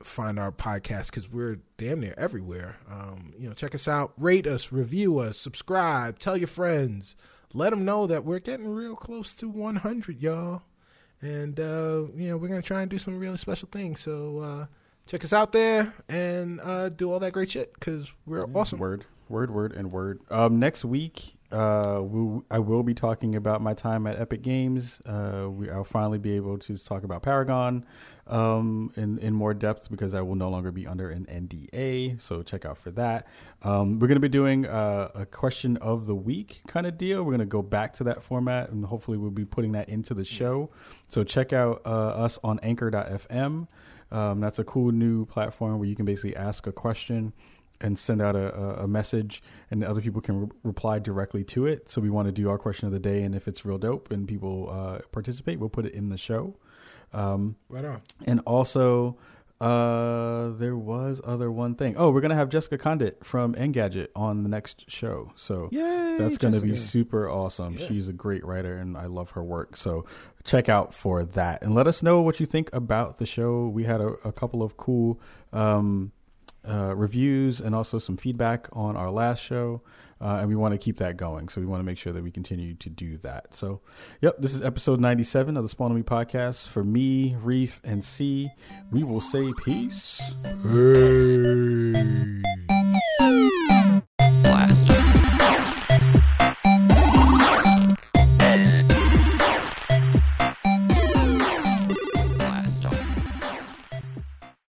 find 0.08 0.40
our 0.40 0.52
podcast 0.52 1.08
because 1.08 1.30
we're 1.30 1.60
damn 1.78 2.00
near 2.00 2.14
everywhere. 2.18 2.78
Um, 2.90 3.34
you 3.38 3.48
know, 3.48 3.54
check 3.54 3.76
us 3.76 3.88
out, 3.88 4.14
rate 4.18 4.48
us, 4.48 4.72
review 4.72 5.20
us, 5.20 5.38
subscribe, 5.38 6.20
tell 6.20 6.38
your 6.38 6.48
friends, 6.48 7.16
let 7.54 7.72
them 7.72 7.86
know 7.86 8.08
that 8.08 8.26
we're 8.26 8.40
getting 8.40 8.68
real 8.68 8.96
close 8.96 9.36
to 9.36 9.50
100, 9.50 10.22
y'all. 10.22 10.64
And 11.22 11.60
uh, 11.60 12.06
you 12.16 12.30
know, 12.30 12.38
we're 12.38 12.50
gonna 12.50 12.62
try 12.62 12.82
and 12.82 12.92
do 12.92 13.00
some 13.00 13.18
really 13.18 13.38
special 13.38 13.70
things. 13.72 14.02
So 14.02 14.40
uh, 14.40 14.66
check 15.08 15.24
us 15.24 15.34
out 15.34 15.52
there 15.52 15.94
and 16.10 16.60
uh, 16.62 16.90
do 16.90 17.12
all 17.12 17.20
that 17.20 17.34
great 17.34 17.50
shit 17.50 17.74
because 17.74 18.14
we're 18.26 18.46
awesome. 18.54 18.80
Word, 18.80 19.06
word, 19.30 19.52
word, 19.52 19.74
and 19.74 19.92
word. 19.92 20.20
Um, 20.30 20.60
next 20.60 20.86
week, 20.86 21.36
uh, 21.52 22.00
we'll, 22.02 22.46
I 22.52 22.60
will 22.60 22.84
be 22.84 22.94
talking 22.94 23.36
about 23.36 23.62
my 23.62 23.74
time 23.74 24.08
at 24.08 24.20
Epic 24.20 24.42
Games. 24.42 25.00
Uh, 25.06 25.48
we, 25.50 25.70
I'll 25.70 25.84
finally 25.84 26.18
be 26.18 26.36
able 26.36 26.58
to 26.60 26.78
talk 26.78 27.04
about 27.04 27.24
Paragon 27.24 27.86
um, 28.28 28.92
in 28.96 29.20
in 29.20 29.34
more 29.34 29.54
depth 29.54 29.90
because 29.90 30.14
I 30.14 30.22
will 30.22 30.36
no 30.36 30.50
longer 30.50 30.72
be 30.72 30.88
under 30.88 31.10
an 31.10 31.26
NDA. 31.26 32.22
So 32.22 32.42
check 32.42 32.66
out 32.66 32.78
for 32.78 32.92
that. 32.92 33.28
Um, 33.62 34.00
we're 34.00 34.08
going 34.08 34.16
to 34.16 34.22
be 34.22 34.30
doing 34.30 34.66
uh, 34.66 35.10
a 35.14 35.26
question 35.26 35.78
of 35.78 36.08
the 36.08 36.16
week 36.16 36.62
kind 36.68 36.88
of 36.88 36.98
deal. 36.98 37.24
We're 37.24 37.32
going 37.32 37.40
to 37.40 37.46
go 37.46 37.62
back 37.62 37.94
to 37.94 38.04
that 38.06 38.24
format, 38.24 38.70
and 38.70 38.86
hopefully 38.86 39.18
we'll 39.18 39.32
be 39.32 39.46
putting 39.46 39.74
that 39.74 39.90
into 39.90 40.14
the 40.14 40.26
show. 40.26 40.70
So 41.08 41.24
check 41.24 41.54
out 41.54 41.82
uh, 41.86 41.90
us 41.90 42.40
on 42.44 42.60
Anchor.fm. 42.64 43.68
Um, 44.12 44.40
that's 44.40 44.60
a 44.60 44.64
cool 44.64 44.92
new 44.92 45.26
platform 45.26 45.80
where 45.80 45.88
you 45.88 45.96
can 45.96 46.06
basically 46.06 46.36
ask 46.36 46.68
a 46.68 46.72
question 46.72 47.34
and 47.82 48.00
send 48.00 48.22
out 48.22 48.36
a, 48.36 48.84
a 48.84 48.88
message, 48.88 49.44
and 49.70 49.84
other 49.84 50.02
people 50.02 50.22
can 50.22 50.42
re- 50.42 50.48
reply 50.64 50.98
directly 51.00 51.44
to 51.44 51.66
it. 51.66 51.90
So 51.90 52.02
we 52.02 52.10
want 52.10 52.28
to 52.28 52.32
do 52.32 52.50
our 52.50 52.58
question 52.58 52.88
of 52.88 52.94
the 52.94 53.00
day, 53.00 53.24
and 53.24 53.36
if 53.36 53.48
it's 53.48 53.66
real 53.66 53.78
dope 53.78 54.12
and 54.12 54.28
people 54.28 54.70
uh, 54.72 55.00
participate, 55.12 55.60
we'll 55.60 55.70
put 55.70 55.86
it 55.86 55.94
in 55.94 56.10
the 56.10 56.18
show. 56.18 56.56
Um, 57.14 57.56
Right 57.70 57.86
on. 57.86 58.02
and 58.26 58.42
also, 58.46 59.18
uh, 59.62 60.50
there 60.52 60.76
was 60.76 61.22
other 61.24 61.50
one 61.52 61.76
thing. 61.76 61.96
Oh, 61.98 62.10
we're 62.12 62.22
gonna 62.22 62.36
have 62.36 62.50
Jessica 62.50 62.78
Conditt 62.78 63.24
from 63.26 63.56
Engadget 63.56 64.08
on 64.16 64.44
the 64.44 64.50
next 64.50 64.90
show. 64.92 65.32
So 65.36 65.70
Yay, 65.72 66.18
that's 66.20 66.38
gonna 66.38 66.60
be 66.60 66.76
super 66.76 67.30
awesome. 67.30 67.78
She's 67.78 68.08
a 68.08 68.14
great 68.14 68.46
writer, 68.46 68.76
and 68.76 68.98
I 68.98 69.06
love 69.06 69.32
her 69.32 69.44
work. 69.44 69.78
So 69.78 70.06
check 70.44 70.68
out 70.68 70.94
for 70.94 71.24
that, 71.24 71.62
and 71.62 71.74
let 71.74 71.88
us 71.88 72.04
know 72.04 72.22
what 72.22 72.40
you 72.40 72.46
think 72.46 72.70
about 72.74 73.18
the 73.18 73.26
show. 73.26 73.68
We 73.68 73.86
had 73.86 74.02
a, 74.02 74.08
a 74.26 74.32
couple 74.34 74.62
of 74.62 74.76
cool. 74.78 75.20
Um, 75.54 76.12
uh, 76.68 76.96
reviews 76.96 77.60
and 77.60 77.76
also 77.76 78.00
some 78.00 78.18
feedback 78.18 78.68
on 78.74 78.96
our 78.96 79.12
last 79.12 79.44
show. 79.44 79.82
Uh, 80.22 80.38
and 80.40 80.48
we 80.48 80.56
want 80.56 80.72
to 80.74 80.78
keep 80.78 80.98
that 80.98 81.18
going. 81.18 81.50
So 81.50 81.60
we 81.60 81.68
want 81.68 81.82
to 81.82 81.84
make 81.84 81.98
sure 81.98 82.14
that 82.14 82.24
we 82.24 82.32
continue 82.32 82.74
to 82.76 82.90
do 82.90 83.18
that. 83.18 83.54
So, 83.54 83.82
yep, 84.22 84.38
this 84.40 84.54
is 84.56 84.62
episode 84.62 85.02
97 85.02 85.58
of 85.58 85.64
the 85.64 85.70
Spawn 85.70 85.92
on 85.92 85.98
Me 85.98 86.04
podcast. 86.04 86.68
For 86.68 86.86
me, 86.86 87.36
Reef, 87.42 87.82
and 87.84 88.02
C, 88.02 88.50
we 88.92 89.04
will 89.04 89.22
say 89.22 89.52
peace. 89.64 90.22
Hey. 90.64 92.42